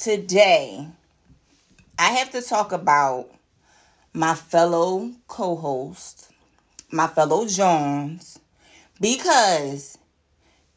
today 0.00 0.86
I 1.98 2.10
have 2.10 2.30
to 2.30 2.40
talk 2.40 2.70
about 2.70 3.28
my 4.12 4.34
fellow 4.34 5.10
co-host, 5.26 6.30
my 6.92 7.08
fellow 7.08 7.46
Jones, 7.46 8.38
because 9.00 9.98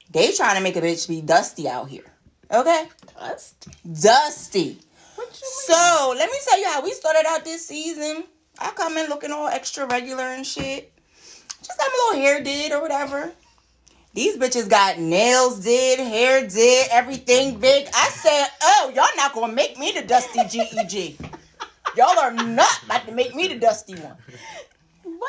they 0.09 0.31
trying 0.31 0.55
to 0.57 0.63
make 0.63 0.75
a 0.75 0.81
bitch 0.81 1.07
be 1.07 1.21
dusty 1.21 1.69
out 1.69 1.89
here. 1.89 2.11
Okay? 2.51 2.85
Dusty. 3.19 3.71
Dusty. 3.85 4.77
So 5.31 6.13
let 6.17 6.29
me 6.29 6.37
tell 6.43 6.59
you 6.59 6.67
how 6.67 6.83
we 6.83 6.91
started 6.91 7.25
out 7.27 7.45
this 7.45 7.67
season. 7.67 8.23
I 8.57 8.71
come 8.71 8.97
in 8.97 9.07
looking 9.07 9.31
all 9.31 9.47
extra 9.47 9.85
regular 9.85 10.23
and 10.23 10.45
shit. 10.45 10.91
Just 11.61 11.77
got 11.77 11.87
my 11.87 12.09
little 12.09 12.21
hair 12.25 12.43
did 12.43 12.71
or 12.71 12.81
whatever. 12.81 13.31
These 14.13 14.37
bitches 14.37 14.69
got 14.69 14.99
nails 14.99 15.59
did, 15.59 15.99
hair 15.99 16.45
did, 16.45 16.87
everything 16.91 17.59
big. 17.59 17.87
I 17.95 18.09
said, 18.09 18.47
oh, 18.61 18.91
y'all 18.93 19.07
not 19.15 19.33
gonna 19.33 19.53
make 19.53 19.79
me 19.79 19.93
the 19.93 20.01
dusty 20.01 20.39
GEG. 20.49 21.17
y'all 21.95 22.19
are 22.19 22.33
not 22.33 22.83
about 22.83 23.05
to 23.05 23.13
make 23.13 23.33
me 23.33 23.47
the 23.47 23.57
dusty 23.57 23.95
one. 23.95 24.17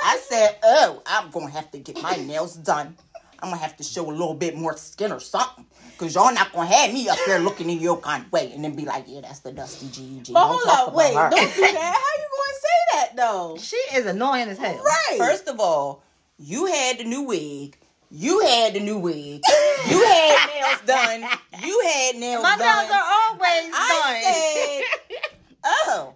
I 0.04 0.20
said, 0.28 0.58
oh, 0.64 1.00
I'm 1.06 1.30
gonna 1.30 1.50
have 1.50 1.70
to 1.72 1.78
get 1.78 2.02
my 2.02 2.16
nails 2.16 2.56
done. 2.56 2.96
I'm 3.38 3.50
gonna 3.50 3.62
have 3.62 3.76
to 3.76 3.84
show 3.84 4.08
a 4.08 4.10
little 4.10 4.34
bit 4.34 4.56
more 4.56 4.76
skin 4.76 5.12
or 5.12 5.20
something. 5.20 5.64
Cause 5.98 6.16
y'all 6.16 6.34
not 6.34 6.52
gonna 6.52 6.66
have 6.66 6.92
me 6.92 7.08
up 7.08 7.18
there 7.24 7.38
looking 7.38 7.70
in 7.70 7.78
your 7.78 7.98
kind 7.98 8.24
of 8.24 8.32
way 8.32 8.50
and 8.52 8.64
then 8.64 8.74
be 8.74 8.84
like, 8.84 9.04
yeah, 9.06 9.20
that's 9.20 9.40
the 9.40 9.52
dusty 9.52 9.86
GEG. 9.86 10.34
But 10.34 10.40
Don't 10.40 10.48
hold 10.48 10.62
talk 10.64 10.78
up, 10.78 10.88
about 10.88 10.96
wait, 10.96 11.14
her. 11.14 11.30
don't 11.30 11.54
do 11.54 11.60
that. 11.60 11.94
How 11.94 12.22
you 12.22 12.28
going 12.32 12.50
to 12.50 12.60
say 12.60 12.66
that 12.94 13.16
though? 13.16 13.56
She 13.60 13.76
is 13.96 14.06
annoying 14.06 14.48
as 14.48 14.58
hell. 14.58 14.82
Right. 14.82 15.18
First 15.18 15.46
of 15.46 15.60
all, 15.60 16.02
you 16.38 16.66
had 16.66 16.98
the 16.98 17.04
new 17.04 17.22
wig. 17.22 17.76
You 18.14 18.40
had 18.40 18.74
the 18.74 18.80
new 18.80 18.98
wig. 18.98 19.42
You 19.88 20.04
had 20.04 20.50
nails 20.54 20.80
done. 20.86 21.20
You 21.64 21.80
had 21.80 22.16
nails 22.16 22.42
My 22.42 22.56
done. 22.58 22.66
My 22.66 22.82
nails 22.82 22.90
are 22.90 23.08
always 23.08 23.72
I 23.72 23.88
done. 23.88 24.20
said, 24.22 25.18
oh. 25.64 26.14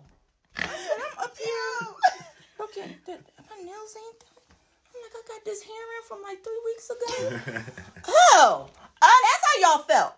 I 0.59 0.63
said, 0.63 0.99
I'm 1.01 1.25
up 1.25 1.37
here. 1.39 1.53
Okay, 2.59 2.97
that, 3.07 3.21
my 3.51 3.57
nails 3.65 3.97
ain't 3.97 4.19
done. 4.19 4.45
I'm 4.93 5.01
like, 5.03 5.15
I 5.15 5.29
got 5.29 5.45
this 5.45 5.63
hair 5.63 5.75
in 5.75 6.03
from 6.09 6.23
like 6.23 6.43
three 6.43 6.61
weeks 6.65 6.91
ago. 6.91 7.63
oh. 8.09 8.69
Oh, 9.03 9.19
that's 9.25 9.45
how 9.45 9.77
y'all 9.77 9.85
felt. 9.85 10.15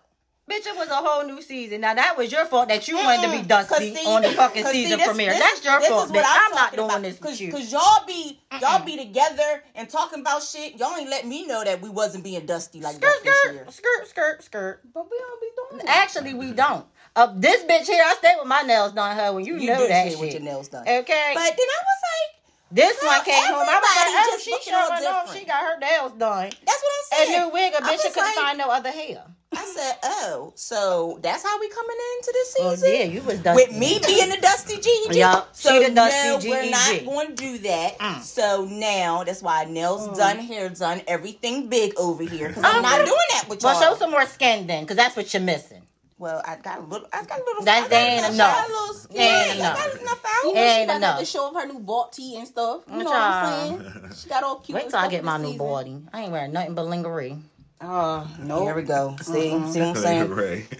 Bitch, 0.49 0.65
it 0.65 0.75
was 0.75 0.89
a 0.89 0.95
whole 0.95 1.23
new 1.27 1.41
season. 1.43 1.81
Now 1.81 1.93
that 1.93 2.17
was 2.17 2.31
your 2.31 2.43
fault 2.45 2.69
that 2.69 2.87
you 2.87 2.95
wanted 2.95 3.21
to 3.27 3.39
be 3.41 3.47
dusty 3.47 3.69
Cause 3.91 3.99
see- 4.01 4.07
on 4.07 4.23
the 4.23 4.29
fucking 4.31 4.63
cause 4.63 4.71
see, 4.71 4.83
season 4.85 4.97
this- 4.97 5.07
premiere. 5.07 5.29
this- 5.31 5.39
That's 5.39 5.63
your 5.63 5.79
fault, 5.81 6.05
is 6.07 6.11
what 6.11 6.25
bitch. 6.25 6.27
I'm, 6.49 6.55
not 6.55 6.73
doing 6.75 6.85
about. 6.89 7.01
this 7.03 7.17
Cause, 7.19 7.31
with 7.33 7.41
you. 7.41 7.51
Cause 7.51 7.71
y'all 7.71 8.05
be 8.07 8.39
y'all 8.59 8.83
be 8.83 8.97
together 8.97 9.63
and 9.75 9.87
talking 9.87 10.21
about 10.21 10.41
shit. 10.41 10.77
Y'all 10.79 10.95
ain't 10.97 11.09
let 11.09 11.27
me 11.27 11.45
know 11.45 11.63
that 11.63 11.81
we 11.81 11.89
wasn't 11.89 12.23
being 12.23 12.45
dusty 12.47 12.81
like 12.81 12.95
Skirt, 12.95 13.23
that 13.23 13.23
this 13.43 13.53
year. 13.53 13.65
skirt, 13.69 13.73
skirt, 13.73 14.07
skirt, 14.09 14.43
skirt. 14.43 14.81
But 14.91 15.05
we 15.11 15.17
don't 15.19 15.39
be 15.41 15.47
doing 15.69 15.85
that. 15.85 15.97
Actually, 15.97 16.33
we 16.33 16.51
don't. 16.51 16.85
Uh, 17.15 17.31
this 17.35 17.63
bitch 17.63 17.85
here, 17.85 18.01
I 18.03 18.15
stay 18.15 18.33
with 18.39 18.47
my 18.47 18.61
nails 18.63 18.93
done. 18.93 19.15
Her 19.15 19.33
when 19.33 19.45
you, 19.45 19.57
You 19.57 19.67
know 19.67 19.79
do 19.81 19.87
that 19.87 20.09
shit. 20.11 20.19
with 20.19 20.33
your 20.33 20.41
nails 20.41 20.67
done. 20.69 20.81
Okay. 20.81 21.31
But 21.33 21.43
then 21.43 21.67
I 21.67 21.81
was 21.83 22.01
like, 22.09 22.38
this 22.71 22.99
Girl, 23.01 23.09
one 23.09 23.23
came 23.25 23.43
home. 23.43 23.65
I 23.67 23.79
was 23.79 23.95
like, 23.97 24.25
oh, 24.29 24.37
she 24.41 24.69
sure 24.69 24.77
all 24.77 25.01
know 25.01 25.33
she 25.33 25.45
got 25.45 25.63
her 25.63 25.79
nails 25.79 26.11
done. 26.13 26.49
that's 26.65 26.81
what 26.83 26.91
I'm 27.13 27.19
And 27.21 27.29
saying. 27.29 27.41
new 27.41 27.49
wig, 27.53 27.73
a 27.73 27.77
bitch 27.77 28.01
couldn't 28.03 28.17
like- 28.17 28.35
find 28.35 28.57
no 28.57 28.69
other 28.69 28.91
hair. 28.91 29.23
I 29.51 29.65
said, 29.65 29.95
oh, 30.03 30.53
so 30.55 31.17
that's 31.23 31.41
how 31.43 31.59
we 31.59 31.69
coming 31.69 31.97
into 32.17 32.31
this 32.33 32.55
Oh 32.59 32.75
season. 32.75 32.93
yeah, 32.93 33.03
you 33.05 33.21
was 33.23 33.39
dusty. 33.39 33.63
With 33.65 33.75
me 33.75 33.99
being 34.05 34.29
the 34.29 34.37
Dusty 34.37 34.75
GEG. 34.75 35.11
She 35.55 35.67
So 35.67 35.83
the 35.83 35.89
Dusty 35.89 36.47
no, 36.47 36.51
we're 36.51 36.69
not 36.69 37.03
going 37.03 37.27
to 37.29 37.33
do 37.35 37.57
that. 37.59 37.97
Mm. 37.97 38.21
So 38.21 38.65
now 38.69 39.23
that's 39.23 39.41
why 39.41 39.65
nails 39.65 40.15
done, 40.15 40.37
hair 40.37 40.69
done, 40.69 41.01
everything 41.07 41.67
big 41.67 41.93
over 41.97 42.23
here. 42.23 42.49
Because 42.53 42.63
I'm 42.63 42.83
not 42.83 42.97
doing 43.05 43.17
that 43.31 43.45
with 43.49 43.63
y'all. 43.63 43.71
Well, 43.73 43.93
show 43.93 43.97
some 43.97 44.11
more 44.11 44.27
skin 44.27 44.67
then, 44.67 44.83
because 44.83 44.97
that's 44.97 45.15
what 45.15 45.33
you're 45.33 45.41
missing. 45.41 45.81
Well, 46.19 46.41
I 46.45 46.57
got 46.57 46.79
a 46.79 46.81
little. 46.83 47.07
I 47.13 47.23
got 47.23 47.39
a 47.39 47.43
little. 47.45 47.63
That- 47.63 47.77
I 47.77 47.81
got 47.81 47.89
that 47.91 48.07
ain't 48.09 48.19
enough. 48.19 48.33
enough. 48.33 48.53
I 48.53 48.61
got 48.61 48.69
a 48.69 48.73
little 48.73 48.93
skin. 48.95 49.21
Ain't 49.21 49.51
I 49.51 49.55
enough. 49.55 49.77
got 49.77 50.01
enough 50.01 50.25
out. 50.25 50.43
You 50.43 50.53
know 50.53 50.59
Ain't 50.61 50.81
she 50.81 50.87
got 50.87 50.97
enough. 50.97 51.19
to 51.19 51.25
show 51.25 51.43
off 51.45 51.53
her 51.55 51.65
new 51.65 51.79
vault 51.79 52.13
tee 52.13 52.35
and 52.37 52.47
stuff. 52.47 52.83
You 52.91 52.97
know 52.97 53.05
what 53.05 53.15
I'm 53.15 53.79
saying? 53.79 54.11
She 54.21 54.29
got 54.29 54.43
all 54.43 54.55
cute. 54.57 54.75
Wait 54.75 54.89
till 54.89 54.99
I 54.99 55.07
get 55.09 55.23
my 55.23 55.37
new 55.37 55.57
body. 55.57 55.97
I 56.13 56.21
ain't 56.23 56.31
wearing 56.33 56.51
nothing 56.51 56.75
but 56.75 56.85
lingerie. 56.87 57.37
Oh 57.81 58.27
no. 58.39 58.63
Here 58.65 58.75
we 58.75 58.81
go. 58.81 59.15
See, 59.21 59.31
mm-hmm. 59.31 59.69
see 59.71 59.79
what 59.79 59.87
I'm 59.89 59.95
saying? 59.95 60.29
Ray. 60.29 60.65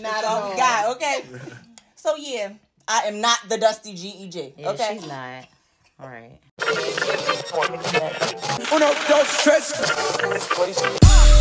Not 0.00 0.12
at 0.16 0.22
So, 0.22 0.28
all. 0.28 0.56
God, 0.56 0.96
okay. 0.96 1.24
So 1.96 2.16
yeah, 2.16 2.52
I 2.88 3.02
am 3.02 3.20
not 3.20 3.38
the 3.48 3.58
Dusty 3.58 3.94
GEG. 3.94 4.54
Yeah, 4.56 4.70
okay. 4.70 4.98
she's 4.98 5.06
not. 5.08 5.44
All 6.00 6.08
right. 6.08 6.40
Uno, 8.72 8.92
dos, 9.08 9.42
tres. 9.44 9.70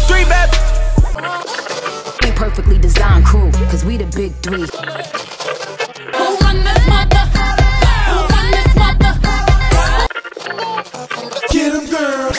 Three 0.07 0.23
bad. 0.25 0.49
We 2.23 2.31
perfectly 2.31 2.77
designed 2.77 3.25
crew, 3.25 3.51
cause 3.51 3.83
we 3.83 3.97
the 3.97 4.05
big 4.15 4.31
three. 4.43 4.67
Who 6.17 6.37
run 6.37 6.63
this 6.63 6.87
mother? 6.87 7.25
Who 8.09 8.17
run 8.29 8.51
this 8.51 8.75
mother? 8.75 9.13
Get 11.49 11.73
'em, 11.73 11.85
girl. 11.89 12.31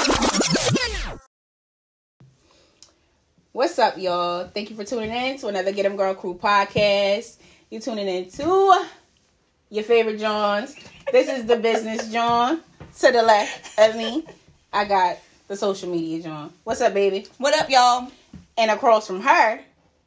What's 3.52 3.78
up, 3.80 3.98
y'all? 3.98 4.46
Thank 4.48 4.70
you 4.70 4.76
for 4.76 4.84
tuning 4.84 5.10
in 5.10 5.38
to 5.38 5.48
another 5.48 5.72
Get 5.72 5.82
Get 5.82 5.86
'em 5.86 5.96
Girl 5.96 6.14
Crew 6.14 6.34
podcast. 6.40 7.38
You're 7.70 7.80
tuning 7.80 8.06
in 8.06 8.30
to 8.30 8.86
your 9.70 9.84
favorite 9.84 10.18
Johns. 10.18 10.76
This 11.12 11.28
is 11.28 11.46
the 11.46 11.56
business 11.56 12.10
John. 12.10 12.60
To 13.00 13.10
the 13.10 13.22
left 13.22 13.76
of 13.78 13.96
me, 13.96 14.24
I 14.72 14.84
got 14.84 15.18
the 15.48 15.56
social 15.56 15.90
media 15.90 16.22
John. 16.22 16.52
What's 16.62 16.80
up, 16.80 16.94
baby? 16.94 17.26
What 17.38 17.60
up, 17.60 17.68
y'all? 17.68 18.12
And 18.56 18.70
across 18.70 19.08
from 19.08 19.20
her, 19.20 19.60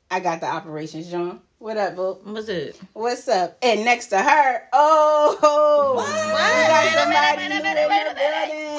I 0.10 0.20
got 0.22 0.40
the 0.40 0.48
operations 0.48 1.12
John. 1.12 1.42
What 1.60 1.76
up, 1.76 1.98
boo? 1.98 2.18
What's 2.24 2.48
up? 2.48 2.76
What's 2.94 3.28
up? 3.28 3.58
And 3.62 3.84
next 3.84 4.08
to 4.08 4.20
her, 4.20 4.64
oh, 4.72 5.96
we 5.98 6.04
got 6.68 6.94
somebody 6.94 7.50
new 7.50 7.56
in 7.56 7.74
the 7.74 8.14
building. 8.16 8.78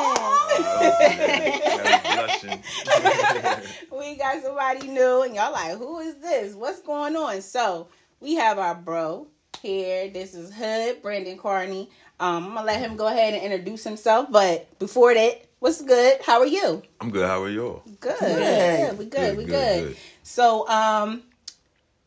Oh. 3.90 3.98
we 3.98 4.16
got 4.16 4.42
somebody 4.42 4.88
new, 4.88 5.22
and 5.22 5.34
y'all 5.34 5.52
like, 5.52 5.76
who 5.76 5.98
is 5.98 6.16
this? 6.20 6.54
What's 6.54 6.80
going 6.80 7.14
on? 7.16 7.42
So 7.42 7.88
we 8.20 8.36
have 8.36 8.58
our 8.58 8.74
bro 8.74 9.26
here. 9.58 10.08
This 10.08 10.34
is 10.34 10.52
Hood 10.52 11.02
Brandon 11.02 11.38
Carney. 11.38 11.90
Um, 12.20 12.46
I'm 12.46 12.54
gonna 12.54 12.66
let 12.66 12.80
him 12.80 12.96
go 12.96 13.06
ahead 13.06 13.34
and 13.34 13.42
introduce 13.42 13.84
himself, 13.84 14.28
but 14.30 14.78
before 14.78 15.14
that, 15.14 15.46
what's 15.58 15.82
good? 15.82 16.20
How 16.22 16.40
are 16.40 16.46
you? 16.46 16.82
I'm 17.00 17.10
good. 17.10 17.26
How 17.26 17.42
are 17.42 17.50
y'all? 17.50 17.82
Good. 18.00 18.16
Yeah, 18.20 18.92
we 18.94 19.04
good. 19.04 19.36
we 19.36 19.44
good. 19.44 19.96
So, 20.22 20.68
um, 20.68 21.22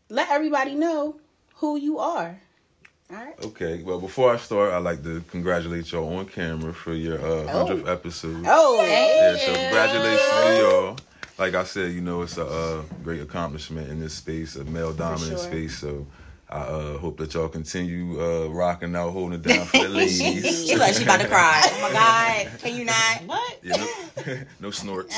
let 0.09 0.29
everybody 0.29 0.75
know 0.75 1.15
who 1.55 1.77
you 1.77 1.99
are. 1.99 2.39
All 3.09 3.17
right. 3.17 3.45
Okay. 3.45 3.83
Well, 3.83 3.99
before 3.99 4.33
I 4.33 4.37
start, 4.37 4.73
I'd 4.73 4.83
like 4.83 5.03
to 5.03 5.21
congratulate 5.29 5.91
y'all 5.91 6.17
on 6.17 6.25
camera 6.25 6.73
for 6.73 6.93
your 6.93 7.17
uh, 7.17 7.51
100th 7.51 7.87
episode. 7.87 8.43
Oh, 8.47 8.81
Yeah, 8.85 9.37
so 9.37 9.53
congratulations 9.53 10.29
to 10.29 10.57
y'all. 10.57 10.97
Like 11.37 11.55
I 11.55 11.63
said, 11.63 11.91
you 11.91 12.01
know, 12.01 12.21
it's 12.21 12.37
a 12.37 12.45
uh, 12.45 12.83
great 13.03 13.21
accomplishment 13.21 13.89
in 13.89 13.99
this 13.99 14.13
space, 14.13 14.55
a 14.55 14.63
male 14.63 14.93
dominant 14.93 15.39
sure. 15.39 15.49
space. 15.49 15.77
So 15.77 16.05
I 16.51 16.59
uh, 16.59 16.97
hope 16.97 17.17
that 17.17 17.33
y'all 17.33 17.47
continue 17.47 18.21
uh, 18.21 18.47
rocking 18.49 18.93
out, 18.95 19.11
holding 19.11 19.39
it 19.39 19.41
down 19.41 19.65
for 19.67 19.83
the 19.83 19.89
ladies. 19.89 20.67
She 20.67 20.75
like 20.75 20.95
she 20.95 21.03
about 21.03 21.21
to 21.21 21.27
cry. 21.27 21.61
Oh 21.63 21.81
my 21.81 21.93
god, 21.93 22.59
can 22.59 22.75
you 22.75 22.83
not? 22.83 23.21
What? 23.25 23.59
Yeah, 23.63 23.77
no, 24.25 24.37
no 24.59 24.71
snorts. 24.71 25.15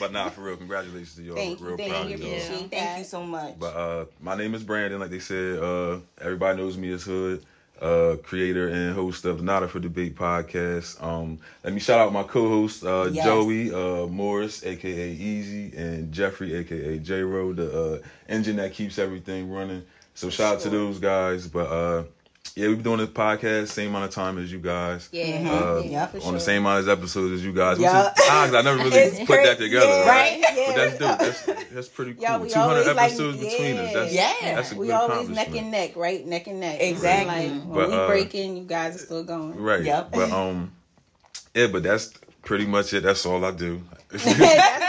But 0.00 0.12
nah, 0.12 0.30
for 0.30 0.40
real, 0.40 0.56
congratulations 0.56 1.14
to 1.16 1.22
y'all. 1.22 1.36
Thank 1.36 1.60
real 1.60 1.76
thank 1.76 1.92
proud 1.92 2.08
you, 2.08 2.14
of 2.14 2.20
y'all. 2.20 2.30
appreciate 2.30 2.70
Thank 2.70 2.98
you 2.98 3.04
so 3.04 3.22
much. 3.22 3.58
But 3.58 3.76
uh, 3.76 4.04
my 4.20 4.34
name 4.34 4.54
is 4.54 4.62
Brandon. 4.62 4.98
Like 4.98 5.10
they 5.10 5.18
said, 5.18 5.58
uh, 5.58 5.98
everybody 6.18 6.56
knows 6.56 6.78
me 6.78 6.90
as 6.92 7.02
Hood, 7.02 7.44
uh, 7.80 8.16
creator 8.22 8.68
and 8.68 8.94
host 8.94 9.24
of 9.24 9.38
the 9.38 9.44
Not 9.44 9.62
Up 9.62 9.70
for 9.70 9.80
Debate 9.80 10.14
podcast. 10.16 11.02
Um, 11.02 11.38
let 11.64 11.72
me 11.72 11.80
shout 11.80 11.98
out 12.00 12.12
my 12.12 12.22
co-hosts, 12.22 12.84
uh, 12.84 13.10
Yes. 13.12 13.24
Joey 13.24 13.72
uh, 13.72 14.06
Morris, 14.06 14.64
aka 14.64 15.10
Easy, 15.12 15.76
and 15.76 16.12
Jeffrey, 16.12 16.54
aka 16.54 16.98
J 16.98 17.22
Ro, 17.22 17.52
the 17.52 17.80
uh, 17.94 17.98
engine 18.28 18.56
that 18.56 18.72
keeps 18.72 18.98
everything 18.98 19.50
running. 19.50 19.82
So 20.14 20.28
shout 20.30 20.56
out 20.56 20.60
to 20.62 20.70
those 20.70 20.98
guys. 20.98 21.46
But 21.46 21.68
uh, 21.68 22.02
yeah, 22.56 22.66
we've 22.68 22.76
been 22.78 22.84
doing 22.84 22.98
this 22.98 23.08
podcast 23.10 23.68
same 23.68 23.90
amount 23.90 24.06
of 24.06 24.10
time 24.10 24.36
as 24.38 24.50
you 24.52 24.58
guys. 24.58 25.08
Yeah. 25.12 25.24
Uh, 25.50 25.82
yeah, 25.84 25.90
Yep. 25.90 26.10
for 26.10 26.16
on 26.18 26.22
sure. 26.22 26.32
the 26.32 26.40
same 26.40 26.62
amount 26.66 26.80
of 26.80 26.88
episodes 26.88 27.34
as 27.34 27.44
you 27.44 27.52
guys, 27.52 27.78
which 27.78 27.86
is 27.86 27.92
odd. 27.92 28.54
I 28.54 28.62
never 28.62 28.76
really 28.82 29.10
put 29.18 29.26
cra- 29.26 29.44
that 29.44 29.58
together, 29.58 29.86
yeah, 29.86 30.08
right? 30.08 30.42
right? 30.42 30.66
But 30.66 30.74
that's 30.76 30.98
dope. 30.98 31.18
That's, 31.18 31.70
that's 31.70 31.88
pretty 31.88 32.14
cool. 32.14 32.22
Yeah, 32.22 32.38
we 32.38 32.48
200 32.48 32.70
always 32.72 32.86
like- 32.88 32.96
episodes 33.12 33.38
between 33.38 33.76
us. 33.76 33.92
That's, 33.94 34.12
Yeah. 34.14 34.32
that's 34.42 34.72
a 34.72 34.76
we 34.76 34.86
good 34.88 34.92
always 34.94 35.28
neck 35.28 35.54
and 35.54 35.70
neck, 35.70 35.96
right? 35.96 36.26
Neck 36.26 36.46
and 36.48 36.60
neck. 36.60 36.80
Exactly. 36.80 37.50
Like 37.50 37.62
when 37.64 37.72
But, 37.74 37.88
we 37.88 37.94
uh, 37.94 38.06
breaking, 38.08 38.56
you 38.56 38.64
guys 38.64 38.96
are 38.96 38.98
still 38.98 39.24
going. 39.24 39.56
Right. 39.56 39.84
Yep. 39.84 40.10
But 40.12 40.30
um, 40.32 40.72
yeah, 41.54 41.68
but 41.68 41.82
that's 41.82 42.12
pretty 42.42 42.66
much 42.66 42.92
it. 42.94 43.02
That's 43.04 43.24
all 43.26 43.44
I 43.44 43.52
do. 43.52 43.82
That's 44.10 44.26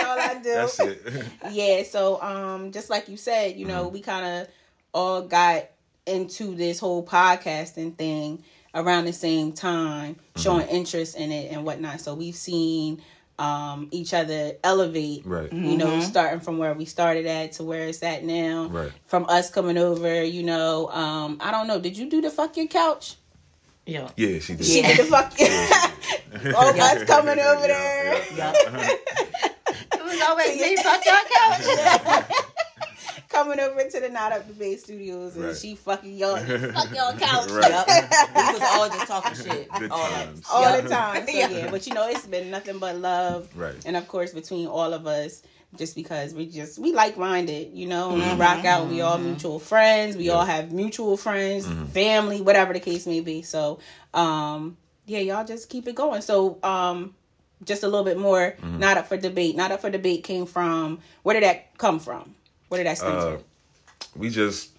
all 0.06 0.20
I 0.20 0.40
do. 0.42 0.54
that's 0.54 0.80
it. 0.80 1.02
Yeah, 1.52 1.84
so 1.84 2.20
um 2.24 2.72
just 2.72 2.90
like 2.90 3.08
you 3.08 3.18
said, 3.18 3.56
you 3.56 3.68
Mm-hmm. 3.68 3.76
know, 3.76 3.88
we 3.90 4.02
kind 4.02 4.26
of 4.26 4.48
all 4.94 5.22
got 5.22 5.66
into 6.06 6.56
this 6.56 6.80
whole 6.80 7.06
podcasting 7.06 7.96
thing 7.98 8.44
around 8.74 9.06
the 9.06 9.14
same 9.14 9.52
time, 9.54 10.16
Mm-hmm. 10.16 10.42
showing 10.42 10.68
interest 10.70 11.16
in 11.18 11.32
it 11.32 11.52
and 11.52 11.66
whatnot. 11.66 12.00
So 12.02 12.14
we've 12.16 12.36
seen 12.36 13.02
um, 13.38 13.88
each 13.92 14.14
other 14.14 14.54
elevate. 14.64 15.26
Right. 15.26 15.52
You 15.52 15.78
know, 15.78 16.00
starting 16.02 16.40
from 16.40 16.58
where 16.58 16.74
we 16.74 16.86
started 16.86 17.26
at 17.26 17.54
to 17.54 17.64
where 17.64 17.88
it's 17.88 18.02
at 18.04 18.24
now. 18.24 18.68
Right. 18.68 18.92
From 19.08 19.26
us 19.28 19.50
coming 19.50 19.78
over, 19.78 20.24
you 20.24 20.44
know, 20.44 20.88
um, 20.90 21.38
I 21.42 21.52
don't 21.52 21.68
know. 21.68 21.80
Did 21.80 21.98
you 21.98 22.10
do 22.10 22.22
the 22.22 22.30
fuck 22.30 22.56
your 22.56 22.68
couch? 22.68 23.16
Yeah. 23.86 24.10
Yeah, 24.16 24.40
she 24.40 24.54
did. 24.56 24.66
She 24.66 24.82
did 24.82 25.00
the 25.00 25.04
fuck. 25.06 25.34
All 26.56 26.82
us 26.82 27.04
coming 27.06 27.40
over 27.40 27.68
there. 27.68 28.22
It 29.94 30.04
was 30.04 30.22
always 30.30 30.60
me. 30.60 30.76
Fuck 30.78 31.06
your 31.06 31.16
couch. 31.16 31.62
Coming 33.52 33.66
over 33.66 33.84
to 33.84 34.00
the 34.00 34.08
Not 34.08 34.32
Up 34.32 34.48
Debate 34.48 34.80
Studios 34.80 35.36
and 35.36 35.44
Right. 35.44 35.58
she 35.58 35.76
fucking 35.76 36.18
y'all 36.18 36.38
fuck 36.38 36.96
your 36.96 37.12
couch. 37.20 37.50
Right. 37.50 37.86
we 38.34 38.54
was 38.54 38.62
all 38.62 38.88
just 38.88 39.08
talking 39.08 39.34
shit. 39.36 39.70
Good 39.78 39.92
all 39.92 40.08
times. 40.08 40.46
all 40.50 40.62
Yeah. 40.62 40.80
the 40.82 40.88
time. 40.90 41.28
So 41.28 41.34
Yeah. 41.38 41.50
yeah, 41.50 41.70
but 41.70 41.86
you 41.86 41.94
know, 41.94 42.08
it's 42.08 42.26
been 42.26 42.50
nothing 42.50 42.80
but 42.80 42.96
love. 42.96 43.50
Right. 43.54 43.76
And 43.86 43.98
of 43.98 44.08
course, 44.08 44.32
between 44.34 44.68
all 44.68 44.94
of 44.94 45.06
us, 45.06 45.44
just 45.76 45.96
because 45.96 46.34
we 46.34 46.46
just 46.46 46.80
we 46.80 46.94
like 46.94 47.18
minded, 47.18 47.74
you 47.74 47.88
know, 47.88 48.12
Mm-hmm. 48.12 48.30
we 48.32 48.36
rock 48.40 48.64
out. 48.64 48.88
We 48.88 49.02
all 49.02 49.18
mutual 49.18 49.60
friends. 49.60 50.16
We 50.16 50.30
all 50.30 50.46
have 50.46 50.72
mutual 50.72 51.18
friends, 51.18 51.66
Mm-hmm. 51.68 51.86
family, 51.88 52.40
whatever 52.42 52.72
the 52.72 52.80
case 52.80 53.06
may 53.06 53.20
be. 53.20 53.42
So, 53.42 53.80
um, 54.14 54.78
yeah, 55.08 55.20
y'all 55.20 55.44
just 55.46 55.68
keep 55.70 55.90
it 55.90 55.96
going. 55.96 56.22
So, 56.22 56.58
um, 56.64 57.16
just 57.66 57.84
a 57.84 57.88
little 57.90 58.06
bit 58.06 58.18
more. 58.18 58.56
Mm-hmm. 58.62 58.80
Not 58.80 58.98
up 58.98 59.08
for 59.08 59.18
debate. 59.18 59.58
Not 59.58 59.72
up 59.74 59.82
for 59.82 59.90
debate 59.90 60.24
came 60.24 60.46
from. 60.46 61.00
Where 61.24 61.34
did 61.34 61.44
that 61.44 61.78
come 61.78 62.00
from? 62.00 62.36
Where 62.72 62.82
did 62.82 62.88
I 62.90 62.94
stem 62.94 63.12
Uh, 63.18 63.22
from? 63.32 63.44
we 64.16 64.30
just 64.30 64.70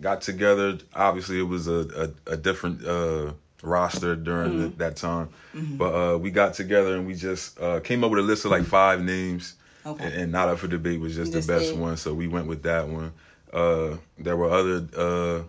got 0.00 0.20
together. 0.20 0.78
Obviously, 0.96 1.38
it 1.38 1.44
was 1.46 1.68
a 1.68 2.10
a, 2.26 2.32
a 2.32 2.36
different 2.36 2.84
uh, 2.84 3.34
roster 3.62 4.16
during 4.16 4.50
Mm-hmm. 4.50 4.62
the, 4.62 4.68
that 4.84 4.96
time, 4.96 5.28
but 5.54 5.92
uh, 5.94 6.18
we 6.18 6.32
got 6.32 6.54
together 6.54 6.96
and 6.96 7.06
we 7.06 7.14
just 7.14 7.60
uh, 7.60 7.78
came 7.78 8.02
up 8.02 8.10
with 8.10 8.18
a 8.18 8.22
list 8.22 8.44
of 8.46 8.50
like 8.50 8.64
five 8.64 9.00
names. 9.00 9.54
Okay. 9.86 10.04
And, 10.06 10.14
and 10.14 10.32
not 10.32 10.48
up 10.48 10.58
for 10.58 10.66
debate 10.66 10.98
was 10.98 11.14
just, 11.14 11.30
the 11.32 11.40
best 11.42 11.72
one, 11.76 11.96
so 11.96 12.12
we 12.12 12.26
went 12.26 12.48
with 12.48 12.64
that 12.64 12.88
one. 12.88 13.12
Uh, 13.52 13.96
there 14.18 14.36
were 14.36 14.50
other 14.50 14.78
uh, 14.96 15.42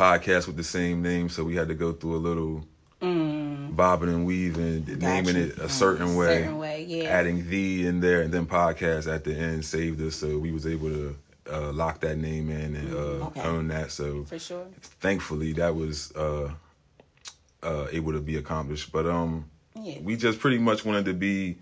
podcasts 0.00 0.46
with 0.46 0.56
the 0.56 0.62
same 0.78 1.02
name, 1.02 1.28
so 1.28 1.42
we 1.42 1.56
had 1.56 1.66
to 1.66 1.74
go 1.74 1.90
through 1.92 2.14
a 2.14 2.22
little 2.28 2.64
bobbing 3.00 4.08
and 4.08 4.26
weaving, 4.26 4.84
naming 4.98 5.36
it 5.36 5.58
a 5.58 5.68
certain 5.68 6.16
way, 6.16 6.26
Mm. 6.26 6.42
Certain 6.44 6.58
way, 6.58 6.84
yeah. 6.84 7.04
adding 7.08 7.48
the 7.48 7.86
in 7.86 8.00
there, 8.00 8.22
and 8.22 8.32
then 8.32 8.46
podcast 8.46 9.12
at 9.12 9.24
the 9.24 9.34
end 9.34 9.64
saved 9.64 10.00
us, 10.02 10.16
so 10.16 10.38
we 10.38 10.52
was 10.52 10.66
able 10.66 10.88
to 10.88 11.16
uh, 11.50 11.72
lock 11.72 12.00
that 12.00 12.16
name 12.18 12.50
in 12.50 12.76
and 12.76 12.94
uh, 12.94 13.26
Okay. 13.26 13.40
own 13.42 13.68
that. 13.68 13.90
So 13.90 14.24
For 14.24 14.38
sure. 14.38 14.66
thankfully, 15.00 15.52
that 15.54 15.74
was 15.74 16.12
uh, 16.14 16.50
uh, 17.62 17.86
able 17.90 18.12
to 18.12 18.20
be 18.20 18.36
accomplished. 18.36 18.92
But 18.92 19.06
um, 19.06 19.46
Yeah. 19.74 19.98
we 20.02 20.16
just 20.16 20.38
pretty 20.38 20.58
much 20.58 20.84
wanted 20.84 21.06
to 21.06 21.14
be 21.14 21.56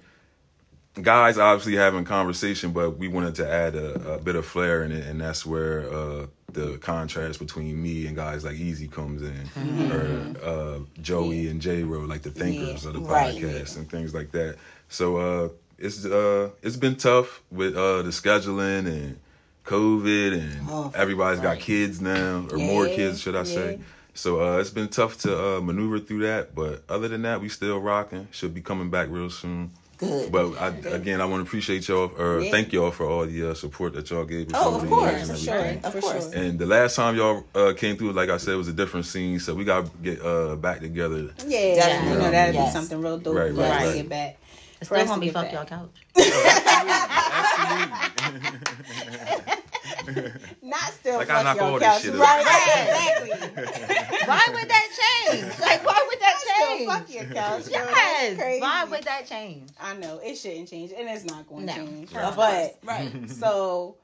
guys, 1.00 1.38
obviously 1.38 1.76
having 1.76 2.05
conversation, 2.05 2.73
but 2.73 2.99
we 2.99 3.06
wanted 3.08 3.37
to 3.37 3.49
add 3.49 3.76
a, 3.76 4.14
a 4.14 4.19
bit 4.19 4.34
of 4.34 4.44
flair 4.44 4.82
in 4.82 4.91
it, 4.93 5.06
and 5.06 5.20
that's 5.20 5.46
where 5.46 5.88
uh, 5.93 6.26
the 6.53 6.79
contrast 6.79 7.39
between 7.39 7.81
me 7.81 8.06
and 8.06 8.17
guys 8.17 8.45
like 8.45 8.56
Easy 8.56 8.89
comes 8.89 9.23
in, 9.23 9.91
or 9.91 10.27
uh, 10.43 10.79
Joey 11.03 11.49
and 11.49 11.61
J 11.61 11.83
Ro, 11.83 12.00
like 12.00 12.23
the 12.23 12.31
thinkers 12.31 12.85
Yeah. 12.85 12.89
of 12.91 12.95
the 12.95 13.00
Right. 13.00 13.35
podcast 13.37 13.77
and 13.77 13.89
things 13.91 14.15
like 14.15 14.33
that. 14.33 14.56
So 14.89 15.17
uh, 15.19 15.49
it's 15.79 16.05
uh, 16.06 16.50
it's 16.62 16.77
been 16.77 16.97
tough 16.97 17.43
with 17.50 17.77
uh, 17.77 18.03
the 18.03 18.11
scheduling 18.11 18.87
and 18.87 19.19
COVID, 19.67 20.33
and 20.33 20.67
Oh, 20.71 20.91
everybody's 20.95 21.41
got 21.41 21.59
kids 21.59 22.00
now, 22.00 22.47
or 22.51 22.59
more 22.59 22.89
kids, 22.89 23.21
should 23.21 23.37
I 23.37 23.43
say? 23.43 23.79
So 24.15 24.41
uh, 24.41 24.59
it's 24.59 24.71
been 24.71 24.89
tough 24.89 25.19
to 25.19 25.56
uh, 25.56 25.61
maneuver 25.61 26.01
through 26.01 26.21
that, 26.23 26.55
but 26.55 26.83
other 26.89 27.06
than 27.09 27.23
that, 27.23 27.41
we 27.41 27.49
still 27.49 27.79
rocking. 27.79 28.27
Should 28.33 28.55
be 28.55 28.62
coming 28.62 28.91
back 28.91 29.09
real 29.11 29.31
soon. 29.31 29.71
Good. 29.99 30.31
But 30.31 30.56
I, 30.61 30.69
again, 30.95 31.21
I 31.21 31.25
want 31.25 31.43
to 31.43 31.47
appreciate 31.49 31.89
y'all, 31.89 32.12
or 32.17 32.41
Yeah. 32.41 32.50
thank 32.53 32.73
y'all 32.73 32.93
for 32.93 33.05
all 33.06 33.27
the 33.27 33.50
uh, 33.50 33.55
support 33.55 33.95
that 33.95 34.09
y'all 34.11 34.25
gave 34.25 34.47
us. 34.49 34.55
Oh, 34.56 34.69
over 34.69 34.77
of 34.77 34.83
the 34.83 34.89
course, 34.89 35.11
years 35.12 35.29
and 35.31 35.39
for 35.39 35.50
everything. 35.50 35.81
sure. 35.81 35.87
Of 35.89 35.93
for 35.95 36.00
course. 36.00 36.33
sure. 36.33 36.41
And 36.43 36.56
the 36.59 36.67
last 36.67 36.95
time 36.97 37.17
y'all 37.17 37.45
uh, 37.55 37.73
came 37.77 37.97
through, 37.97 38.12
like 38.12 38.29
I 38.31 38.37
said, 38.37 38.55
it 38.55 38.59
was 38.59 38.69
a 38.69 38.73
different 38.73 39.06
scene, 39.06 39.41
so 39.41 39.55
we 39.56 39.65
got 39.65 39.87
to 39.87 39.91
get 40.03 40.23
uh, 40.25 40.55
back 40.56 40.79
together. 40.81 41.31
Yeah, 41.47 41.75
Definitely. 41.75 42.12
you 42.12 42.19
know 42.19 42.31
that'd 42.31 42.55
Yes. 42.55 42.73
be 42.73 42.79
something 42.79 43.00
real 43.03 43.19
dope 43.19 43.35
Right, 43.37 43.53
for 43.55 43.61
us 43.62 43.71
right, 43.71 43.81
to 43.81 43.87
right. 43.89 43.97
get 43.97 44.09
back. 44.09 44.39
It's 44.81 44.89
still 44.89 45.05
gonna 45.05 45.21
be 45.21 45.27
get 45.27 45.35
fuck 45.35 45.50
back. 45.50 45.53
your 45.53 45.65
couch. 45.65 45.91
Not 50.62 50.81
still 50.93 51.17
Like, 51.19 51.31
I 51.31 51.43
fuck 51.43 51.44
knock 51.44 51.62
all 51.62 51.70
your 51.70 51.79
this 51.81 51.88
couch. 51.88 52.02
shit. 52.02 52.14
Right, 52.14 52.44
right, 52.44 53.20
exactly. 53.29 54.26
Why 54.26 54.49
would 54.52 54.69
that 54.69 54.88
change? 55.31 55.61
Like, 55.61 55.87
why 55.87 56.06
would 56.08 56.20
that 56.20 56.37
Still 56.40 56.67
change? 56.76 56.88
fuck 56.88 57.11
your 57.14 57.25
couch. 57.25 57.35
yo. 57.35 57.58
That's 57.58 57.70
Yes. 57.70 58.37
crazy. 58.38 58.61
Why 58.61 58.85
would 58.85 59.02
that 59.05 59.26
change? 59.26 59.70
I 59.81 59.94
know 59.96 60.20
it 60.23 60.37
shouldn't 60.37 60.69
change, 60.69 60.93
and 60.96 61.08
it's 61.08 61.25
not 61.25 61.49
going 61.49 61.67
to 61.67 61.75
No. 61.75 61.87
change. 61.87 62.12
Right. 62.12 62.35
But 62.37 62.79
right. 62.88 63.31
so 63.38 63.96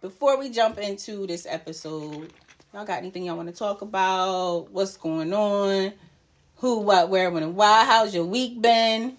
before 0.00 0.38
we 0.38 0.50
jump 0.50 0.78
into 0.78 1.26
this 1.26 1.46
episode, 1.48 2.32
y'all 2.72 2.84
got 2.84 2.98
anything 2.98 3.24
y'all 3.24 3.36
want 3.36 3.48
to 3.48 3.54
talk 3.54 3.82
about? 3.82 4.68
What's 4.70 4.96
going 4.96 5.32
on? 5.32 5.92
Who, 6.56 6.80
what, 6.80 7.08
where, 7.08 7.30
when, 7.30 7.42
and 7.42 7.56
why? 7.56 7.84
How's 7.84 8.14
your 8.14 8.24
week 8.24 8.60
been? 8.60 9.16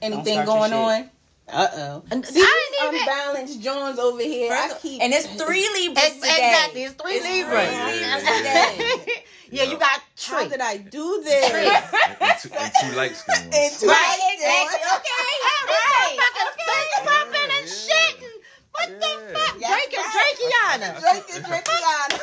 Anything 0.00 0.44
going 0.44 0.72
on? 0.72 1.10
Uh 1.48 1.68
oh. 1.74 2.02
See, 2.22 2.40
I 2.40 2.70
didn't 2.80 3.00
unbalanced 3.00 3.60
Jones 3.62 3.98
over 3.98 4.22
here. 4.22 4.52
I 4.52 4.72
keep 4.80 5.02
and 5.02 5.12
it's 5.16 5.26
three 5.26 5.68
Libras 5.74 6.04
Ex- 6.04 6.14
today. 6.16 6.28
Exactly, 6.48 6.82
it's 6.84 6.94
three 6.94 7.12
It's 7.14 7.26
Libras. 7.26 7.68
three 7.68 8.00
Libras 8.00 8.22
today. 8.22 9.24
yeah, 9.50 9.64
you 9.64 9.76
got 9.78 10.00
How 10.24 10.40
tree. 10.40 10.48
did 10.48 10.60
I 10.60 10.76
do 10.78 11.20
this? 11.24 11.50
And 11.52 12.38
two, 12.40 12.50
and 12.56 12.72
two 12.80 12.96
light 12.96 13.16
skin 13.16 13.34
ones. 13.42 13.52
It's 13.52 13.82
Right, 13.84 14.18
exactly. 14.32 14.80
Okay, 14.96 16.16
motherfuckers 16.16 17.04
popping 17.04 17.50
and 17.58 17.68
shit. 17.68 18.16
and 18.22 18.36
What 18.72 18.88
the 18.88 19.10
Yeah. 19.12 19.36
fuck? 19.36 19.56
Yes, 19.60 19.70
Drake 19.76 19.92
and 19.98 20.08
Drakeana. 20.08 20.88
Drake 21.02 21.28
is 21.28 21.42
Drakeana. 21.42 22.16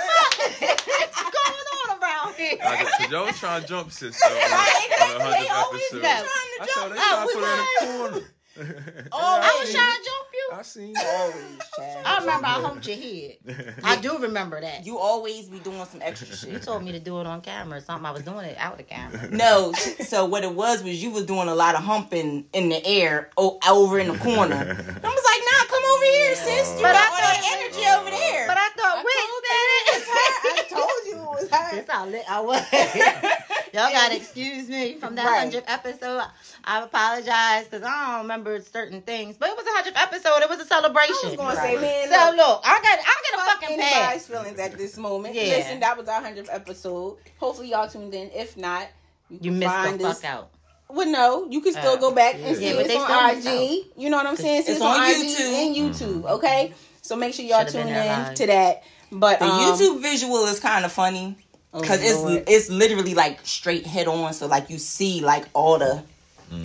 What's 0.90 1.22
going 1.22 1.68
on 1.76 2.02
around 2.02 2.34
here? 2.36 2.58
Cause 2.58 3.12
y'all 3.12 3.26
was 3.28 3.38
trying 3.38 3.62
to 3.62 3.68
jump 3.68 3.92
sis 3.92 4.18
on, 4.24 4.32
on 4.32 4.38
the 4.40 4.42
hundredth 4.48 5.52
episode. 5.52 6.02
know. 6.02 6.26
I 6.62 6.66
saw 6.66 6.88
they 6.90 6.96
Oh, 6.98 7.04
trying 7.04 7.22
to 7.22 7.28
we 7.28 7.34
put 7.36 7.44
her 7.44 7.54
in 7.54 7.60
the 7.60 8.10
corner. 8.10 8.26
Oh, 9.12 9.40
I 9.42 9.58
was 9.62 9.72
trying 9.74 9.88
to 9.88 10.04
jump 10.04 10.28
you. 10.34 10.50
I 10.54 10.62
seen 10.64 10.94
always. 10.98 11.60
I 12.06 12.20
remember 12.20 12.48
I 12.48 12.62
humped 12.62 12.88
your 12.88 12.98
head. 12.98 13.76
I 13.84 13.96
do 13.98 14.18
remember 14.20 14.60
that. 14.62 14.86
You 14.86 14.98
always 14.98 15.48
be 15.48 15.60
doing 15.60 15.84
some 15.86 16.02
extra 16.02 16.28
shit. 16.36 16.50
You 16.52 16.60
told 16.60 16.84
me 16.84 16.92
to 16.92 17.00
do 17.00 17.20
it 17.22 17.28
on 17.28 17.42
camera 17.42 17.78
or 17.78 17.82
something. 17.82 18.06
I 18.06 18.12
was 18.12 18.24
doing 18.24 18.46
it 18.46 18.58
out 18.58 18.74
of 18.74 18.78
the 18.80 18.84
camera. 18.84 19.30
No, 19.32 19.72
so 19.74 20.26
what 20.26 20.44
it 20.44 20.54
was 20.54 20.84
was 20.84 21.02
you 21.02 21.12
was 21.12 21.26
doing 21.26 21.48
a 21.48 21.56
lot 21.56 21.76
of 21.76 21.84
humping 21.84 22.46
in 22.54 22.70
the 22.70 22.86
air 22.86 23.30
o- 23.38 23.60
over 23.68 24.00
in 24.00 24.08
the 24.12 24.18
corner. 24.18 24.56
I 24.56 24.68
was 24.68 25.26
like, 25.32 25.44
nah, 25.48 25.66
come 25.70 25.84
over 25.96 26.06
here, 26.06 26.36
sis. 26.36 26.76
You 26.76 26.82
But 26.84 26.94
got 26.94 26.96
I 26.96 27.06
all 27.06 27.16
thought- 27.16 27.42
that 27.42 27.60
energy 27.62 27.86
over 27.96 28.10
there. 28.10 28.48
But 28.48 28.58
I 28.58 28.70
thought 28.76 28.98
I 28.98 29.04
Whit 29.04 30.70
told 30.70 31.06
you 31.08 31.38
it 31.39 31.39
was 31.52 31.60
her. 31.60 31.76
That's 31.76 31.92
how 31.92 32.06
lit 32.06 32.24
I 32.30 32.40
was. 32.42 32.66
Y'all 33.74 33.92
gotta 33.92 34.16
excuse 34.16 34.68
me 34.68 34.96
from 34.96 35.16
that 35.16 35.26
Right. 35.28 35.40
hundredth 35.42 35.70
episode. 35.70 36.24
I 36.64 36.84
apologize 36.84 37.66
because 37.66 37.84
I 37.84 38.12
don't 38.12 38.22
remember 38.24 38.60
certain 38.62 39.02
things, 39.02 39.38
but 39.38 39.50
it 39.50 39.56
was 39.58 39.66
a 39.66 39.70
hundredth 39.72 39.98
episode. 39.98 40.42
It 40.42 40.50
was 40.50 40.60
a 40.60 40.66
celebration. 40.66 41.16
I 41.24 41.28
was 41.28 41.36
gonna 41.38 41.56
say, 41.56 41.78
man, 41.78 42.10
so 42.10 42.36
look, 42.36 42.38
look, 42.38 42.62
I 42.66 42.80
got 42.82 43.00
I 43.00 43.04
fuck 43.04 43.24
get 43.24 43.34
a 43.34 43.38
fucking 43.38 43.78
pass. 43.80 43.96
anybody's 43.96 44.28
feelings 44.28 44.60
at 44.60 44.78
this 44.78 44.98
moment. 44.98 45.36
Yeah. 45.36 45.44
Listen, 45.44 45.80
that 45.82 45.98
was 45.98 46.08
our 46.08 46.22
hundredth 46.22 46.50
episode. 46.52 47.18
Hopefully, 47.38 47.70
y'all 47.70 47.88
tuned 47.88 48.14
in. 48.16 48.32
If 48.32 48.58
not, 48.58 48.88
you, 49.30 49.40
You 49.44 49.52
missed 49.52 49.72
find 49.72 50.00
the 50.00 50.08
us. 50.08 50.22
fuck 50.22 50.30
out. 50.32 50.50
Well, 50.92 51.08
no, 51.08 51.46
you 51.52 51.62
can 51.62 51.74
still 51.74 51.92
Uh, 51.94 51.98
go 51.98 52.12
back 52.12 52.34
and 52.36 52.44
yeah. 52.46 52.54
see 52.56 52.72
but 52.74 52.86
it's 52.86 52.88
they 52.88 52.98
on 52.98 53.42
still 53.42 53.62
IG. 53.64 53.86
You 53.96 54.10
know 54.10 54.18
what 54.18 54.26
I'm 54.26 54.36
saying? 54.36 54.62
It's 54.62 54.70
it's, 54.70 54.82
on, 54.82 55.00
on 55.00 55.08
IG 55.08 55.28
YouTube. 55.28 55.54
and 55.54 55.76
YouTube. 55.76 56.32
Okay, 56.32 56.74
so 57.04 57.16
make 57.16 57.36
sure 57.36 57.46
y'all 57.46 57.60
Should've 57.60 57.74
tune 57.74 57.88
in 57.90 57.94
there 57.94 58.34
to 58.34 58.48
that. 58.48 58.84
But 59.12 59.40
the 59.40 59.46
um, 59.46 59.62
YouTube 59.62 60.02
visual 60.02 60.46
is 60.46 60.60
kind 60.60 60.86
of 60.86 60.92
funny 60.92 61.36
oh, 61.74 61.82
because 61.82 62.02
Lord. 62.02 62.44
it's 62.48 62.52
it's 62.52 62.70
literally 62.70 63.14
like 63.16 63.40
straight 63.46 63.86
head 63.86 64.08
on, 64.08 64.34
so 64.34 64.48
like 64.48 64.70
you 64.70 64.78
see 64.78 65.22
like 65.22 65.46
all 65.54 65.80
the 65.80 66.04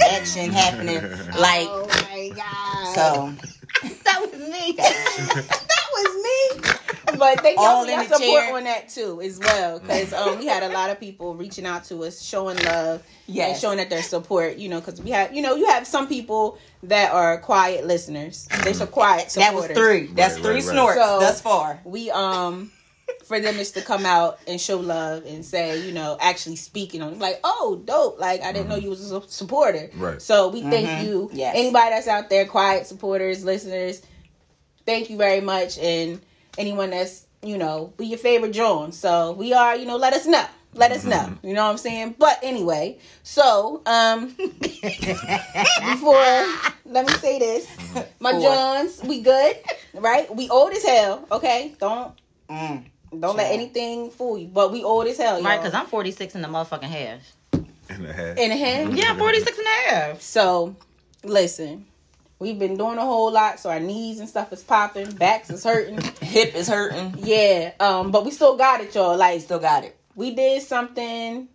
action 0.01 0.51
happening, 0.51 1.01
like 1.39 1.69
Oh 1.69 1.87
my 2.11 2.31
god! 2.35 2.95
so. 2.95 3.49
That 4.05 4.21
was 4.21 4.41
me. 4.41 4.73
that 4.77 5.87
was 5.93 6.25
me. 6.25 6.84
But 7.19 7.41
thank 7.41 7.57
y'all 7.59 7.85
for 7.85 7.91
your 7.91 8.03
support 8.05 8.21
chair. 8.21 8.55
on 8.57 8.65
that 8.65 8.89
too, 8.89 9.21
as 9.23 9.39
well, 9.39 9.79
because 9.79 10.13
um, 10.13 10.39
we 10.39 10.47
had 10.47 10.63
a 10.63 10.69
lot 10.71 10.91
of 10.91 10.99
people 10.99 11.35
reaching 11.35 11.65
out 11.67 11.85
to 11.85 12.03
us, 12.05 12.23
showing 12.23 12.57
love, 12.65 13.03
and 13.29 13.57
showing 13.57 13.79
that 13.79 13.89
their 13.91 14.03
support. 14.03 14.57
You 14.57 14.69
know, 14.69 14.81
because 14.81 15.01
we 15.01 15.11
have, 15.11 15.35
you 15.35 15.43
know, 15.43 15.55
you 15.55 15.67
have 15.67 15.87
some 15.87 16.09
people 16.09 16.59
that 16.83 17.13
are 17.13 17.39
quiet 17.39 17.87
listeners. 17.87 18.49
They're 18.63 18.75
so 18.75 18.87
quiet 18.87 19.29
That 19.37 19.55
was 19.55 19.67
three. 19.67 20.07
That's 20.09 20.35
Right, 20.35 20.43
three 20.43 20.55
right, 20.55 20.65
right. 20.65 20.73
snorts 20.73 20.99
So- 20.99 21.21
thus 21.21 21.41
far. 21.41 21.81
We 21.85 22.11
um. 22.11 22.71
For 23.27 23.39
them 23.41 23.57
is 23.57 23.71
to 23.73 23.81
come 23.83 24.05
out 24.07 24.39
and 24.47 24.61
show 24.61 24.79
love 24.79 25.25
and 25.27 25.45
say, 25.45 25.81
you 25.87 25.93
know, 25.93 26.17
actually 26.21 26.57
speaking 26.57 27.01
on 27.03 27.19
like, 27.19 27.39
oh, 27.45 27.81
dope! 27.85 28.19
Like 28.19 28.43
I 28.43 28.53
didn't 28.53 28.69
know 28.69 28.77
you 28.77 28.91
was 28.91 29.11
a 29.13 29.23
supporter. 29.29 29.91
Right. 29.97 30.21
So 30.21 30.49
we 30.49 30.63
thank 30.63 31.07
you. 31.07 31.31
Yes. 31.33 31.55
Anybody 31.57 31.91
that's 31.91 32.09
out 32.09 32.29
there, 32.31 32.47
quiet 32.47 32.87
supporters, 32.87 33.43
listeners, 33.45 34.03
thank 34.87 35.09
you 35.11 35.17
very 35.19 35.41
much. 35.41 35.79
And 35.79 36.21
anyone 36.59 36.91
that's, 36.91 37.27
you 37.43 37.59
know, 37.59 37.93
be 37.97 38.07
your 38.07 38.19
favorite 38.19 38.53
John. 38.53 38.93
So 38.93 39.33
we 39.33 39.53
are, 39.53 39.77
you 39.77 39.87
know, 39.87 39.97
let 39.97 40.13
us 40.13 40.27
know. 40.27 40.45
let 40.75 40.91
us 40.93 41.05
know. 41.05 41.37
You 41.43 41.55
know 41.55 41.65
what 41.65 41.71
I'm 41.73 41.79
saying? 41.79 42.17
But 42.19 42.39
anyway, 42.43 42.99
so 43.23 43.83
um 43.87 44.29
before 45.85 46.47
let 46.87 47.07
me 47.07 47.13
say 47.13 47.39
this. 47.39 47.67
My 48.21 48.33
Four. 48.33 48.41
Johns, 48.43 49.01
we 49.05 49.21
good, 49.23 49.57
right? 49.95 50.35
We 50.35 50.49
old 50.51 50.73
as 50.73 50.85
hell, 50.85 51.27
okay? 51.31 51.75
Don't 51.81 52.13
Mm. 52.51 52.85
don't 53.21 53.37
let 53.39 53.53
anything 53.53 54.11
fool 54.11 54.37
you. 54.37 54.49
But 54.49 54.71
we 54.71 54.85
old 54.85 55.07
as 55.07 55.17
hell, 55.17 55.43
Right, 55.43 55.57
because 55.59 55.73
I'm 55.73 55.87
46 55.87 56.35
in 56.35 56.43
the 56.43 56.49
motherfucking 56.49 56.83
half. 56.83 57.21
And 57.89 58.07
a 58.07 58.13
half. 58.13 58.37
in 58.37 58.51
the 58.51 58.57
hand. 58.57 58.99
Yeah, 58.99 59.15
46 59.17 59.59
and 59.59 59.67
a 59.67 59.91
half. 59.91 60.21
So, 60.21 60.77
listen, 61.25 61.87
we've 62.39 62.59
been 62.59 62.77
doing 62.77 62.99
a 62.99 63.03
whole 63.03 63.33
lot, 63.33 63.59
so 63.61 63.71
our 63.71 63.81
knees 63.81 64.21
and 64.21 64.29
stuff 64.29 64.53
is 64.53 64.63
popping, 64.63 65.11
backs 65.13 65.51
is 65.51 65.65
hurting. 65.65 66.01
Hip 66.21 66.55
is 66.55 66.69
hurting. 66.69 67.15
yeah, 67.19 67.73
um, 67.81 68.11
but 68.11 68.25
we 68.25 68.31
still 68.31 68.57
got 68.57 68.81
it, 68.81 68.95
y'all. 68.95 69.17
Like, 69.17 69.41
Still 69.41 69.59
got 69.61 69.85
it. 69.85 69.97
we 70.15 70.35
did 70.35 70.63
something 70.63 71.49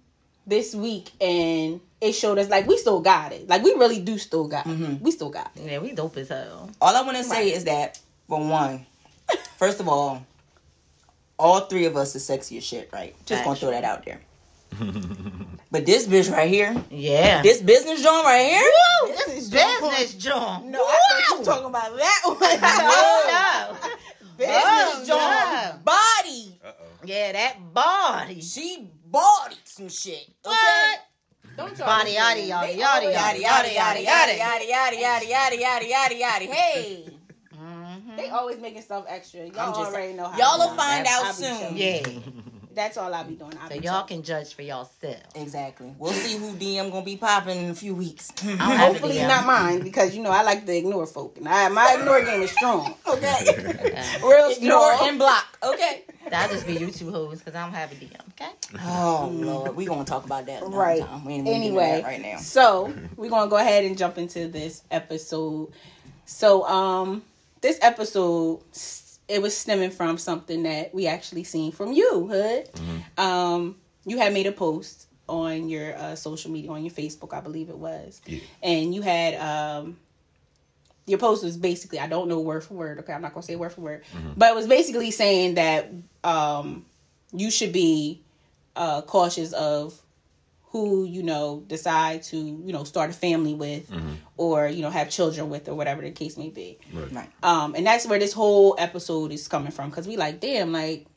this 0.47 0.73
week, 0.73 1.11
and 1.21 1.79
it 2.01 2.13
showed 2.13 2.37
us 2.37 2.49
like 2.49 2.65
we 2.67 2.77
still 2.77 3.01
got 3.01 3.31
it. 3.33 3.47
Like, 3.47 3.63
we 3.63 3.73
really 3.73 3.99
do 4.01 4.17
still 4.17 4.47
got 4.47 4.65
it. 4.67 5.01
We 5.01 5.11
still 5.11 5.29
got 5.29 5.51
it. 5.55 5.63
Yeah, 5.69 5.79
we 5.79 5.91
dope 5.93 6.17
as 6.17 6.29
hell. 6.29 6.69
All 6.81 6.95
I 6.95 7.01
want 7.01 7.17
to 7.17 7.23
say 7.23 7.53
is 7.53 7.65
that, 7.65 7.99
for 8.27 8.39
one, 8.39 8.85
first 9.57 9.79
of 9.79 9.87
all, 9.87 10.25
all 11.37 11.61
three 11.61 11.85
of 11.85 11.95
us 11.95 12.15
is 12.15 12.25
sexy 12.25 12.57
as 12.57 12.63
shit, 12.65 12.89
right? 12.91 13.15
Just 13.25 13.43
gonna 13.43 13.55
throw 13.55 13.71
that 13.71 13.83
out 13.83 14.05
there. 14.05 14.19
but 15.71 15.85
this 15.85 16.07
bitch 16.07 16.31
right 16.31 16.49
here, 16.49 16.75
Yeah. 16.89 17.41
this 17.41 17.61
business 17.61 18.01
joint 18.01 18.25
right 18.25 18.45
here, 18.47 18.71
this 19.15 19.27
is 19.43 19.49
business, 19.49 20.13
John. 20.15 20.71
No, 20.71 20.83
I 20.83 20.99
thought 21.09 21.29
you 21.29 21.37
were 21.39 21.45
talking 21.45 21.65
about 21.65 21.95
that 21.97 22.21
one. 22.25 22.37
Oh, 22.91 23.77
no. 23.81 23.89
Business 24.37 24.63
Oh, 24.65 25.03
joint. 25.05 25.09
no. 25.09 25.79
body, 25.83 26.59
Uh-oh. 26.63 26.85
Yeah, 27.05 27.31
that 27.33 27.73
body. 27.73 28.41
she 28.41 28.89
bodied 29.05 29.57
some 29.65 29.89
shit. 29.89 30.27
Okay. 30.45 30.55
What? 30.55 30.99
Don't 31.57 31.77
y'all 31.77 31.87
Body, 31.87 32.11
listen, 32.11 32.15
yada, 32.15 32.39
man. 32.39 32.47
yada, 32.47 32.67
They 32.67 32.77
yada, 32.79 32.99
always- 33.01 33.15
Yada 33.15 33.39
yada 33.39 33.69
yada 33.69 34.01
yada 34.01 34.33
yada 34.33 34.65
yada 34.65 34.95
yada 34.95 35.25
yada 35.25 35.55
yada 35.57 35.85
yada 35.85 36.15
yada 36.15 36.45
Hey, 36.53 37.05
mm-hmm. 37.53 38.15
They 38.15 38.29
always 38.29 38.59
making 38.59 38.81
stuff 38.81 39.03
extra. 39.09 39.41
Y'all 39.41 39.59
I'm 39.59 39.73
just 39.73 39.91
already 39.91 40.13
know 40.13 40.27
how. 40.29 40.37
y'all 40.37 40.61
I 40.61 40.65
will 40.65 40.71
be. 40.71 40.77
find 40.77 41.05
I 41.07 41.11
out 41.11 41.37
be 41.37 41.43
soon. 41.43 41.59
chilling. 41.59 41.77
Yeah. 41.77 42.38
That's 42.73 42.97
all 42.97 43.13
I'll 43.13 43.23
be 43.23 43.33
doing. 43.33 43.53
I 43.61 43.67
So 43.67 43.79
be 43.79 43.85
y'all 43.85 44.05
chilling. 44.05 44.07
can 44.07 44.23
judge 44.23 44.53
for 44.53 44.61
yourself. 44.61 45.17
Exactly. 45.35 45.93
We'll 45.97 46.13
see 46.13 46.37
who 46.37 46.53
DM 46.53 46.91
gonna 46.91 47.03
be 47.03 47.17
popping 47.17 47.57
in 47.65 47.71
a 47.71 47.75
few 47.75 47.95
weeks. 47.95 48.31
I 48.43 48.45
don't 48.45 48.57
have 48.59 48.77
Hopefully 48.91 49.17
not 49.19 49.45
mine 49.45 49.81
because 49.81 50.15
you 50.15 50.21
know 50.21 50.29
I 50.29 50.43
like 50.43 50.65
to 50.67 50.77
ignore 50.77 51.05
folk. 51.07 51.37
And 51.37 51.47
I, 51.49 51.67
my 51.69 51.95
ignore 51.99 52.23
game 52.23 52.41
is 52.43 52.51
strong. 52.51 52.93
Okay, 53.07 53.91
Yeah. 53.91 54.17
real 54.23 54.49
Ignore 54.51 54.93
strong. 54.95 55.09
and 55.09 55.17
block. 55.17 55.57
Okay. 55.63 56.03
That'll 56.29 56.53
just 56.53 56.67
be 56.67 56.73
you 56.73 56.91
two 56.91 57.11
hoes 57.11 57.39
because 57.39 57.55
I 57.55 57.63
don't 57.63 57.73
have 57.73 57.91
a 57.91 57.95
DM. 57.95 58.11
Okay. 58.39 58.51
Oh 58.85 59.29
Lord, 59.33 59.75
we 59.75 59.85
gonna 59.85 60.05
talk 60.05 60.25
about 60.25 60.45
that 60.45 60.61
another 60.61 60.77
Right. 60.77 61.01
time. 61.01 61.25
We 61.25 61.33
ain't 61.33 61.45
gonna 61.45 61.57
get 61.57 61.65
into 61.65 61.79
Anyway, 61.79 62.01
that 62.01 62.03
right 62.03 62.21
now. 62.21 62.37
so 62.37 62.93
we're 63.17 63.31
gonna 63.31 63.49
go 63.49 63.57
ahead 63.57 63.83
and 63.83 63.97
jump 63.97 64.17
into 64.19 64.47
this 64.47 64.83
episode. 64.91 65.71
So, 66.25 66.63
um, 66.67 67.23
this 67.61 67.79
episode 67.81 68.61
it 69.29 69.41
was 69.41 69.55
stemming 69.55 69.91
from 69.91 70.17
something 70.17 70.63
that 70.63 70.93
we 70.93 71.07
actually 71.07 71.43
seen 71.45 71.71
from 71.71 71.93
you, 71.93 72.27
Hood. 72.27 72.69
Um, 73.17 73.75
you 74.05 74.17
had 74.17 74.33
made 74.33 74.47
a 74.47 74.51
post 74.51 75.07
on 75.27 75.69
your 75.69 75.95
uh, 75.95 76.15
social 76.15 76.49
media, 76.51 76.71
on 76.71 76.83
your 76.83 76.91
Facebook, 76.93 77.33
I 77.33 77.39
believe 77.39 77.69
it 77.69 77.77
was, 77.77 78.21
Yeah. 78.25 78.39
and 78.63 78.93
you 78.93 79.01
had 79.01 79.35
um. 79.35 79.97
Your 81.05 81.17
post 81.17 81.43
was 81.43 81.57
basically, 81.57 81.99
I 81.99 82.05
don't 82.05 82.27
know 82.27 82.39
word 82.39 82.63
for 82.63 82.75
word. 82.75 82.99
Okay, 82.99 83.11
I'm 83.11 83.21
not 83.23 83.33
gonna 83.33 83.41
say 83.43 83.55
word 83.55 83.71
for 83.73 83.81
word, 83.81 84.03
but 84.37 84.49
it 84.51 84.55
was 84.55 84.67
basically 84.67 85.09
saying 85.09 85.55
that 85.55 85.89
um, 86.23 86.85
you 87.33 87.49
should 87.49 87.73
be 87.73 88.21
uh, 88.75 89.01
cautious 89.01 89.51
of 89.53 89.99
who 90.71 91.03
you 91.03 91.23
know 91.23 91.63
decide 91.67 92.21
to 92.21 92.37
you 92.37 92.71
know 92.71 92.83
start 92.83 93.09
a 93.09 93.13
family 93.13 93.53
with 93.55 93.91
or 94.37 94.67
you 94.67 94.81
know 94.83 94.89
have 94.91 95.09
children 95.09 95.49
with 95.49 95.67
or 95.67 95.73
whatever 95.75 96.01
the 96.03 96.11
case 96.11 96.37
may 96.37 96.49
be. 96.49 96.77
Right. 96.93 97.11
Right. 97.11 97.29
um 97.43 97.73
and 97.75 97.85
that's 97.85 98.05
where 98.05 98.19
this 98.19 98.33
whole 98.33 98.75
episode 98.77 99.31
is 99.31 99.47
coming 99.47 99.71
from 99.71 99.89
because 99.89 100.07
we 100.07 100.15
like 100.17 100.39
damn 100.39 100.71
like 100.71 101.07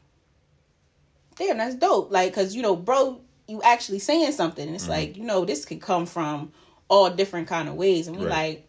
damn 1.36 1.58
that's 1.58 1.74
dope. 1.74 2.10
Like 2.10 2.32
because 2.32 2.54
you 2.56 2.62
know 2.62 2.76
bro 2.76 3.20
you 3.46 3.60
actually 3.62 3.98
saying 3.98 4.32
something. 4.32 4.66
And 4.66 4.74
it's 4.74 4.88
like 4.88 5.16
you 5.16 5.24
know 5.24 5.44
this 5.44 5.64
could 5.64 5.80
come 5.82 6.06
from 6.06 6.52
all 6.88 7.10
different 7.10 7.48
kind 7.48 7.68
of 7.68 7.74
ways. 7.74 8.08
And 8.08 8.16
we 8.16 8.24
Right. 8.24 8.30
like 8.30 8.68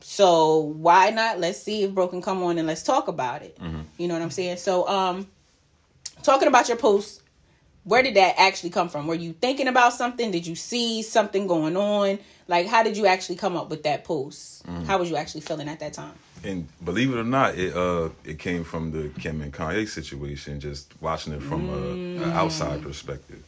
so 0.00 0.58
why 0.58 1.10
not? 1.10 1.40
Let's 1.40 1.60
see 1.60 1.82
if 1.84 1.92
bro 1.92 2.06
can 2.08 2.20
come 2.22 2.42
on 2.42 2.58
and 2.58 2.66
let's 2.66 2.82
talk 2.82 3.08
about 3.08 3.42
it. 3.42 3.56
You 3.96 4.08
know 4.08 4.14
what 4.14 4.22
i'm 4.22 4.30
saying? 4.30 4.58
So 4.58 4.86
um 4.88 5.26
talking 6.22 6.48
about 6.48 6.68
your 6.68 6.76
post 6.76 7.22
where 7.86 8.02
did 8.02 8.14
that 8.16 8.34
actually 8.36 8.70
come 8.70 8.88
from? 8.88 9.06
Were 9.06 9.14
you 9.14 9.32
thinking 9.32 9.68
about 9.68 9.92
something? 9.92 10.30
Did 10.32 10.46
you 10.46 10.56
see 10.56 11.02
something 11.02 11.46
going 11.46 11.76
on? 11.76 12.18
Like, 12.48 12.66
how 12.66 12.82
did 12.82 12.96
you 12.96 13.06
actually 13.06 13.36
come 13.36 13.56
up 13.56 13.70
with 13.70 13.84
that 13.84 14.04
post? 14.04 14.64
How 14.86 14.98
was 14.98 15.08
you 15.08 15.16
actually 15.16 15.40
feeling 15.42 15.68
at 15.68 15.78
that 15.80 15.92
time? 15.94 16.14
And 16.44 16.66
believe 16.84 17.12
it 17.12 17.16
or 17.18 17.24
not, 17.24 17.56
it 17.56 17.74
uh 17.76 18.10
it 18.24 18.38
came 18.38 18.62
from 18.64 18.90
the 18.92 19.08
Kim 19.20 19.40
and 19.40 19.52
Kanye 19.52 19.88
situation. 19.88 20.60
Just 20.60 20.92
watching 21.00 21.32
it 21.32 21.42
from 21.42 21.68
a, 21.70 21.90
an 22.22 22.22
outside 22.34 22.82
perspective, 22.82 23.42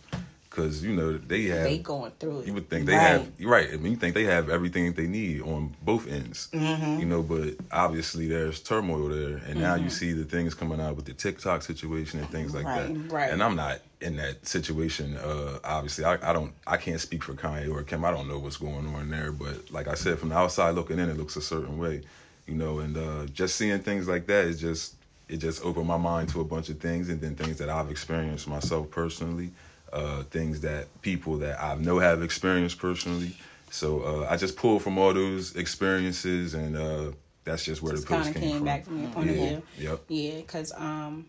because 0.49 0.83
you 0.85 0.95
know 0.95 1.19
they 1.19 1.43
have. 1.45 1.65
They 1.65 1.79
going 1.79 2.13
through 2.19 2.41
it. 2.41 2.47
you 2.47 2.55
would 2.55 2.69
think 2.71 2.87
they 2.87 2.95
Right. 2.97 3.03
have 3.13 3.31
you're 3.39 3.51
right. 3.51 3.69
I 3.73 3.77
mean, 3.77 3.93
you 3.93 3.99
think 3.99 4.15
they 4.15 4.25
have 4.25 4.49
everything 4.51 4.93
they 4.95 5.07
need 5.07 5.43
on 5.43 5.75
both 5.83 6.09
ends. 6.09 6.49
Mm-hmm. 6.53 7.01
You 7.01 7.07
know, 7.07 7.23
but 7.23 7.55
obviously 7.71 8.27
there's 8.29 8.61
turmoil 8.61 9.09
there, 9.09 9.37
and 9.47 9.57
now 9.61 9.75
Mm-hmm. 9.75 9.85
you 9.85 9.91
see 9.91 10.13
the 10.13 10.25
things 10.25 10.55
coming 10.55 10.81
out 10.81 10.97
with 10.97 11.05
the 11.05 11.13
TikTok 11.15 11.63
situation 11.63 12.21
and 12.21 12.29
things 12.31 12.55
like 12.55 12.65
Right, 12.67 12.89
that. 12.89 13.13
right. 13.13 13.31
And 13.33 13.43
I'm 13.43 13.55
not 13.57 13.79
in 14.01 14.17
that 14.17 14.47
situation. 14.47 15.17
Uh, 15.17 15.59
obviously, 15.65 16.05
I, 16.05 16.31
I 16.31 16.33
don't. 16.33 16.53
I 16.67 16.77
can't 16.77 17.01
speak 17.01 17.25
for 17.25 17.35
Kanye 17.35 17.71
or 17.71 17.83
Kim. 17.83 18.05
I 18.05 18.11
don't 18.11 18.29
know 18.29 18.39
what's 18.39 18.57
going 18.57 18.87
on 18.95 19.11
there. 19.11 19.33
But 19.33 19.71
like 19.71 19.89
I 19.89 19.95
said, 19.95 20.19
from 20.19 20.31
the 20.31 20.37
outside 20.37 20.75
looking 20.75 20.99
in, 20.99 21.09
it 21.09 21.17
looks 21.17 21.37
a 21.37 21.43
certain 21.43 21.79
way. 21.79 22.03
You 22.47 22.55
know, 22.55 22.79
and 22.79 22.97
uh, 22.97 23.27
just 23.27 23.57
seeing 23.57 23.79
things 23.81 24.09
like 24.09 24.27
that 24.27 24.47
is 24.47 24.61
just 24.61 24.95
it 25.29 25.37
just 25.39 25.65
opened 25.65 25.87
my 25.87 25.99
mind 25.99 26.31
to 26.31 26.41
a 26.41 26.45
bunch 26.45 26.69
of 26.71 26.81
things, 26.81 27.09
and 27.11 27.21
then 27.21 27.35
things 27.35 27.59
that 27.59 27.69
I've 27.69 27.91
experienced 27.91 28.49
myself 28.49 28.91
personally 28.91 29.51
uh, 29.93 30.23
things 30.25 30.61
that 30.61 30.87
people 31.03 31.37
that 31.39 31.63
I 31.63 31.75
know 31.77 31.99
have 31.99 32.23
experienced 32.23 32.79
personally. 32.79 33.37
So 33.71 34.01
uh, 34.03 34.27
I 34.31 34.37
just 34.37 34.57
pulled 34.57 34.83
from 34.83 34.99
all 34.99 35.13
those 35.13 35.57
experiences, 35.57 36.55
and 36.55 36.77
uh, 36.77 37.11
that's 37.45 37.65
just 37.65 37.83
where 37.83 37.93
Just 37.93 38.07
the 38.09 38.15
post 38.15 38.25
kind 38.25 38.37
of 38.37 38.43
came 38.43 38.51
came 38.51 38.59
from. 38.59 38.67
back 38.67 38.85
from 38.85 39.01
your 39.03 39.11
point 39.11 39.31
of 39.31 39.37
view. 39.37 39.63
Yep. 39.79 40.01
Yeah, 40.09 40.37
because 40.37 40.73
um, 40.77 41.27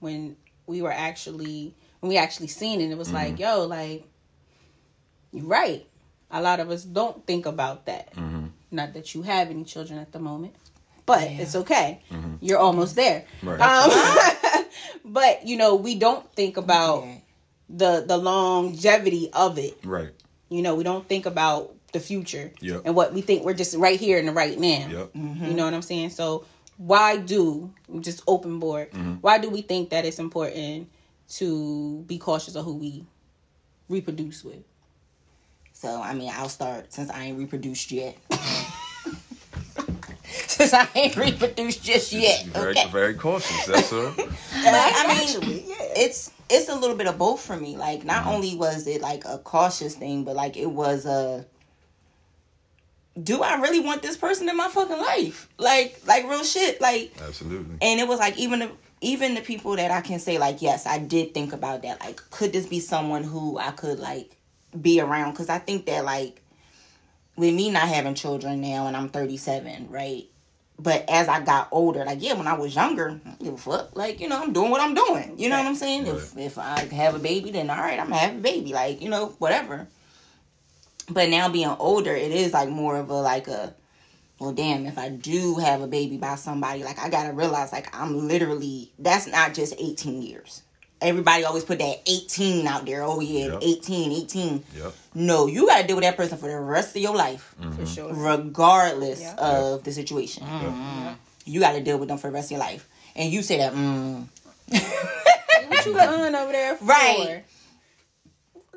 when 0.00 0.36
we 0.66 0.82
were 0.82 0.92
actually 0.92 1.74
when 2.00 2.10
we 2.10 2.16
actually 2.16 2.48
seen 2.48 2.80
it, 2.80 2.90
it 2.90 2.98
was 2.98 3.08
mm-hmm. 3.08 3.16
like, 3.16 3.38
yo, 3.38 3.64
like 3.66 4.04
you're 5.32 5.46
right. 5.46 5.86
A 6.30 6.42
lot 6.42 6.60
of 6.60 6.70
us 6.70 6.82
don't 6.82 7.24
think 7.26 7.46
about 7.46 7.86
that. 7.86 8.14
Mm-hmm. 8.14 8.46
Not 8.70 8.94
that 8.94 9.14
you 9.14 9.22
have 9.22 9.50
any 9.50 9.64
children 9.64 9.98
at 9.98 10.12
the 10.12 10.18
moment, 10.18 10.54
but 11.06 11.22
it's 11.22 11.54
okay. 11.54 12.02
Mm-hmm. 12.10 12.36
You're 12.40 12.58
almost 12.58 12.96
there. 12.96 13.24
Right. 13.42 13.60
Um, 13.60 14.64
but 15.04 15.46
you 15.46 15.56
know, 15.56 15.74
we 15.74 15.94
don't 15.94 16.30
think 16.34 16.56
about 16.56 17.04
Yeah. 17.04 17.14
the 17.68 18.04
the 18.06 18.16
longevity 18.16 19.30
of 19.32 19.58
it. 19.58 19.78
Right. 19.84 20.10
You 20.48 20.62
know, 20.62 20.74
we 20.74 20.84
don't 20.84 21.06
think 21.08 21.26
about 21.26 21.74
the 21.92 22.00
future 22.00 22.52
Yep. 22.60 22.82
and 22.86 22.94
what 22.96 23.12
we 23.12 23.20
think 23.20 23.44
we're 23.44 23.54
just 23.54 23.76
right 23.76 24.00
here 24.00 24.18
in 24.18 24.26
the 24.26 24.32
right 24.32 24.58
now. 24.58 24.88
Yep. 24.90 25.10
You 25.14 25.54
know 25.54 25.64
what 25.64 25.74
I'm 25.74 25.82
saying? 25.82 26.10
So 26.10 26.46
why 26.76 27.16
do 27.16 27.70
just 28.00 28.22
open 28.26 28.58
board? 28.58 28.90
Mm-hmm. 28.92 29.14
Why 29.20 29.38
do 29.38 29.48
we 29.50 29.62
think 29.62 29.90
that 29.90 30.04
it's 30.04 30.18
important 30.18 30.88
to 31.30 32.02
be 32.06 32.18
cautious 32.18 32.54
of 32.56 32.64
who 32.64 32.74
we 32.76 33.04
reproduce 33.88 34.44
with? 34.44 34.62
So 35.72 36.00
I 36.00 36.14
mean, 36.14 36.30
I'll 36.34 36.48
start 36.48 36.92
since 36.92 37.10
I 37.10 37.24
ain't 37.24 37.38
reproduced 37.38 37.90
yet. 37.92 38.16
since 40.46 40.72
I 40.72 40.88
ain't 40.94 41.16
reproduced 41.16 41.82
just 41.82 42.12
yet. 42.12 42.44
Very, 42.46 42.70
Okay. 42.72 42.88
very 42.90 43.14
cautious. 43.14 43.66
That's 43.66 43.92
all. 43.92 44.12
But 44.16 44.74
I 44.74 45.06
mean, 45.08 45.28
Actually, 45.28 45.64
yeah. 45.68 45.74
it's 45.96 46.30
it's 46.48 46.68
a 46.68 46.74
little 46.76 46.96
bit 46.96 47.06
of 47.08 47.18
both 47.18 47.40
for 47.40 47.56
me. 47.56 47.76
Like, 47.76 48.04
not 48.04 48.22
Mm-hmm. 48.24 48.28
only 48.34 48.54
was 48.54 48.86
it 48.86 49.00
like 49.00 49.24
a 49.24 49.38
cautious 49.38 49.94
thing, 49.96 50.24
but 50.24 50.36
like 50.36 50.56
it 50.56 50.70
was 50.70 51.04
a. 51.06 51.44
Do 53.20 53.42
I 53.42 53.56
really 53.60 53.80
want 53.80 54.02
this 54.02 54.16
person 54.16 54.48
in 54.48 54.56
my 54.56 54.68
fucking 54.68 54.96
life? 54.96 55.48
Like, 55.58 56.00
like 56.06 56.24
real 56.24 56.44
shit. 56.44 56.80
Like, 56.80 57.12
Absolutely. 57.20 57.76
and 57.82 58.00
it 58.00 58.08
was 58.08 58.18
like 58.18 58.38
even 58.38 58.60
the 58.60 58.70
even 59.02 59.34
the 59.34 59.40
people 59.40 59.76
that 59.76 59.90
I 59.90 60.00
can 60.00 60.20
say 60.20 60.38
like 60.38 60.62
yes 60.62 60.86
I 60.86 60.98
did 60.98 61.34
think 61.34 61.52
about 61.52 61.82
that 61.82 62.00
like 62.00 62.20
could 62.30 62.52
this 62.52 62.66
be 62.66 62.80
someone 62.80 63.24
who 63.24 63.58
I 63.58 63.72
could 63.72 63.98
like 63.98 64.36
be 64.80 65.00
around? 65.00 65.32
Because 65.32 65.48
I 65.48 65.58
think 65.58 65.86
that 65.86 66.04
like 66.04 66.40
with 67.36 67.52
me 67.52 67.70
not 67.70 67.88
having 67.88 68.14
children 68.14 68.60
now 68.60 68.86
and 68.86 68.96
I'm 68.96 69.08
37 69.08 69.88
right? 69.90 70.26
But 70.78 71.04
as 71.08 71.28
I 71.28 71.40
got 71.40 71.68
older 71.72 72.04
like 72.04 72.22
yeah 72.22 72.34
when 72.34 72.46
I 72.46 72.54
was 72.54 72.74
younger 72.74 73.20
I 73.24 73.28
don't 73.28 73.38
give 73.40 73.54
a 73.54 73.58
fuck. 73.58 73.96
Like 73.96 74.20
you 74.20 74.28
know 74.28 74.40
I'm 74.40 74.52
doing 74.52 74.70
what 74.70 74.80
I'm 74.80 74.94
doing. 74.94 75.34
You 75.36 75.48
know 75.48 75.58
what 75.58 75.66
I'm 75.66 75.74
saying? 75.74 76.06
If 76.06 76.38
if 76.38 76.56
I 76.56 76.80
have 76.92 77.14
a 77.16 77.18
baby 77.18 77.50
then 77.50 77.70
all 77.70 77.76
right 77.76 77.98
I'm 77.98 78.08
gonna 78.08 78.18
have 78.18 78.36
a 78.36 78.40
baby. 78.40 78.72
Like 78.72 79.02
you 79.02 79.10
know 79.10 79.34
whatever 79.38 79.88
but 81.12 81.28
now 81.28 81.48
being 81.48 81.68
older 81.78 82.14
it 82.14 82.30
is 82.32 82.52
like 82.52 82.68
more 82.68 82.96
of 82.96 83.08
a 83.10 83.14
like 83.14 83.48
a 83.48 83.74
well 84.38 84.52
damn 84.52 84.86
if 84.86 84.98
i 84.98 85.08
do 85.08 85.56
have 85.56 85.80
a 85.82 85.86
baby 85.86 86.16
by 86.16 86.34
somebody 86.34 86.82
like 86.84 86.98
i 86.98 87.08
gotta 87.08 87.32
realize 87.32 87.72
like 87.72 87.94
i'm 87.96 88.26
literally 88.28 88.92
that's 88.98 89.26
not 89.26 89.54
just 89.54 89.74
18 89.78 90.22
years 90.22 90.62
everybody 91.00 91.44
always 91.44 91.64
put 91.64 91.80
that 91.80 91.96
18 92.06 92.64
out 92.68 92.86
there. 92.86 93.02
Oh 93.02 93.18
yeah, 93.18 93.46
Yep. 93.54 93.58
18, 93.60 94.12
18. 94.12 94.64
Yep. 94.76 94.94
No, 95.16 95.48
you 95.48 95.66
got 95.66 95.80
to 95.80 95.86
deal 95.88 95.96
with 95.96 96.04
that 96.04 96.16
person 96.16 96.38
for 96.38 96.48
the 96.48 96.60
rest 96.60 96.94
of 96.94 97.02
your 97.02 97.16
life, 97.16 97.56
for 97.74 97.84
sure. 97.84 98.14
regardless 98.14 99.20
Yeah. 99.20 99.34
of 99.34 99.82
the 99.82 99.90
situation. 99.90 100.46
You 101.44 101.58
got 101.58 101.72
to 101.72 101.80
deal 101.82 101.98
with 101.98 102.08
them 102.08 102.18
for 102.18 102.28
the 102.28 102.32
rest 102.34 102.46
of 102.46 102.50
your 102.52 102.60
life. 102.60 102.88
And 103.16 103.32
you 103.32 103.42
say 103.42 103.56
that, 103.58 103.72
mm. 103.72 104.28
What 105.68 105.86
you 105.86 105.98
on 105.98 106.34
over 106.36 106.52
there 106.52 106.76
for? 106.76 106.84
Right. 106.84 107.42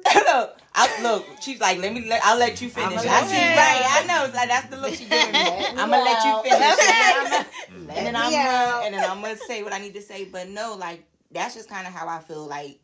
look, 0.16 0.58
I, 0.78 1.02
look, 1.02 1.26
she's 1.40 1.62
like, 1.62 1.80
let 1.80 1.94
me, 1.94 2.08
let, 2.08 2.22
I'll 2.26 2.38
let 2.38 2.62
you 2.62 2.70
finish. 2.70 3.00
I'ma 3.00 3.12
I 3.12 3.24
see, 3.26 3.36
right, 3.36 3.82
I 3.88 4.06
know, 4.06 4.34
like, 4.36 4.50
that's 4.50 4.68
the 4.68 4.78
look 4.78 4.94
she 4.94 5.06
giving 5.06 5.32
me. 5.32 5.66
I'm 5.70 5.90
gonna 5.90 6.04
let 6.04 6.26
you 6.26 6.44
finish, 6.44 7.46
and 7.88 7.88
then, 7.88 7.88
I'm, 7.88 7.98
and 7.98 8.08
then 8.08 8.16
I'm, 8.16 8.32
gonna, 8.32 8.86
and 8.86 8.94
then 8.94 9.10
I'm 9.10 9.22
gonna 9.22 9.38
say 9.38 9.64
what 9.64 9.72
I 9.72 9.80
need 9.80 9.94
to 9.94 10.02
say. 10.02 10.26
But 10.26 10.50
no, 10.50 10.76
like, 10.76 11.06
that's 11.32 11.56
just 11.56 11.70
kind 11.70 11.88
of 11.88 11.94
how 11.94 12.10
I 12.10 12.20
feel. 12.20 12.46
Like, 12.46 12.80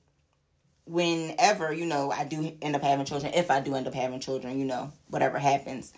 whenever 0.86 1.74
you 1.74 1.86
know 1.86 2.12
I 2.12 2.24
do 2.24 2.56
end 2.62 2.76
up 2.76 2.82
having 2.82 3.06
children, 3.06 3.34
if 3.34 3.52
I 3.52 3.60
do 3.60 3.76
end 3.76 3.88
up 3.88 3.94
having 3.94 4.22
children, 4.22 4.58
you 4.58 4.66
know, 4.66 4.92
whatever 5.10 5.38
happens, 5.38 5.92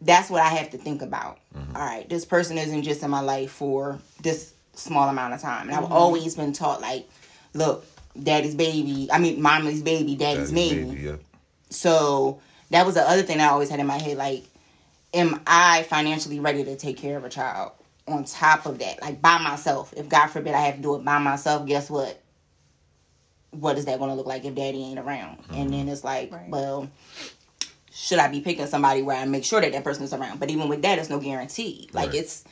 that's 0.00 0.30
what 0.30 0.40
I 0.40 0.48
have 0.48 0.70
to 0.70 0.78
think 0.78 1.02
about. 1.02 1.40
Mm-hmm. 1.54 1.76
All 1.76 1.84
right, 1.84 2.08
this 2.08 2.24
person 2.24 2.56
isn't 2.56 2.82
just 2.84 3.02
in 3.02 3.10
my 3.10 3.20
life 3.20 3.50
for 3.50 3.98
this 4.22 4.54
small 4.72 5.08
amount 5.10 5.34
of 5.34 5.42
time, 5.42 5.68
and 5.68 5.76
I've 5.76 5.92
always 5.92 6.36
been 6.36 6.54
taught 6.54 6.80
like, 6.80 7.06
look, 7.52 7.84
daddy's 8.20 8.54
baby. 8.54 9.08
I 9.12 9.18
mean, 9.18 9.40
mommy's 9.40 9.82
baby, 9.82 10.16
daddy's, 10.16 10.50
Daddy's 10.50 10.52
me. 10.52 10.84
baby, 10.84 11.02
yep. 11.02 11.20
So 11.70 12.40
that 12.70 12.86
was 12.86 12.94
the 12.94 13.08
other 13.08 13.22
thing 13.22 13.40
I 13.40 13.46
always 13.46 13.68
had 13.70 13.80
in 13.80 13.86
my 13.86 13.98
head. 13.98 14.16
Like, 14.16 14.44
am 15.14 15.40
I 15.46 15.84
financially 15.84 16.40
ready 16.40 16.64
to 16.64 16.76
take 16.76 16.96
care 16.96 17.16
of 17.16 17.24
a 17.24 17.28
child? 17.28 17.72
On 18.06 18.24
top 18.24 18.64
of 18.64 18.78
that, 18.78 19.02
like 19.02 19.20
by 19.20 19.36
myself, 19.36 19.92
if 19.94 20.08
God 20.08 20.28
forbid 20.28 20.54
I 20.54 20.60
have 20.62 20.76
to 20.76 20.80
do 20.80 20.94
it 20.94 21.04
by 21.04 21.18
myself, 21.18 21.66
guess 21.66 21.90
what? 21.90 22.18
What 23.50 23.76
is 23.76 23.84
that 23.84 23.98
going 23.98 24.08
to 24.10 24.14
look 24.14 24.26
like 24.26 24.46
if 24.46 24.54
daddy 24.54 24.82
ain't 24.82 24.98
around? 24.98 25.38
And 25.50 25.68
mm-hmm. 25.68 25.70
then 25.70 25.88
it's 25.88 26.04
like, 26.04 26.32
Right. 26.32 26.48
well, 26.48 26.88
should 27.92 28.18
I 28.18 28.28
be 28.28 28.40
picking 28.40 28.66
somebody 28.66 29.02
where 29.02 29.16
I 29.16 29.26
make 29.26 29.44
sure 29.44 29.60
that 29.60 29.72
that 29.72 29.84
person 29.84 30.04
is 30.04 30.14
around? 30.14 30.40
But 30.40 30.50
even 30.50 30.68
with 30.68 30.80
that, 30.82 30.98
it's 30.98 31.10
no 31.10 31.20
guarantee. 31.20 31.90
Like 31.92 32.10
Right. 32.12 32.20
it's 32.20 32.44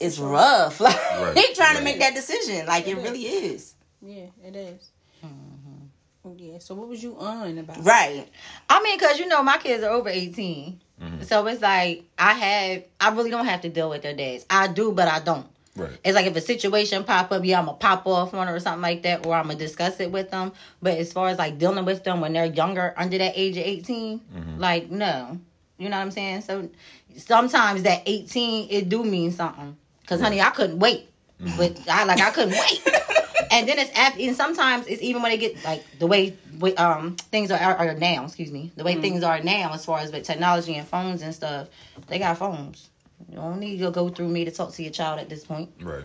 it's 0.00 0.18
rough. 0.18 0.80
Like 0.86 0.96
Right. 0.96 1.34
they 1.34 1.52
trying 1.54 1.76
to 1.76 1.82
make 1.84 1.98
that 1.98 2.14
decision. 2.14 2.64
Like 2.66 2.88
it 2.88 2.96
really 2.96 3.24
is. 3.26 3.74
Yeah, 4.06 4.26
it 4.44 4.56
is. 4.56 4.90
Mm-hmm. 5.24 6.38
Yeah. 6.38 6.58
So 6.58 6.74
what 6.74 6.88
was 6.88 7.02
you 7.02 7.16
on 7.18 7.58
about? 7.58 7.84
Right. 7.84 8.26
I 8.68 8.82
mean, 8.82 8.98
cause 8.98 9.18
you 9.18 9.26
know 9.26 9.42
my 9.42 9.58
kids 9.58 9.84
are 9.84 9.90
over 9.90 10.08
18 10.08 10.80
mm-hmm. 11.00 11.22
so 11.22 11.46
it's 11.46 11.62
like 11.62 12.04
I 12.18 12.32
have, 12.32 12.84
I 13.00 13.14
really 13.14 13.30
don't 13.30 13.46
have 13.46 13.60
to 13.62 13.68
deal 13.68 13.90
with 13.90 14.02
their 14.02 14.14
dads. 14.14 14.44
I 14.50 14.68
do, 14.68 14.92
but 14.92 15.08
I 15.08 15.20
don't. 15.20 15.46
Right. 15.76 15.90
It's 16.04 16.14
like 16.14 16.26
if 16.26 16.34
a 16.34 16.40
situation 16.40 17.04
pop 17.04 17.30
up, 17.32 17.44
yeah, 17.44 17.58
I'm 17.58 17.66
gonna 17.66 17.76
pop 17.76 18.06
off 18.06 18.32
on 18.32 18.38
one 18.38 18.48
or 18.48 18.58
something 18.60 18.82
like 18.82 19.02
that, 19.02 19.26
or 19.26 19.34
I'm 19.34 19.46
gonna 19.46 19.58
discuss 19.58 20.00
it 20.00 20.10
with 20.10 20.30
them. 20.30 20.52
But 20.80 20.98
as 20.98 21.12
far 21.12 21.28
as 21.28 21.38
like 21.38 21.58
dealing 21.58 21.84
with 21.84 22.02
them 22.02 22.20
when 22.20 22.32
they're 22.32 22.46
younger, 22.46 22.94
under 22.96 23.18
that 23.18 23.32
age 23.36 23.56
of 23.58 23.64
18, 23.64 24.18
mm-hmm. 24.18 24.58
like 24.58 24.90
no, 24.90 25.38
you 25.76 25.88
know 25.88 25.96
what 25.96 26.02
I'm 26.02 26.10
saying. 26.10 26.40
So 26.42 26.70
sometimes 27.16 27.82
that 27.82 28.02
18 28.06 28.68
it 28.70 28.88
do 28.88 29.04
mean 29.04 29.32
something. 29.32 29.76
Cause 30.06 30.20
honey, 30.20 30.40
I 30.40 30.50
couldn't 30.50 30.78
wait, 30.78 31.10
but 31.58 31.78
I 31.88 32.04
like 32.04 32.20
I 32.20 32.30
couldn't 32.30 32.54
wait. 32.54 32.88
and 33.50 33.68
then 33.68 33.78
it's 33.78 33.90
after, 33.96 34.20
and 34.20 34.36
sometimes 34.36 34.86
it's 34.86 35.02
even 35.02 35.22
when 35.22 35.30
they 35.30 35.38
get 35.38 35.62
like 35.64 35.84
the 35.98 36.06
way 36.06 36.36
um 36.76 37.16
things 37.16 37.50
are, 37.50 37.58
are 37.58 37.94
now. 37.94 38.24
Excuse 38.24 38.50
me, 38.50 38.72
the 38.76 38.84
way 38.84 38.92
mm-hmm. 38.92 39.02
things 39.02 39.22
are 39.22 39.40
now 39.42 39.72
as 39.72 39.84
far 39.84 39.98
as 40.00 40.12
with 40.12 40.24
technology 40.24 40.74
and 40.74 40.86
phones 40.86 41.22
and 41.22 41.34
stuff. 41.34 41.68
They 42.08 42.18
got 42.18 42.38
phones. 42.38 42.90
You 43.30 43.36
don't 43.36 43.60
need 43.60 43.78
to 43.78 43.90
go 43.90 44.08
through 44.08 44.28
me 44.28 44.44
to 44.44 44.50
talk 44.50 44.72
to 44.72 44.82
your 44.82 44.92
child 44.92 45.18
at 45.18 45.28
this 45.28 45.44
point. 45.44 45.70
Right. 45.80 46.04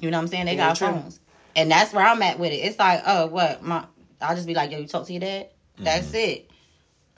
You 0.00 0.10
know 0.10 0.18
what 0.18 0.22
I'm 0.22 0.28
saying? 0.28 0.46
They 0.46 0.56
Yeah, 0.56 0.68
got 0.68 0.76
true. 0.76 0.88
phones. 0.88 1.20
And 1.56 1.70
that's 1.70 1.92
where 1.92 2.04
I'm 2.04 2.22
at 2.22 2.38
with 2.38 2.52
it. 2.52 2.56
It's 2.56 2.78
like, 2.78 3.02
oh, 3.06 3.26
what? 3.26 3.62
My, 3.62 3.84
I'll 4.20 4.34
just 4.34 4.46
be 4.46 4.54
like, 4.54 4.70
yo, 4.70 4.78
you 4.78 4.86
talk 4.86 5.06
to 5.06 5.12
your 5.12 5.20
dad? 5.20 5.48
That's 5.78 6.08
mm-hmm. 6.08 6.16
it. 6.16 6.50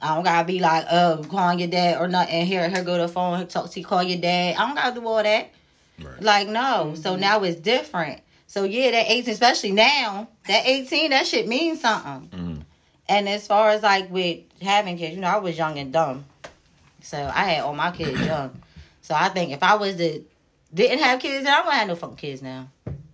I 0.03 0.15
don't 0.15 0.25
gotta 0.25 0.47
be 0.47 0.61
like, 0.61 0.87
oh, 0.91 1.23
calling 1.29 1.59
your 1.59 1.69
dad 1.69 2.01
or 2.01 2.09
nothing. 2.09 2.47
Here, 2.47 2.69
here 2.69 2.85
go 2.85 2.97
to 2.97 3.03
the 3.03 3.09
phone, 3.09 3.47
talk 3.49 3.71
to 3.71 3.81
you, 3.81 3.85
call 3.85 4.03
your 4.03 4.21
dad. 4.21 4.57
I 4.57 4.67
don't 4.67 4.75
gotta 4.75 4.99
do 4.99 5.07
all 5.07 5.23
that. 5.23 5.51
Right. 6.03 6.23
Like, 6.23 6.49
no. 6.49 6.61
Mm-hmm. 6.61 6.95
So 6.97 7.17
now 7.17 7.43
it's 7.43 7.61
different. 7.61 8.23
So 8.51 8.65
yeah, 8.65 8.91
that 8.91 9.07
18, 9.09 9.33
especially 9.33 9.71
now, 9.71 10.27
that 10.49 10.67
18, 10.67 11.11
that 11.11 11.25
shit 11.25 11.47
means 11.47 11.81
something. 11.81 12.29
Mhm. 12.37 12.63
And 13.09 13.29
as 13.29 13.47
far 13.47 13.71
as 13.71 13.85
like 13.85 14.11
with 14.11 14.41
having 14.61 14.99
kids, 14.99 15.15
you 15.15 15.21
know, 15.21 15.29
I 15.29 15.37
was 15.37 15.57
young 15.57 15.79
and 15.79 15.93
dumb. 15.93 16.25
So 17.01 17.17
I 17.33 17.45
had 17.45 17.63
all 17.63 17.75
my 17.75 17.93
kids 17.93 18.21
young. 18.27 18.61
So 19.03 19.15
I 19.15 19.29
think 19.29 19.53
if 19.53 19.63
I 19.63 19.77
was 19.77 19.95
to 19.99 20.25
didn't 20.75 20.99
have 20.99 21.21
kids, 21.21 21.45
then 21.45 21.55
I 21.55 21.61
wouldn't 21.61 21.75
have 21.77 21.89
no 21.89 21.95
fucking 21.95 22.17
kids 22.17 22.43
now. 22.43 22.67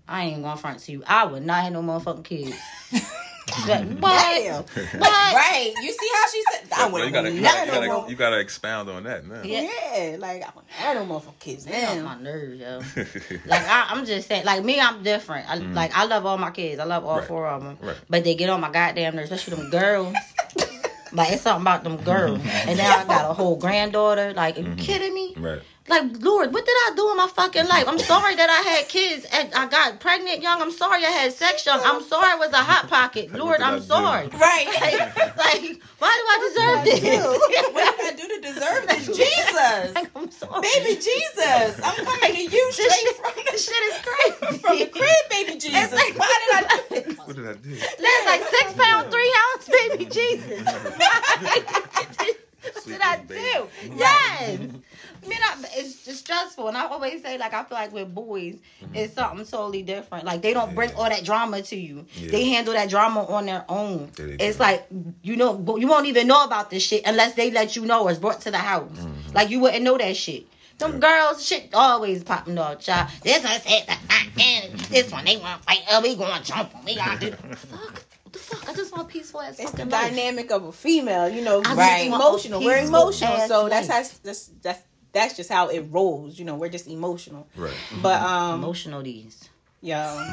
I 0.09 0.23
ain't 0.23 0.31
even 0.31 0.43
gonna 0.43 0.57
front 0.57 0.79
to 0.81 0.93
you. 0.93 1.05
I 1.07 1.27
would 1.27 1.45
not 1.45 1.65
have 1.65 1.73
no 1.75 1.83
motherfucking 1.83 2.25
kids. 2.25 2.57
But- 3.47 3.85
what? 4.01 4.03
Damn. 4.03 4.63
What? 4.65 5.35
Right. 5.35 5.73
You 5.81 5.93
see 5.93 6.09
how 6.13 6.29
she 6.33 6.43
said 6.53 6.69
I 6.77 6.87
You 6.87 6.93
would 6.93 7.13
gotta, 7.13 7.31
you, 7.33 7.41
never 7.41 7.67
gotta, 7.67 7.81
you, 7.83 7.89
know. 7.89 8.01
gotta, 8.01 8.11
you 8.11 8.17
gotta 8.17 8.39
expound 8.41 8.91
on 8.91 9.05
that 9.05 9.27
now. 9.27 9.43
Yeah. 9.45 9.63
Yeah, 9.95 10.17
like 10.19 10.43
I 10.43 10.51
don't 10.55 10.69
have 10.69 10.97
no 11.09 11.15
motherfucking 11.15 11.39
kids 11.39 11.65
They 11.65 11.85
on 11.87 12.03
my 12.03 12.21
nerves, 12.21 12.61
yo. 12.61 12.81
Like 13.47 13.63
I, 13.69 13.87
I'm 13.91 14.05
just 14.05 14.29
saying, 14.29 14.45
like 14.45 14.65
me, 14.65 14.81
I'm 14.81 15.03
different. 15.03 15.49
I, 15.49 15.57
Like 15.57 15.97
I 15.97 16.07
love 16.07 16.27
all 16.27 16.39
my 16.39 16.51
kids. 16.51 16.81
I 16.81 16.85
love 16.85 17.05
all 17.05 17.19
Mm-hmm. 17.19 17.27
Four 17.29 17.47
of 17.49 17.63
them. 17.63 17.79
Right. 17.81 17.97
But 18.11 18.25
they 18.25 18.35
get 18.35 18.51
on 18.51 18.61
my 18.61 18.71
goddamn 18.71 19.17
nerves, 19.17 19.31
especially 19.31 19.63
them 19.63 19.71
girls. 19.71 20.15
like 21.13 21.33
it's 21.33 21.43
something 21.43 21.63
about 21.63 21.85
them 21.85 21.97
girls. 21.99 22.41
And 22.45 22.79
then 22.79 22.87
I 22.87 23.05
got 23.05 23.31
a 23.31 23.35
whole 23.35 23.57
granddaughter. 23.57 24.33
Like, 24.35 24.59
are 24.59 24.63
you 24.63 24.75
kidding 24.75 25.15
me? 25.15 25.35
right. 25.37 25.63
Like, 25.89 26.03
Lord, 26.21 26.53
what 26.53 26.67
did 26.67 26.75
I 26.75 26.93
do 26.97 27.11
in 27.13 27.17
my 27.17 27.29
fucking 27.29 27.69
life? 27.69 27.85
I'm 27.87 27.99
sorry 28.01 28.35
that 28.35 28.51
I 28.51 28.69
had 28.71 28.89
kids 28.89 29.25
and 29.33 29.55
I 29.55 29.67
got 29.67 30.01
pregnant 30.01 30.43
young. 30.43 30.61
I'm 30.61 30.73
sorry 30.73 31.05
I 31.05 31.11
had 31.11 31.33
sex 31.33 31.65
young. 31.65 31.81
I'm 31.85 32.03
sorry 32.03 32.27
I 32.33 32.35
was 32.35 32.53
a 32.53 32.57
hot 32.57 32.89
pocket. 32.89 33.33
Lord, 33.33 33.61
I 33.61 33.71
I'm 33.73 33.79
do? 33.79 33.85
sorry. 33.87 34.29
Right. 34.37 34.67
Like, 34.81 35.17
like, 35.37 35.81
why 35.99 36.13
do 36.13 36.25
I 36.35 36.37
deserve 36.49 36.85
this? 36.85 37.03
what 37.73 37.97
did 37.97 38.07
I 38.07 38.17
do 38.17 38.27
to 38.29 38.41
deserve 38.41 38.89
this? 38.89 39.07
Jesus. 39.17 39.47
Like, 39.97 40.11
I'm 40.17 40.31
sorry. 40.31 40.61
Baby 40.63 40.95
Jesus. 41.01 41.81
I'm 41.83 42.05
coming 42.05 42.35
to 42.35 42.43
you 42.43 42.49
This 42.51 42.75
straight 42.75 42.91
shit, 42.91 43.17
from 43.17 43.33
this 43.37 43.67
the, 43.67 43.73
shit 43.73 43.83
is 43.89 43.99
crazy. 44.05 44.59
from 44.59 44.79
the 44.79 44.87
crib, 44.87 45.25
baby 45.31 45.59
Jesus. 45.59 45.93
like- 45.93 46.19
Why 46.19 46.35
did 46.43 46.53
I 46.55 46.63
do 46.67 46.83
this? 47.05 47.19
What 47.19 47.37
did 47.37 47.47
I 47.49 47.53
do? 47.55 47.75
That's 47.77 48.27
like 48.27 48.43
six 48.51 48.73
pound, 48.75 49.11
three 49.13 49.35
ounce, 49.55 49.69
baby 49.69 50.05
Jesus. 50.07 50.65
what 52.75 52.85
did 52.87 53.01
I 53.01 53.17
do? 53.29 53.69
Yes. 53.97 54.61
I 55.27 55.29
mean, 55.29 55.39
I, 55.43 55.57
it's 55.79 56.05
just 56.05 56.21
stressful, 56.21 56.69
and 56.69 56.77
I 56.77 56.87
always 56.87 57.21
say, 57.23 57.37
like, 57.37 57.53
I 57.53 57.65
feel 57.65 57.77
like 57.77 57.93
with 57.93 58.15
boys, 58.15 58.55
mm-hmm. 58.83 58.95
it's 58.95 59.15
something 59.15 59.45
totally 59.45 59.83
different. 59.83 60.25
Like, 60.25 60.41
they 60.41 60.55
don't 60.55 60.75
bring 60.75 60.95
all 60.95 61.09
that 61.09 61.25
drama 61.25 61.63
to 61.63 61.77
you. 61.77 62.07
Yeah. 62.15 62.31
They 62.31 62.45
handle 62.49 62.75
that 62.75 62.89
drama 62.89 63.25
on 63.25 63.47
their 63.47 63.65
own. 63.69 64.11
Yeah, 64.19 64.37
It's 64.39 64.57
do. 64.57 64.63
like 64.63 64.87
you 65.23 65.37
know, 65.37 65.77
you 65.79 65.89
won't 65.89 66.07
even 66.07 66.29
know 66.29 66.45
about 66.45 66.71
this 66.71 66.83
shit 66.85 67.03
unless 67.07 67.35
they 67.35 67.51
let 67.51 67.75
you 67.75 67.85
know 67.85 68.05
or 68.05 68.11
it's 68.11 68.21
brought 68.21 68.41
to 68.43 68.51
the 68.51 68.59
house. 68.59 68.91
Mm-hmm. 68.93 69.33
Like, 69.33 69.51
you 69.51 69.59
wouldn't 69.61 69.83
know 69.83 69.99
that 69.99 70.17
shit. 70.17 70.47
Them 70.79 71.01
girls, 71.01 71.45
shit 71.45 71.71
always 71.73 72.23
popping 72.23 72.59
off, 72.59 72.81
child. 72.81 73.09
This 73.23 73.43
one 73.43 73.61
says 73.61 73.87
that, 73.87 74.27
and 74.39 74.79
this 74.81 75.11
one 75.11 75.25
they 75.25 75.39
want 75.39 75.63
to 75.63 75.67
fight. 75.67 75.81
Oh, 75.91 76.03
we 76.03 76.15
gonna 76.15 76.45
jump 76.45 76.75
on. 76.77 76.85
We 76.85 76.97
gonna 76.97 77.19
do. 77.19 77.31
Fuck. 77.57 78.05
What 78.25 78.33
the 78.33 78.39
fuck? 78.39 78.69
I 78.69 78.75
just 78.75 78.95
want 78.95 79.09
peaceful 79.09 79.41
ass 79.41 79.59
It's 79.59 79.71
the 79.71 79.87
life. 79.87 80.11
dynamic 80.11 80.51
of 80.51 80.65
a 80.65 80.73
female, 80.73 81.29
you 81.31 81.43
know. 81.43 81.63
I 81.65 81.75
Right. 81.75 81.77
Right. 81.77 82.07
Emotional. 82.09 82.63
We're 82.63 82.79
emotional, 82.79 83.39
so 83.47 83.69
that's 83.69 83.89
life. 83.89 84.11
how 84.11 84.19
that's 84.25 84.51
that's 84.61 84.81
that's 85.17 85.35
just 85.35 85.51
how 85.51 85.69
it 85.69 85.81
rolls. 85.91 86.39
You 86.39 86.45
know, 86.45 86.57
we're 86.57 86.69
just 86.69 86.87
emotional. 86.87 87.47
Right. 87.57 87.73
But 88.03 88.21
um, 88.21 88.61
Emotional 88.61 89.03
these. 89.03 89.49
yo, 89.81 89.97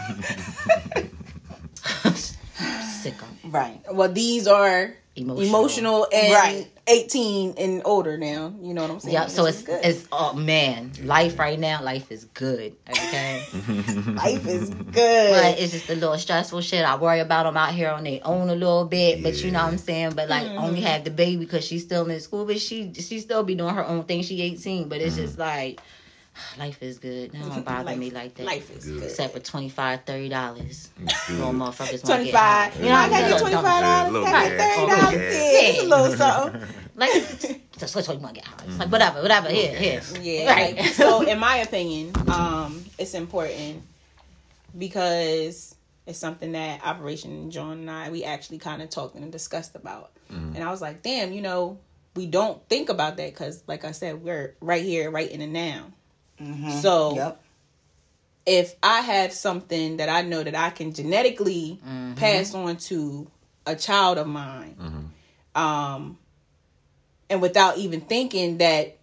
Sicko. 1.84 3.26
Right. 3.46 3.80
well, 3.92 4.12
these 4.12 4.48
are 4.48 4.94
Emotional. 5.16 5.48
emotional 5.48 6.08
and 6.12 6.34
Right. 6.34 6.68
eighteen 6.88 7.54
and 7.60 7.84
older 7.86 8.18
now. 8.18 8.52
You 8.60 8.74
know 8.74 8.82
what 8.82 8.90
I'm 8.90 9.00
saying? 9.00 9.14
Yeah, 9.14 9.28
so 9.28 9.46
it's 9.46 9.62
good. 9.62 9.86
it's 9.86 10.08
oh 10.12 10.34
man, 10.34 10.92
life 11.04 11.38
right 11.38 11.60
now, 11.60 11.84
life 11.84 12.12
is 12.12 12.26
good. 12.34 12.76
Okay, 12.90 13.44
life 14.08 14.48
is 14.48 14.70
good. 14.92 15.32
but 15.32 15.60
it's 15.60 15.74
just 15.74 15.90
a 15.92 15.94
little 15.94 16.18
stressful 16.18 16.62
shit. 16.62 16.84
I 16.84 16.96
worry 16.96 17.20
about 17.20 17.44
them 17.44 17.56
out 17.58 17.76
here 17.76 17.90
on 17.90 18.06
their 18.06 18.22
own 18.26 18.50
a 18.50 18.56
little 18.56 18.86
bit, 18.86 19.22
but 19.22 19.36
you 19.44 19.52
know 19.52 19.64
what 19.64 19.74
I'm 19.74 19.78
saying. 19.78 20.14
But 20.16 20.30
like, 20.30 20.48
only 20.48 20.80
mm-hmm. 20.80 20.88
have 20.88 21.04
the 21.04 21.12
baby 21.12 21.46
because 21.46 21.64
she's 21.64 21.84
still 21.84 22.10
in 22.10 22.20
school, 22.20 22.46
but 22.46 22.60
she 22.60 22.92
she 22.96 23.20
still 23.20 23.44
be 23.44 23.54
doing 23.54 23.76
her 23.76 23.86
own 23.86 24.06
thing. 24.06 24.24
She 24.24 24.42
18, 24.42 24.90
but 24.90 25.00
it's 25.00 25.14
mm-hmm. 25.14 25.26
just 25.26 25.38
like 25.38 25.80
life 26.58 26.82
is 26.82 26.98
good. 27.00 27.32
That 27.32 27.42
don't 27.48 27.64
bother 27.66 27.84
Life- 27.86 27.98
me 27.98 28.10
like 28.12 28.34
that. 28.36 28.46
Life 28.46 28.70
is 28.76 28.86
good. 28.86 29.04
Except 29.04 29.34
for 29.34 29.40
25 29.40 30.04
30 30.06 30.30
dollars. 30.30 30.90
Good. 30.98 31.38
Little 31.38 31.54
motherfuckers 31.54 32.08
wanna 32.10 32.24
get 32.26 32.34
five. 32.34 32.74
high. 32.74 32.80
You 32.80 32.90
know, 32.90 32.96
I 32.96 33.10
gotta 33.10 33.30
get 33.30 33.42
$25. 33.42 33.54
I 33.56 34.10
Gotta 34.12 34.50
get 34.50 34.58
gas. 34.58 34.76
thirty 34.76 34.82
Little 34.82 35.02
dollars. 35.02 35.16
gas. 35.18 35.34
Yeah, 35.34 35.70
it's 35.70 35.80
a 35.80 35.86
little 35.86 36.18
something. 36.18 36.62
Like, 36.96 37.12
that's 37.80 37.96
what 37.96 38.08
you 38.08 38.14
want 38.20 38.36
to 38.36 38.42
get 38.42 38.48
high. 38.48 38.66
It's 38.68 38.78
like 38.80 38.92
whatever, 38.92 39.22
whatever. 39.22 39.50
Here, 39.50 39.76
here. 39.76 40.02
Yeah. 40.22 40.52
Right. 40.54 40.76
like, 40.78 40.86
so 40.94 41.22
in 41.28 41.40
my 41.40 41.58
opinion, 41.58 42.14
um, 42.30 42.84
it's 43.00 43.14
important 43.16 43.82
because 44.78 45.76
it's 46.06 46.20
something 46.20 46.52
that 46.54 46.86
Operation 46.86 47.50
John 47.52 47.80
and 47.80 47.90
I 47.92 48.10
we 48.10 48.24
actually 48.24 48.58
kind 48.60 48.82
of 48.82 48.90
talked 48.90 49.16
and 49.16 49.32
discussed 49.32 49.76
about. 49.76 50.12
And 50.30 50.64
I 50.64 50.72
was 50.72 50.82
like, 50.82 51.04
damn, 51.04 51.32
you 51.32 51.44
know, 51.44 51.78
we 52.16 52.26
don't 52.26 52.60
think 52.68 52.90
about 52.90 53.18
that 53.18 53.30
because, 53.30 53.64
like 53.68 53.86
I 53.86 53.92
said, 53.92 54.24
we're 54.24 54.56
right 54.62 54.82
here, 54.84 55.12
right 55.12 55.30
in 55.30 55.42
the 55.42 55.46
now. 55.48 55.92
Mm-hmm. 56.44 56.70
So 56.82 57.16
Yep. 57.16 57.42
if 58.46 58.76
I 58.84 59.02
have 59.02 59.32
something 59.34 59.98
that 59.98 60.10
I 60.10 60.22
know 60.22 60.44
that 60.44 60.56
I 60.56 60.70
can 60.70 60.94
genetically 60.94 61.80
mm-hmm. 61.86 62.14
pass 62.16 62.54
on 62.54 62.78
to 62.78 63.28
a 63.66 63.76
child 63.76 64.18
of 64.18 64.28
mine, 64.28 64.76
mm-hmm. 64.80 65.62
um, 65.62 66.18
and 67.30 67.42
without 67.42 67.78
even 67.78 68.02
thinking 68.02 68.58
that 68.58 68.98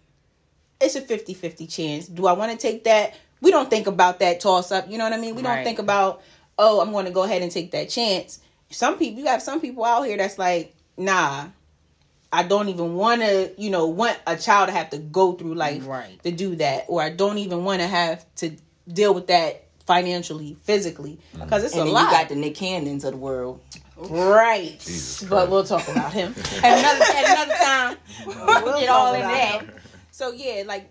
it's 0.81 0.95
a 0.95 1.01
50-50 1.01 1.71
chance. 1.71 2.07
Do 2.07 2.27
I 2.27 2.33
want 2.33 2.51
to 2.51 2.57
take 2.57 2.83
that? 2.85 3.15
We 3.39 3.51
don't 3.51 3.69
think 3.69 3.87
about 3.87 4.19
that 4.19 4.39
toss 4.39 4.71
up. 4.71 4.89
You 4.89 4.97
know 4.97 5.03
what 5.03 5.13
I 5.13 5.17
mean? 5.17 5.35
We 5.35 5.41
don't 5.41 5.63
think 5.63 5.79
about, 5.79 6.21
oh, 6.57 6.81
I'm 6.81 6.91
going 6.91 7.05
to 7.05 7.11
go 7.11 7.23
ahead 7.23 7.41
and 7.41 7.51
take 7.51 7.71
that 7.71 7.89
chance. 7.89 8.39
Some 8.69 8.97
people, 8.97 9.19
you 9.19 9.27
have 9.27 9.41
some 9.41 9.61
people 9.61 9.83
out 9.85 10.03
here 10.03 10.17
that's 10.17 10.37
like, 10.37 10.73
nah, 10.97 11.47
I 12.33 12.43
don't 12.43 12.69
even 12.69 12.93
want 12.95 13.21
to, 13.21 13.51
you 13.57 13.69
know, 13.69 13.87
want 13.87 14.17
a 14.25 14.37
child 14.37 14.69
to 14.69 14.73
have 14.73 14.89
to 14.91 14.97
go 14.97 15.33
through 15.33 15.55
life 15.55 15.85
Right. 15.85 16.21
to 16.23 16.31
do 16.31 16.55
that, 16.57 16.85
or 16.87 17.01
I 17.01 17.09
don't 17.09 17.37
even 17.39 17.63
want 17.63 17.81
to 17.81 17.87
have 17.87 18.25
to 18.37 18.51
deal 18.87 19.13
with 19.13 19.27
that 19.27 19.65
financially, 19.85 20.55
physically, 20.63 21.19
mm. 21.35 21.43
because 21.43 21.63
it's 21.63 21.73
And 21.73 21.81
a 21.81 21.85
then 21.85 21.93
lot. 21.93 22.11
you 22.11 22.17
got 22.17 22.29
the 22.29 22.35
Nick 22.35 22.55
Cannons 22.55 23.03
of 23.03 23.11
the 23.11 23.17
world. 23.17 23.59
right, 23.97 24.79
but 25.29 25.49
we'll 25.49 25.63
talk 25.63 25.87
about 25.89 26.13
him. 26.13 26.33
At 26.63 26.79
another, 26.79 27.05
at 27.05 27.25
another 27.25 27.53
time. 27.53 27.97
we'll 28.65 28.79
Get 28.79 28.89
all 28.89 29.13
in 29.13 29.21
that. 29.21 29.61
him. 29.61 29.71
So 30.11 30.31
yeah, 30.31 30.63
like 30.65 30.89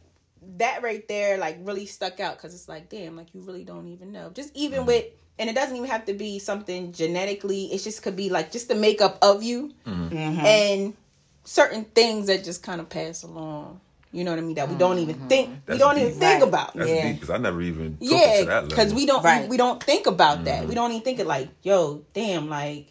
that 0.58 0.82
right 0.82 1.06
there, 1.08 1.38
like 1.38 1.58
really 1.62 1.86
stuck 1.86 2.20
out 2.20 2.36
because 2.36 2.54
it's 2.54 2.68
like, 2.68 2.88
damn, 2.88 3.16
like 3.16 3.34
you 3.34 3.40
really 3.40 3.64
don't 3.64 3.88
even 3.88 4.12
know. 4.12 4.30
Just 4.30 4.54
even 4.54 4.80
mm. 4.82 4.86
with, 4.86 5.06
and 5.38 5.48
it 5.48 5.54
doesn't 5.54 5.76
even 5.76 5.88
have 5.88 6.04
to 6.06 6.12
be 6.12 6.38
something 6.38 6.92
genetically. 6.92 7.72
It 7.72 7.78
just 7.78 8.02
could 8.02 8.16
be 8.16 8.28
like 8.30 8.52
just 8.52 8.68
the 8.68 8.74
makeup 8.74 9.18
of 9.22 9.42
you 9.42 9.72
mm-hmm. 9.86 10.14
Mm-hmm. 10.14 10.46
and 10.46 10.94
certain 11.50 11.84
things 11.84 12.28
that 12.28 12.44
just 12.44 12.62
kind 12.62 12.80
of 12.80 12.88
pass 12.88 13.24
along. 13.24 13.80
You 14.12 14.22
know 14.22 14.30
what 14.30 14.38
I 14.38 14.42
mean? 14.42 14.54
That 14.54 14.68
we 14.68 14.76
don't 14.76 14.98
even 14.98 15.16
think. 15.28 15.48
we 15.66 15.74
mm-hmm. 15.74 15.78
don't 15.78 15.94
deep. 15.96 16.04
even 16.06 16.18
think 16.18 16.40
Right. 16.40 16.48
about. 16.48 16.74
That's 16.74 16.88
Yeah. 16.88 17.02
deep 17.08 17.14
because 17.16 17.30
I 17.30 17.38
never 17.38 17.60
even 17.60 17.96
took 17.98 18.10
Yeah, 18.10 18.44
that 18.44 18.68
because 18.68 18.94
we 18.94 19.04
don't 19.04 19.24
Right. 19.24 19.48
we, 19.48 19.56
don't 19.56 19.82
think 19.82 20.06
about 20.06 20.44
that. 20.44 20.60
We 20.60 20.66
mm-hmm. 20.66 20.74
don't 20.74 20.90
even 20.92 21.02
think 21.02 21.18
it 21.18 21.26
like, 21.26 21.48
yo, 21.62 22.02
damn, 22.12 22.48
like 22.48 22.86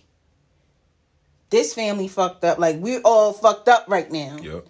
this 1.50 1.74
family 1.74 2.10
fucked 2.10 2.44
up. 2.44 2.60
Like 2.60 2.78
we're 2.80 3.02
all 3.04 3.32
fucked 3.32 3.70
up 3.70 3.86
right 3.88 4.12
now. 4.12 4.38
Yep. 4.42 4.66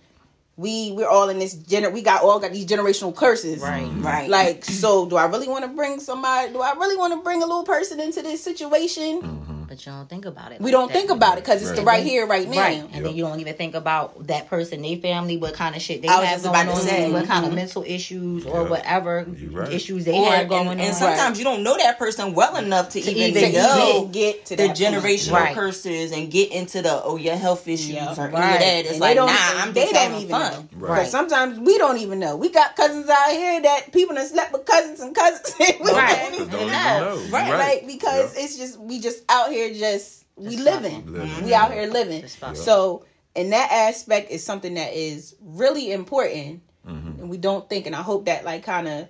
We 0.55 0.91
we're 0.91 1.07
all 1.07 1.29
in 1.29 1.39
this 1.39 1.55
gener. 1.55 1.91
We 1.91 2.03
got 2.03 2.21
all 2.21 2.39
got 2.39 2.51
these 2.51 2.67
generational 2.67 3.15
curses. 3.15 3.61
Right. 3.61 3.83
Mm-hmm. 3.83 4.05
Right. 4.05 4.29
Like, 4.29 4.65
so 4.65 5.07
do 5.07 5.15
I 5.15 5.25
really 5.25 5.47
want 5.47 5.65
to 5.65 5.71
bring 5.71 5.99
somebody? 5.99 6.51
Do 6.53 6.61
I 6.61 6.73
really 6.73 6.97
want 6.97 7.13
to 7.13 7.21
bring 7.21 7.41
a 7.41 7.45
little 7.45 7.63
person 7.63 7.99
into 7.99 8.21
this 8.21 8.43
situation? 8.43 9.58
But 9.79 9.85
you 9.85 9.91
don't 9.93 10.09
think 10.09 10.25
about 10.25 10.51
it. 10.51 10.59
We 10.59 10.65
like 10.65 10.71
don't 10.73 10.87
that. 10.89 10.93
think 10.97 11.09
about 11.09 11.37
it 11.37 11.43
because 11.45 11.61
it's 11.61 11.71
the 11.71 11.77
Right. 11.85 11.99
right 11.99 12.03
here, 12.03 12.27
right 12.27 12.49
now. 12.49 12.57
Right, 12.59 12.83
and 12.91 13.05
then 13.05 13.15
you 13.15 13.23
don't 13.23 13.39
even 13.39 13.53
think 13.53 13.75
about 13.75 14.27
that 14.27 14.49
person, 14.49 14.81
their 14.81 14.97
family, 14.97 15.37
what 15.37 15.53
kind 15.53 15.73
of 15.73 15.81
shit 15.81 16.01
they 16.01 16.07
have 16.09 16.43
going 16.43 16.53
about 16.53 16.63
to 16.65 16.71
on, 16.71 16.81
say. 16.81 17.09
what 17.11 17.25
kind 17.27 17.45
of 17.45 17.51
mm-hmm. 17.51 17.55
mental 17.55 17.83
issues 17.87 18.45
or 18.45 18.63
Yeah. 18.63 18.69
whatever 18.69 19.25
right. 19.51 19.71
issues 19.71 20.03
they 20.03 20.17
Or, 20.19 20.29
have 20.31 20.49
going 20.49 20.67
and, 20.67 20.81
on. 20.81 20.85
and 20.87 20.95
sometimes 20.95 21.37
you 21.39 21.45
don't 21.45 21.63
know 21.63 21.77
that 21.77 21.97
person 21.97 22.33
well 22.33 22.57
enough 22.57 22.89
to, 22.89 22.99
even, 22.99 23.37
even 23.37 23.53
know 23.53 24.09
get- 24.11 24.43
get 24.43 24.45
to 24.47 24.55
the 24.57 24.63
generational 24.69 25.31
Right. 25.33 25.55
curses 25.55 26.11
and 26.11 26.29
get 26.29 26.51
into 26.51 26.81
the 26.81 27.01
oh 27.03 27.15
your 27.15 27.37
health 27.37 27.65
issues 27.67 27.91
Yeah. 27.91 28.13
or 28.17 28.25
any 28.27 28.33
Right. 28.33 28.53
of 28.55 28.59
that. 28.59 28.79
It's 28.79 28.91
And 28.91 28.99
like 28.99 29.11
they 29.11 29.15
don't, 29.15 29.27
nah, 29.27 29.61
I'm 29.63 29.71
they 29.73 29.81
just 29.83 29.93
don't 29.93 30.13
even 30.15 30.29
fun. 30.29 30.51
know. 30.51 30.65
Right. 30.87 30.95
Because 30.99 31.11
sometimes 31.11 31.57
we 31.59 31.77
don't 31.77 31.97
even 31.99 32.19
know. 32.19 32.35
We 32.35 32.49
got 32.49 32.75
cousins 32.75 33.07
out 33.09 33.31
here 33.31 33.61
that 33.61 33.93
people 33.93 34.15
that 34.15 34.27
slept 34.27 34.51
with 34.51 34.65
cousins 34.65 34.99
and 34.99 35.15
cousins. 35.15 35.55
we 35.59 35.65
Right. 35.91 36.17
don't 36.19 36.33
even 36.35 36.49
Don't 36.49 36.61
even 36.61 36.73
know. 36.73 36.99
know. 37.15 37.21
Right. 37.29 37.49
Right. 37.53 37.83
Like 37.83 37.87
because 37.87 38.35
it's 38.35 38.57
just 38.57 38.77
we 38.79 38.99
just 38.99 39.23
out 39.29 39.49
here 39.51 39.68
just 39.73 40.25
we 40.35 40.51
Just 40.55 40.63
living. 40.63 41.05
Living. 41.11 41.43
We 41.43 41.53
out 41.53 41.71
here 41.73 41.87
living. 41.87 42.21
Just. 42.21 42.57
So 42.57 43.05
and 43.35 43.51
that 43.51 43.71
aspect 43.71 44.31
is 44.31 44.43
something 44.43 44.73
that 44.75 44.93
is 44.93 45.35
really 45.41 45.91
important 45.91 46.61
Mm-hmm. 46.87 47.21
and 47.21 47.29
we 47.29 47.37
don't 47.37 47.69
think 47.69 47.85
and 47.87 47.95
I 47.95 48.01
hope 48.01 48.25
that 48.25 48.45
like 48.45 48.63
kind 48.63 48.87
of 48.87 49.09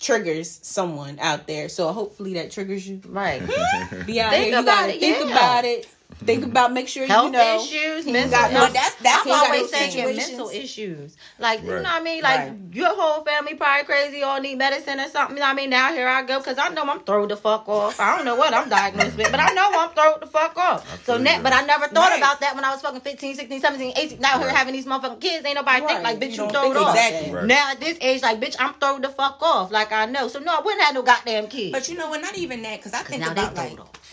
triggers 0.00 0.60
someone 0.62 1.18
out 1.20 1.46
there. 1.46 1.68
So 1.68 1.92
hopefully 1.92 2.34
that 2.34 2.50
triggers 2.50 2.86
you. 2.88 3.00
right. 3.08 3.40
Be 4.06 4.20
out 4.20 4.30
Think 4.30 4.44
here. 4.44 4.54
You 4.54 4.60
about 4.60 4.64
gotta 4.64 4.94
it, 4.94 5.00
think 5.00 5.18
yeah. 5.18 5.30
about 5.32 5.64
it. 5.64 5.88
Think 6.18 6.42
mm-hmm. 6.42 6.50
about 6.50 6.72
make 6.72 6.88
sure 6.88 7.06
Health 7.06 7.26
you 7.26 7.32
know 7.32 7.62
issues, 7.62 8.04
he 8.04 8.12
mental 8.12 8.30
got 8.32 8.52
no- 8.52 8.58
health. 8.58 8.68
But 8.68 8.74
that's 8.74 8.94
that's 8.96 9.18
I'm 9.20 9.24
he 9.24 9.30
got 9.30 9.46
always 9.46 9.60
those 9.62 9.70
thinking 9.70 9.90
situations. 10.04 10.28
mental 10.28 10.48
issues. 10.50 11.16
Like, 11.38 11.62
you 11.62 11.68
know 11.68 11.76
what 11.76 11.86
I 11.86 12.00
mean? 12.00 12.22
Like, 12.22 12.38
Right. 12.40 12.52
your 12.72 12.94
whole 12.94 13.24
family 13.24 13.54
probably 13.54 13.84
crazy 13.84 14.22
all 14.22 14.40
need 14.40 14.56
medicine 14.58 15.00
or 15.00 15.08
something. 15.08 15.36
You 15.36 15.40
know 15.40 15.46
what 15.46 15.52
I 15.52 15.56
mean? 15.56 15.70
Now 15.70 15.92
here 15.92 16.06
I 16.08 16.22
go 16.22 16.38
because 16.38 16.58
I 16.58 16.68
know 16.68 16.82
I'm 16.82 17.00
thrown 17.00 17.28
the 17.28 17.36
fuck 17.36 17.68
off. 17.68 17.98
I 17.98 18.16
don't 18.16 18.24
know 18.24 18.36
what 18.36 18.52
I'm 18.52 18.68
diagnosed 18.68 19.16
with, 19.16 19.30
but 19.30 19.40
I 19.40 19.52
know 19.54 19.70
I'm 19.72 19.90
thrown 19.90 20.20
the 20.20 20.26
fuck 20.26 20.56
off. 20.58 21.04
So, 21.04 21.16
net, 21.16 21.42
but 21.42 21.52
I 21.52 21.62
never 21.62 21.86
thought 21.88 22.10
Right. 22.10 22.18
about 22.18 22.40
that 22.40 22.54
when 22.54 22.64
I 22.64 22.70
was 22.70 22.80
fucking 22.82 23.00
15, 23.00 23.34
16, 23.34 23.60
17, 23.60 23.92
18. 23.96 24.20
Now 24.20 24.38
here 24.38 24.48
Right. 24.48 24.56
having 24.56 24.74
these 24.74 24.86
motherfucking 24.86 25.20
kids, 25.20 25.46
ain't 25.46 25.54
nobody 25.54 25.86
think 25.86 26.02
like, 26.02 26.18
bitch, 26.18 26.36
You 26.36 26.44
you, 26.44 26.50
don't 26.50 26.52
throwed 26.52 26.76
off. 26.76 26.94
Exactly. 26.94 27.32
Right. 27.32 27.44
Now 27.46 27.70
at 27.70 27.80
this 27.80 27.96
age, 28.00 28.22
like, 28.22 28.40
bitch, 28.40 28.56
I'm 28.58 28.74
throwed 28.74 29.02
the 29.02 29.08
fuck 29.08 29.38
off. 29.42 29.70
Like, 29.70 29.92
I 29.92 30.06
know. 30.06 30.28
So, 30.28 30.38
no, 30.38 30.54
I 30.56 30.60
wouldn't 30.60 30.82
have 30.82 30.94
no 30.94 31.02
goddamn 31.02 31.46
kids. 31.48 31.72
But 31.72 31.88
you 31.88 31.96
know 31.96 32.08
what? 32.10 32.20
Not 32.20 32.36
even 32.36 32.62
that 32.62 32.78
because 32.78 32.92
I 32.94 33.02
think 33.02 33.22
now 33.22 33.32
about 33.32 33.54
like 33.54 33.80
off. 33.80 34.09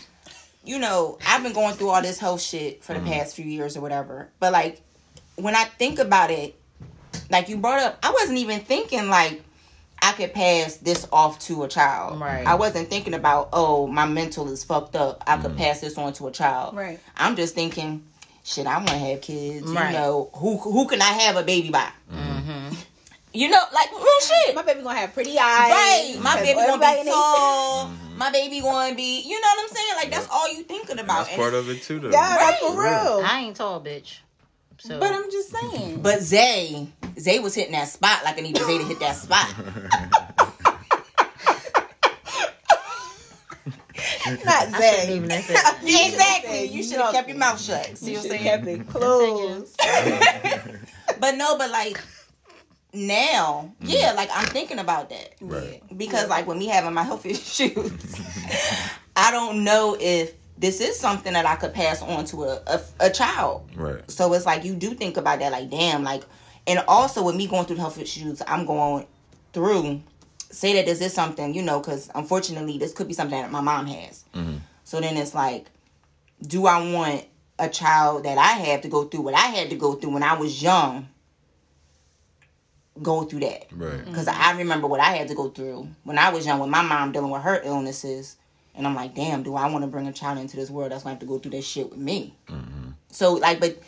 You 0.68 0.78
know, 0.78 1.18
I've 1.26 1.42
been 1.42 1.54
going 1.54 1.74
through 1.74 1.88
all 1.88 2.02
this 2.02 2.20
whole 2.20 2.36
shit 2.36 2.84
for 2.84 2.92
the 2.92 3.00
mm-hmm. 3.00 3.10
past 3.10 3.34
few 3.34 3.46
years 3.46 3.76
or 3.76 3.80
whatever. 3.80 4.28
But 4.38 4.52
like 4.52 4.82
when 5.36 5.56
I 5.56 5.64
think 5.64 5.98
about 5.98 6.30
it, 6.30 6.54
like 7.30 7.48
you 7.48 7.56
brought 7.56 7.80
up, 7.80 7.98
I 8.02 8.10
wasn't 8.10 8.38
even 8.38 8.60
thinking 8.60 9.08
like 9.08 9.42
I 10.02 10.12
could 10.12 10.34
pass 10.34 10.76
this 10.76 11.08
off 11.10 11.38
to 11.40 11.64
a 11.64 11.68
child. 11.68 12.20
Right. 12.20 12.46
I 12.46 12.54
wasn't 12.54 12.90
thinking 12.90 13.14
about, 13.14 13.48
oh, 13.52 13.86
my 13.86 14.06
mental 14.06 14.48
is 14.50 14.62
fucked 14.62 14.94
up. 14.94 15.24
I 15.26 15.38
could 15.38 15.52
mm-hmm. 15.52 15.60
pass 15.60 15.80
this 15.80 15.96
on 15.96 16.12
to 16.14 16.28
a 16.28 16.30
child. 16.30 16.76
Right. 16.76 17.00
I'm 17.16 17.34
just 17.34 17.54
thinking, 17.54 18.04
shit, 18.44 18.66
I 18.66 18.76
want 18.76 18.88
to 18.90 18.98
have 18.98 19.22
kids. 19.22 19.66
Right. 19.66 19.92
You 19.92 19.98
know, 19.98 20.30
who 20.34 20.58
who 20.58 20.86
can 20.86 21.00
I 21.00 21.12
have 21.12 21.36
a 21.36 21.42
baby 21.42 21.70
by? 21.70 21.88
Mm-hmm. 22.12 22.74
You 23.34 23.50
know, 23.50 23.60
like 23.74 23.90
real 23.92 24.06
shit. 24.20 24.54
my 24.54 24.62
baby 24.62 24.82
gonna 24.82 24.98
have 24.98 25.12
pretty 25.14 25.38
eyes. 25.38 25.70
Right, 25.70 26.16
my 26.22 26.36
baby 26.36 26.54
gonna 26.54 26.78
be 26.78 27.00
in 27.00 27.04
they- 27.06 27.10
tall. 27.10 27.86
Mm-hmm. 27.86 28.18
My 28.18 28.30
baby 28.32 28.60
gonna 28.60 28.94
be, 28.96 29.20
you 29.20 29.40
know 29.40 29.46
what 29.56 29.70
I'm 29.70 29.76
saying? 29.76 29.92
Like 29.96 30.10
that's 30.10 30.28
all 30.32 30.52
you 30.52 30.62
thinking 30.64 30.98
about. 30.98 31.18
That's 31.18 31.28
And 31.30 31.38
part 31.38 31.54
of 31.54 31.68
it 31.70 31.82
too, 31.82 32.00
though. 32.00 32.10
Yeah, 32.10 32.36
that's 32.38 32.58
for 32.58 32.72
real. 32.72 33.22
I 33.24 33.40
ain't 33.44 33.56
tall, 33.56 33.80
bitch. 33.80 34.18
So, 34.78 34.98
But 34.98 35.12
I'm 35.12 35.30
just 35.30 35.50
saying. 35.50 36.00
But 36.02 36.20
Zay, 36.20 36.88
Zay 37.18 37.38
was 37.40 37.54
hitting 37.54 37.72
that 37.72 37.88
spot 37.88 38.24
like 38.24 38.38
I 38.38 38.40
needed 38.40 38.62
Zay 38.62 38.78
to 38.78 38.84
hit 38.84 38.98
that 39.00 39.14
spot. 39.16 39.54
Not 44.44 44.68
Zay. 44.76 45.16
even 45.16 45.30
have 45.30 45.44
said 45.44 45.56
that. 45.56 45.80
exactly. 45.82 46.64
You 46.66 46.82
should 46.82 47.00
have 47.00 47.12
kept 47.12 47.28
your 47.28 47.38
mouth 47.38 47.60
shut. 47.60 47.96
See 47.98 48.12
You 48.12 48.16
what 48.18 48.26
I'm 48.26 48.30
should 48.30 48.40
saying? 48.40 48.44
have 48.44 48.64
kept 48.64 48.68
it 48.68 48.88
closed. 48.88 49.80
But 51.20 51.36
no, 51.36 51.56
but 51.58 51.70
like 51.70 52.00
now, 52.92 53.72
mm. 53.82 53.88
yeah, 53.88 54.12
like 54.12 54.30
I'm 54.32 54.46
thinking 54.46 54.78
about 54.78 55.10
that. 55.10 55.34
Right. 55.40 55.82
Because 55.96 56.28
like 56.28 56.46
when 56.46 56.58
me 56.58 56.66
having 56.66 56.94
my 56.94 57.02
health 57.02 57.26
issues, 57.26 58.16
I 59.16 59.30
don't 59.30 59.64
know 59.64 59.96
if 59.98 60.34
this 60.56 60.80
is 60.80 60.98
something 60.98 61.32
that 61.32 61.46
I 61.46 61.56
could 61.56 61.74
pass 61.74 62.02
on 62.02 62.24
to 62.26 62.44
a, 62.44 62.62
a, 62.66 62.80
a 63.00 63.10
child. 63.10 63.68
Right. 63.76 64.08
So 64.10 64.32
it's 64.32 64.46
like 64.46 64.64
you 64.64 64.74
do 64.74 64.94
think 64.94 65.16
about 65.16 65.38
that, 65.40 65.52
like 65.52 65.70
damn, 65.70 66.02
like, 66.02 66.24
and 66.66 66.80
also 66.88 67.22
with 67.22 67.36
me 67.36 67.46
going 67.46 67.66
through 67.66 67.76
the 67.76 67.82
health 67.82 67.98
issues, 67.98 68.42
I'm 68.46 68.66
going 68.66 69.06
through. 69.52 70.02
Say 70.50 70.72
that 70.74 70.86
this 70.86 71.02
is 71.02 71.12
something, 71.12 71.54
you 71.54 71.60
know, 71.60 71.78
because 71.78 72.10
unfortunately, 72.14 72.78
this 72.78 72.94
could 72.94 73.06
be 73.06 73.12
something 73.12 73.38
that 73.38 73.50
my 73.50 73.60
mom 73.60 73.86
has. 73.86 74.24
Mm-hmm. 74.34 74.56
So 74.84 74.98
then 74.98 75.18
it's 75.18 75.34
like, 75.34 75.66
do 76.40 76.64
I 76.64 76.90
want 76.90 77.26
a 77.58 77.68
child 77.68 78.24
that 78.24 78.38
I 78.38 78.52
have 78.52 78.80
to 78.82 78.88
go 78.88 79.04
through 79.04 79.20
what 79.20 79.34
I 79.34 79.48
had 79.48 79.68
to 79.68 79.76
go 79.76 79.94
through 79.94 80.14
when 80.14 80.22
I 80.22 80.38
was 80.38 80.62
young? 80.62 81.06
Go 83.02 83.22
through 83.24 83.40
that 83.40 83.66
Right. 83.72 84.04
because 84.04 84.28
I 84.28 84.56
remember 84.56 84.86
what 84.86 85.00
I 85.00 85.12
had 85.16 85.28
to 85.28 85.34
go 85.34 85.48
through 85.50 85.88
when 86.04 86.18
I 86.18 86.30
was 86.30 86.46
young 86.46 86.58
with 86.60 86.70
my 86.70 86.82
mom 86.82 87.12
dealing 87.12 87.30
with 87.30 87.42
her 87.42 87.60
illnesses, 87.64 88.36
and 88.74 88.86
I'm 88.86 88.94
like, 88.94 89.14
damn, 89.14 89.42
do 89.42 89.54
I 89.54 89.70
want 89.70 89.82
to 89.84 89.88
bring 89.88 90.06
a 90.06 90.12
child 90.12 90.38
into 90.38 90.56
this 90.56 90.70
world 90.70 90.92
that's 90.92 91.02
gonna 91.02 91.14
have 91.14 91.20
to 91.20 91.26
go 91.26 91.38
through 91.38 91.52
that 91.52 91.62
shit 91.64 91.90
with 91.90 91.98
me? 91.98 92.34
Mm-hmm. 92.48 92.90
So 93.10 93.34
like, 93.34 93.60
but 93.60 93.78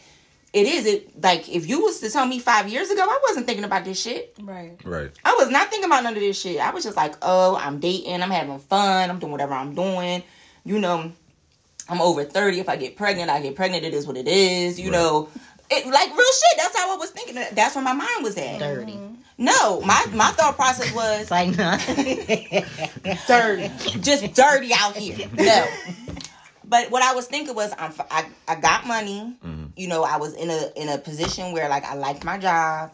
it 0.53 0.67
is 0.67 0.85
it 0.87 1.23
like 1.23 1.49
if 1.49 1.69
you 1.69 1.81
was 1.83 2.01
to 2.01 2.11
tell 2.11 2.27
me 2.27 2.39
five 2.41 2.69
years 2.69 2.91
ago, 2.91 3.03
I 3.03 3.21
wasn't 3.29 3.47
thinking 3.47 3.65
about 3.65 3.85
this 3.85 4.01
shit. 4.01 4.35
Right. 4.43 4.77
Right. 4.85 5.11
I 5.25 5.35
was 5.39 5.49
not 5.51 5.71
thinking 5.71 5.87
about 5.89 6.03
none 6.03 6.15
of 6.15 6.21
this 6.21 6.41
shit. 6.41 6.59
I 6.61 6.71
was 6.73 6.83
just 6.85 6.97
like, 6.97 7.15
oh, 7.23 7.57
I'm 7.57 7.79
dating, 7.79 8.21
I'm 8.23 8.31
having 8.31 8.59
fun, 8.59 9.11
I'm 9.11 9.19
doing 9.19 9.33
whatever 9.33 9.55
I'm 9.55 9.75
doing. 9.75 10.23
You 10.65 10.79
know, 10.81 11.13
I'm 11.89 12.01
over 12.01 12.25
30. 12.25 12.61
If 12.61 12.69
I 12.69 12.77
get 12.77 12.97
pregnant, 12.97 13.31
I 13.31 13.41
get 13.41 13.55
pregnant. 13.57 13.85
It 13.85 13.95
is 13.95 14.07
what 14.07 14.17
it 14.17 14.29
is. 14.29 14.79
You 14.79 14.91
Right. 14.91 14.99
know, 14.99 15.29
it 15.71 15.87
like 15.87 16.09
real 16.11 16.19
shit. 16.19 16.59
That's 16.59 16.77
how 16.77 16.93
I 16.93 16.97
was 16.97 17.11
thinking. 17.11 17.37
That's 17.53 17.75
where 17.75 17.85
my 17.85 17.93
mind 17.93 18.23
was 18.23 18.37
at. 18.37 18.59
Dirty. 18.59 18.99
No, 19.39 19.81
my 19.81 20.05
my 20.13 20.31
thought 20.33 20.57
process 20.57 20.95
was 20.95 21.31
like, 21.31 21.57
nah. 21.57 21.79
dirty, 23.27 23.71
just 24.01 24.35
dirty 24.35 24.73
out 24.75 24.97
here. 24.97 25.29
No. 25.35 25.67
But 26.71 26.91
what 26.91 27.03
I 27.03 27.15
was 27.15 27.27
thinking 27.27 27.55
was, 27.55 27.73
I'm, 27.79 27.93
I, 28.13 28.27
I 28.47 28.55
got 28.55 28.87
money. 28.87 29.35
Mm-hmm. 29.45 29.65
You 29.77 29.89
know, 29.89 30.05
I 30.05 30.19
was 30.19 30.35
in 30.35 30.51
a 30.51 30.71
in 30.77 30.89
a 30.89 30.99
position 30.99 31.53
where 31.53 31.69
like 31.69 31.85
I 31.85 31.95
liked 31.95 32.23
my 32.23 32.39
job. 32.39 32.93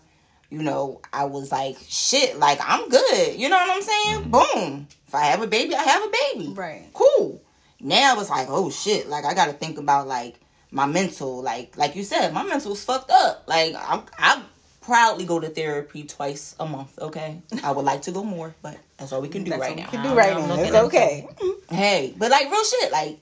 You 0.48 0.62
know, 0.62 1.00
I 1.12 1.24
was 1.24 1.50
like, 1.50 1.76
shit, 1.88 2.38
like 2.38 2.58
I'm 2.62 2.88
good. 2.88 3.34
You 3.34 3.48
know 3.48 3.56
what 3.56 3.76
I'm 3.76 3.82
saying? 3.82 4.30
Mm-hmm. 4.30 4.60
Boom. 4.60 4.88
If 5.08 5.14
I 5.14 5.24
have 5.26 5.42
a 5.42 5.46
baby, 5.46 5.74
I 5.74 5.82
have 5.82 6.02
a 6.04 6.12
baby. 6.32 6.52
Right. 6.54 6.88
Cool. 6.94 7.42
Now 7.80 8.18
it's 8.20 8.30
like, 8.30 8.46
oh 8.48 8.70
shit, 8.70 9.08
like 9.08 9.24
I 9.24 9.34
got 9.34 9.46
to 9.46 9.52
think 9.52 9.78
about 9.78 10.06
like 10.06 10.40
my 10.76 10.84
mental, 10.86 11.42
like 11.42 11.76
like 11.78 11.96
you 11.96 12.04
said, 12.04 12.32
my 12.34 12.42
mental's 12.44 12.84
fucked 12.84 13.10
up. 13.10 13.44
Like 13.46 13.74
I'm, 13.74 14.02
I, 14.18 14.42
proudly 14.82 15.24
go 15.24 15.40
to 15.40 15.48
therapy 15.48 16.04
twice 16.04 16.54
a 16.60 16.66
month. 16.66 16.96
Okay, 17.00 17.40
I 17.64 17.72
would 17.72 17.84
like 17.84 18.02
to 18.02 18.12
go 18.12 18.22
more, 18.22 18.54
but 18.62 18.76
that's 18.98 19.10
all 19.12 19.20
we 19.22 19.28
can 19.28 19.42
do 19.42 19.50
That's 19.50 19.60
right 19.62 19.70
what 19.70 19.76
we 19.78 19.82
now. 19.82 19.90
can 19.90 20.02
do 20.02 20.14
right 20.14 20.36
now. 20.36 20.62
It's 20.62 20.74
okay. 20.86 21.26
Mm-hmm. 21.28 21.74
Hey, 21.74 22.14
but 22.16 22.30
like 22.30 22.50
real 22.50 22.62
shit, 22.62 22.92
like 22.92 23.18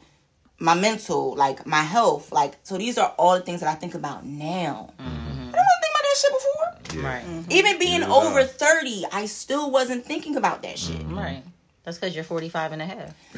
my 0.58 0.74
mental, 0.74 1.34
like 1.36 1.64
my 1.64 1.80
health, 1.82 2.32
like 2.32 2.56
so 2.64 2.76
these 2.76 2.98
are 2.98 3.14
all 3.18 3.36
the 3.38 3.44
things 3.44 3.60
that 3.60 3.70
I 3.70 3.76
think 3.76 3.94
about 3.94 4.26
now. 4.26 4.92
I 4.98 5.04
didn't 5.04 5.52
want 5.52 5.54
to 5.54 5.80
think 5.80 5.92
about 5.94 6.04
that 6.08 6.16
shit 6.22 6.32
before. 6.38 7.02
Yeah. 7.02 7.14
Right. 7.14 7.44
Even 7.50 7.78
being 7.78 8.00
Yeah. 8.00 8.12
over 8.12 8.44
30, 8.44 9.06
I 9.12 9.26
still 9.26 9.70
wasn't 9.70 10.04
thinking 10.04 10.36
about 10.36 10.62
that 10.62 10.76
shit. 10.78 11.02
Right. 11.06 11.42
That's 11.84 11.98
because 11.98 12.14
you're 12.14 12.24
45 12.24 12.72
and 12.72 12.82
a 12.82 12.86
half. 12.86 13.14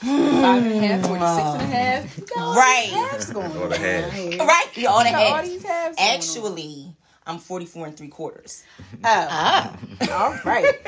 Five 0.00 0.64
and 0.64 0.84
a 0.84 0.86
half, 0.86 1.06
46 1.06 1.12
and 1.12 1.62
a 1.62 1.66
half. 1.66 2.18
You 2.18 2.24
got 2.26 2.38
all 2.38 2.54
Right. 2.56 2.84
these 2.86 2.94
halves 2.94 3.30
going 3.30 3.56
All 3.56 3.68
the 3.68 3.76
halves. 3.78 4.38
Right? 4.38 4.66
You 4.74 4.88
all 4.88 5.00
the 5.00 5.06
You 5.06 5.12
got 5.12 5.22
all 5.22 5.34
halves. 5.36 5.48
these 5.50 5.62
halves. 5.64 5.96
Actually, 6.00 6.94
I'm 7.26 7.38
44 7.38 7.86
and 7.88 7.96
three 7.96 8.08
quarters. 8.08 8.64
Oh, 8.94 8.96
Ah. 9.04 9.76
all 10.12 10.38
right. 10.44 10.74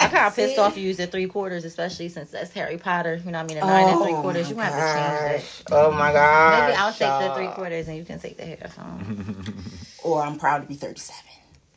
I 0.00 0.06
kind 0.06 0.26
of 0.28 0.36
pissed 0.36 0.58
off 0.58 0.76
you 0.76 0.84
used 0.84 1.00
the 1.00 1.08
three 1.08 1.26
quarters, 1.26 1.64
especially 1.64 2.08
since 2.08 2.30
that's 2.30 2.52
Harry 2.52 2.78
Potter. 2.78 3.16
You 3.24 3.32
know 3.32 3.42
what 3.42 3.50
I 3.50 3.54
mean? 3.54 3.62
A 3.62 3.66
nine 3.66 3.88
and 3.88 4.00
three 4.00 4.12
quarters. 4.14 4.48
You 4.48 4.54
gonna 4.54 4.66
have 4.70 4.74
to 4.74 5.38
change 5.40 5.64
that. 5.64 5.72
Oh 5.74 5.90
my 5.90 6.12
god. 6.12 6.68
Maybe 6.68 6.76
I'll 6.76 6.92
take 6.92 7.28
the 7.28 7.34
three 7.34 7.48
quarters 7.48 7.88
and 7.88 7.96
you 7.96 8.04
can 8.04 8.20
take 8.20 8.36
the 8.36 8.44
half. 8.46 8.78
Or 10.04 10.22
I'm 10.22 10.38
proud 10.38 10.62
to 10.62 10.68
be 10.68 10.74
37. 10.76 11.16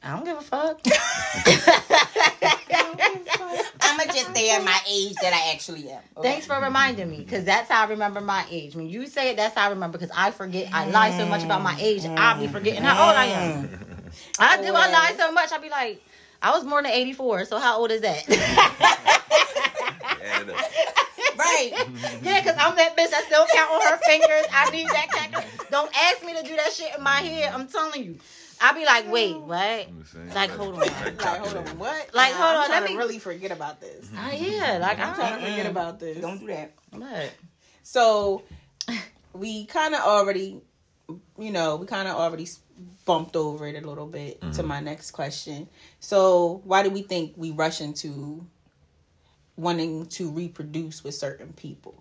I 0.03 0.15
don't 0.15 0.25
give 0.25 0.37
a 0.37 0.41
fuck. 0.41 0.81
I'ma 3.81 4.03
just 4.05 4.31
stay 4.31 4.49
at 4.49 4.63
my 4.63 4.79
age 4.89 5.13
that 5.21 5.33
I 5.33 5.51
actually 5.53 5.89
am. 5.89 6.01
okay? 6.17 6.29
Thanks 6.29 6.47
for 6.47 6.59
reminding 6.59 7.09
me, 7.09 7.17
because 7.17 7.43
that's 7.43 7.69
how 7.69 7.85
I 7.85 7.89
remember 7.89 8.19
my 8.21 8.45
age. 8.49 8.75
When 8.75 8.89
you 8.89 9.05
say 9.05 9.29
it, 9.31 9.37
that's 9.37 9.55
how 9.55 9.67
I 9.67 9.69
remember. 9.69 9.99
Because 9.99 10.15
I 10.15 10.31
forget, 10.31 10.69
I 10.73 10.89
lie 10.89 11.11
so 11.17 11.25
much 11.27 11.43
about 11.43 11.61
my 11.61 11.77
age, 11.79 12.05
I'll 12.05 12.39
be 12.39 12.47
forgetting 12.47 12.81
how 12.81 13.07
old 13.07 13.15
I 13.15 13.25
am. 13.25 13.67
Mm-hmm. 13.67 14.01
I 14.39 14.57
do. 14.57 14.73
I 14.73 14.91
lie 14.91 15.13
so 15.17 15.31
much. 15.31 15.51
I'll 15.51 15.61
be 15.61 15.69
like, 15.69 16.03
I 16.41 16.51
was 16.51 16.63
born 16.63 16.85
in 16.85 16.91
'84, 16.91 17.45
so 17.45 17.59
how 17.59 17.77
old 17.79 17.91
is 17.91 18.01
that? 18.01 18.27
Add 20.23 20.49
it. 20.49 20.55
Right. 21.37 21.71
yeah, 22.23 22.41
because 22.41 22.57
I'm 22.59 22.75
that 22.75 22.97
bitch 22.97 23.13
I 23.13 23.21
still 23.23 23.45
count 23.53 23.71
on 23.71 23.81
her 23.81 23.97
fingers. 24.05 24.45
I 24.51 24.69
need 24.71 24.87
that 24.87 25.07
calculator. 25.11 25.47
Don't 25.69 25.91
ask 25.95 26.25
me 26.25 26.33
to 26.35 26.43
do 26.43 26.55
that 26.55 26.73
shit 26.73 26.95
in 26.97 27.03
my 27.03 27.17
head. 27.17 27.53
I'm 27.53 27.67
telling 27.67 28.03
you. 28.03 28.17
I'll 28.61 28.75
be 28.75 28.85
like, 28.85 29.11
wait, 29.11 29.35
what? 29.37 29.59
I'm 29.59 29.99
the 29.99 30.05
same. 30.05 30.29
Like, 30.29 30.51
hold 30.51 30.75
on. 30.75 30.79
Like, 30.79 31.21
hold 31.21 31.55
on, 31.67 31.77
what? 31.79 32.13
Like, 32.13 32.33
hold 32.33 32.55
on, 32.57 32.65
trying 32.67 32.81
let 32.81 32.87
to 32.87 32.93
me- 32.93 32.97
really 32.97 33.19
forget 33.19 33.51
about 33.51 33.81
this. 33.81 34.07
Uh, 34.15 34.31
yeah, 34.35 34.77
like 34.79 34.99
I'm 34.99 35.09
I'm 35.09 35.15
trying 35.15 35.29
trying 35.31 35.39
to 35.45 35.49
forget 35.51 35.65
about 35.65 35.99
this. 35.99 36.17
Don't 36.21 36.39
do 36.39 36.47
that. 36.47 36.73
What? 36.91 37.33
So, 37.83 38.43
we 39.33 39.65
kind 39.65 39.95
of 39.95 40.01
already, 40.01 40.61
you 41.39 41.51
know, 41.51 41.75
we 41.77 41.87
kind 41.87 42.07
of 42.07 42.15
already 42.17 42.47
bumped 43.05 43.35
over 43.35 43.67
it 43.67 43.81
a 43.83 43.87
little 43.87 44.05
bit 44.07 44.39
to 44.53 44.63
my 44.63 44.79
next 44.79 45.11
question. 45.11 45.67
So, 45.99 46.61
why 46.63 46.83
do 46.83 46.89
we 46.91 47.01
think 47.01 47.33
we 47.37 47.51
rush 47.51 47.81
into 47.81 48.45
wanting 49.57 50.05
to 50.07 50.29
reproduce 50.29 51.03
with 51.03 51.15
certain 51.15 51.53
people? 51.53 51.95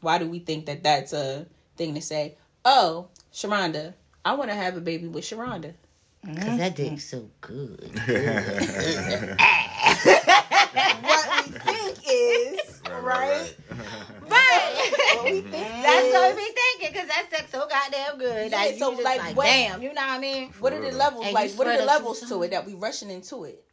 Why 0.00 0.18
do 0.18 0.28
we 0.28 0.38
think 0.38 0.66
that 0.66 0.82
that's 0.82 1.12
a 1.12 1.46
thing 1.76 1.94
to 1.94 2.00
say? 2.02 2.36
Oh, 2.64 3.08
Sharonda, 3.32 3.94
I 4.28 4.34
want 4.34 4.50
to 4.50 4.54
have 4.56 4.76
a 4.76 4.80
baby 4.82 5.08
with 5.08 5.24
Sharonda. 5.24 5.72
Because 6.22 6.58
that 6.58 6.76
dick's 6.76 7.04
so 7.04 7.30
good. 7.40 7.90
What 11.00 11.46
we 11.46 11.52
think 11.58 11.98
is 12.10 12.80
right. 12.90 13.54
Right. 14.28 14.90
What 15.18 15.24
we 15.24 15.40
mm-hmm. 15.40 15.50
think 15.50 15.66
That's 15.82 16.12
what 16.12 16.30
is- 16.30 16.36
we 16.36 16.44
thinking, 16.44 16.92
because 16.92 17.08
that 17.08 17.26
sex 17.30 17.50
so 17.50 17.66
goddamn 17.66 18.18
good. 18.18 18.50
Yeah, 18.50 18.56
like, 18.58 18.72
you 18.74 18.78
so, 18.78 18.90
just 18.92 19.02
like, 19.02 19.18
like, 19.20 19.36
what- 19.36 19.44
damn, 19.46 19.80
you 19.82 19.88
know 19.94 20.02
what 20.02 20.10
I 20.10 20.18
mean? 20.18 20.52
What 20.60 20.72
are 20.74 20.80
the 20.82 20.92
levels 20.96 21.24
And 21.24 21.32
like? 21.34 21.52
What 21.52 21.66
are 21.66 21.78
the 21.78 21.86
levels 21.86 22.20
to 22.28 22.42
it 22.42 22.50
that 22.50 22.66
we 22.66 22.74
rushing 22.74 23.10
into 23.10 23.44
it? 23.44 23.64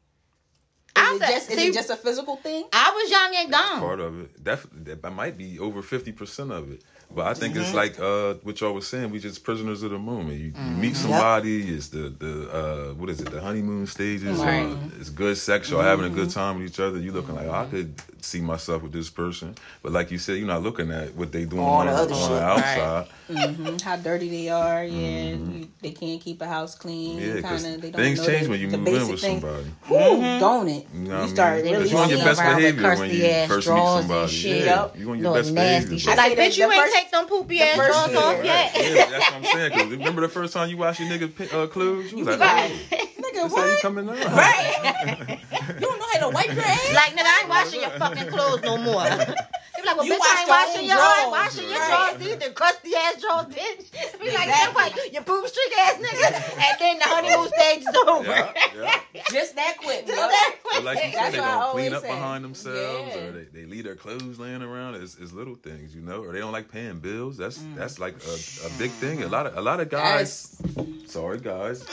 Is 0.98 1.04
I 1.04 1.16
it 1.16 1.20
said- 1.20 1.30
just 1.32 1.50
is 1.52 1.58
see- 1.60 1.68
it 1.68 1.74
just 1.74 1.90
a 1.90 1.98
physical 1.98 2.38
thing? 2.38 2.64
I 2.72 2.92
was 2.92 3.12
young 3.12 3.36
and 3.36 3.52
dumb. 3.52 3.80
part 3.82 4.00
of 4.00 4.22
it. 4.22 4.42
Definitely, 4.42 4.94
that 4.96 5.12
might 5.12 5.38
be 5.38 5.60
over 5.60 5.82
fifty 5.82 6.14
percent 6.14 6.52
of 6.54 6.72
it. 6.72 6.82
But 7.16 7.28
I 7.28 7.34
think 7.34 7.56
it's 7.56 7.68
Mm-hmm. 7.70 7.76
like 7.78 8.00
uh, 8.00 8.34
what 8.44 8.60
y'all 8.60 8.74
was 8.74 8.88
saying. 8.88 9.10
We 9.12 9.20
just 9.20 9.44
prisoners 9.44 9.82
of 9.84 9.92
the 9.92 9.98
moment. 9.98 10.38
You, 10.40 10.48
you 10.56 10.76
meet 10.76 10.96
somebody. 10.98 11.74
It's 11.74 11.88
the 11.88 12.10
the 12.10 12.34
uh, 12.52 12.94
what 12.96 13.10
is 13.10 13.22
it? 13.22 13.32
The 13.32 13.40
honeymoon 13.42 13.88
stages. 13.88 14.38
Right. 14.40 14.66
Mm-hmm. 14.68 15.00
It's 15.00 15.10
good 15.10 15.38
sex. 15.38 15.70
Y'all 15.70 15.82
having 15.82 16.06
a 16.06 16.10
good 16.10 16.30
time 16.30 16.58
with 16.60 16.68
each 16.68 16.80
other. 16.80 17.00
You 17.00 17.12
looking 17.14 17.36
like 17.36 17.48
oh, 17.48 17.54
I 17.54 17.66
could 17.66 17.94
see 18.22 18.42
myself 18.42 18.84
with 18.84 18.92
this 18.92 19.10
person. 19.10 19.56
But 19.82 19.92
like 19.94 20.12
you 20.12 20.18
said, 20.18 20.38
you're 20.38 20.48
not 20.48 20.62
looking 20.64 20.92
at 20.92 21.16
what 21.16 21.32
they 21.32 21.46
doing 21.46 21.62
All 21.64 21.76
on, 21.82 21.86
the 21.88 21.94
on 21.94 22.00
other 22.00 22.08
the 22.10 22.16
shit. 22.16 22.42
outside. 22.42 23.08
Mhm, 23.30 23.82
How 23.82 23.96
dirty 23.96 24.30
they 24.30 24.50
are, 24.50 24.84
yeah. 24.84 25.34
You, 25.34 25.68
they 25.82 25.92
can't 25.92 26.22
keep 26.22 26.42
a 26.42 26.48
house 26.48 26.76
clean. 26.76 27.18
Mm-hmm. 27.20 27.28
Yeah, 27.28 27.36
because 27.36 27.64
kinda, 27.64 27.78
they 27.82 27.90
don't 27.92 28.02
things 28.02 28.20
know 28.20 28.26
change 28.26 28.44
the- 28.46 28.50
when 28.52 28.60
you 28.60 28.70
the 28.70 28.78
move 28.78 28.88
in 29.02 29.08
with 29.08 29.22
thing. 29.22 29.40
somebody. 29.42 29.66
Whew, 29.88 30.40
don't 30.40 30.68
it? 30.68 30.88
You 30.94 31.00
know 31.00 31.10
what 31.10 31.16
you 31.22 31.26
mean? 31.26 31.28
start 31.36 31.64
They 31.64 31.72
really 31.72 31.84
was 31.84 31.92
you 31.92 31.98
on 31.98 32.10
your 32.10 32.20
best 32.20 32.40
around 32.42 32.56
with 32.58 32.76
behavior 32.76 32.98
when 33.00 33.10
you 33.10 33.26
ass 33.26 33.48
first 33.48 33.68
meet 33.68 33.76
somebody. 33.78 34.34
Yeah, 34.36 34.88
you 34.96 35.12
on 35.12 35.20
your 35.20 35.34
best 35.34 35.54
nasty 35.54 35.86
behavior. 35.90 36.00
shit. 36.00 36.06
but- 36.08 36.18
Like, 36.18 36.36
The- 36.36 36.42
bitch, 36.42 36.58
you 36.58 36.72
ain't 36.72 36.82
first- 36.84 36.96
take 37.06 37.12
them 37.12 37.28
poopy 37.28 37.58
the 37.60 37.64
ass 37.64 37.78
first 37.78 37.92
drawers 37.92 38.12
year, 38.12 38.20
off 38.20 38.36
right. 38.36 38.46
yet. 38.46 38.76
Yeah, 38.76 39.06
that's 39.10 39.32
what 39.32 39.34
I'm 39.34 39.44
saying. 39.46 39.72
'cause 39.72 39.88
remember 39.92 40.22
the 40.22 40.30
first 40.30 40.54
time 40.54 40.70
you 40.70 40.78
watched 40.78 41.00
your 41.00 41.10
nigga 41.10 41.36
pi- 41.36 41.56
uh, 41.58 41.68
clues? 41.68 42.12
You 42.12 42.26
was 42.26 42.38
like, 42.38 42.40
Right. 42.40 42.72
oh, 42.92 42.96
Nigga, 43.22 43.42
that's 43.42 43.56
how 43.56 43.66
you 43.66 43.78
coming 43.82 44.10
out. 44.10 44.18
Right. 44.34 45.40
you 45.52 45.80
don't 45.80 46.00
know 46.00 46.06
how 46.14 46.20
to 46.20 46.30
wipe 46.30 46.54
your 46.54 46.64
ass. 46.64 46.94
Like, 46.94 47.16
nigga, 47.16 47.26
I 47.26 47.40
ain't 47.42 47.50
washing 47.50 47.82
your 47.82 47.90
fucking 47.92 48.28
clothes 48.28 48.62
no 48.64 48.78
more. 48.78 49.06
They 49.86 49.94
be 49.94 49.98
like, 49.98 49.98
well, 49.98 50.06
You 50.06 50.14
bitch, 50.14 50.20
wash 50.20 50.30
I 50.30 50.42
ain't 50.42 50.48
your 50.48 50.58
washing 50.58 50.86
your, 50.90 50.98
I 50.98 51.22
drawers. 51.22 51.32
washing 51.38 51.70
your 51.70 51.80
Right. 51.80 52.18
drawers 52.18 52.28
either. 52.34 52.50
Crusty 52.54 52.92
ass 52.96 53.22
drawers, 53.22 53.46
bitch. 53.54 54.20
Be 54.20 54.32
like, 54.32 54.48
Exactly. 54.48 54.74
what? 54.74 55.14
You 55.14 55.22
poop 55.22 55.48
streak 55.48 55.78
ass 55.78 55.96
nigga. 56.02 56.30
And 56.66 56.76
then 56.80 56.98
the 57.00 57.06
honeymoon 57.06 57.48
stage 57.50 57.82
is 57.82 57.96
over. 58.08 58.26
Yeah, 58.26 59.00
yeah. 59.14 59.24
Just 59.32 59.56
that 59.56 59.78
quick. 59.82 60.06
Just 60.08 60.18
Yup. 60.20 60.30
that 60.30 60.56
But 60.74 60.84
like 60.84 60.98
you 61.04 61.12
said, 61.12 61.32
they 61.34 61.38
don't 61.38 61.72
clean 61.72 61.94
up 61.94 62.02
say. 62.02 62.08
behind 62.10 62.44
themselves, 62.44 63.14
Yeah. 63.16 63.22
or 63.24 63.32
they, 63.32 63.44
they 63.62 63.66
leave 63.66 63.84
their 63.84 63.96
clothes 63.96 64.40
laying 64.40 64.62
around. 64.62 64.96
It's, 64.96 65.18
it's 65.18 65.32
little 65.34 65.56
things, 65.56 65.94
you 65.96 66.02
know, 66.02 66.24
or 66.24 66.32
they 66.34 66.40
don't 66.40 66.52
like 66.52 66.72
paying 66.72 67.00
bills. 67.00 67.38
That's 67.38 67.58
Mm. 67.60 67.76
that's 67.76 68.00
like 68.00 68.16
a, 68.26 68.66
a 68.68 68.70
big 68.78 68.92
thing. 68.92 69.24
A 69.24 69.28
lot 69.28 69.46
of 69.46 69.56
a 69.58 69.62
lot 69.62 69.80
of 69.80 69.90
guys. 69.90 70.58
Yes. 70.76 71.12
Sorry, 71.12 71.40
guys. 71.40 71.86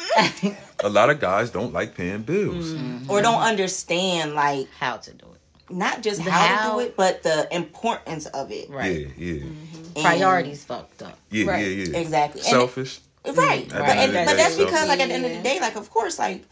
a 0.82 0.88
lot 0.88 1.10
of 1.10 1.20
guys 1.20 1.50
don't 1.50 1.72
like 1.72 1.94
paying 1.94 2.22
bills. 2.22 2.72
Mm. 2.72 3.08
Or 3.08 3.22
don't 3.22 3.42
understand, 3.42 4.34
like, 4.34 4.68
How 4.80 4.96
to 4.96 5.12
do 5.12 5.26
it. 5.26 5.31
Not 5.72 6.02
just 6.02 6.22
The 6.24 6.30
how, 6.30 6.56
how. 6.56 6.76
to 6.78 6.82
do 6.82 6.88
it, 6.88 6.96
but 6.96 7.22
the 7.22 7.48
importance 7.54 8.26
of 8.26 8.50
it. 8.52 8.68
Right. 8.70 9.08
Yeah, 9.16 9.34
yeah, 9.34 9.42
And- 9.42 10.04
Priorities 10.04 10.64
fucked 10.64 11.02
up. 11.02 11.18
yeah, 11.30 11.46
Right. 11.50 11.66
yeah, 11.66 11.84
yeah. 11.84 11.98
Exactly. 11.98 12.40
And- 12.40 12.50
Selfish. 12.50 13.00
Right. 13.24 13.64
At 13.64 13.78
But, 13.78 13.86
the 13.86 13.92
and, 13.92 14.12
but 14.26 14.36
that's 14.36 14.56
so- 14.56 14.64
because, 14.64 14.88
like, 14.88 15.00
at 15.00 15.08
the 15.08 15.14
end 15.14 15.24
of 15.24 15.32
the 15.32 15.42
day, 15.42 15.60
like, 15.60 15.76
of 15.76 15.88
course, 15.90 16.18
like, 16.18 16.42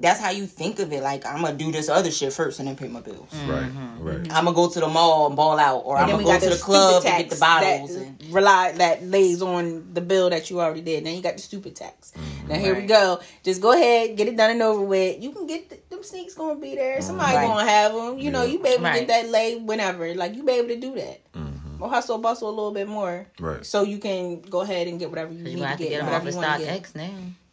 that's 0.00 0.18
how 0.20 0.30
you 0.30 0.46
think 0.46 0.78
of 0.78 0.92
it. 0.92 1.02
Like, 1.02 1.26
I'm 1.26 1.42
gonna 1.42 1.56
do 1.56 1.70
this 1.70 1.88
other 1.88 2.10
shit 2.10 2.32
first 2.32 2.58
and 2.58 2.66
then 2.68 2.76
pay 2.76 2.88
my 2.88 3.00
bills. 3.00 3.28
Right, 3.46 3.62
Mm-hmm. 3.70 4.02
right. 4.02 4.16
I'm 4.32 4.44
gonna 4.46 4.52
go 4.52 4.68
to 4.68 4.80
the 4.80 4.88
mall 4.88 5.26
and 5.26 5.36
ball 5.36 5.58
out, 5.58 5.82
or 5.84 5.96
I'm 5.98 6.08
gonna 6.10 6.24
go 6.24 6.38
to 6.38 6.48
the 6.50 6.56
club 6.56 7.04
and 7.06 7.18
get 7.18 7.30
the 7.30 7.36
bottles. 7.40 7.94
that 7.94 8.02
and 8.06 8.24
rely 8.32 8.72
that 8.72 9.04
lays 9.04 9.42
on 9.42 9.92
the 9.92 10.00
bill 10.00 10.30
that 10.30 10.48
you 10.50 10.60
already 10.60 10.80
did. 10.80 11.04
Now 11.04 11.10
you 11.10 11.20
got 11.22 11.36
the 11.36 11.42
stupid 11.42 11.76
tax. 11.76 12.12
Mm-hmm. 12.16 12.48
Now 12.48 12.54
here 12.56 12.74
we 12.74 12.86
go. 12.86 13.20
Just 13.42 13.60
go 13.60 13.72
ahead, 13.72 14.16
get 14.16 14.26
it 14.28 14.36
done 14.36 14.50
and 14.50 14.62
over 14.62 14.80
with. 14.82 15.22
You 15.22 15.32
can 15.32 15.46
get 15.46 15.68
the, 15.70 15.78
them 15.90 16.02
sneaks 16.02 16.34
gonna 16.34 16.58
be 16.58 16.74
there. 16.74 17.00
Somebody 17.02 17.36
Right. 17.36 17.46
gonna 17.46 17.68
have 17.70 17.92
them. 17.94 18.18
You 18.18 18.30
know, 18.30 18.42
you 18.42 18.58
be 18.58 18.68
able 18.70 18.78
to 18.78 18.84
Right. 18.84 19.06
get 19.06 19.08
that 19.08 19.28
lay 19.30 19.56
whenever. 19.56 20.14
Like 20.14 20.34
you 20.34 20.42
be 20.42 20.52
able 20.52 20.68
to 20.68 20.76
do 20.76 20.94
that. 20.94 21.20
Mhm. 21.34 21.80
Or 21.80 21.88
hustle 21.88 22.18
bustle 22.18 22.48
a 22.48 22.50
little 22.50 22.72
bit 22.72 22.88
more, 22.88 23.26
Right. 23.38 23.64
so 23.64 23.82
you 23.82 23.96
can 23.98 24.40
go 24.42 24.60
ahead 24.60 24.86
and 24.86 24.98
get 24.98 25.08
whatever 25.08 25.32
you 25.32 25.38
You 25.38 25.44
need 25.44 25.50
gonna 25.56 25.62
to 25.62 25.68
have 25.68 25.78
to 25.78 25.84
get, 25.84 25.90
get 25.90 25.96
them 25.98 26.06
whatever 26.06 26.28
off 26.28 26.32
you 26.34 26.36
want 26.38 26.46
stock 26.46 26.58
get. 26.60 26.76
X 26.76 26.94
now. 26.94 27.10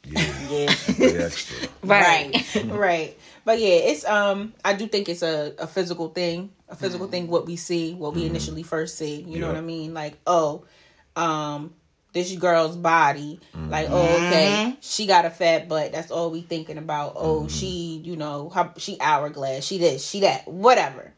Yeah, 0.09 0.75
yeah, 0.97 1.19
extra. 1.25 1.69
right. 1.83 2.55
right. 2.65 3.17
But 3.45 3.59
yeah, 3.59 3.67
it's 3.67 4.05
um 4.05 4.53
I 4.63 4.73
do 4.73 4.87
think 4.87 5.09
it's 5.09 5.21
a, 5.21 5.53
a 5.59 5.67
physical 5.67 6.09
thing. 6.09 6.51
A 6.69 6.75
physical 6.75 7.07
mm-hmm. 7.07 7.11
thing 7.11 7.27
what 7.27 7.45
we 7.45 7.55
see, 7.55 7.93
what 7.93 8.13
we 8.13 8.25
initially 8.25 8.63
first 8.63 8.97
see. 8.97 9.21
You 9.21 9.39
know 9.39 9.47
what 9.47 9.55
I 9.55 9.61
mean? 9.61 9.93
Like, 9.93 10.17
oh, 10.27 10.65
um, 11.15 11.73
this 12.13 12.33
girl's 12.35 12.75
body. 12.75 13.39
Like, 13.55 13.87
oh, 13.89 14.03
okay, 14.03 14.51
mm-hmm. 14.51 14.71
she 14.81 15.05
got 15.05 15.25
a 15.25 15.29
fat 15.29 15.69
butt. 15.69 15.91
That's 15.91 16.11
all 16.11 16.31
we 16.31 16.41
thinking 16.41 16.77
about. 16.77 17.13
Oh, 17.15 17.47
she, 17.47 18.01
you 18.03 18.15
know, 18.15 18.49
how 18.49 18.73
she 18.77 18.97
hourglass, 18.99 19.63
she 19.63 19.77
this, 19.77 20.05
she 20.05 20.21
that, 20.21 20.47
whatever. 20.47 21.13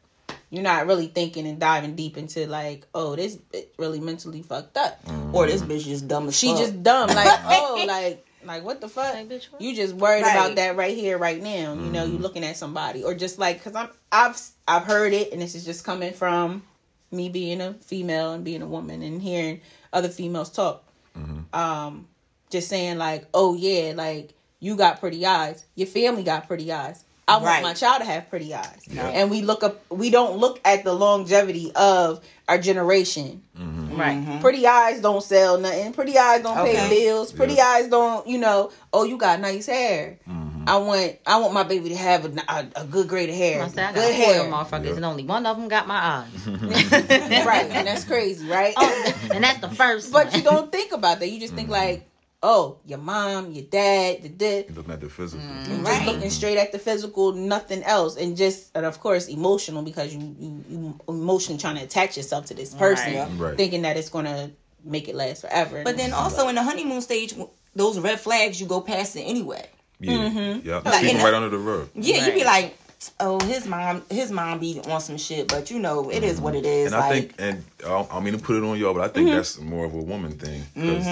You're 0.52 0.63
not 0.63 0.88
really 0.88 1.08
thinking 1.08 1.45
and 1.45 1.60
diving 1.60 1.95
deep 1.95 2.17
into 2.17 2.47
like, 2.47 2.88
oh, 2.95 3.15
this 3.15 3.36
bitch 3.36 3.67
really 3.78 3.99
mentally 3.99 4.41
fucked 4.41 4.78
up. 4.78 4.99
Or 5.32 5.45
this 5.45 5.62
bitch 5.62 5.84
just 5.86 6.08
dumb 6.08 6.28
as 6.28 6.36
She 6.36 6.49
fuck. 6.49 6.58
just 6.58 6.82
dumb. 6.82 7.10
Like, 7.10 7.39
oh, 7.45 7.86
like, 7.88 8.25
like 8.45 8.63
what 8.63 8.82
the 8.82 8.88
fuck? 8.88 9.13
Like, 9.13 9.30
bitch, 9.30 9.45
what? 9.52 9.62
You 9.62 9.75
just 9.75 9.93
worried 9.95 10.23
Right. 10.23 10.36
about 10.36 10.56
that 10.56 10.75
right 10.75 10.95
here, 10.95 11.17
right 11.17 11.41
now. 11.41 11.73
You 11.73 11.91
know, 11.91 12.04
you 12.06 12.13
mm-hmm. 12.13 12.23
looking 12.23 12.43
at 12.43 12.58
somebody, 12.58 13.04
or 13.04 13.13
just 13.13 13.39
like, 13.39 13.63
cause 13.63 13.75
I'm, 13.75 13.89
I've, 14.12 14.39
I've 14.67 14.84
heard 14.84 15.13
it, 15.13 15.32
and 15.34 15.41
this 15.41 15.56
is 15.56 15.65
just 15.65 15.84
coming 15.84 16.13
from 16.13 16.63
me 17.12 17.30
being 17.30 17.60
a 17.62 17.73
female 17.73 18.34
and 18.34 18.43
being 18.43 18.62
a 18.62 18.67
woman 18.67 19.02
and 19.02 19.21
hearing 19.21 19.62
other 19.91 20.10
females 20.10 20.49
talk. 20.52 20.84
Mm-hmm. 21.17 21.56
Um, 21.60 22.08
just 22.49 22.67
saying 22.69 22.97
like, 22.97 23.25
oh 23.34 23.56
yeah, 23.56 23.93
like 23.95 24.34
you 24.60 24.75
got 24.75 24.99
pretty 24.99 25.25
eyes, 25.25 25.65
your 25.75 25.88
family 25.88 26.23
got 26.23 26.47
pretty 26.47 26.71
eyes. 26.71 27.04
I 27.28 27.34
want 27.34 27.45
Right. 27.45 27.63
my 27.63 27.73
child 27.73 27.99
to 28.02 28.06
have 28.06 28.28
pretty 28.30 28.56
eyes, 28.56 28.88
and 28.97 29.30
we 29.30 29.43
look 29.43 29.62
up. 29.63 29.80
We 29.91 30.10
don't 30.10 30.38
look 30.38 30.60
at 30.65 30.84
the 30.84 30.93
longevity 30.93 31.71
of 31.75 32.25
our 32.47 32.58
generation. 32.58 33.43
Mm-hmm. 33.56 33.68
Right. 33.99 34.41
Pretty 34.41 34.65
eyes 34.65 35.01
don't 35.01 35.23
sell 35.23 35.57
nothing. 35.57 35.93
Pretty 35.93 36.17
eyes 36.17 36.41
don't 36.41 36.55
pay 36.65 36.89
bills. 36.89 37.31
Pretty 37.31 37.55
Yeah. 37.55 37.67
eyes 37.67 37.88
don't, 37.88 38.27
you 38.27 38.38
know. 38.38 38.71
Oh, 38.93 39.03
you 39.03 39.17
got 39.17 39.39
nice 39.39 39.65
hair. 39.67 40.17
Mm-hmm. 40.27 40.67
I 40.67 40.77
want, 40.77 41.17
I 41.25 41.38
want 41.39 41.53
my 41.53 41.63
baby 41.63 41.89
to 41.89 41.95
have 41.95 42.25
a, 42.25 42.41
a, 42.47 42.81
a 42.81 42.85
good 42.85 43.07
grade 43.07 43.29
of 43.29 43.35
hair. 43.35 43.63
I 43.63 43.67
said 43.69 43.79
I 43.85 43.93
good 43.93 44.03
four 44.03 44.33
hair, 44.33 44.43
motherfuckers, 44.51 44.95
and 44.97 45.05
only 45.05 45.23
one 45.23 45.45
of 45.45 45.57
them 45.57 45.67
got 45.67 45.88
my 45.88 45.95
eyes. 45.95 46.47
right? 46.47 47.65
And 47.71 47.88
that's 47.88 48.03
crazy, 48.03 48.47
right? 48.47 48.73
Oh, 48.77 49.13
and 49.33 49.43
that's 49.43 49.59
the 49.59 49.69
first. 49.69 50.12
but 50.12 50.27
one. 50.27 50.35
you 50.35 50.43
don't 50.43 50.71
think 50.71 50.91
about 50.91 51.19
that. 51.19 51.29
You 51.29 51.39
just 51.39 51.53
think 51.53 51.69
like, 51.69 52.09
oh, 52.41 52.78
your 52.86 52.99
mom, 52.99 53.52
your 53.52 53.65
dad, 53.65 54.21
the 54.23 54.30
dad. 54.30 54.75
Looking 54.75 54.93
at 54.93 55.02
the 55.02 55.10
physical. 55.10 55.45
You 55.45 55.65
just 55.65 55.82
Right. 55.84 56.06
looking 56.06 56.30
straight 56.30 56.58
at 56.58 56.71
the 56.71 56.80
physical, 56.80 57.34
nothing 57.34 57.84
else, 57.84 58.15
and 58.17 58.38
just 58.38 58.71
and 58.75 58.86
of 58.86 58.99
course 58.99 59.28
emotional 59.28 59.82
because 59.84 60.13
you 60.13 60.36
you, 60.39 60.63
you 60.69 60.99
emotionally 61.08 61.60
trying 61.60 61.75
to 61.78 61.84
attach 61.84 62.15
yourself 62.17 62.45
to 62.47 62.54
this 62.54 62.73
person, 62.73 63.15
Right. 63.15 63.30
Right. 63.38 63.58
thinking 63.58 63.82
that 63.84 63.97
it's 63.97 64.10
gonna 64.10 64.52
make 64.84 65.08
it 65.10 65.15
last 65.15 65.41
forever. 65.41 65.84
But 65.84 65.97
then 65.97 66.13
also 66.13 66.47
in 66.47 66.56
the 66.56 66.63
honeymoon 66.63 67.02
stage, 67.02 67.34
those 67.75 67.99
red 67.99 68.19
flags 68.19 68.60
you 68.62 68.67
go 68.67 68.80
past 68.82 69.15
it 69.17 69.21
anyway. 69.23 69.67
Yeah, 69.99 70.13
Mm-hmm. 70.13 70.67
yeah. 70.67 70.75
Like, 70.86 71.04
right 71.23 71.34
under 71.34 71.49
the 71.49 71.58
rug. 71.58 71.89
Yeah, 71.93 72.25
you'd 72.25 72.36
be 72.36 72.45
like, 72.45 72.78
oh, 73.19 73.39
his 73.39 73.65
mom, 73.65 74.03
his 74.09 74.31
mom 74.31 74.59
be 74.59 74.81
on 74.88 74.99
some 75.01 75.17
shit, 75.17 75.47
but 75.47 75.71
you 75.71 75.79
know, 75.79 76.09
it 76.09 76.23
is 76.23 76.41
what 76.41 76.53
it 76.55 76.65
is. 76.65 76.88
And 76.91 76.95
I 76.95 77.09
like, 77.09 77.35
think, 77.35 77.35
and 77.39 77.63
I 77.88 78.07
I 78.12 78.19
mean 78.19 78.33
to 78.33 78.39
put 78.39 78.57
it 78.57 78.63
on 78.63 78.77
y'all, 78.77 78.93
but 78.93 79.01
I 79.03 79.07
think 79.07 79.29
that's 79.31 79.59
more 79.59 79.85
of 79.85 79.93
a 79.93 79.97
woman 79.97 80.33
thing 80.33 80.63
because 80.73 81.07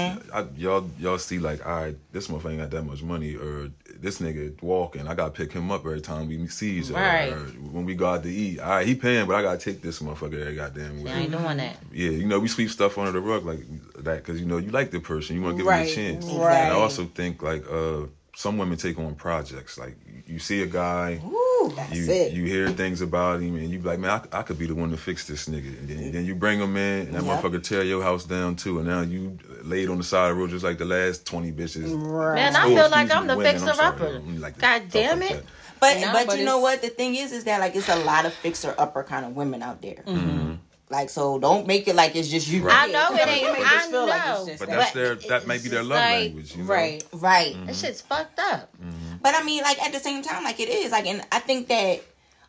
y'all 0.58 0.90
y'all 1.00 1.18
see 1.18 1.40
like, 1.40 1.66
all 1.66 1.82
right, 1.82 1.96
this 2.12 2.28
motherfucker 2.28 2.50
ain't 2.52 2.60
got 2.60 2.72
that 2.72 2.84
much 2.84 3.02
money, 3.04 3.36
or 3.36 3.70
this 4.00 4.20
nigga 4.20 4.62
walking, 4.62 5.08
I 5.08 5.16
gotta 5.16 5.32
pick 5.32 5.52
him 5.52 5.72
up 5.72 5.86
every 5.86 6.02
time 6.02 6.28
we 6.28 6.46
see 6.48 6.80
each 6.80 6.92
other, 6.92 6.96
Right. 7.00 7.30
or 7.32 7.40
when 7.72 7.86
we 7.86 7.96
go 7.96 8.08
out 8.08 8.24
to 8.24 8.30
eat. 8.30 8.60
All 8.60 8.70
right, 8.70 8.86
he 8.88 8.94
paying, 8.96 9.26
but 9.26 9.36
I 9.36 9.42
gotta 9.42 9.58
take 9.58 9.82
this 9.82 10.00
motherfucker 10.00 10.40
every 10.42 10.56
goddamn 10.56 11.00
I 11.00 11.04
way. 11.04 11.12
ain't 11.24 11.32
doing 11.32 11.58
that. 11.58 11.78
Yeah, 11.94 12.10
you 12.12 12.26
know, 12.28 12.40
we 12.40 12.48
sweep 12.48 12.70
stuff 12.70 12.98
under 12.98 13.12
the 13.14 13.22
rug 13.22 13.46
like 13.46 13.60
that 14.04 14.18
because 14.18 14.40
you 14.40 14.46
know 14.46 14.58
you 14.58 14.72
like 14.72 14.92
the 14.92 15.00
person, 15.00 15.36
you 15.36 15.42
want 15.42 15.56
to 15.58 15.64
give 15.64 15.68
Right, 15.68 15.88
them 15.88 16.16
a 16.16 16.20
chance. 16.20 16.26
right. 16.32 16.64
And 16.64 16.72
I 16.72 16.76
also 16.76 17.06
think 17.06 17.42
like 17.42 17.64
uh 17.72 18.02
some 18.38 18.56
women 18.60 18.78
take 18.78 19.00
on 19.00 19.16
projects. 19.16 19.80
Like 19.80 19.96
you- 20.06 20.14
you 20.36 20.40
see 20.40 20.62
a 20.62 20.66
guy, 20.68 21.20
ooh, 21.26 21.74
that's 21.76 21.92
you 21.96 22.12
it. 22.12 22.34
you 22.34 22.44
hear 22.46 22.70
things 22.70 23.02
about 23.02 23.42
him, 23.42 23.56
and 23.56 23.70
you 23.72 23.80
be 23.80 23.88
like, 23.88 23.98
man, 23.98 24.12
I, 24.32 24.40
I 24.40 24.42
could 24.44 24.60
be 24.60 24.68
the 24.68 24.76
one 24.76 24.92
to 24.92 24.98
fix 24.98 25.26
this 25.26 25.48
nigga. 25.48 25.80
And 25.80 25.88
then, 25.90 26.12
then 26.12 26.26
you 26.26 26.36
bring 26.36 26.60
him 26.60 26.76
in, 26.78 27.08
and 27.08 27.14
that 27.16 27.24
Yep. 27.24 27.42
motherfucker 27.42 27.64
tear 27.64 27.82
your 27.84 28.04
house 28.04 28.26
down 28.26 28.56
too. 28.58 28.78
And 28.80 28.88
now 28.88 29.02
you 29.02 29.40
laid 29.64 29.90
on 29.90 29.98
the 29.98 30.04
side 30.04 30.30
of 30.30 30.36
the 30.36 30.42
road 30.42 30.50
just 30.52 30.64
like 30.64 30.78
the 30.78 30.86
last 30.86 31.26
twenty 31.26 31.52
bitches. 31.52 31.90
Right. 32.00 32.36
Man, 32.36 32.56
I 32.56 32.66
Oh, 32.66 32.76
feel 32.76 32.90
like 32.90 33.10
I'm 33.12 33.26
the 33.26 33.38
women, 33.38 33.54
fixer 33.60 33.74
sorry. 33.74 33.88
upper. 33.88 34.20
Like- 34.20 34.58
God 34.60 34.84
damn 34.92 35.22
it. 35.24 35.30
that. 35.32 35.44
but 35.80 36.00
No, 36.00 36.12
but, 36.14 36.28
but 36.28 36.38
you 36.40 36.46
know 36.46 36.60
what? 36.60 36.82
The 36.84 36.90
thing 36.90 37.16
is, 37.16 37.32
is 37.32 37.46
that 37.46 37.60
like 37.60 37.76
it's 37.76 37.90
a 37.90 37.96
lot 38.04 38.26
of 38.26 38.34
fixer 38.34 38.76
upper 38.78 39.02
kind 39.04 39.26
of 39.26 39.32
women 39.36 39.64
out 39.64 39.82
there. 39.82 40.04
Mm-hmm. 40.06 40.54
Like, 40.90 41.10
so 41.10 41.38
don't 41.38 41.68
make 41.68 41.88
it 41.88 41.96
like 41.96 42.16
it's 42.16 42.30
just 42.30 42.48
you. 42.48 42.64
Right. 42.64 42.88
I 42.88 42.92
know 42.92 43.10
it 43.14 43.28
ain't. 43.28 43.44
It 43.48 43.54
make 43.54 43.68
us 43.68 43.88
I 43.88 43.92
feel 43.92 44.08
like 44.08 44.26
know. 44.26 44.36
it's 44.40 44.46
just 44.48 44.60
But 44.60 44.70
that. 44.70 44.76
that's 44.78 44.92
their 44.94 45.16
that 45.16 45.46
may 45.48 45.58
be 45.58 45.68
their 45.70 45.84
love 45.84 46.00
like- 46.00 46.12
language, 46.22 46.56
you 46.56 46.64
know? 46.64 46.70
right. 46.70 47.04
Right. 47.12 47.54
Mm-hmm. 47.56 47.66
That 47.66 47.76
shit's 47.76 48.02
fucked 48.02 48.40
up. 48.40 48.72
Mm-hmm. 48.78 49.18
But 49.22 49.36
I 49.36 49.44
mean, 49.44 49.64
like 49.64 49.82
at 49.84 49.92
the 49.92 50.00
same 50.00 50.24
time, 50.24 50.44
like 50.46 50.60
it 50.62 50.70
is 50.70 50.92
like, 50.92 51.06
and 51.06 51.22
I 51.32 51.40
think 51.40 51.68
that 51.68 52.04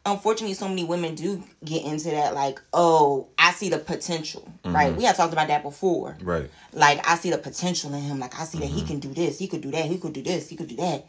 unfortunately, 0.06 0.54
so 0.54 0.68
many 0.68 0.84
women 0.84 1.14
do 1.16 1.42
get 1.64 1.84
into 1.84 2.10
that. 2.10 2.32
Like, 2.34 2.60
oh, 2.72 3.26
I 3.38 3.50
see 3.52 3.68
the 3.70 3.78
potential. 3.78 4.42
Mm-hmm. 4.64 4.74
Right? 4.74 4.94
We 4.96 5.02
have 5.04 5.16
talked 5.16 5.32
about 5.32 5.48
that 5.48 5.62
before. 5.64 6.16
Right. 6.22 6.48
Like, 6.72 7.06
I 7.08 7.16
see 7.16 7.30
the 7.30 7.38
potential 7.38 7.92
in 7.92 8.00
him. 8.02 8.18
Like, 8.20 8.38
I 8.38 8.44
see 8.44 8.58
that 8.60 8.66
Mm-hmm. 8.68 8.76
he 8.76 8.84
can 8.84 9.00
do 9.00 9.12
this, 9.12 9.38
he 9.38 9.48
could 9.48 9.60
do 9.62 9.70
that, 9.72 9.84
he 9.86 9.98
could 9.98 10.12
do 10.12 10.22
this, 10.22 10.48
he 10.48 10.54
could 10.56 10.68
do 10.68 10.76
that. 10.76 11.04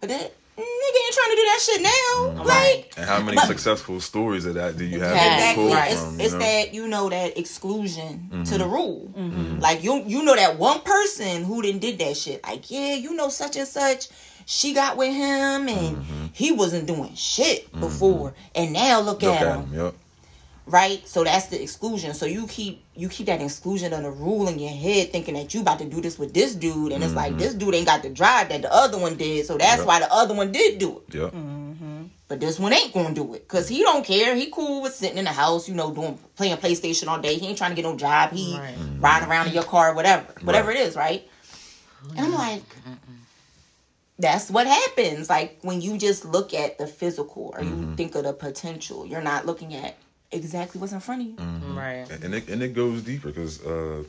But 0.00 0.10
that 0.10 0.32
nigga 0.62 1.04
ain't 1.04 1.14
trying 1.14 1.30
to 1.30 1.36
do 1.36 1.42
that 1.42 1.60
shit 1.62 1.82
now. 1.82 1.90
Mm-hmm. 1.90 2.42
Like, 2.48 2.94
And 2.96 3.06
how 3.06 3.20
many 3.22 3.36
But- 3.36 3.46
successful 3.46 4.00
stories 4.00 4.46
of 4.46 4.54
that 4.54 4.76
do 4.78 4.84
you 4.84 5.00
have 5.00 5.12
exactly. 5.12 5.64
to 5.64 5.70
pull 5.70 5.76
It's, 5.78 6.00
from? 6.00 6.20
it's 6.20 6.32
you 6.32 6.38
know? 6.38 6.44
Mm-hmm. 6.44 6.62
that 6.62 6.74
you 6.74 6.88
know 6.88 7.08
that 7.10 7.38
exclusion 7.38 8.44
to 8.46 8.58
the 8.58 8.66
rule. 8.66 9.10
Like 9.60 9.82
you 9.84 10.02
you 10.06 10.22
know 10.22 10.34
that 10.36 10.58
one 10.58 10.80
person 10.80 11.44
who 11.44 11.62
didn't 11.62 11.80
did 11.80 11.98
that 11.98 12.16
shit. 12.16 12.42
Like 12.44 12.70
yeah, 12.70 12.94
you 12.94 13.14
know 13.14 13.28
such 13.28 13.56
and 13.56 13.68
such. 13.68 14.08
She 14.48 14.74
got 14.74 14.96
with 14.96 15.12
him 15.12 15.68
and 15.68 15.96
Mm-hmm. 15.96 16.26
he 16.32 16.52
wasn't 16.52 16.86
doing 16.86 17.14
shit 17.16 17.68
before, 17.80 18.32
and 18.54 18.72
now 18.72 19.00
look, 19.00 19.20
Look 19.22 19.34
at, 19.34 19.42
at 19.42 19.56
him. 19.58 19.64
him, 19.72 19.84
yep. 19.86 19.94
Right, 20.68 21.06
so 21.06 21.22
that's 21.22 21.46
the 21.46 21.62
exclusion. 21.62 22.12
So 22.12 22.26
you 22.26 22.48
keep 22.48 22.84
you 22.96 23.08
keep 23.08 23.26
that 23.26 23.40
exclusion 23.40 23.92
on 23.92 24.02
the 24.02 24.10
rule 24.10 24.48
in 24.48 24.58
your 24.58 24.72
head, 24.72 25.12
thinking 25.12 25.34
that 25.34 25.54
you 25.54 25.60
about 25.60 25.78
to 25.78 25.84
do 25.84 26.00
this 26.00 26.18
with 26.18 26.34
this 26.34 26.56
dude, 26.56 26.90
and 26.90 27.04
it's 27.04 27.14
like 27.14 27.30
mm-hmm. 27.30 27.38
this 27.38 27.54
dude 27.54 27.72
ain't 27.74 27.86
got 27.86 28.02
the 28.02 28.10
drive 28.10 28.48
that 28.48 28.62
the 28.62 28.74
other 28.74 28.98
one 28.98 29.16
did. 29.16 29.46
So 29.46 29.56
that's 29.56 29.80
Mm-hmm. 29.80 29.80
Yep. 29.82 29.86
why 29.86 30.00
the 30.00 30.12
other 30.12 30.34
one 30.34 30.50
did 30.50 30.78
do 30.80 31.02
it. 31.08 31.14
Yep. 31.14 31.32
Mm-hmm. 31.32 32.02
But 32.26 32.40
this 32.40 32.58
one 32.58 32.72
ain't 32.72 32.92
gonna 32.92 33.14
do 33.14 33.34
it 33.34 33.42
because 33.46 33.68
he 33.68 33.82
don't 33.82 34.04
care. 34.04 34.34
He 34.34 34.50
cool 34.50 34.82
with 34.82 34.92
sitting 34.94 35.18
in 35.18 35.24
the 35.24 35.30
house, 35.32 35.68
you 35.68 35.76
know, 35.76 35.94
doing 35.94 36.18
playing 36.34 36.56
PlayStation 36.56 37.06
all 37.06 37.20
day. 37.20 37.36
He 37.38 37.46
ain't 37.46 37.58
trying 37.58 37.70
to 37.70 37.76
get 37.76 37.84
no 37.84 37.96
job. 37.96 38.32
He 38.32 38.58
Right. 38.58 38.74
Mm-hmm. 38.74 39.00
riding 39.00 39.28
around 39.28 39.46
in 39.46 39.54
your 39.54 39.62
car, 39.62 39.94
whatever, 39.94 40.26
whatever 40.42 40.68
Right. 40.70 40.78
it 40.78 40.88
is, 40.88 40.96
right? 40.96 41.28
And 42.10 42.18
I'm 42.26 42.32
like, 42.34 42.64
that's 44.18 44.50
what 44.50 44.66
happens. 44.66 45.28
Like 45.28 45.58
when 45.62 45.80
you 45.80 45.98
just 45.98 46.24
look 46.24 46.54
at 46.54 46.78
the 46.78 46.86
physical 46.88 47.54
or 47.56 47.62
you 47.62 47.94
think 47.96 48.14
of 48.16 48.24
the 48.24 48.32
potential, 48.32 49.06
you're 49.06 49.22
not 49.22 49.46
looking 49.46 49.74
at 49.74 49.96
exactly 50.32 50.80
what's 50.80 50.92
in 50.92 51.00
front 51.00 51.22
of 51.22 51.28
you. 51.28 51.34
Mm-hmm. 51.34 51.78
Right. 51.78 52.06
and 52.22 52.34
it 52.34 52.48
and 52.48 52.62
it 52.62 52.74
goes 52.74 53.02
deeper 53.02 53.28
because 53.28 53.64
uh, 53.64 54.02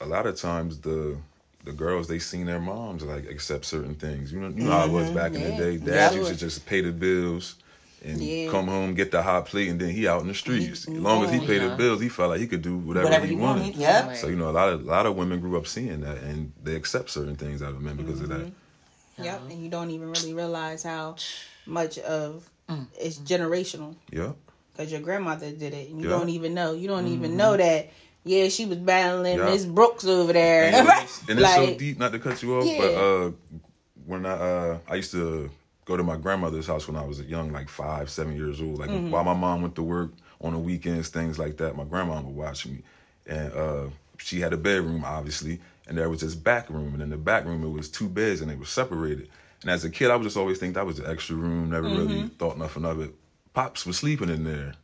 a 0.00 0.06
lot 0.06 0.26
of 0.26 0.36
times 0.36 0.78
the 0.80 1.16
the 1.64 1.72
girls 1.72 2.08
they 2.08 2.18
seen 2.18 2.46
their 2.46 2.60
moms 2.60 3.02
like 3.02 3.28
accept 3.28 3.64
certain 3.64 3.94
things. 3.94 4.32
You 4.32 4.40
know, 4.40 4.48
you 4.48 4.64
know 4.64 4.72
how 4.72 4.84
it 4.84 4.90
was 4.90 5.06
mm-hmm. 5.06 5.16
back 5.16 5.34
in 5.34 5.42
the 5.42 5.56
day. 5.56 5.76
Dads 5.78 6.14
Yeah. 6.14 6.20
used 6.20 6.32
to 6.32 6.36
just 6.36 6.66
pay 6.66 6.80
the 6.82 6.92
bills 6.92 7.56
and 8.04 8.20
Yeah. 8.20 8.50
come 8.50 8.68
home, 8.68 8.94
get 8.94 9.10
the 9.10 9.22
hot 9.22 9.46
plate, 9.46 9.68
and 9.70 9.80
then 9.80 9.88
he 9.88 10.06
out 10.06 10.20
in 10.20 10.28
the 10.28 10.34
streets. 10.34 10.86
As 10.86 10.88
long 10.88 11.24
as 11.24 11.32
he 11.32 11.38
oh, 11.38 11.46
paid 11.46 11.62
the 11.62 11.74
bills, 11.74 12.02
he 12.02 12.10
felt 12.10 12.30
like 12.30 12.40
he 12.40 12.46
could 12.46 12.60
do 12.60 12.76
whatever, 12.76 13.06
Whatever 13.06 13.26
he 13.26 13.32
you 13.32 13.38
wanted. 13.38 13.60
wanted, 13.62 13.76
yeah. 13.76 14.12
So 14.12 14.26
you 14.28 14.36
know, 14.36 14.50
a 14.50 14.52
lot 14.52 14.68
of 14.68 14.82
a 14.82 14.84
lot 14.84 15.06
of 15.06 15.16
women 15.16 15.40
grew 15.40 15.56
up 15.56 15.66
seeing 15.66 16.02
that, 16.02 16.18
and 16.18 16.52
they 16.62 16.74
accept 16.76 17.08
certain 17.08 17.36
things 17.36 17.62
out 17.62 17.70
of 17.70 17.80
men 17.80 17.96
because 17.96 18.20
of 18.20 18.28
that. 18.28 18.52
Yep. 19.18 19.42
And 19.50 19.62
you 19.62 19.70
don't 19.70 19.90
even 19.90 20.10
really 20.10 20.34
realize 20.34 20.82
how 20.82 21.16
much 21.66 21.98
of 21.98 22.48
mm. 22.68 22.86
it's 22.98 23.18
generational 23.18 23.94
Yeah. 24.10 24.32
Because 24.74 24.90
your 24.92 25.00
grandmother 25.00 25.50
did 25.50 25.72
it, 25.74 25.88
and 25.90 26.00
you 26.00 26.08
Yeah. 26.08 26.16
don't 26.18 26.28
even 26.30 26.54
know. 26.54 26.72
You 26.72 26.88
don't 26.88 27.06
even 27.06 27.36
know 27.36 27.56
that. 27.56 27.90
Yeah, 28.24 28.48
she 28.48 28.64
was 28.66 28.78
battling 28.78 29.36
Yeah. 29.38 29.46
Miss 29.52 29.64
Brooks 29.66 30.04
over 30.06 30.32
there. 30.32 30.64
And, 30.64 30.88
it's, 30.88 31.20
and 31.28 31.38
it's 31.40 31.54
so 31.54 31.74
deep, 31.76 31.98
not 31.98 32.12
to 32.12 32.18
cut 32.18 32.42
you 32.42 32.56
off, 32.56 32.66
Yeah. 32.66 32.78
but 32.78 32.94
uh, 32.94 33.30
when 34.06 34.26
I 34.26 34.30
uh, 34.32 34.78
I 34.88 34.94
used 34.96 35.12
to 35.12 35.50
go 35.84 35.96
to 35.96 36.02
my 36.02 36.16
grandmother's 36.16 36.66
house 36.66 36.88
when 36.88 36.96
I 36.96 37.04
was 37.04 37.20
young, 37.22 37.52
like 37.52 37.68
five, 37.68 38.08
seven 38.10 38.34
years 38.36 38.60
old. 38.60 38.78
Like 38.78 38.90
Mm-hmm. 38.90 39.10
while 39.10 39.24
my 39.24 39.34
mom 39.34 39.62
went 39.62 39.74
to 39.76 39.82
work 39.82 40.10
on 40.40 40.52
the 40.54 40.58
weekends, 40.58 41.08
things 41.08 41.38
like 41.38 41.58
that. 41.58 41.76
My 41.76 41.84
grandma 41.84 42.20
would 42.20 42.34
watch 42.34 42.66
me, 42.66 42.82
and 43.26 43.52
uh, 43.52 43.84
she 44.18 44.40
had 44.40 44.52
a 44.52 44.56
bedroom, 44.56 45.04
obviously, 45.04 45.60
and 45.86 45.96
there 45.98 46.08
was 46.08 46.22
this 46.22 46.34
back 46.34 46.70
room, 46.70 46.94
and 46.94 47.02
in 47.02 47.10
the 47.10 47.16
back 47.18 47.44
room 47.44 47.62
it 47.62 47.68
was 47.68 47.88
two 47.90 48.08
beds, 48.08 48.40
and 48.40 48.50
they 48.50 48.56
were 48.56 48.64
separated. 48.64 49.28
And 49.62 49.70
as 49.70 49.84
a 49.84 49.90
kid, 49.90 50.10
I 50.10 50.16
would 50.16 50.24
just 50.24 50.36
always 50.36 50.58
think 50.58 50.74
that 50.74 50.84
was 50.86 50.96
the 50.98 51.08
extra 51.08 51.36
room. 51.36 51.70
Never 51.70 51.88
Mm-hmm. 51.88 51.98
really 51.98 52.28
thought 52.38 52.58
nothing 52.58 52.84
of 52.86 53.00
it. 53.00 53.14
Pops 53.54 53.86
was 53.86 53.96
sleeping 53.96 54.28
in 54.28 54.44
there. 54.44 54.74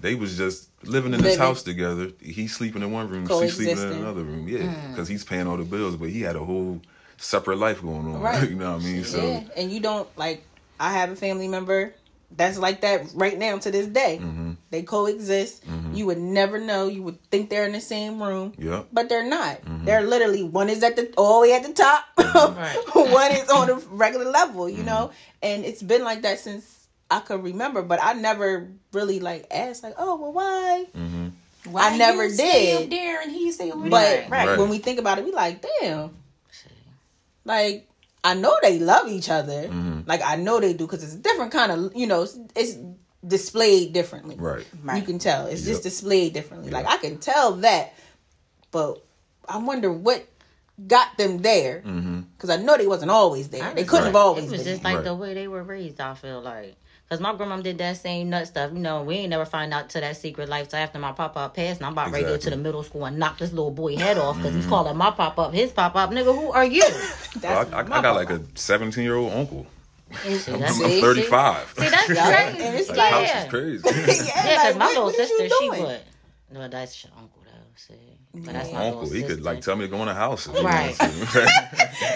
They 0.00 0.14
was 0.14 0.36
just 0.36 0.68
living 0.84 1.12
in 1.12 1.18
this 1.20 1.32
Living. 1.32 1.38
house 1.40 1.62
together. 1.64 2.12
He's 2.22 2.54
sleeping 2.54 2.82
in 2.82 2.92
one 2.92 3.08
room, 3.08 3.26
she's 3.26 3.54
sleeping 3.56 3.78
in 3.78 3.88
another 3.94 4.22
room. 4.22 4.46
Yeah, 4.46 4.72
because 4.90 5.08
he's 5.08 5.24
paying 5.24 5.48
all 5.48 5.56
the 5.56 5.64
bills, 5.64 5.96
but 5.96 6.10
he 6.10 6.20
had 6.20 6.36
a 6.36 6.44
whole 6.44 6.80
separate 7.16 7.56
life 7.58 7.82
going 7.82 8.06
on. 8.06 8.20
Right. 8.20 8.48
you 8.50 8.54
know 8.54 8.74
what 8.74 8.82
I 8.82 8.84
mean? 8.84 9.02
So 9.04 9.20
yeah, 9.26 9.42
and 9.56 9.72
you 9.72 9.80
don't 9.80 10.08
like. 10.16 10.44
I 10.78 10.92
have 10.92 11.10
a 11.10 11.16
family 11.16 11.48
member 11.48 11.94
that's 12.36 12.58
like 12.58 12.82
that 12.82 13.06
right 13.14 13.36
now 13.36 13.58
to 13.58 13.70
this 13.72 13.86
day. 13.88 14.20
Mm-hmm. 14.22 14.52
They 14.70 14.82
coexist. 14.82 15.64
You 15.92 16.06
would 16.06 16.18
never 16.18 16.60
know. 16.60 16.86
You 16.86 17.02
would 17.02 17.20
think 17.30 17.50
they're 17.50 17.64
in 17.66 17.72
the 17.72 17.80
same 17.80 18.22
room, 18.22 18.52
yeah, 18.56 18.82
but 18.92 19.08
they're 19.08 19.28
not. 19.28 19.62
Mm-hmm. 19.62 19.84
They're 19.86 20.02
literally 20.02 20.44
one 20.44 20.68
is 20.68 20.82
at 20.84 20.94
the 20.94 21.12
all 21.16 21.40
the 21.40 21.48
way 21.48 21.54
at 21.56 21.64
the 21.64 21.72
top, 21.72 22.04
Right. 22.18 22.76
one 22.94 23.32
is 23.32 23.48
on 23.48 23.68
a 23.70 23.74
regular 23.90 24.26
level. 24.30 24.68
You 24.68 24.76
Mm-hmm. 24.76 24.86
know, 24.86 25.10
and 25.42 25.64
it's 25.64 25.82
been 25.82 26.04
like 26.04 26.22
that 26.22 26.38
since 26.38 26.77
I 27.10 27.20
could 27.20 27.42
remember. 27.42 27.82
But 27.82 28.00
I 28.02 28.12
never 28.14 28.68
really 28.92 29.20
like 29.20 29.46
asked 29.50 29.82
like, 29.82 29.94
oh 29.98 30.16
well, 30.16 30.32
why? 30.32 30.86
Why 31.70 31.90
I 31.90 31.96
never 31.96 32.24
you 32.24 32.30
stay 32.34 32.66
did. 32.66 32.82
up 32.84 32.90
there 32.90 33.20
and 33.20 33.30
he 33.32 33.50
stay 33.52 33.70
over 33.70 33.88
But 33.88 34.00
there. 34.02 34.28
Right. 34.30 34.58
when 34.58 34.68
we 34.68 34.78
think 34.78 34.98
about 34.98 35.18
it, 35.18 35.24
we 35.24 35.32
like, 35.32 35.64
damn. 35.80 36.14
Like 37.44 37.88
I 38.24 38.34
know 38.34 38.56
they 38.62 38.78
love 38.78 39.08
each 39.08 39.30
other. 39.30 39.64
Mm-hmm. 39.68 40.00
Like 40.06 40.20
I 40.24 40.36
know 40.36 40.60
they 40.60 40.72
do 40.74 40.86
because 40.86 41.02
it's 41.02 41.14
a 41.14 41.18
different 41.18 41.52
kind 41.52 41.72
of 41.72 41.92
you 41.96 42.06
know 42.06 42.22
it's, 42.22 42.38
it's 42.54 42.76
displayed 43.26 43.92
differently. 43.92 44.36
right. 44.38 44.64
You 44.94 45.02
can 45.02 45.18
tell 45.18 45.46
it's 45.46 45.64
just 45.64 45.82
displayed 45.82 46.32
differently. 46.34 46.70
Like 46.70 46.86
I 46.86 46.98
can 46.98 47.18
tell 47.18 47.52
that, 47.56 47.94
but 48.70 49.02
I 49.48 49.58
wonder 49.58 49.90
what 49.92 50.26
got 50.86 51.16
them 51.18 51.38
there 51.38 51.80
Mm-hmm. 51.84 52.20
because 52.36 52.50
I 52.50 52.56
know 52.56 52.76
they 52.76 52.86
wasn't 52.86 53.10
always 53.10 53.48
there. 53.48 53.64
I 53.64 53.74
They 53.74 53.84
couldn't 53.84 54.04
like- 54.06 54.14
have 54.14 54.16
always 54.16 54.44
It 54.44 54.50
was 54.50 54.60
been. 54.62 54.72
just 54.74 54.82
there. 54.82 54.92
like 54.92 54.98
Right. 54.98 55.04
the 55.04 55.14
way 55.16 55.34
they 55.34 55.48
were 55.48 55.62
raised. 55.64 56.00
I 56.00 56.14
feel 56.14 56.40
like 56.40 56.76
because 57.08 57.22
my 57.22 57.34
grandma 57.34 57.56
did 57.60 57.78
that 57.78 57.96
same 57.96 58.28
nut 58.28 58.46
stuff. 58.46 58.70
You 58.72 58.80
know, 58.80 59.02
we 59.02 59.16
ain't 59.16 59.30
never 59.30 59.46
find 59.46 59.72
out 59.72 59.88
to 59.90 60.00
that 60.00 60.16
secret 60.18 60.48
life. 60.48 60.70
So 60.70 60.76
after 60.76 60.98
my 60.98 61.12
pop 61.12 61.36
up 61.38 61.56
passed, 61.56 61.80
and 61.80 61.86
I'm 61.86 61.92
about 61.92 62.10
ready 62.10 62.24
to 62.24 62.30
go 62.32 62.36
to 62.36 62.50
the 62.50 62.56
middle 62.56 62.82
school 62.82 63.06
and 63.06 63.18
knock 63.18 63.38
this 63.38 63.50
little 63.50 63.70
boy 63.70 63.96
head 63.96 64.18
off 64.18 64.36
because 64.36 64.52
he's 64.52 64.62
mm-hmm. 64.62 64.70
calling 64.70 64.96
my 64.96 65.10
pop 65.10 65.38
up 65.38 65.54
his 65.54 65.72
pop 65.72 65.96
up. 65.96 66.10
Nigga, 66.10 66.34
who 66.34 66.52
are 66.52 66.66
you? 66.66 66.82
That's 66.82 67.42
Well, 67.42 67.74
I, 67.74 67.78
I, 67.78 67.98
I 67.98 68.02
got 68.02 68.14
like 68.14 68.28
a 68.28 68.42
17 68.54 69.02
year 69.02 69.16
old 69.16 69.32
uncle. 69.32 69.66
See, 70.24 70.52
I'm, 70.52 70.62
I'm 70.62 71.00
35. 71.00 71.74
See, 71.78 71.88
that's 71.88 72.08
Yeah. 72.14 72.52
crazy. 72.52 72.88
Like, 72.88 72.96
like- 72.98 73.12
house 73.12 73.28
yeah. 73.28 73.44
is 73.44 73.50
crazy. 73.50 73.82
yeah, 73.86 73.94
Yeah, 73.94 74.42
because 74.42 74.64
like, 74.64 74.76
my 74.76 74.86
little 74.88 75.04
what 75.04 75.18
is 75.18 75.30
you 75.30 75.38
sister, 75.38 75.56
she 75.60 75.70
would. 75.70 76.00
No, 76.52 76.68
that's 76.68 77.04
your 77.04 77.12
uncle 77.18 77.37
though. 77.88 77.94
see. 77.94 78.18
But 78.34 78.52
that's 78.54 78.72
my 78.72 78.86
Uncle, 78.86 79.02
little 79.02 79.14
he 79.16 79.22
could 79.22 79.42
like 79.42 79.60
tell 79.62 79.76
me 79.76 79.84
to 79.86 79.88
go 79.90 79.98
in 80.00 80.06
the 80.06 80.14
house. 80.14 80.46
if 80.46 80.56
he 80.58 80.64
Right. 80.64 80.84
wants 80.86 80.98
to. 80.98 81.52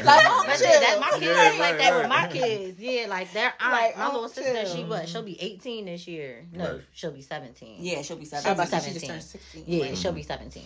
Like, 0.05 0.23
oh, 0.27 0.45
But 0.47 0.57
chill. 0.59 0.67
that, 0.67 0.81
that 0.81 1.01
my 1.01 1.11
kids 1.11 1.23
Yeah, 1.23 1.61
like 1.61 1.73
right, 1.73 1.79
that 1.79 1.99
with 2.01 2.09
my 2.09 2.29
kids. 2.29 2.81
Yeah, 2.81 3.07
like 3.09 3.33
their 3.33 3.53
aunt, 3.61 3.73
Like, 3.73 3.97
my 3.99 4.07
little 4.13 4.29
sister. 4.29 4.53
chill. 4.65 4.75
She 4.77 4.85
what? 4.85 5.09
She'll 5.09 5.23
be 5.23 5.41
eighteen 5.41 5.85
this 5.87 6.07
year. 6.09 6.45
No, 6.53 6.73
Right. 6.73 6.81
she'll 6.93 7.11
be 7.13 7.23
seventeen. 7.23 7.77
Yeah, 7.81 8.03
she'll 8.03 8.17
be 8.17 8.23
I 8.33 8.37
was 8.37 8.43
seven. 8.43 8.53
about 8.53 8.69
to 8.71 8.81
say 8.81 8.89
she 8.89 8.93
just 8.95 9.07
17. 9.07 9.21
16. 9.21 9.65
Yeah, 9.67 9.85
Right. 9.89 9.97
she'll 9.97 10.13
be 10.13 10.23
17. 10.23 10.65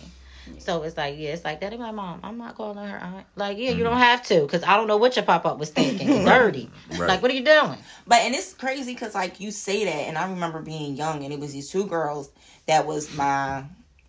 So 0.59 0.83
it's 0.83 0.95
like, 0.97 1.15
yeah, 1.17 1.31
it's 1.33 1.43
like 1.43 1.59
that. 1.61 1.73
And 1.73 1.81
my 1.81 1.91
mom, 1.91 2.21
I'm 2.23 2.37
not 2.37 2.55
calling 2.55 2.77
her 2.87 2.97
aunt. 2.97 3.25
Like, 3.35 3.57
yeah, 3.57 3.71
you 3.71 3.83
Mm-hmm. 3.83 3.83
don't 3.83 3.97
have 3.99 4.23
to, 4.27 4.41
because 4.41 4.63
I 4.63 4.77
don't 4.77 4.87
know 4.87 4.97
what 4.97 5.15
your 5.15 5.25
pop 5.25 5.45
up 5.45 5.59
was 5.59 5.69
thinking. 5.69 6.07
It's 6.09 6.25
dirty. 6.25 6.69
Right. 6.89 6.99
Like, 7.07 7.21
what 7.21 7.29
are 7.31 7.33
you 7.35 7.43
doing? 7.43 7.77
But 8.07 8.19
and 8.21 8.33
it's 8.33 8.53
crazy 8.53 8.93
because 8.93 9.13
like 9.13 9.39
you 9.39 9.51
say 9.51 9.85
that, 9.85 9.91
and 10.07 10.17
I 10.17 10.29
remember 10.29 10.61
being 10.61 10.95
young, 10.95 11.23
and 11.23 11.33
it 11.33 11.39
was 11.39 11.51
these 11.53 11.69
two 11.69 11.85
girls 11.85 12.31
that 12.67 12.87
was 12.87 13.11
my 13.13 13.65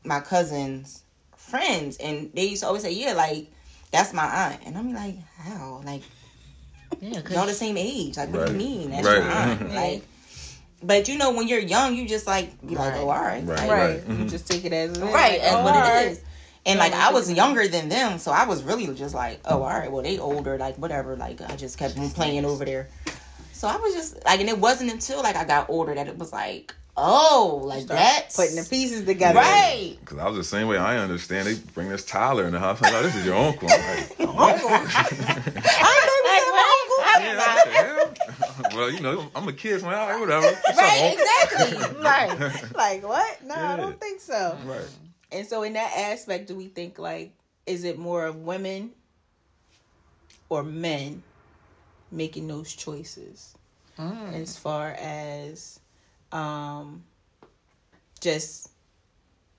my 0.09 0.21
cousin's 0.21 1.03
friends, 1.37 1.97
and 1.99 2.31
they 2.35 2.47
used 2.47 2.63
to 2.63 2.67
always 2.67 2.83
say, 2.83 2.93
"Yeah, 2.93 3.13
like 3.13 3.47
that's 3.93 4.13
my 4.13 4.25
aunt," 4.25 4.61
and 4.67 4.77
I'm 4.77 4.93
like, 4.93 5.17
"How? 5.37 5.83
Like 5.85 6.03
Yeah, 7.01 7.21
y'all 7.31 7.47
the 7.47 7.53
same 7.55 7.77
age? 7.77 8.17
Like 8.17 8.33
what 8.33 8.47
do 8.47 8.53
you 8.53 8.59
mean? 8.59 8.91
That's 8.91 9.07
Right. 9.07 9.15
your 9.23 9.31
aunt?" 9.31 9.73
Like, 9.75 10.03
but 10.83 11.09
you 11.09 11.19
know 11.19 11.33
when 11.33 11.47
you're 11.49 11.61
young, 11.61 11.95
you 11.95 12.09
just 12.09 12.27
like 12.27 12.49
be 12.67 12.75
like, 12.75 12.93
Right. 12.95 13.01
"Oh, 13.01 13.09
all 13.11 13.23
right, 13.23 13.45
Right. 13.47 13.59
Like, 13.59 13.71
Right. 13.71 14.09
Mhm. 14.09 14.19
You 14.21 14.29
just 14.29 14.47
take 14.49 14.65
it 14.65 14.73
as 14.73 14.91
it 14.91 14.97
is. 14.97 15.03
right, 15.03 15.13
Like, 15.41 15.43
and 15.43 15.61
oh, 15.61 15.65
what 15.65 15.75
all 15.77 15.85
it 15.87 15.89
right. 15.91 16.07
is." 16.13 16.21
And 16.67 16.79
like 16.79 16.93
like 16.93 17.01
I 17.01 17.13
was 17.13 17.33
younger 17.33 17.69
than 17.69 17.89
them, 17.89 18.19
so 18.19 18.31
I 18.33 18.45
was 18.47 18.63
really 18.63 18.87
just 18.95 19.15
like, 19.15 19.41
"Oh, 19.45 19.63
all 19.63 19.69
right, 19.79 19.91
well 19.93 20.03
they 20.03 20.19
older, 20.19 20.59
like 20.59 20.77
whatever." 20.77 21.17
Like 21.17 21.41
I 21.43 21.57
just 21.57 21.79
kept 21.79 21.97
on 21.99 22.11
playing 22.11 22.45
over 22.45 22.65
there. 22.65 22.89
So 23.53 23.69
I 23.69 23.77
was 23.77 23.95
just 23.95 24.25
like, 24.25 24.41
and 24.41 24.49
it 24.49 24.59
wasn't 24.59 24.91
until 24.93 25.23
like 25.23 25.37
I 25.37 25.45
got 25.45 25.69
older 25.69 25.95
that 25.95 26.07
it 26.09 26.17
was 26.19 26.33
like, 26.33 26.75
"Oh, 27.01 27.61
like 27.65 27.87
that, 27.87 28.33
Putting 28.35 28.57
the 28.57 28.67
pieces 28.69 29.05
together. 29.05 29.39
right." 29.39 29.97
Cause 30.05 30.19
I 30.19 30.27
was 30.29 30.37
the 30.37 30.45
same 30.45 30.67
way. 30.69 30.77
I 30.79 30.99
understand. 30.99 31.47
They 31.47 31.55
bring 31.75 31.89
this 31.89 32.05
Tyler 32.05 32.47
in 32.47 32.53
the 32.53 32.59
house. 32.59 32.81
I'm 32.83 32.93
like, 32.93 33.03
this 33.05 33.15
is 33.17 33.25
your 33.27 33.37
uncle. 33.37 33.69
Uncle? 33.71 34.69
I'm 34.69 34.85
like, 34.85 34.97
yeah, 37.21 37.37
what 37.37 37.65
the 37.65 37.71
hell? 37.71 38.15
well, 38.75 38.91
you 38.91 39.01
know, 39.01 39.31
I'm 39.35 39.47
a 39.49 39.53
kid. 39.53 39.81
So 39.81 39.87
I'm 39.87 39.93
like, 39.93 40.01
all 40.01 40.09
right, 40.11 40.21
whatever. 40.21 40.47
What's 40.47 40.79
Right, 40.79 41.17
uncle? 41.51 41.73
exactly. 41.73 42.03
right. 42.03 42.75
Like 42.77 43.03
what? 43.09 43.45
No, 43.45 43.55
I 43.55 43.77
don't 43.77 44.01
think 44.01 44.21
so. 44.21 44.57
Right. 44.65 44.89
And 45.33 45.47
so 45.47 45.63
in 45.63 45.75
that 45.75 45.93
aspect, 45.97 46.49
do 46.49 46.55
we 46.57 46.67
think 46.69 46.99
like 46.99 47.33
is 47.67 47.85
it 47.85 47.99
more 47.99 48.25
of 48.27 48.37
women 48.37 48.91
or 50.49 50.63
men 50.63 51.23
making 52.11 52.49
those 52.49 52.73
choices 52.75 53.55
Mm. 53.99 54.33
as 54.41 54.57
far 54.57 54.91
as 54.93 55.81
um 56.33 57.03
just 58.21 58.71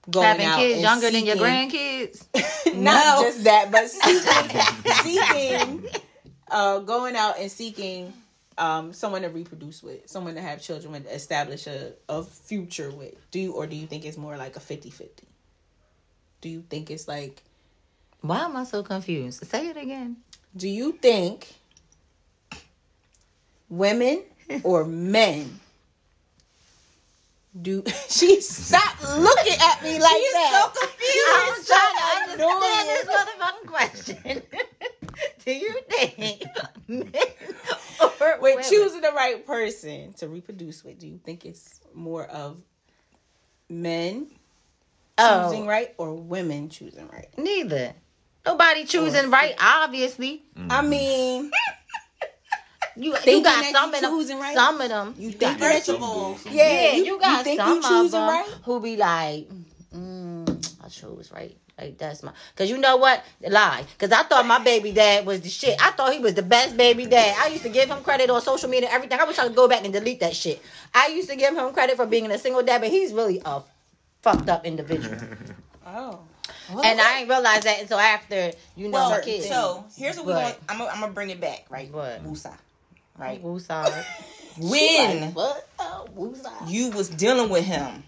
going 0.10 0.26
Having 0.26 0.46
out 0.46 0.58
kids 0.58 0.74
and 0.74 0.82
younger 0.82 1.12
than 1.12 1.26
your 1.26 1.36
seeking- 1.38 1.70
grandkids. 1.72 2.76
Not 2.76 3.06
No. 3.06 3.24
just 3.24 3.44
that, 3.44 3.72
but 3.72 3.90
seeking, 3.90 4.84
seeking 5.04 6.02
uh, 6.50 6.80
going 6.80 7.16
out 7.16 7.38
and 7.40 7.52
seeking 7.52 8.14
um, 8.58 8.92
someone 8.92 9.22
to 9.22 9.30
reproduce 9.30 9.82
with, 9.84 10.10
someone 10.10 10.36
to 10.36 10.42
have 10.42 10.62
children 10.62 10.92
with, 10.92 11.10
establish 11.12 11.68
a, 11.68 11.94
a 12.10 12.24
future 12.24 12.90
with. 12.92 13.14
Do 13.32 13.40
you, 13.40 13.54
or 13.54 13.68
do 13.68 13.76
you 13.76 13.86
think 13.88 14.04
it's 14.06 14.18
more 14.18 14.36
like 14.36 14.56
a 14.56 14.60
50 14.60 14.90
50? 14.90 15.28
Do 16.42 16.50
you 16.50 16.64
think 16.70 16.90
it's 16.92 17.08
like, 17.08 17.42
Why 18.22 18.40
am 18.46 18.56
I 18.58 18.64
so 18.64 18.82
confused? 18.84 19.46
Say 19.48 19.68
it 19.68 19.78
again. 19.78 20.18
do 20.56 20.68
you 20.68 20.94
think 20.94 21.54
women 23.70 24.24
or 24.64 24.86
men 24.86 25.60
do 27.62 27.84
she 28.10 28.42
stop 28.42 28.96
looking 29.18 29.58
at 29.60 29.84
me 29.84 30.00
like 30.00 30.18
She's 30.18 30.34
that? 30.34 30.72
so 30.74 30.80
confused. 30.82 31.72
I'm 31.72 32.36
trying 32.36 32.38
to 32.38 32.44
annoying. 32.44 32.64
understand 32.64 32.90
this 32.90 33.06
motherfucking 33.16 33.68
question. 33.68 34.42
Do 35.46 35.52
you 35.54 35.74
think 35.90 36.44
men 36.88 37.12
or 38.02 38.38
With 38.40 38.56
women? 38.56 38.64
choosing 38.70 39.02
the 39.02 39.12
right 39.12 39.46
person 39.46 40.14
to 40.14 40.28
reproduce 40.28 40.84
with, 40.84 41.00
do 41.00 41.08
you 41.08 41.18
think 41.18 41.46
it's 41.46 41.82
more 41.94 42.26
of 42.28 42.62
men 43.70 44.28
oh, 45.18 45.50
choosing 45.50 45.66
right 45.68 45.94
or 45.98 46.14
women 46.14 46.70
choosing 46.70 47.08
right? 47.10 47.28
neither. 47.38 47.94
Nobody 48.46 48.86
choosing 48.86 49.30
right, 49.30 49.56
obviously. 49.60 50.44
I 50.70 50.82
mean, 50.82 51.52
You, 53.00 53.16
you 53.26 53.42
got 53.44 53.62
that 53.62 53.72
some 53.74 53.90
you 53.92 53.96
of 53.96 54.02
them. 54.02 54.12
choosing 54.12 54.40
right? 54.40 54.56
Some 54.56 54.82
of 54.82 54.90
them. 54.90 55.16
you 55.18 55.32
got 55.32 55.40
think 55.40 55.60
that 55.60 55.74
First 55.74 55.88
you, 55.88 55.96
of 55.96 56.04
all, 56.04 56.38
yeah, 56.52 56.92
Yeah, 56.92 56.92
you, 56.98 57.20
got 57.20 57.44
think 57.46 57.60
some 57.60 57.82
you 57.82 58.06
of 58.06 58.12
them 58.12 58.30
right? 58.30 58.48
who 58.64 58.80
be 58.82 58.98
like, 58.98 59.48
mm, 59.96 60.74
I 60.84 60.88
chose 60.90 61.32
right. 61.32 61.56
Like 61.78 61.98
that's 61.98 62.24
my. 62.24 62.34
Cause 62.58 62.70
you 62.70 62.78
know 62.78 62.98
what? 62.98 63.24
Lie. 63.42 63.86
Cause 63.98 64.12
I 64.12 64.24
thought 64.24 64.46
my 64.46 64.60
baby 64.62 64.92
dad 64.92 65.26
was 65.26 65.40
the 65.40 65.48
shit. 65.50 65.82
I 65.82 65.92
thought 65.92 66.12
he 66.12 66.20
was 66.20 66.34
the 66.34 66.42
best 66.44 66.76
baby 66.76 67.06
dad. 67.06 67.38
I 67.40 67.48
used 67.48 67.64
to 67.64 67.70
give 67.70 67.90
him 67.90 68.04
credit 68.04 68.30
on 68.30 68.42
social 68.42 68.70
media 68.70 68.90
and 68.90 68.96
everything. 68.96 69.18
I 69.18 69.24
wish 69.24 69.40
I 69.40 69.44
could 69.48 69.56
go 69.56 69.70
back 69.70 69.86
and 69.86 69.94
delete 69.94 70.20
that 70.20 70.36
shit. 70.36 70.62
I 70.94 71.08
used 71.08 71.30
to 71.30 71.38
give 71.38 71.56
him 71.56 71.72
credit 71.72 71.96
for 71.96 72.06
being 72.06 72.30
a 72.30 72.38
single 72.38 72.64
dad, 72.64 72.82
but 72.82 72.90
he's 72.90 73.14
really 73.14 73.42
a 73.46 73.62
fucked 74.22 74.50
up 74.50 74.66
individual. 74.66 75.18
Oh, 75.92 76.20
and 76.84 77.02
I 77.02 77.20
ain't 77.22 77.30
realized 77.30 77.64
that 77.64 77.82
until 77.82 77.98
after 77.98 78.52
you 78.76 78.90
know 78.90 78.98
well, 79.00 79.10
my 79.10 79.22
kids. 79.22 79.48
so 79.48 79.84
here's 79.98 80.18
what 80.18 80.26
we're 80.28 80.34
going. 80.34 80.54
I'm 80.68 80.78
gonna 80.78 80.92
I'm 80.92 81.00
gonna 81.00 81.14
bring 81.14 81.32
it 81.32 81.42
back, 81.42 81.66
right? 81.72 81.92
What? 81.92 82.24
Wusa, 82.24 82.56
right? 83.20 83.44
Woosah. 83.44 84.06
When 84.58 85.34
what? 85.36 85.70
Uh, 85.80 85.84
oh, 85.84 86.08
woosah. 86.18 86.70
you 86.70 86.90
was 86.90 87.08
dealing 87.08 87.50
with 87.50 87.64
him, 87.64 88.04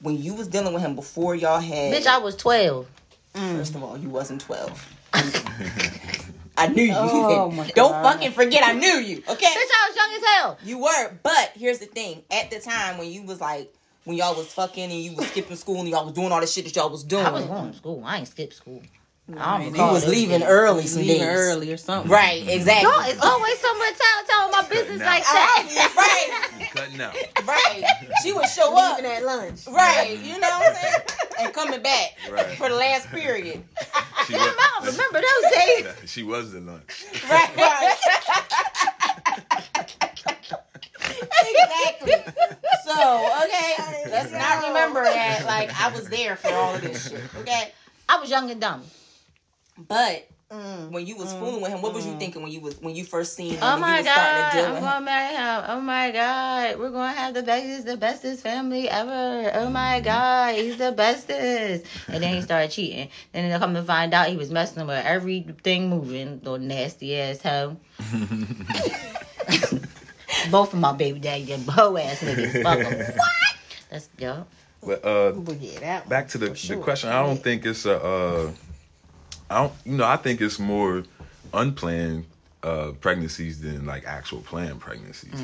when 0.00 0.22
you 0.22 0.32
was 0.34 0.46
dealing 0.46 0.72
with 0.72 0.82
him 0.82 0.94
before 0.94 1.34
y'all 1.34 1.58
had, 1.58 1.92
Bitch, 1.92 2.06
I 2.06 2.18
was 2.18 2.36
twelve. 2.36 2.86
Mm. 3.34 3.56
first 3.56 3.74
of 3.74 3.82
all, 3.82 3.98
you 3.98 4.08
wasn't 4.08 4.42
twelve. 4.42 4.70
I 6.56 6.68
knew 6.68 6.84
you. 6.84 6.94
Oh, 6.94 7.50
my 7.56 7.66
Don't 7.68 7.90
God. 7.90 8.12
fucking 8.12 8.32
forget 8.32 8.62
I 8.64 8.72
knew 8.72 8.86
you. 8.86 9.22
Okay. 9.28 9.46
Bitch, 9.46 9.72
I 9.72 9.88
was 9.88 9.96
young 9.96 10.16
as 10.16 10.24
hell. 10.36 10.58
You 10.64 10.78
were, 10.78 11.12
but 11.22 11.52
here's 11.56 11.78
the 11.78 11.86
thing. 11.86 12.22
At 12.30 12.50
the 12.50 12.60
time 12.60 12.98
when 12.98 13.10
you 13.10 13.22
was 13.22 13.40
like, 13.40 13.74
when 14.04 14.16
y'all 14.16 14.36
was 14.36 14.52
fucking 14.52 14.84
and 14.84 15.00
you 15.00 15.16
was 15.16 15.26
skipping 15.28 15.56
school 15.56 15.80
and 15.80 15.88
y'all 15.88 16.04
was 16.04 16.14
doing 16.14 16.30
all 16.30 16.40
the 16.40 16.46
shit 16.46 16.64
that 16.64 16.76
y'all 16.76 16.90
was 16.90 17.04
doing, 17.04 17.24
I 17.24 17.30
was 17.30 17.44
going 17.46 17.70
to 17.72 17.76
school. 17.76 18.02
I 18.04 18.18
ain't 18.18 18.28
skip 18.28 18.52
school. 18.52 18.82
I 19.38 19.62
don't 19.62 19.74
You 19.74 19.82
was 19.82 20.06
leaving 20.06 20.42
early 20.42 20.86
some 20.86 21.02
Leaving 21.02 21.18
days. 21.20 21.28
early 21.28 21.72
or 21.72 21.76
something. 21.76 22.10
Right, 22.10 22.40
mm-hmm. 22.40 22.50
exactly. 22.50 22.90
No, 22.90 23.00
it's 23.06 23.24
always 23.24 23.58
someone 23.60 23.88
telling 23.94 24.26
tell 24.26 24.50
my 24.50 24.68
business 24.68 25.00
like 25.00 25.22
that. 25.24 25.92
right, 26.58 26.70
cutting 26.72 27.00
out. 27.00 27.14
right. 27.46 27.84
She 28.22 28.32
would 28.32 28.48
show 28.48 28.76
up. 28.76 28.96
Leaving 28.98 29.12
at 29.12 29.24
lunch. 29.24 29.66
Right, 29.68 30.18
you 30.22 30.38
know 30.40 30.48
what 30.48 30.68
I'm 30.70 30.74
saying? 30.74 30.94
And 31.40 31.54
coming 31.54 31.82
back 31.82 32.10
Right. 32.30 32.58
for 32.58 32.68
the 32.68 32.74
last 32.74 33.08
period. 33.08 33.64
She 34.26 34.32
Damn, 34.34 34.42
was, 34.42 34.54
I 34.58 34.70
don't 34.80 34.92
remember 34.92 35.20
those 35.20 35.52
days. 36.02 36.10
she 36.10 36.22
was 36.22 36.52
the 36.52 36.60
lunch. 36.60 37.04
Right, 37.28 37.56
right. 37.56 37.96
exactly. 41.00 42.12
So, 42.84 43.30
okay, 43.44 44.10
let's 44.10 44.32
not 44.32 44.66
remember 44.68 45.04
that 45.04 45.44
like 45.46 45.70
I 45.80 45.90
was 45.92 46.08
there 46.08 46.36
for 46.36 46.48
all 46.52 46.74
of 46.74 46.82
this 46.82 47.08
shit. 47.10 47.20
Okay. 47.40 47.72
I 48.08 48.18
was 48.20 48.30
young 48.30 48.50
and 48.50 48.60
dumb. 48.60 48.82
But 49.78 50.28
Mm. 50.52 50.90
when 50.90 51.06
you 51.06 51.16
was 51.16 51.32
fooling 51.32 51.62
with 51.62 51.70
him, 51.72 51.80
what 51.80 51.94
was 51.94 52.04
you 52.04 52.12
thinking 52.18 52.42
when 52.42 52.52
you 52.52 52.60
was 52.60 52.74
when 52.82 52.94
you 52.94 53.04
first 53.04 53.34
seen 53.36 53.54
him? 53.54 53.60
Oh 53.62 53.78
my 53.78 53.98
you 54.00 54.04
starting 54.04 54.42
god, 54.42 54.50
to 54.50 54.56
deal 54.58 54.66
I'm 54.66 54.72
with 54.74 54.82
gonna 54.82 54.98
him? 54.98 55.04
marry 55.06 55.34
him. 55.34 55.64
Oh 55.66 55.80
my 55.80 56.10
god, 56.10 56.78
we're 56.78 56.90
gonna 56.90 57.12
have 57.12 57.32
the 57.32 57.42
bestest, 57.42 57.86
the 57.86 57.96
bestest 57.96 58.42
family 58.42 58.86
ever. 58.86 59.50
Oh 59.54 59.70
my 59.70 60.00
god, 60.00 60.56
he's 60.56 60.76
the 60.76 60.92
bestest. 60.92 61.86
And 62.08 62.22
then 62.22 62.34
he 62.34 62.42
started 62.42 62.70
cheating. 62.70 63.08
And 63.32 63.44
Then 63.44 63.50
they 63.50 63.58
come 63.58 63.72
to 63.72 63.82
find 63.82 64.12
out 64.12 64.28
he 64.28 64.36
was 64.36 64.50
messing 64.50 64.86
with 64.86 65.02
everything 65.06 65.88
moving, 65.88 66.40
little 66.42 66.58
nasty 66.58 67.18
ass 67.18 67.40
hoe. 67.40 67.78
Both 70.50 70.72
of 70.74 70.80
my 70.80 70.92
baby 70.92 71.18
daddy, 71.18 71.44
them 71.44 71.62
hoe 71.62 71.96
ass 71.96 72.20
niggas. 72.20 72.62
Fuck 72.62 72.78
'em. 72.80 72.98
What? 73.16 73.56
That's 73.90 74.08
yo. 74.18 74.44
But 74.82 75.02
uh, 75.04 75.32
But 75.32 75.60
yeah, 75.60 75.78
that 75.80 76.08
back 76.10 76.28
to 76.28 76.38
the, 76.38 76.54
sure. 76.54 76.76
the 76.76 76.82
question. 76.82 77.08
I 77.10 77.22
don't 77.22 77.42
think 77.42 77.64
it's 77.64 77.86
a. 77.86 78.02
Uh, 78.02 78.50
I 79.52 79.58
don't. 79.62 79.72
You 79.84 79.96
know, 79.98 80.06
I 80.06 80.16
think 80.16 80.40
it's 80.40 80.58
more 80.58 81.04
unplanned 81.52 82.24
uh, 82.62 82.92
pregnancies 83.00 83.60
than 83.60 83.86
like 83.86 84.04
actual 84.06 84.40
planned 84.40 84.80
pregnancies. 84.80 85.38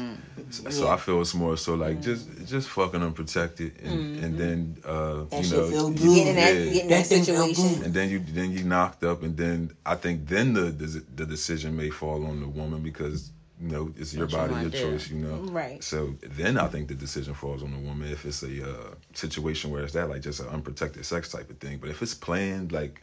So, 0.50 0.70
so 0.70 0.88
I 0.88 0.96
feel 0.96 1.20
it's 1.20 1.34
more 1.34 1.56
so 1.56 1.74
like 1.74 2.00
just 2.00 2.28
just 2.46 2.68
fucking 2.68 3.02
unprotected, 3.02 3.72
and, 3.82 4.24
and 4.24 4.38
then 4.38 4.76
uh, 4.84 5.24
That 5.30 5.38
you 5.38 5.42
shit 5.44 5.52
know, 5.58 5.70
feel 5.70 5.88
You 5.90 5.96
good. 5.96 6.14
get 6.14 6.26
in 6.28 6.36
that, 6.36 6.54
Yeah. 6.54 6.64
get 6.72 6.82
in 6.84 6.88
that 6.88 7.04
That 7.04 7.06
situation. 7.06 7.82
and 7.84 7.92
then 7.94 8.08
you 8.10 8.20
then 8.20 8.52
you 8.52 8.62
knocked 8.64 9.02
up, 9.04 9.22
and 9.22 9.36
then 9.36 9.72
I 9.84 9.96
think 9.96 10.28
then 10.28 10.52
the 10.54 10.66
the, 10.82 11.04
the 11.16 11.26
decision 11.26 11.76
may 11.76 11.90
fall 11.90 12.24
on 12.26 12.40
the 12.40 12.48
woman 12.48 12.82
because. 12.82 13.30
You 13.60 13.70
know, 13.70 13.92
it's 13.98 14.14
your 14.14 14.26
What 14.26 14.30
body, 14.38 14.52
wanna 14.52 14.62
your 14.62 14.70
do. 14.70 14.82
choice. 14.92 15.10
You 15.10 15.16
know, 15.16 15.34
Right. 15.60 15.82
So 15.82 16.14
then 16.22 16.56
I 16.58 16.68
think 16.68 16.86
the 16.86 16.94
decision 16.94 17.34
falls 17.34 17.60
on 17.64 17.72
the 17.72 17.78
woman 17.88 18.06
if 18.08 18.24
it's 18.24 18.44
a 18.44 18.54
uh, 18.70 18.94
situation 19.14 19.72
where 19.72 19.82
it's 19.82 19.94
that 19.94 20.08
like 20.08 20.22
just 20.22 20.38
an 20.38 20.46
unprotected 20.46 21.04
sex 21.04 21.28
type 21.32 21.50
of 21.50 21.58
thing. 21.58 21.78
But 21.78 21.90
if 21.90 22.00
it's 22.00 22.14
planned, 22.14 22.70
like, 22.70 23.02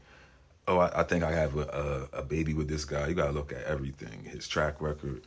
oh, 0.68 0.80
I, 0.80 1.01
I 1.01 1.03
think 1.03 1.24
I 1.24 1.32
have 1.32 1.55
a, 1.57 2.07
a 2.13 2.20
a 2.20 2.24
baby 2.24 2.53
with 2.53 2.68
this 2.68 2.86
guy. 2.86 3.07
You 3.07 3.13
gotta 3.16 3.32
look 3.32 3.51
at 3.51 3.63
everything, 3.63 4.24
his 4.24 4.47
track 4.47 4.82
record, 4.82 5.22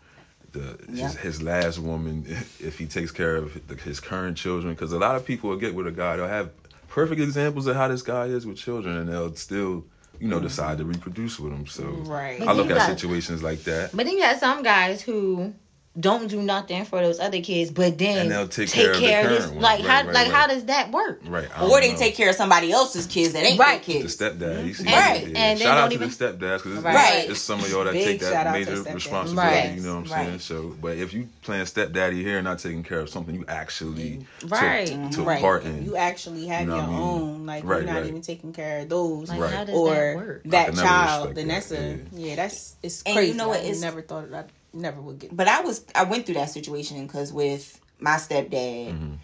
the 0.52 0.78
Yeah. 0.90 1.08
his, 1.08 1.16
his 1.16 1.42
last 1.42 1.78
woman, 1.78 2.24
if 2.60 2.78
he 2.78 2.86
takes 2.86 3.10
care 3.10 3.36
of 3.36 3.66
the, 3.68 3.74
his 3.76 4.00
current 4.00 4.36
children. 4.36 4.74
Because 4.74 4.92
a 4.92 4.98
lot 4.98 5.16
of 5.16 5.24
people 5.24 5.50
will 5.50 5.56
get 5.58 5.74
with 5.74 5.86
a 5.86 5.92
guy, 5.92 6.16
they'll 6.16 6.26
have 6.28 6.50
perfect 6.88 7.20
examples 7.20 7.66
of 7.66 7.76
how 7.76 7.88
this 7.88 8.02
guy 8.02 8.26
is 8.26 8.46
with 8.46 8.56
children, 8.56 8.96
and 8.96 9.08
they'll 9.08 9.34
still, 9.34 9.84
you 10.18 10.26
know, 10.28 10.40
decide 10.40 10.78
to 10.78 10.84
reproduce 10.84 11.38
with 11.38 11.52
them. 11.52 11.66
So 11.66 11.84
Right. 11.84 12.40
I 12.40 12.52
look 12.52 12.70
at 12.70 12.76
got- 12.78 12.86
situations 12.98 13.42
like 13.42 13.62
that. 13.64 13.90
But 13.94 14.06
then 14.06 14.16
you 14.16 14.24
have 14.24 14.38
some 14.38 14.62
guys 14.62 15.02
who 15.02 15.54
don't 15.98 16.28
do 16.28 16.40
nothing 16.42 16.84
for 16.84 17.00
those 17.00 17.18
other 17.18 17.40
kids, 17.40 17.70
but 17.70 17.98
then 17.98 18.18
And 18.18 18.30
they'll 18.30 18.46
take 18.48 18.70
care 18.70 18.92
of 18.92 19.00
the 19.00 19.28
this. 19.28 19.46
one. 19.48 19.60
Like 19.60 19.80
Right, 19.80 19.88
how 19.88 20.04
right, 20.04 20.14
like 20.14 20.28
how 20.28 20.46
does 20.46 20.64
that 20.66 20.92
work? 20.92 21.20
Right. 21.26 21.48
Or 21.60 21.80
they 21.80 21.92
know. 21.92 21.98
take 21.98 22.14
care 22.14 22.30
of 22.30 22.36
somebody 22.36 22.70
else's 22.70 23.06
kids 23.06 23.32
that 23.32 23.44
ain't 23.44 23.58
Right. 23.58 23.82
their 23.84 23.94
the 23.96 24.00
kids. 24.02 24.16
stepdad. 24.16 24.66
You 24.66 24.74
see 24.74 24.84
Right. 24.84 24.92
that? 25.26 25.36
And 25.36 25.58
they 25.58 25.64
shout 25.64 25.76
out 25.78 25.80
don't 25.90 25.98
to 25.98 26.04
even- 26.06 26.08
the 26.10 26.14
stepdads 26.46 26.62
because 26.62 26.78
Right. 26.84 27.20
it's, 27.20 27.30
it's 27.32 27.40
some 27.40 27.60
of 27.60 27.70
y'all 27.70 27.84
that 27.84 27.92
Big 27.94 28.04
take 28.04 28.20
that 28.20 28.52
major 28.52 28.82
responsibility. 28.82 29.56
Right. 29.56 29.74
You 29.74 29.80
know 29.82 29.96
what 30.00 30.12
I'm 30.12 30.26
saying? 30.26 30.38
So, 30.40 30.74
but 30.80 30.96
if 30.98 31.12
you 31.12 31.28
playing 31.42 31.66
stepdaddy 31.66 32.22
here 32.22 32.38
and 32.38 32.44
not 32.44 32.58
taking 32.60 32.82
care 32.84 33.00
of 33.00 33.08
something 33.08 33.34
you 33.34 33.44
actually 33.48 34.26
Right. 34.46 34.86
took, 34.86 35.10
took 35.10 35.26
Right. 35.26 35.34
Mm-hmm. 35.36 35.40
part 35.44 35.64
in, 35.64 35.84
You 35.84 35.96
actually 35.96 36.46
have 36.46 36.60
You 36.62 36.66
know 36.68 36.76
your 36.76 36.82
what 36.84 36.90
I 36.90 36.92
mean? 36.92 37.00
own. 37.02 37.46
Like 37.46 37.64
Right, 37.64 37.76
you're 37.78 37.86
not 37.86 38.00
right. 38.00 38.06
even 38.08 38.20
taking 38.22 38.52
care 38.52 38.80
of 38.80 38.88
those. 38.88 39.28
Like 39.30 39.40
Right. 39.40 39.50
how 39.52 39.64
does 39.64 39.74
that 39.74 39.74
Or 39.74 40.40
that, 40.44 40.60
I 40.60 40.64
can 40.66 40.74
never 40.76 40.86
child. 40.88 41.20
respect 41.30 41.34
Then 41.36 41.48
that's 41.48 41.70
a 41.72 41.74
yeah. 41.74 41.96
yeah. 42.28 42.36
That's 42.36 42.74
it's 42.82 43.02
crazy. 43.02 43.28
you 43.28 43.34
know 43.34 43.48
what, 43.48 43.58
I 43.58 43.62
it's- 43.62 43.80
never 43.80 44.02
thought 44.02 44.26
I 44.32 44.44
never 44.72 45.00
would 45.00 45.18
get. 45.18 45.36
But 45.36 45.48
I 45.48 45.60
was 45.60 45.84
I 45.94 46.04
went 46.04 46.26
through 46.26 46.36
that 46.36 46.50
situation 46.50 47.06
because 47.06 47.32
with 47.32 47.80
my 48.00 48.16
stepdad, 48.16 48.92
Mm-hmm. 48.92 49.14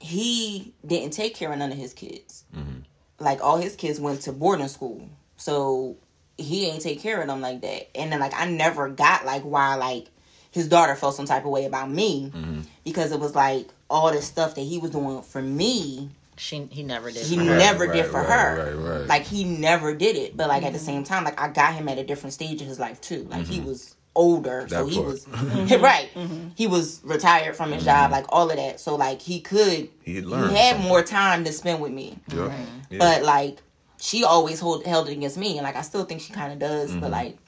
he 0.00 0.72
didn't 0.86 1.12
take 1.12 1.34
care 1.34 1.52
of 1.52 1.58
none 1.58 1.72
of 1.72 1.78
his 1.78 1.92
kids. 1.92 2.44
Mm-hmm. 2.56 2.80
Like 3.18 3.42
all 3.42 3.58
his 3.58 3.74
kids 3.76 3.98
went 4.00 4.22
to 4.22 4.32
boarding 4.32 4.68
school, 4.68 5.08
so 5.36 5.96
he 6.36 6.66
ain't 6.66 6.82
take 6.82 7.00
care 7.00 7.20
of 7.20 7.26
them 7.26 7.40
like 7.40 7.60
that. 7.62 7.96
And 7.98 8.12
then 8.12 8.20
like 8.20 8.32
I 8.34 8.48
never 8.48 8.88
got 8.88 9.24
like 9.26 9.42
why 9.42 9.74
like 9.74 10.06
his 10.50 10.68
daughter 10.68 10.94
felt 10.94 11.14
some 11.16 11.26
type 11.26 11.44
of 11.44 11.50
way 11.50 11.64
about 11.64 11.90
me 11.90 12.30
Mm-hmm. 12.34 12.60
because 12.84 13.12
it 13.12 13.18
was 13.20 13.34
like 13.34 13.66
all 13.90 14.12
this 14.12 14.26
stuff 14.26 14.54
that 14.54 14.60
he 14.62 14.78
was 14.78 14.90
doing 14.92 15.22
for 15.22 15.42
me 15.42 16.10
She 16.36 16.64
he 16.70 16.82
never 16.84 17.10
did. 17.10 17.26
he 17.26 17.36
for 17.36 17.42
her. 17.44 17.58
never 17.58 17.84
right, 17.86 17.92
did 17.94 18.06
for 18.06 18.20
right, 18.22 18.28
her. 18.28 18.74
right, 18.76 18.98
right. 18.98 19.06
Like 19.08 19.22
he 19.24 19.42
never 19.44 19.94
did 19.94 20.14
it. 20.16 20.36
But 20.36 20.48
like 20.48 20.62
at 20.62 20.72
the 20.72 20.78
same 20.78 21.02
time, 21.04 21.24
like 21.24 21.40
I 21.40 21.48
got 21.48 21.74
him 21.74 21.88
at 21.88 21.98
a 21.98 22.04
different 22.04 22.34
stage 22.34 22.60
of 22.62 22.68
his 22.68 22.78
life 22.78 23.00
too. 23.00 23.24
Like 23.30 23.46
he 23.46 23.60
was 23.60 23.96
older, 24.18 24.66
so 24.68 24.84
Mm-hmm. 24.86 24.86
That 24.86 24.92
he 24.92 24.96
part. 24.96 25.70
was 25.70 25.80
right. 25.80 26.10
He 26.56 26.66
was 26.66 27.00
retired 27.04 27.56
from 27.56 27.72
his 27.72 27.84
job, 27.84 28.10
like 28.10 28.26
all 28.28 28.50
of 28.50 28.56
that. 28.56 28.80
So 28.80 28.96
like 28.96 29.22
he 29.22 29.40
could 29.40 29.88
He 30.02 30.16
had 30.16 30.24
he 30.24 30.30
had 30.32 30.72
something. 30.74 30.88
more 30.88 31.02
time 31.02 31.44
to 31.44 31.52
spend 31.52 31.80
with 31.80 31.92
me. 31.92 32.18
Yeah. 32.34 32.52
Yeah. 32.90 32.98
But 32.98 33.22
like 33.22 33.58
she 34.00 34.24
always 34.24 34.60
hold, 34.60 34.84
held 34.84 35.08
it 35.08 35.12
against 35.12 35.36
me, 35.38 35.56
and 35.58 35.64
like 35.64 35.76
I 35.76 35.82
still 35.82 36.04
think 36.04 36.20
she 36.20 36.32
kind 36.32 36.52
of 36.52 36.58
does. 36.58 36.90
Mm-hmm. 36.90 37.00
But 37.00 37.10
like, 37.10 37.38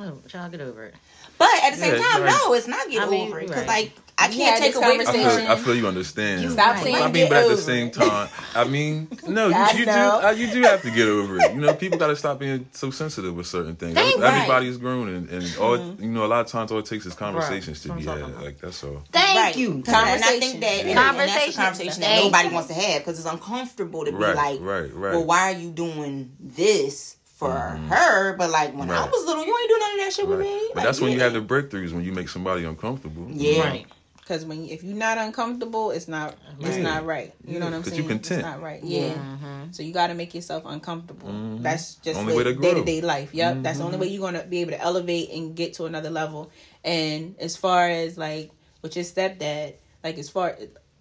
Oh, 0.00 0.16
y'all 0.32 0.48
get 0.48 0.60
over 0.60 0.84
it. 0.84 0.94
But 1.38 1.48
at 1.64 1.70
the 1.74 1.78
same 1.78 1.94
Yeah, 1.94 2.02
time, 2.08 2.22
right. 2.22 2.32
no, 2.44 2.52
it's 2.54 2.66
not 2.68 2.88
get 2.90 3.02
I 3.02 3.08
mean, 3.10 3.28
over 3.28 3.40
it 3.40 3.46
because 3.48 3.66
right. 3.66 3.84
like 3.84 3.92
I 4.20 4.26
can't 4.26 4.58
take 4.60 4.74
this 4.74 4.82
away 4.82 4.96
I 4.98 5.04
from 5.04 5.14
feel, 5.14 5.22
conversation. 5.22 5.50
I 5.52 5.56
feel 5.56 5.74
you 5.76 5.86
understand. 5.86 6.42
You 6.42 6.50
Stop 6.50 6.74
Right. 6.74 6.82
saying 6.82 6.96
I 6.96 7.08
mean, 7.12 7.28
but 7.28 7.36
at 7.44 7.48
the 7.50 7.56
same 7.56 7.92
time, 7.92 8.28
I 8.52 8.64
mean, 8.64 9.06
no, 9.28 9.46
you, 9.46 9.78
you 9.78 9.84
do, 9.84 9.86
know. 9.86 10.20
uh, 10.24 10.30
you 10.32 10.50
do 10.50 10.62
have 10.62 10.82
to 10.82 10.90
get 10.90 11.06
over 11.06 11.38
it. 11.38 11.54
You 11.54 11.60
know, 11.60 11.72
people 11.74 11.98
got 11.98 12.08
to 12.08 12.16
stop 12.16 12.40
being 12.40 12.66
so 12.72 12.90
sensitive 12.90 13.36
with 13.36 13.46
certain 13.46 13.76
things. 13.76 13.94
Thank- 13.94 14.16
Every- 14.18 14.26
Everybody's 14.26 14.76
grown, 14.76 15.08
and, 15.08 15.28
and 15.30 15.56
all 15.60 15.78
you 16.00 16.08
know, 16.10 16.24
a 16.24 16.26
lot 16.26 16.40
of 16.40 16.48
times 16.48 16.72
all 16.72 16.80
it 16.80 16.86
takes 16.86 17.06
is 17.06 17.14
conversations 17.14 17.86
Right. 17.86 17.92
to 17.94 18.00
be 18.00 18.04
That's 18.06 18.20
what 18.20 18.28
I'm 18.28 18.34
had. 18.34 18.42
Like 18.42 18.58
that's 18.60 18.82
all. 18.82 19.04
Thank 19.12 19.38
right. 19.38 19.56
you. 19.56 19.82
'Cause- 19.84 19.94
And 19.94 20.24
I 20.24 20.40
think 20.40 20.60
that 20.62 20.66
and, 20.80 20.88
and 20.88 20.98
that's 20.98 21.06
Conversation. 21.16 21.50
a 21.60 21.64
conversation 21.64 22.00
that 22.00 22.24
nobody 22.24 22.48
wants 22.48 22.68
to 22.68 22.74
have 22.74 23.02
because 23.02 23.20
it's 23.20 23.28
uncomfortable 23.32 24.04
to 24.04 24.10
be 24.10 24.16
Right, 24.18 24.34
like, 24.34 24.58
right, 24.60 24.92
right. 24.92 25.12
well, 25.14 25.24
why 25.24 25.52
are 25.52 25.56
you 25.56 25.70
doing 25.70 26.32
this 26.40 27.14
for 27.38 27.50
her? 27.52 28.36
But 28.36 28.50
like 28.50 28.74
when 28.74 28.90
I 28.90 28.98
Mm-hmm. 28.98 29.10
Was 29.10 29.24
little, 29.26 29.44
you 29.46 29.56
ain't 29.56 29.68
do 29.68 29.78
none 29.78 29.92
of 29.92 29.98
that 30.06 30.12
shit 30.12 30.26
with 30.28 30.40
me. 30.40 30.68
But 30.74 30.76
Like, 30.78 30.84
that's 30.86 31.00
when 31.00 31.12
you 31.12 31.20
have 31.20 31.32
the 31.32 31.40
breakthroughs 31.40 31.92
when 31.92 32.02
you 32.04 32.12
make 32.12 32.28
somebody 32.28 32.64
uncomfortable. 32.64 33.26
Yeah. 33.30 33.62
Right. 33.62 33.86
Because 34.18 34.44
when 34.44 34.66
if 34.68 34.82
you're 34.82 34.96
not 34.96 35.16
uncomfortable, 35.16 35.90
it's 35.92 36.08
not 36.08 36.34
it's 36.60 36.68
Right. 36.76 36.82
not 36.82 37.06
right. 37.06 37.32
You 37.46 37.60
know 37.60 37.66
what 37.66 37.74
I'm 37.74 37.84
saying? 37.84 38.02
you 38.02 38.08
content. 38.08 38.40
It's 38.40 38.46
not 38.46 38.60
right. 38.60 38.82
Yeah. 38.82 39.14
Yeah. 39.14 39.64
So 39.70 39.82
you 39.84 39.92
got 39.94 40.08
to 40.08 40.14
make 40.14 40.34
yourself 40.34 40.64
uncomfortable. 40.66 41.58
That's 41.60 41.94
just 41.94 42.18
Only 42.18 42.36
way 42.36 42.44
to 42.44 42.54
day 42.54 42.74
to 42.74 42.84
day 42.84 43.00
life. 43.00 43.32
Yep. 43.32 43.62
That's 43.62 43.78
the 43.78 43.84
only 43.84 43.98
way 43.98 44.08
you're 44.08 44.20
gonna 44.20 44.44
be 44.44 44.60
able 44.60 44.72
to 44.72 44.80
elevate 44.80 45.30
and 45.30 45.54
get 45.54 45.74
to 45.74 45.84
another 45.86 46.10
level. 46.10 46.50
And 46.84 47.36
as 47.38 47.56
far 47.56 47.88
as 47.88 48.18
like 48.18 48.50
with 48.82 48.96
your 48.96 49.04
stepdad, 49.04 49.74
like 50.04 50.18
as 50.18 50.28
far 50.28 50.56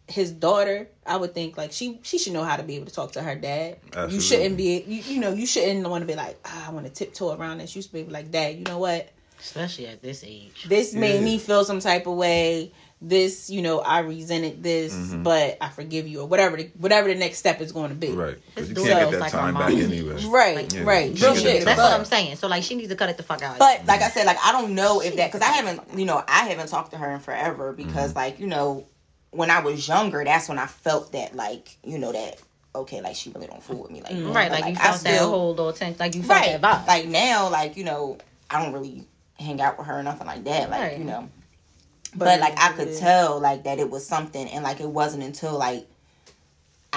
his 0.08 0.32
daughter, 0.32 0.88
I 1.06 1.18
would 1.18 1.34
think 1.34 1.58
like 1.58 1.72
she 1.72 2.00
she 2.04 2.18
should 2.18 2.34
know 2.34 2.44
how 2.44 2.56
to 2.56 2.64
be 2.64 2.76
able 2.76 2.86
to 2.88 2.94
talk 2.94 3.12
to 3.14 3.22
her 3.22 3.36
dad. 3.36 3.78
You 4.10 4.22
shouldn't 4.22 4.56
be 4.58 4.82
you, 4.88 5.02
you 5.16 5.20
know 5.20 5.32
you 5.34 5.46
shouldn't 5.46 5.88
want 5.88 6.02
to 6.02 6.08
be 6.08 6.16
like 6.16 6.40
ah, 6.46 6.68
I 6.70 6.72
want 6.72 6.86
to 6.86 6.92
tiptoe 6.92 7.36
around 7.36 7.58
this. 7.60 7.76
You 7.76 7.82
should 7.82 7.92
be 7.94 8.04
like 8.06 8.32
dad. 8.32 8.56
You 8.56 8.64
know 8.64 8.80
what? 8.80 9.10
Especially 9.40 9.86
at 9.88 10.02
this 10.02 10.24
age. 10.26 10.66
this 10.68 10.94
made 10.96 11.22
me 11.22 11.38
feel 11.38 11.64
some 11.64 11.80
type 11.80 12.08
of 12.08 12.16
way. 12.16 12.72
This, 13.00 13.52
you 13.52 13.62
know, 13.62 13.80
I 13.82 14.00
resented 14.00 14.64
this, 14.64 14.92
Mm-hmm. 14.92 15.22
but 15.22 15.58
I 15.62 15.70
forgive 15.70 16.08
you, 16.08 16.22
or 16.22 16.26
whatever 16.26 16.58
the 16.58 16.72
whatever 16.80 17.08
the 17.10 17.14
next 17.14 17.38
step 17.38 17.62
is 17.62 17.72
going 17.72 17.90
to 17.90 17.96
be. 17.96 18.10
Right. 18.10 18.38
Because 18.56 18.70
you 18.72 18.76
It's 18.76 18.88
can't 18.88 19.00
dope. 19.02 19.12
get 19.12 19.20
that 19.20 19.20
Like 19.20 19.34
our 19.36 19.42
time 19.42 19.54
back 19.54 19.72
mom. 19.74 19.82
anyway. 19.82 20.26
Right, 20.26 20.74
Yeah. 20.74 20.82
right. 20.84 21.22
Real 21.22 21.36
shit. 21.36 21.60
that 21.60 21.66
That's 21.66 21.80
time 21.80 21.92
what. 21.92 22.00
I'm 22.00 22.06
saying. 22.06 22.38
So 22.38 22.48
like 22.48 22.64
she 22.64 22.74
needs 22.74 22.90
to 22.90 22.96
cut 22.96 23.10
it 23.10 23.18
the 23.18 23.22
fuck 23.24 23.44
out. 23.44 23.60
But 23.60 23.86
like 23.86 24.02
I 24.02 24.10
said, 24.10 24.26
like 24.26 24.40
I 24.44 24.52
don't 24.52 24.74
know 24.74 25.02
if 25.02 25.16
that 25.18 25.32
because 25.32 25.48
I 25.48 25.52
haven't, 25.52 25.82
you 26.00 26.06
know, 26.06 26.24
I 26.28 26.48
haven't 26.48 26.70
talked 26.70 26.90
to 26.94 26.98
her 26.98 27.12
in 27.12 27.20
forever 27.20 27.72
because 27.74 28.10
Mm-hmm. 28.10 28.18
like 28.18 28.40
you 28.40 28.48
know, 28.48 28.88
when 29.32 29.50
I 29.52 29.60
was 29.60 29.88
younger, 29.88 30.24
that's 30.24 30.50
when 30.50 30.58
I 30.60 30.68
felt 30.68 31.12
that 31.12 31.36
like 31.36 31.78
you 31.84 31.98
know 31.98 32.12
that 32.12 32.40
okay, 32.76 33.02
like 33.02 33.16
she 33.16 33.30
really 33.32 33.48
don't 33.48 33.62
fool 33.64 33.82
with 33.84 33.92
me 33.92 34.02
like 34.02 34.14
that. 34.14 34.24
right, 34.34 34.52
But, 34.52 34.62
like, 34.62 34.74
you 34.76 34.80
I 34.80 34.84
felt 34.92 35.02
that 35.02 35.16
still- 35.16 35.30
whole 35.30 35.50
little 35.56 35.74
tension, 35.74 35.98
like 36.00 36.16
you 36.16 36.22
felt 36.24 36.42
right. 36.42 36.62
that 36.62 36.86
vibe. 36.86 36.88
Like 36.88 37.08
now, 37.08 37.50
like 37.50 37.76
you 37.78 37.84
know, 37.84 38.18
I 38.50 38.64
don't 38.64 38.74
really 38.74 39.06
hang 39.40 39.60
out 39.62 39.78
with 39.78 39.88
her 39.88 40.00
or 40.00 40.04
nothing 40.04 40.28
like 40.28 40.44
that. 40.46 40.70
Like 40.70 40.82
Right. 40.82 40.98
you 40.98 41.04
know, 41.06 41.30
But 42.16 42.26
but, 42.26 42.40
like 42.40 42.60
I 42.60 42.72
could 42.74 42.96
tell 42.98 43.40
like 43.40 43.64
that 43.64 43.80
it 43.80 43.90
was 43.90 44.06
something, 44.06 44.48
and 44.50 44.64
like 44.64 44.80
it 44.80 44.90
wasn't 44.90 45.24
until 45.24 45.58
like 45.58 45.88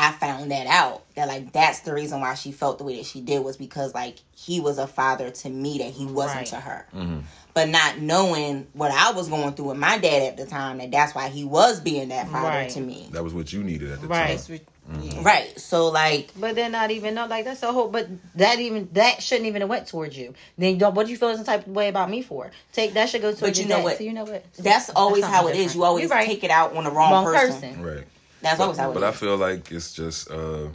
I 0.01 0.13
found 0.13 0.51
that 0.51 0.67
out 0.67 1.03
that 1.15 1.29
like 1.29 1.53
that's 1.53 1.81
the 1.81 1.93
reason 1.93 2.21
why 2.21 2.35
she 2.35 2.53
felt 2.53 2.79
the 2.79 2.85
way 2.85 2.97
that 2.97 3.07
she 3.07 3.21
did 3.21 3.45
was 3.45 3.57
because 3.57 3.95
like 3.95 4.17
he 4.35 4.61
was 4.61 4.79
a 4.79 4.87
father 4.87 5.31
to 5.31 5.51
me 5.51 5.79
that 5.79 5.91
he 5.93 6.07
wasn't 6.07 6.39
Right. 6.39 6.47
to 6.47 6.57
her. 6.57 6.87
Mm-hmm. 6.95 7.19
But 7.53 7.69
not 7.69 7.99
knowing 7.99 8.67
what 8.75 8.93
I 8.93 9.13
was 9.13 9.29
going 9.29 9.53
through 9.55 9.67
with 9.67 9.77
my 9.77 9.99
dad 9.99 10.23
at 10.23 10.37
the 10.37 10.47
time, 10.47 10.79
that 10.79 10.91
that's 10.93 11.15
why 11.15 11.29
he 11.29 11.45
was 11.45 11.81
being 11.81 12.09
that 12.11 12.29
father 12.29 12.49
Right. 12.49 12.71
to 12.71 12.81
me. 12.81 13.09
That 13.13 13.25
was 13.25 13.35
what 13.35 13.53
you 13.53 13.63
needed 13.63 13.91
at 13.91 14.01
the 14.01 14.07
Right. 14.07 14.39
Time. 14.39 14.55
what- 14.55 15.05
yeah. 15.05 15.21
Right. 15.23 15.61
So 15.61 15.89
like 15.89 16.31
But 16.37 16.55
they're 16.57 16.69
not 16.71 16.91
even 16.91 17.15
no 17.15 17.27
like 17.27 17.45
that's 17.45 17.63
a 17.63 17.73
whole. 17.73 17.89
But 17.89 18.09
that 18.37 18.59
even 18.59 18.89
that 18.95 19.23
shouldn't 19.23 19.47
even 19.47 19.61
have 19.61 19.69
went 19.71 19.87
towards 19.87 20.17
you. 20.17 20.35
Then 20.59 20.79
don't, 20.79 20.95
what 20.95 21.07
do 21.07 21.13
you 21.13 21.19
feel 21.19 21.35
some 21.37 21.45
type 21.45 21.67
of 21.67 21.73
way 21.73 21.89
about 21.89 22.11
me 22.11 22.23
for? 22.23 22.51
Take 22.73 22.95
that 22.95 23.09
should 23.09 23.21
go 23.23 23.33
towards 23.33 23.59
you 23.59 23.67
your 23.67 23.71
know 23.71 23.77
dad. 23.79 23.85
what? 23.85 23.99
So 23.99 24.05
you 24.05 24.13
know 24.13 24.25
what? 24.25 24.45
that's 24.59 24.91
always 24.91 25.25
how 25.25 25.43
it 25.47 25.51
something 25.51 25.61
is. 25.61 25.75
You 25.77 25.85
always 25.85 26.03
You're 26.05 26.11
right. 26.11 26.27
take 26.27 26.43
it 26.43 26.51
out 26.51 26.75
on 26.77 26.85
the 26.85 26.91
wrong, 26.91 27.13
wrong 27.13 27.25
person. 27.25 27.61
person. 27.61 27.83
Right. 27.85 28.05
That's 28.43 28.61
always 28.61 28.79
how 28.79 28.91
it 28.91 28.95
But 28.95 29.03
is. 29.03 29.09
I 29.09 29.13
feel 29.13 29.37
like 29.37 29.71
it's 29.71 29.93
just 29.93 30.31
uh 30.31 30.69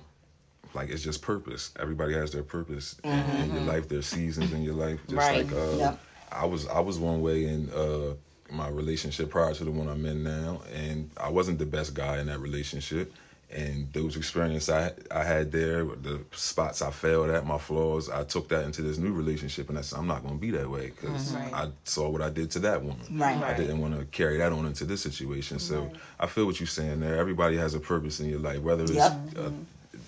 like 0.74 0.90
it's 0.90 1.04
just 1.04 1.22
purpose. 1.22 1.72
Everybody 1.80 2.14
has 2.14 2.32
their 2.32 2.44
purpose 2.44 2.96
in, 3.04 3.12
in 3.12 3.54
your 3.54 3.64
life, 3.64 3.88
their 3.90 4.02
seasons 4.02 4.52
in 4.52 4.62
your 4.64 4.76
life. 4.76 5.00
Just 5.08 5.16
Right. 5.16 5.46
like 5.50 5.54
uh 5.56 5.78
Yep. 5.78 6.00
I 6.32 6.46
was 6.46 6.68
I 6.68 6.80
was 6.80 7.00
one 7.00 7.22
way 7.22 7.46
in 7.46 7.70
uh 7.72 8.16
my 8.52 8.68
relationship 8.70 9.30
prior 9.32 9.54
to 9.54 9.64
the 9.64 9.72
one 9.72 9.88
I'm 9.88 10.06
in 10.06 10.24
now 10.24 10.62
and 10.74 11.10
I 11.18 11.30
wasn't 11.30 11.58
the 11.60 11.66
best 11.66 11.94
guy 11.96 12.20
in 12.20 12.28
that 12.28 12.40
relationship. 12.40 13.12
And 13.56 13.92
those 13.94 14.18
experiences 14.18 14.70
I 14.70 14.92
I 15.10 15.24
had 15.24 15.50
there, 15.50 15.86
the 15.86 16.20
spots 16.34 16.82
I 16.82 16.92
failed 16.92 17.30
at, 17.30 17.46
my 17.46 17.58
flaws, 17.58 18.10
I 18.10 18.26
took 18.26 18.50
that 18.50 18.66
into 18.66 18.82
this 18.82 18.98
new 18.98 19.14
relationship, 19.14 19.70
and 19.70 19.78
I 19.78 19.82
said 19.82 19.98
I'm 19.98 20.08
not 20.08 20.24
going 20.24 20.36
to 20.36 20.42
be 20.42 20.52
that 20.52 20.70
way 20.70 20.88
because 20.88 21.34
Right. 21.34 21.54
I 21.54 21.70
saw 21.86 22.10
what 22.10 22.22
I 22.22 22.30
did 22.30 22.52
to 22.52 22.60
that 22.60 22.84
woman. 22.84 23.06
Right. 23.18 23.42
I 23.42 23.54
didn't 23.54 23.80
want 23.80 23.98
to 23.98 24.06
carry 24.08 24.38
that 24.40 24.52
on 24.52 24.66
into 24.66 24.84
this 24.84 25.02
situation. 25.02 25.60
So 25.60 25.90
I 26.20 26.28
feel 26.28 26.46
what 26.46 26.60
you're 26.60 26.68
saying 26.68 27.00
there. 27.00 27.18
Everybody 27.18 27.56
has 27.56 27.76
a 27.76 27.80
purpose 27.80 28.20
in 28.20 28.30
your 28.30 28.40
life, 28.40 28.60
whether 28.60 28.84
it's 28.84 28.94
Yep. 28.94 29.14
uh, 29.38 29.50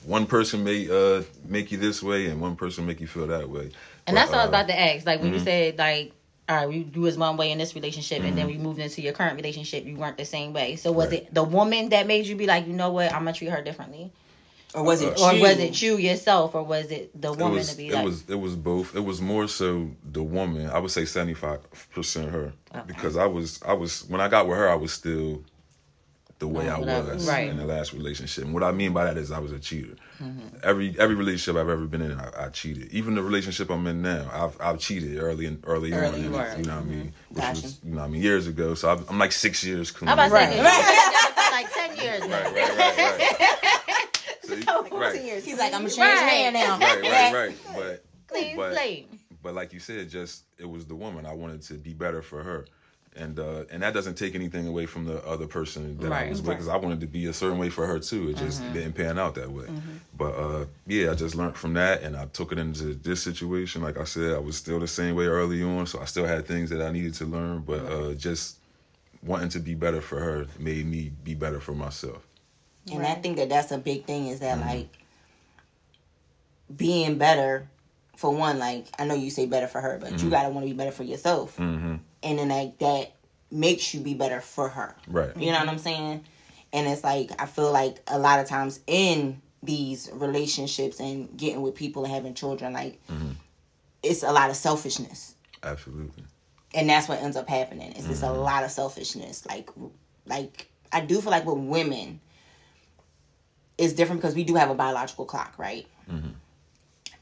one 0.03 0.25
person 0.25 0.63
may 0.63 0.89
uh, 0.89 1.23
make 1.45 1.71
you 1.71 1.77
this 1.77 2.03
way 2.03 2.27
and 2.27 2.41
one 2.41 2.55
person 2.57 2.85
make 2.85 2.99
you 2.99 3.07
feel 3.07 3.27
that 3.27 3.49
way. 3.49 3.71
And 4.07 4.15
But, 4.15 4.15
that's 4.15 4.29
what 4.31 4.39
I 4.39 4.45
was 4.45 4.47
uh, 4.47 4.49
about 4.49 4.67
to 4.67 4.79
ask. 4.79 5.05
Like 5.05 5.21
when 5.21 5.29
mm-hmm. 5.29 5.39
you 5.39 5.43
said 5.45 5.77
like, 5.77 6.13
all 6.49 6.55
right, 6.55 6.69
we 6.69 6.89
you 6.93 7.01
was 7.01 7.17
one 7.17 7.35
way 7.37 7.51
in 7.51 7.57
this 7.57 7.75
relationship, 7.75 8.23
and 8.23 8.37
then 8.37 8.47
mm-hmm. 8.47 8.57
we 8.57 8.63
moved 8.63 8.79
into 8.79 9.01
your 9.01 9.13
current 9.13 9.35
relationship, 9.35 9.85
you 9.85 9.95
weren't 9.95 10.17
the 10.17 10.25
same 10.25 10.53
way. 10.53 10.75
So 10.77 10.91
was 10.91 11.09
Right. 11.09 11.23
it 11.23 11.33
the 11.33 11.43
woman 11.43 11.89
that 11.89 12.07
made 12.07 12.25
you 12.25 12.35
be 12.35 12.45
like, 12.45 12.67
you 12.67 12.73
know 12.73 12.91
what, 12.91 13.13
I'm 13.13 13.21
gonna 13.25 13.33
treat 13.33 13.49
her 13.49 13.61
differently, 13.61 14.11
or 14.73 14.83
was 14.83 15.01
it 15.01 15.19
or 15.19 15.33
you? 15.33 15.41
was 15.41 15.57
it 15.59 15.81
you 15.81 15.97
yourself, 15.97 16.55
or 16.55 16.63
was 16.63 16.91
it 16.91 17.19
the 17.19 17.33
It 17.33 17.37
woman 17.37 17.57
was, 17.57 17.71
to 17.71 17.77
be 17.77 17.87
it 17.87 17.93
like, 17.93 18.05
was 18.05 18.29
it 18.29 18.35
was 18.35 18.55
both. 18.55 18.95
It 18.95 19.01
was 19.01 19.21
more 19.21 19.47
so 19.47 19.89
the 20.03 20.23
woman. 20.23 20.69
I 20.69 20.79
would 20.79 20.91
say 20.91 21.05
seventy 21.05 21.33
five 21.33 21.59
percent 21.91 22.31
her 22.31 22.53
because 22.85 23.17
I 23.17 23.25
was 23.25 23.59
I 23.65 23.73
was 23.73 24.07
when 24.07 24.21
I 24.21 24.27
got 24.29 24.47
with 24.47 24.57
her 24.57 24.69
I 24.69 24.75
was 24.75 24.93
still 24.93 25.43
the 26.39 26.47
way 26.47 26.69
I 26.69 26.77
was 26.77 27.27
Right. 27.27 27.49
in 27.49 27.57
the 27.57 27.65
last 27.65 27.93
relationship. 27.93 28.43
And 28.45 28.53
what 28.53 28.63
I 28.63 28.71
mean 28.71 28.93
by 28.93 29.05
that 29.05 29.17
is 29.17 29.31
I 29.31 29.39
was 29.39 29.51
a 29.51 29.59
cheater. 29.59 29.95
Mm-hmm. 30.21 30.57
Every 30.63 30.95
every 30.99 31.15
relationship 31.15 31.55
I've 31.59 31.69
ever 31.69 31.85
been 31.87 32.01
in, 32.01 32.19
I, 32.19 32.45
I 32.45 32.49
cheated. 32.49 32.91
Even 32.91 33.15
the 33.15 33.23
relationship 33.23 33.69
I'm 33.71 33.85
in 33.87 34.01
now, 34.01 34.29
I've 34.31 34.55
I've 34.61 34.79
cheated 34.79 35.17
early 35.17 35.45
and 35.47 35.63
early, 35.65 35.91
on. 35.93 35.99
Early 35.99 36.25
on. 36.25 36.25
you 36.25 36.29
know 36.65 36.75
what 36.75 36.81
I 36.81 36.83
mean? 36.83 37.13
Which 37.29 37.37
Gotcha. 37.43 37.61
was 37.63 37.79
you 37.83 37.91
know 37.91 37.97
what 38.01 38.05
I 38.05 38.07
mean 38.09 38.21
years 38.21 38.45
ago. 38.47 38.73
So 38.75 38.89
I've, 38.91 39.09
I'm 39.09 39.17
like 39.17 39.31
six 39.31 39.63
years 39.63 39.89
clean. 39.91 40.09
I'm 40.09 40.13
about 40.19 40.27
to 40.29 40.33
Right. 40.33 40.53
say, 40.53 40.61
right. 40.63 41.49
like 41.51 41.73
ten 41.73 41.97
years 42.03 42.21
now. 42.21 42.43
right, 42.43 42.53
right, 42.53 42.77
right, 42.77 43.19
right. 43.19 44.13
So 44.43 44.53
you- 44.55 44.97
right. 44.97 45.21
years. 45.23 45.43
He's 45.43 45.57
like, 45.57 45.73
I'm 45.73 45.81
a 45.85 45.89
changed 45.89 45.99
Right. 45.99 46.51
man 46.51 46.53
now. 46.53 46.77
right, 46.79 47.01
right, 47.01 47.33
right. 47.33 47.55
But 47.75 48.05
Clean 48.27 48.55
But- 48.55 48.73
slate. 48.73 49.09
but 49.43 49.53
like 49.55 49.73
you 49.73 49.79
said, 49.79 50.09
just 50.09 50.43
it 50.57 50.69
was 50.69 50.85
the 50.85 50.95
woman. 50.95 51.25
I 51.25 51.33
wanted 51.33 51.61
to 51.63 51.73
be 51.75 51.93
better 51.93 52.21
for 52.21 52.43
her, 52.43 52.65
And 53.17 53.39
uh, 53.39 53.63
and 53.71 53.81
that 53.83 53.93
doesn't 53.93 54.15
take 54.15 54.35
anything 54.35 54.67
away 54.67 54.85
from 54.85 55.05
the 55.05 55.25
other 55.25 55.47
person 55.47 55.97
that 55.99 56.07
I 56.13 56.21
Right. 56.21 56.29
was 56.29 56.41
with 56.41 56.51
because 56.57 56.67
I 56.67 56.77
wanted 56.77 56.99
to 57.01 57.07
be 57.07 57.25
a 57.25 57.33
certain 57.33 57.57
way 57.57 57.69
for 57.69 57.85
her 57.87 57.99
too. 57.99 58.29
It 58.29 58.35
just 58.35 58.61
didn't 58.71 58.93
pan 58.93 59.17
out 59.17 59.35
that 59.35 59.51
way. 59.51 59.65
But 60.13 60.31
uh, 60.35 60.65
yeah, 60.85 61.11
I 61.11 61.15
just 61.15 61.35
learned 61.35 61.55
from 61.57 61.73
that, 61.73 62.03
and 62.03 62.15
I 62.15 62.25
took 62.27 62.51
it 62.51 62.57
into 62.59 62.93
this 62.93 63.21
situation. 63.23 63.81
Like 63.81 63.97
I 63.97 64.03
said, 64.03 64.35
I 64.35 64.39
was 64.39 64.55
still 64.55 64.79
the 64.79 64.87
same 64.87 65.15
way 65.15 65.25
early 65.25 65.61
on, 65.63 65.85
so 65.87 65.99
I 65.99 66.05
still 66.05 66.25
had 66.25 66.45
things 66.47 66.69
that 66.69 66.81
I 66.81 66.91
needed 66.91 67.13
to 67.15 67.25
learn. 67.25 67.61
But 67.61 67.85
uh, 67.85 68.13
just 68.13 68.57
wanting 69.23 69.49
to 69.49 69.59
be 69.59 69.73
better 69.75 70.01
for 70.01 70.19
her 70.19 70.45
made 70.59 70.85
me 70.85 71.11
be 71.23 71.33
better 71.33 71.59
for 71.59 71.73
myself. 71.73 72.25
And 72.91 73.05
I 73.05 73.15
think 73.15 73.37
that 73.37 73.49
that's 73.49 73.71
a 73.71 73.77
big 73.77 74.05
thing 74.05 74.27
is 74.27 74.39
Mm-hmm. 74.39 74.59
that 74.59 74.65
like 74.65 74.89
being 76.75 77.17
better 77.17 77.67
for 78.15 78.31
one, 78.35 78.59
like 78.59 78.87
I 78.99 79.05
know 79.05 79.13
you 79.15 79.29
say 79.29 79.45
better 79.45 79.67
for 79.67 79.81
her, 79.81 79.97
but 79.99 80.13
Mm-hmm. 80.13 80.25
you 80.25 80.29
gotta 80.31 80.49
want 80.49 80.65
to 80.65 80.71
be 80.71 80.77
better 80.77 80.91
for 80.91 81.03
yourself, 81.03 81.59
and 82.23 82.39
then 82.39 82.49
like 82.49 82.77
that 82.79 83.13
makes 83.51 83.93
you 83.93 83.99
be 84.01 84.13
better 84.13 84.41
for 84.41 84.67
her. 84.69 84.95
Right. 85.07 85.35
You 85.37 85.51
know 85.51 85.59
what 85.59 85.69
I'm 85.69 85.77
saying? 85.79 86.23
And 86.73 86.87
it's 86.87 87.03
like 87.03 87.31
I 87.41 87.45
feel 87.45 87.71
like 87.71 87.97
a 88.07 88.19
lot 88.19 88.39
of 88.39 88.47
times 88.47 88.79
in 88.87 89.41
these 89.63 90.09
relationships 90.13 90.99
and 90.99 91.35
getting 91.37 91.61
with 91.61 91.75
people 91.75 92.03
and 92.05 92.13
having 92.13 92.33
children, 92.33 92.73
like 92.73 92.99
Mm-hmm. 93.07 93.31
it's 94.03 94.23
a 94.23 94.31
lot 94.31 94.49
of 94.49 94.55
selfishness. 94.55 95.35
Absolutely. 95.63 96.23
and 96.75 96.89
that's 96.89 97.07
what 97.07 97.21
ends 97.21 97.35
up 97.37 97.49
happening. 97.49 97.91
It's 97.95 98.07
just 98.07 98.21
a 98.23 98.31
lot 98.31 98.63
of 98.63 98.69
selfishness. 98.71 99.45
Like, 99.47 99.69
like 100.25 100.69
I 100.91 101.01
do 101.01 101.19
feel 101.21 101.31
like 101.31 101.45
with 101.45 101.57
women, 101.57 102.19
it's 103.77 103.93
different 103.93 104.21
because 104.21 104.35
we 104.35 104.43
do 104.43 104.55
have 104.55 104.69
a 104.69 104.75
biological 104.75 105.25
clock, 105.25 105.53
right? 105.57 105.87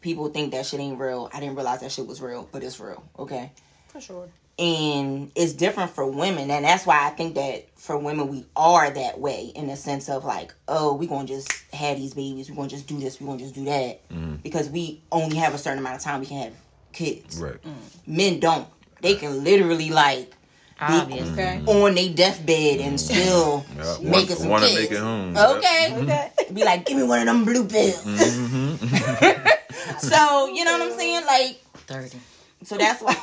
People 0.02 0.30
think 0.30 0.52
that 0.52 0.66
shit 0.68 0.80
ain't 0.80 1.00
real. 1.00 1.30
I 1.34 1.39
didn't 1.39 1.56
realize 1.56 1.80
that 1.82 1.91
shit 1.91 2.06
was 2.06 2.22
real, 2.22 2.48
but 2.52 2.64
it's 2.64 2.80
real. 2.80 3.04
Okay, 3.18 3.52
For 3.88 4.00
sure. 4.00 4.28
And 4.58 5.32
it's 5.36 5.53
different 5.53 5.91
for 5.91 6.06
women, 6.10 6.49
and 6.49 6.64
that's 6.66 6.86
why 6.86 7.06
I 7.06 7.10
think 7.10 7.36
that 7.36 7.68
for 7.78 7.97
women 7.97 8.30
we 8.30 8.45
are 8.56 8.89
that 8.89 9.20
way 9.20 9.51
in 9.56 9.68
the 9.68 9.76
sense 9.76 10.10
of 10.10 10.24
like, 10.26 10.53
oh, 10.68 10.93
we're 10.95 11.10
gonna 11.10 11.28
just 11.28 11.51
have 11.74 11.97
these 11.97 12.14
babies. 12.14 12.49
we're 12.49 12.56
gonna 12.56 12.70
just 12.70 12.88
do 12.88 12.97
this. 12.99 13.20
we're 13.20 13.28
gonna 13.28 13.39
just 13.39 13.53
do 13.56 13.66
that 13.66 14.08
mm-hmm. 14.10 14.36
because 14.36 14.70
we 14.70 15.01
only 15.12 15.38
have 15.38 15.53
a 15.53 15.58
certain 15.58 15.80
amount 15.80 15.95
of 15.97 16.01
time 16.01 16.20
we 16.22 16.26
can 16.26 16.43
have 16.43 16.53
kids 16.93 17.39
Right. 17.41 17.62
Mm. 17.62 17.74
men 18.08 18.39
don't. 18.39 18.68
They 19.01 19.16
can 19.16 19.43
literally 19.43 19.89
like 19.91 20.34
Obviously. 20.80 21.32
Okay. 21.32 21.60
Mm-hmm. 21.60 21.70
on 21.70 21.95
their 21.95 22.10
deathbed 22.14 22.80
and 22.82 22.97
mm-hmm. 22.97 23.22
still 23.22 23.66
Yeah, 23.78 24.10
making 24.10 24.36
some 24.36 24.49
want 24.49 24.64
to 24.64 24.70
kids. 24.70 24.82
make 24.82 24.91
it 24.91 24.99
home. 25.01 25.38
Okay. 25.38 25.95
Okay. 26.01 26.32
Be 26.53 26.64
like, 26.64 26.86
give 26.86 26.97
me 26.97 27.03
one 27.03 27.20
of 27.20 27.26
them 27.26 27.45
blue 27.45 27.66
pills. 27.68 27.95
so 29.99 30.47
you 30.47 30.64
know 30.66 30.78
what 30.78 30.82
I'm 30.82 30.97
saying? 30.97 31.26
Like, 31.26 31.62
30. 31.88 32.18
So 32.66 32.78
that's 32.78 33.01
why 33.01 33.13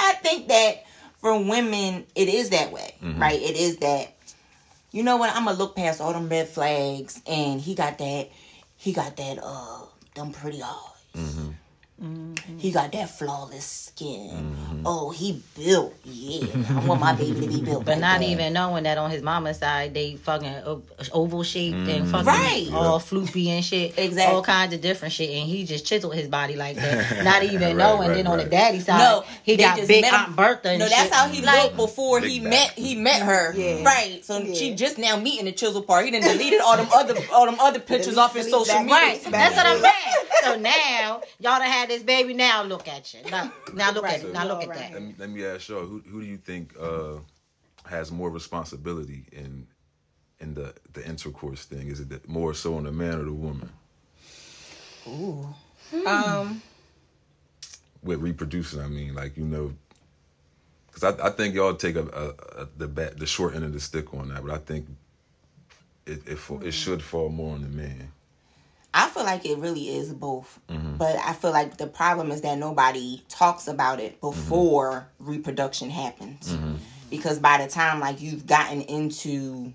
I 0.00 0.12
think 0.14 0.48
that 0.48 0.84
for 1.20 1.38
women 1.42 2.06
it 2.14 2.28
is 2.28 2.50
that 2.50 2.72
way, 2.72 2.94
right? 3.20 3.40
It 3.40 3.56
is 3.56 3.76
that. 3.78 4.14
You 4.92 5.02
know 5.04 5.16
what? 5.18 5.34
I'm 5.36 5.44
gonna 5.44 5.56
look 5.56 5.76
past 5.76 6.00
all 6.00 6.12
them 6.12 6.28
red 6.28 6.48
flags, 6.48 7.22
and 7.26 7.60
he 7.60 7.74
got 7.74 7.98
that. 7.98 8.28
He 8.76 8.92
got 8.92 9.16
that. 9.16 9.38
Uh, 9.42 9.82
them 10.16 10.32
pretty 10.32 10.62
eyes. 10.62 11.49
He 12.56 12.70
got 12.72 12.92
that 12.92 13.10
flawless 13.10 13.64
skin. 13.92 14.56
Oh, 14.86 15.10
he 15.10 15.42
built. 15.54 15.94
Yeah, 16.04 16.46
I 16.70 16.86
want 16.86 16.98
my 17.00 17.12
baby 17.14 17.40
to 17.42 17.46
be 17.46 17.60
built. 17.64 17.84
But 17.84 17.92
like 17.92 18.00
not 18.00 18.20
that. 18.20 18.26
even 18.28 18.54
knowing 18.54 18.84
that 18.84 18.96
on 18.96 19.10
his 19.10 19.22
mama's 19.22 19.58
side, 19.58 19.92
they 19.92 20.16
fucking 20.16 20.54
oval 21.12 21.42
shaped 21.42 21.76
and 21.76 22.08
fucking 22.08 22.24
Right. 22.26 22.68
all 22.72 22.98
floopy 23.00 23.48
and 23.48 23.62
shit. 23.62 23.98
Exactly. 23.98 24.34
All 24.34 24.42
kinds 24.42 24.72
of 24.72 24.80
different 24.80 25.12
shit. 25.12 25.28
And 25.28 25.46
he 25.46 25.64
just 25.64 25.84
chiseled 25.84 26.14
his 26.14 26.28
body 26.28 26.56
like 26.56 26.76
that. 26.76 27.22
Not 27.24 27.42
even 27.42 27.60
Right, 27.60 27.76
knowing. 27.76 28.08
right, 28.08 28.14
then 28.16 28.26
on 28.26 28.38
the 28.38 28.44
daddy 28.44 28.80
side, 28.80 28.98
No, 28.98 29.22
he 29.42 29.56
got 29.58 29.76
just 29.76 29.88
big 29.88 30.00
met 30.00 30.14
him- 30.14 30.20
Aunt 30.20 30.36
Bertha 30.36 30.70
and 30.70 30.78
No, 30.78 30.86
shit. 30.86 30.96
that's 30.96 31.14
how 31.14 31.28
he 31.28 31.42
like, 31.42 31.64
looked 31.64 31.76
before 31.76 32.20
he 32.20 32.40
back. 32.40 32.48
met 32.50 32.70
he 32.70 32.94
met 32.94 33.20
her. 33.22 33.52
Yeah. 33.54 33.84
Right. 33.84 34.24
So 34.24 34.38
Yeah. 34.38 34.54
she 34.54 34.74
just 34.74 34.96
now 34.96 35.16
meeting 35.18 35.44
the 35.44 35.52
chisel 35.52 35.82
part. 35.82 36.06
He 36.06 36.10
done 36.12 36.22
deleted 36.22 36.60
all 36.62 36.78
them 36.78 36.88
other 36.94 37.14
all 37.30 37.44
them 37.44 37.60
other 37.60 37.78
pictures 37.78 38.16
off 38.16 38.34
his 38.34 38.50
social 38.50 38.78
media. 38.80 38.94
Right, 38.94 39.22
that's 39.30 39.54
what 39.56 39.66
I'm 39.66 39.80
saying. 39.80 40.26
So 40.44 40.56
now 40.58 41.20
y'all 41.38 41.58
done 41.58 41.62
had 41.64 41.89
this 41.90 42.02
baby. 42.02 42.34
Now 42.34 42.62
look 42.62 42.88
at 42.88 43.12
you. 43.14 43.20
Now, 43.30 43.52
now 43.74 43.92
look 43.92 44.04
at 44.06 44.22
Right. 44.24 44.32
now 44.32 44.46
look 44.46 44.62
at 44.62 44.68
Right. 44.70 44.78
that. 44.78 44.92
Let 44.94 45.02
me, 45.02 45.14
let 45.18 45.30
me 45.30 45.44
ask 45.44 45.68
y'all, 45.68 45.86
who 45.86 46.00
who 46.10 46.20
do 46.22 46.26
you 46.26 46.38
think 46.38 46.74
uh, 46.80 47.16
has 47.84 48.10
more 48.10 48.30
responsibility 48.30 49.26
in 49.32 49.66
in 50.40 50.54
the 50.54 50.74
the 50.94 51.04
intercourse 51.06 51.64
thing? 51.66 51.88
Is 51.88 52.00
it 52.00 52.08
the, 52.08 52.20
more 52.26 52.54
so 52.54 52.76
on 52.76 52.84
the 52.84 52.92
man 52.92 53.18
or 53.20 53.24
the 53.24 53.32
woman 53.32 53.70
Um. 56.06 56.62
with 58.02 58.20
reproducing? 58.20 58.80
I 58.80 58.86
mean, 58.88 59.14
like 59.14 59.36
you 59.36 59.44
know, 59.44 59.72
because 60.86 61.04
I, 61.04 61.26
I 61.26 61.30
think 61.30 61.54
y'all 61.54 61.74
take 61.74 61.96
a, 61.96 62.06
a, 62.06 62.62
a 62.62 62.68
the 62.76 62.88
bat, 62.88 63.18
the 63.18 63.26
short 63.26 63.54
end 63.54 63.64
of 63.64 63.72
the 63.72 63.80
stick 63.80 64.14
on 64.14 64.28
that, 64.28 64.44
but 64.44 64.52
I 64.52 64.58
think 64.58 64.86
it 66.06 66.26
it, 66.26 66.38
fa- 66.38 66.60
it 66.62 66.72
should 66.72 67.02
fall 67.02 67.28
more 67.28 67.54
on 67.54 67.62
the 67.62 67.68
man. 67.68 68.12
I 68.92 69.08
feel 69.08 69.24
like 69.24 69.46
it 69.46 69.58
really 69.58 69.88
is 69.88 70.12
both. 70.12 70.58
Mm-hmm. 70.68 70.96
But 70.96 71.16
I 71.16 71.32
feel 71.32 71.52
like 71.52 71.76
the 71.76 71.86
problem 71.86 72.30
is 72.30 72.42
that 72.42 72.58
nobody 72.58 73.22
talks 73.28 73.68
about 73.68 74.00
it 74.00 74.20
before 74.20 75.06
reproduction 75.18 75.90
happens. 75.90 76.52
Mm-hmm. 76.52 76.74
Because 77.08 77.38
by 77.38 77.64
the 77.64 77.70
time 77.70 78.00
like 78.00 78.20
you've 78.20 78.46
gotten 78.46 78.82
into 78.82 79.72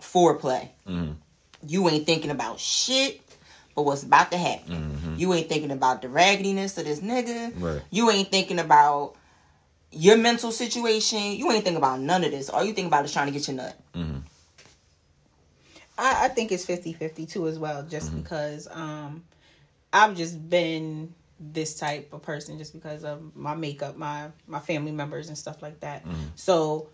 foreplay, 0.00 0.68
Mm-hmm. 0.86 1.12
you 1.66 1.88
ain't 1.88 2.06
thinking 2.06 2.30
about 2.30 2.60
shit 2.60 3.20
but 3.74 3.82
what's 3.82 4.04
about 4.04 4.30
to 4.30 4.38
happen. 4.38 5.16
You 5.16 5.34
ain't 5.34 5.48
thinking 5.48 5.72
about 5.72 6.00
the 6.00 6.08
raggediness 6.08 6.78
of 6.78 6.84
this 6.84 7.00
nigga. 7.00 7.50
Mm-hmm. 7.50 7.64
Right. 7.64 7.82
You 7.90 8.08
ain't 8.10 8.30
thinking 8.30 8.60
about 8.60 9.16
your 9.90 10.16
mental 10.16 10.52
situation. 10.52 11.32
You 11.32 11.50
ain't 11.50 11.64
thinking 11.64 11.78
about 11.78 12.00
none 12.00 12.22
of 12.22 12.30
this. 12.30 12.48
All 12.48 12.62
you 12.62 12.72
think 12.72 12.86
about 12.86 13.04
is 13.04 13.12
trying 13.12 13.26
to 13.26 13.32
get 13.32 13.48
your 13.48 13.56
nut. 13.56 13.76
I, 15.96 16.26
I 16.26 16.28
think 16.28 16.50
it's 16.52 16.66
50-50 16.66 17.30
too 17.30 17.46
as 17.48 17.58
well, 17.58 17.82
just 17.84 18.14
because 18.14 18.68
um 18.70 19.24
I've 19.92 20.16
just 20.16 20.48
been 20.50 21.14
this 21.38 21.76
type 21.78 22.12
of 22.12 22.22
person 22.22 22.58
just 22.58 22.72
because 22.72 23.04
of 23.04 23.34
my 23.36 23.54
makeup, 23.54 23.96
my 23.96 24.28
my 24.46 24.60
family 24.60 24.92
members 24.92 25.28
and 25.28 25.36
stuff 25.38 25.62
like 25.62 25.80
that. 25.80 26.04
So 26.34 26.88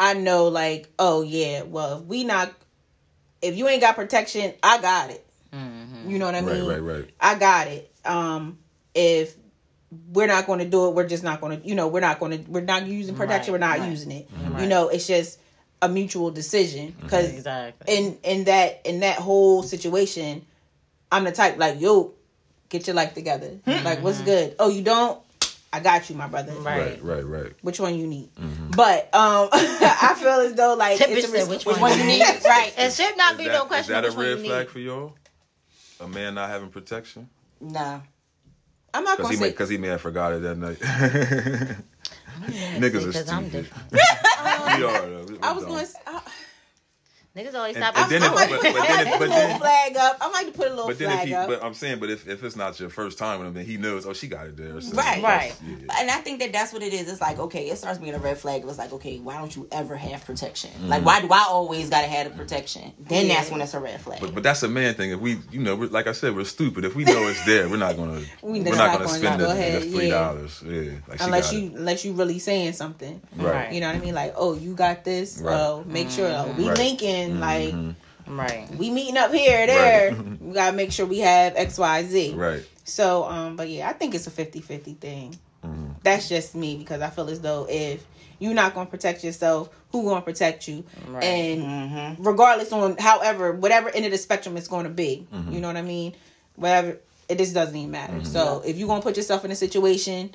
I 0.00 0.14
know 0.14 0.48
like, 0.48 0.88
oh 0.98 1.22
yeah, 1.22 1.62
well 1.62 1.98
if 1.98 2.04
we 2.04 2.24
not 2.24 2.52
if 3.40 3.56
you 3.56 3.68
ain't 3.68 3.80
got 3.82 3.96
protection, 3.96 4.54
I 4.62 4.80
got 4.80 5.10
it. 5.10 5.26
You 5.52 6.18
know 6.18 6.26
what 6.26 6.34
I 6.34 6.40
Right, 6.40 6.52
mean? 6.54 6.68
Right, 6.68 6.80
right, 6.80 6.96
right. 7.00 7.10
I 7.20 7.34
got 7.38 7.66
it. 7.68 7.90
Um 8.04 8.58
if 8.94 9.36
we're 10.12 10.26
not 10.26 10.46
going 10.46 10.58
to 10.60 10.64
do 10.64 10.88
it, 10.88 10.94
we're 10.94 11.06
just 11.06 11.22
not 11.22 11.40
going 11.42 11.60
to, 11.60 11.68
you 11.68 11.74
know, 11.74 11.86
we're 11.88 12.00
not 12.00 12.18
going 12.18 12.32
to, 12.44 12.50
we're 12.50 12.62
not 12.62 12.86
using 12.86 13.14
protection, 13.14 13.52
Right, 13.52 13.60
we're 13.60 13.66
not 13.66 13.78
right. 13.80 13.90
using 13.90 14.10
it. 14.10 14.28
Right. 14.48 14.62
You 14.62 14.66
know, 14.68 14.88
it's 14.88 15.06
just 15.06 15.38
a 15.82 15.88
mutual 15.88 16.30
decision 16.30 16.92
mm-hmm. 16.92 17.02
because 17.02 17.30
Exactly. 17.34 17.94
in 17.94 18.18
in 18.22 18.44
that 18.44 18.80
in 18.84 19.00
that 19.00 19.16
whole 19.18 19.62
situation, 19.62 20.46
I'm 21.10 21.24
the 21.24 21.32
type 21.32 21.58
like, 21.58 21.80
yo, 21.80 22.14
get 22.70 22.86
your 22.86 22.96
life 22.96 23.12
together. 23.12 23.58
Hmm. 23.66 23.84
Like, 23.84 24.02
what's 24.02 24.18
mm-hmm. 24.18 24.26
good? 24.26 24.56
Oh, 24.58 24.70
you 24.70 24.82
don't? 24.82 25.20
I 25.74 25.80
got 25.80 26.08
you, 26.10 26.16
my 26.16 26.28
brother. 26.28 26.52
Right. 26.52 27.02
Right, 27.02 27.24
right, 27.24 27.24
right. 27.24 27.52
Which 27.62 27.80
one 27.80 27.96
you 27.98 28.06
need? 28.06 28.34
Mm-hmm. 28.36 28.70
But 28.76 29.04
um, 29.14 29.48
I 29.52 30.14
feel 30.18 30.28
as 30.28 30.54
though 30.54 30.74
like 30.74 31.00
it's 31.00 31.24
a 31.24 31.26
to 31.28 31.32
res- 31.32 31.48
which 31.48 31.64
Which 31.66 31.78
one 31.78 31.90
one 31.90 31.98
you 31.98 32.04
need? 32.04 32.22
right. 32.44 32.72
It 32.76 32.92
should 32.92 33.16
not 33.16 33.32
Is 33.32 33.38
be 33.38 33.44
that, 33.46 33.68
no 33.70 33.76
is 33.76 33.86
that 33.88 34.04
a 34.04 34.10
red 34.10 34.40
flag 34.40 34.66
need. 34.66 34.70
for 34.70 34.78
y'all? 34.78 35.14
A 36.00 36.08
man 36.08 36.34
not 36.34 36.50
having 36.50 36.68
protection? 36.68 37.28
Nah. 37.60 38.00
I'm 38.94 39.04
not 39.04 39.16
Because 39.16 39.30
gonna 39.30 39.38
he, 39.38 39.40
may, 39.40 39.48
say. 39.50 39.56
cause 39.56 39.68
he 39.70 39.78
may 39.78 39.88
have 39.88 40.00
forgot 40.02 40.32
it 40.34 40.42
that 40.42 40.56
night. 40.56 40.78
Niggas 42.78 42.94
is 42.94 43.06
Because 43.06 43.30
I'm 43.30 43.48
stupid. 43.48 43.72
different. 44.42 44.76
We 44.78 44.84
are, 44.84 45.08
though. 45.08 45.24
We- 45.26 45.34
we 45.34 45.38
I 45.42 45.52
was 45.52 45.64
don't. 45.64 45.74
going. 45.74 45.86
To 47.34 47.40
I, 47.40 47.42
Niggas 47.44 47.54
always 47.54 47.76
And- 47.76 47.84
stop. 47.84 47.96
and 47.96 48.04
at 48.04 48.10
then 48.10 48.22
I 48.22 48.26
if- 48.26 48.34
like 48.34 48.48
school. 48.48 48.58
to 48.58 48.62
but- 48.62 48.72
put, 48.72 48.80
but 48.80 48.82
I 48.82 48.86
then 48.86 48.96
like 48.96 49.06
if- 49.06 49.12
put 49.12 49.18
but 49.18 49.28
a 49.28 49.30
little 49.34 49.48
then- 49.48 49.60
flag 49.60 49.96
up. 49.96 50.16
I 50.20 50.28
like 50.30 50.46
to 50.46 50.52
put 50.52 50.66
a 50.66 50.70
little 50.70 50.86
But 50.86 50.98
then 50.98 51.08
if 51.08 51.14
flag 51.14 51.28
he, 51.28 51.34
up. 51.34 51.48
but 51.48 51.64
I'm 51.64 51.74
saying, 51.74 51.98
but 51.98 52.10
if, 52.10 52.28
if 52.28 52.44
it's 52.44 52.56
not 52.56 52.78
your 52.80 52.90
first 52.90 53.18
time 53.18 53.38
with 53.38 53.48
him, 53.48 53.54
then 53.54 53.64
he 53.64 53.76
knows. 53.76 54.06
Oh, 54.06 54.12
she 54.12 54.28
got 54.28 54.46
it 54.46 54.56
there. 54.56 54.80
So 54.80 54.96
Right. 54.96 55.22
Right. 55.22 55.54
Yeah. 55.66 56.00
And 56.00 56.10
I 56.10 56.16
think 56.16 56.40
that 56.40 56.52
that's 56.52 56.72
what 56.72 56.82
it 56.82 56.92
is. 56.92 57.10
It's 57.10 57.20
like, 57.20 57.38
okay, 57.38 57.68
it 57.70 57.78
starts 57.78 57.98
being 57.98 58.14
a 58.14 58.18
red 58.18 58.38
flag. 58.38 58.62
It 58.62 58.66
was 58.66 58.78
like, 58.78 58.92
okay, 58.92 59.18
why 59.18 59.38
don't 59.38 59.54
you 59.54 59.66
ever 59.72 59.96
have 59.96 60.24
protection? 60.24 60.70
Mm-hmm. 60.70 60.88
Like, 60.88 61.04
why 61.04 61.20
do 61.20 61.28
I 61.30 61.44
always 61.48 61.88
gotta 61.90 62.06
have 62.06 62.30
the 62.30 62.36
protection? 62.36 62.92
Then 62.98 63.26
Yeah. 63.26 63.36
that's 63.36 63.50
when 63.50 63.60
it's 63.60 63.74
a 63.74 63.80
red 63.80 64.00
flag. 64.00 64.20
But 64.20 64.34
but 64.34 64.42
that's 64.42 64.62
a 64.62 64.68
man 64.68 64.94
thing. 64.94 65.12
If 65.12 65.20
we, 65.20 65.38
you 65.50 65.60
know, 65.60 65.76
we're, 65.76 65.88
like 65.88 66.06
I 66.06 66.12
said, 66.12 66.34
we're 66.36 66.44
stupid. 66.44 66.84
If 66.84 66.94
we 66.94 67.04
know 67.04 67.28
it's 67.28 67.44
there, 67.46 67.68
we're 67.68 67.76
not 67.76 67.96
gonna. 67.96 68.20
We 68.42 68.60
We 68.60 68.60
are 68.60 68.64
not 68.64 68.76
not 68.76 68.92
gonna 68.92 69.04
gonna 69.06 69.18
spend 69.18 69.40
go 69.40 69.46
the, 69.46 69.52
ahead, 69.52 69.82
the 69.82 69.90
three 69.90 70.10
dollars. 70.10 70.62
Yeah. 70.66 70.92
Like 71.08 71.20
unless 71.22 71.52
you 71.52 71.66
it. 71.66 71.72
unless 71.74 72.04
you 72.04 72.12
really 72.12 72.38
saying 72.38 72.72
something. 72.74 73.20
Right. 73.36 73.72
You 73.72 73.80
know 73.80 73.86
what 73.88 73.96
I 73.96 74.00
mean? 74.00 74.14
Like, 74.14 74.34
oh, 74.36 74.54
you 74.54 74.74
got 74.74 75.04
this. 75.04 75.38
Right. 75.38 75.52
Well, 75.52 75.84
make 75.86 76.10
sure 76.10 76.28
we 76.58 76.64
we 76.64 76.70
Right. 77.30 77.64
linking. 77.64 77.86
Like, 77.88 77.96
Right. 78.24 78.70
we 78.76 78.90
meeting 78.90 79.16
up 79.16 79.32
here, 79.34 79.66
there. 79.66 80.12
Right. 80.12 80.40
we 80.40 80.54
gotta 80.54 80.76
make 80.76 80.92
sure 80.92 81.06
we 81.06 81.18
have 81.18 81.54
X, 81.56 81.76
Y, 81.78 82.04
Z. 82.04 82.34
Right. 82.34 82.64
So, 82.84 83.24
um, 83.24 83.56
but 83.56 83.68
yeah, 83.68 83.88
I 83.88 83.92
think 83.92 84.14
it's 84.14 84.26
a 84.26 84.30
50-50 84.30 84.96
thing. 84.98 85.38
Mm-hmm. 85.64 85.92
That's 86.02 86.28
just 86.28 86.54
me 86.54 86.76
because 86.76 87.00
I 87.00 87.10
feel 87.10 87.28
as 87.28 87.40
though 87.40 87.66
if 87.68 88.04
you're 88.38 88.54
not 88.54 88.74
gonna 88.74 88.88
protect 88.90 89.22
yourself, 89.24 89.70
who 89.90 90.04
gonna 90.04 90.20
protect 90.22 90.66
you? 90.68 90.84
Right. 91.08 91.22
And 91.24 92.16
regardless 92.24 92.72
on 92.72 92.96
however 92.96 93.52
whatever 93.52 93.88
end 93.90 94.04
of 94.04 94.10
the 94.12 94.18
spectrum 94.18 94.56
it's 94.56 94.68
going 94.68 94.84
to 94.84 94.90
be, 94.90 95.26
Mm-hmm. 95.32 95.52
you 95.52 95.60
know 95.60 95.68
what 95.68 95.76
I 95.76 95.82
mean? 95.82 96.14
Whatever 96.56 96.98
it 97.28 97.38
just 97.38 97.54
doesn't 97.54 97.74
even 97.76 97.90
matter. 97.90 98.24
So 98.24 98.62
if 98.64 98.76
you're 98.76 98.88
gonna 98.88 99.02
put 99.02 99.16
yourself 99.16 99.44
in 99.44 99.50
a 99.50 99.56
situation, 99.56 100.34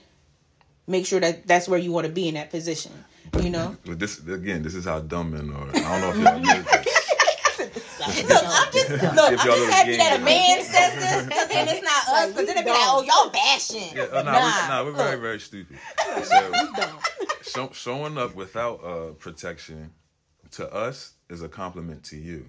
make 0.88 1.06
sure 1.06 1.20
that 1.20 1.48
that's 1.48 1.68
where 1.68 1.80
you 1.80 1.92
want 1.92 2.08
to 2.08 2.12
be 2.14 2.28
in 2.28 2.34
that 2.36 2.50
position. 2.50 2.92
You 3.42 3.50
know. 3.50 3.76
But 3.86 4.00
this 4.00 4.20
again, 4.28 4.64
this 4.64 4.76
is 4.76 4.86
how 4.86 5.00
dumb 5.00 5.32
men 5.32 5.52
are. 5.52 5.70
I 5.70 6.00
don't 6.00 6.02
know 6.02 6.10
if 6.10 6.16
y'all 6.18 6.40
know 6.40 6.62
this. 6.62 7.08
Look, 8.08 8.44
I'm 8.46 8.72
just 8.72 8.90
look. 8.90 9.02
I'm 9.04 9.32
just 9.34 9.46
little 9.46 9.68
happy 9.68 9.98
that 9.98 10.20
a 10.20 10.24
man 10.24 10.62
says 10.64 10.96
this, 10.96 11.26
because 11.26 11.48
then 11.50 11.68
it's 11.68 11.84
not 11.84 12.08
us. 12.08 12.28
Because 12.32 12.48
then 12.48 12.58
it 12.58 12.64
be 12.64 12.70
like, 12.70 12.80
oh, 12.84 13.02
y'all 13.02 13.32
bashing. 13.32 13.98
Yeah, 13.98 14.04
uh, 14.04 14.22
nah, 14.22 14.34
we, 14.34 14.68
nah, 14.70 14.84
we're 14.86 14.92
very, 14.92 15.20
very 15.20 15.40
stupid. 15.40 15.78
So, 17.44 17.70
show, 17.70 17.70
showing 17.74 18.18
up 18.18 18.36
without 18.36 18.84
uh, 18.84 19.12
protection 19.14 19.92
to 20.52 20.72
us 20.74 21.14
is 21.30 21.42
a 21.42 21.50
compliment 21.50 22.04
to 22.06 22.18
you. 22.18 22.46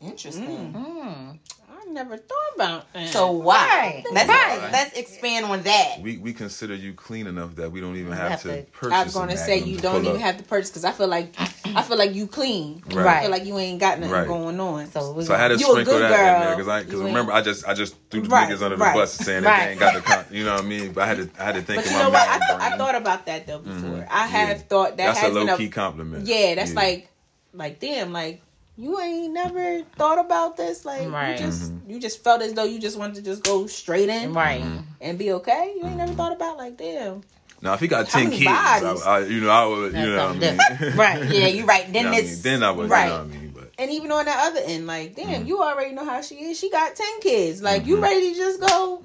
Interesting. 0.00 1.40
I 1.86 1.92
never 1.92 2.16
thought 2.16 2.36
about 2.56 2.92
that. 2.92 3.08
So 3.10 3.30
why? 3.32 3.54
Right. 3.56 4.04
Let's 4.12 4.28
Right. 4.28 4.68
let's 4.72 4.96
expand 4.98 5.46
on 5.46 5.62
that. 5.62 6.00
We 6.02 6.16
we 6.18 6.32
consider 6.32 6.74
you 6.74 6.92
clean 6.94 7.26
enough 7.26 7.54
that 7.56 7.70
we 7.70 7.80
don't 7.80 7.96
even 7.96 8.12
have 8.12 8.32
have, 8.32 8.42
to, 8.42 8.62
to- 8.62 8.70
purchase. 8.72 8.96
I 8.98 9.04
was 9.04 9.14
going 9.14 9.28
to 9.28 9.36
say 9.36 9.58
you 9.58 9.76
to 9.76 9.82
don't 9.82 10.04
even 10.04 10.16
up. 10.16 10.22
have 10.22 10.36
to 10.38 10.42
purchase 10.44 10.70
because 10.70 10.84
I 10.84 10.92
feel 10.92 11.06
like 11.08 11.34
I 11.64 11.82
feel 11.82 11.96
like 11.96 12.14
you 12.14 12.26
clean. 12.26 12.82
Right. 12.90 13.06
I 13.18 13.22
feel 13.22 13.30
like 13.30 13.44
you 13.44 13.56
ain't 13.58 13.78
got 13.80 13.98
nothing 14.00 14.12
Right. 14.12 14.26
going 14.26 14.58
on. 14.58 14.90
So, 14.90 15.12
we 15.12 15.24
So 15.24 15.34
I 15.34 15.38
had 15.38 15.48
to 15.48 15.54
a 15.54 15.58
sprinkle 15.58 15.84
good 15.94 16.02
that 16.02 16.34
in 16.42 16.46
there 16.46 16.56
because 16.56 16.68
I 16.68 16.82
because 16.82 17.00
remember 17.00 17.32
I 17.32 17.42
just 17.42 17.66
I 17.68 17.74
just 17.74 17.94
threw 18.10 18.22
the 18.22 18.28
Right, 18.28 18.48
niggas 18.50 18.62
under 18.62 18.76
the 18.76 18.84
right, 18.84 18.94
bus 18.94 19.12
saying 19.12 19.42
that 19.44 19.50
right. 19.50 19.64
they 19.66 19.70
ain't 19.72 19.80
got 19.80 19.94
the 19.94 20.00
con- 20.00 20.24
you 20.30 20.44
know 20.44 20.54
what 20.54 20.64
I 20.64 20.66
mean. 20.66 20.92
But 20.92 21.04
I 21.04 21.06
had 21.06 21.16
to 21.18 21.30
I 21.40 21.44
had 21.44 21.54
to 21.54 21.62
think 21.62 21.84
But 21.84 21.92
you 21.92 21.98
know 21.98 22.10
what? 22.10 22.28
I, 22.28 22.38
th- 22.38 22.60
I 22.72 22.76
thought 22.76 22.94
about 22.96 23.26
that 23.26 23.46
though 23.46 23.58
before. 23.60 23.90
Mhm. 23.90 24.08
I 24.10 24.26
have 24.26 24.48
Yeah. 24.48 24.54
thought 24.68 24.96
that 24.96 25.06
That's 25.06 25.18
a 25.18 25.22
has 25.22 25.34
been 25.34 25.46
low 25.46 25.54
a 25.54 25.56
key 25.56 25.68
compliment. 25.68 26.26
yeah. 26.26 26.54
That's 26.56 26.74
like 26.74 27.08
like 27.54 27.78
damn 27.80 28.12
like. 28.12 28.42
You 28.78 29.00
ain't 29.00 29.32
never 29.32 29.82
thought 29.96 30.18
about 30.18 30.56
this, 30.56 30.84
like 30.84 31.10
Right. 31.10 31.38
you 31.40 31.46
just 31.46 31.72
Mm-hmm. 31.72 31.90
you 31.90 32.00
just 32.00 32.22
felt 32.22 32.42
as 32.42 32.52
though 32.52 32.64
you 32.64 32.78
just 32.78 32.98
wanted 32.98 33.16
to 33.16 33.22
just 33.22 33.42
go 33.42 33.66
straight 33.66 34.08
in 34.08 34.34
Right. 34.34 34.60
Mm-hmm. 34.62 34.78
and 35.00 35.18
be 35.18 35.32
okay. 35.32 35.74
You 35.78 35.86
ain't 35.86 35.96
never 35.96 36.12
thought 36.12 36.32
about 36.32 36.56
like 36.58 36.76
damn. 36.76 37.22
Now 37.62 37.72
if 37.72 37.80
he 37.80 37.88
got 37.88 38.06
How 38.08 38.20
ten 38.20 38.30
kids, 38.30 38.46
I. 38.50 38.96
I, 39.06 39.18
you 39.20 39.40
know 39.40 39.48
I 39.50 39.64
would 39.64 39.92
you 39.94 40.06
know 40.14 40.26
what 40.28 40.36
I 40.44 40.50
mean. 40.50 40.92
Right. 40.96 41.30
Yeah, 41.30 41.46
you're 41.46 41.64
right. 41.66 41.86
You 41.86 41.92
Then 41.94 42.04
know 42.04 42.10
what 42.10 42.18
I 42.18 42.20
this 42.22 42.32
mean? 42.34 42.42
Then 42.42 42.62
I 42.62 42.70
would 42.70 42.90
right. 42.90 43.04
you 43.04 43.08
know 43.10 43.16
what 43.16 43.24
I 43.24 43.28
mean. 43.38 43.52
But 43.56 43.72
And 43.78 43.90
even 43.90 44.12
on 44.12 44.24
the 44.26 44.30
other 44.32 44.60
end, 44.62 44.86
like 44.86 45.16
damn, 45.16 45.26
Mm-hmm. 45.28 45.46
you 45.46 45.62
already 45.62 45.94
know 45.94 46.04
how 46.04 46.20
she 46.20 46.34
is. 46.36 46.58
She 46.58 46.70
got 46.70 46.94
ten 46.94 47.20
kids. 47.20 47.62
Like 47.62 47.86
you 47.86 47.98
ready 47.98 48.32
to 48.32 48.36
just 48.36 48.60
go? 48.60 49.02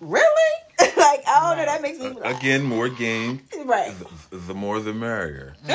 Really? 0.00 0.52
like 0.80 1.22
I 1.26 1.40
don't 1.40 1.58
know. 1.58 1.64
That 1.64 1.82
makes 1.82 1.98
me 1.98 2.10
like, 2.10 2.38
again, 2.38 2.62
more 2.62 2.88
game. 2.88 3.42
right. 3.64 3.94
The, 4.30 4.36
the 4.36 4.54
more 4.54 4.80
the 4.80 4.92
merrier. 4.92 5.54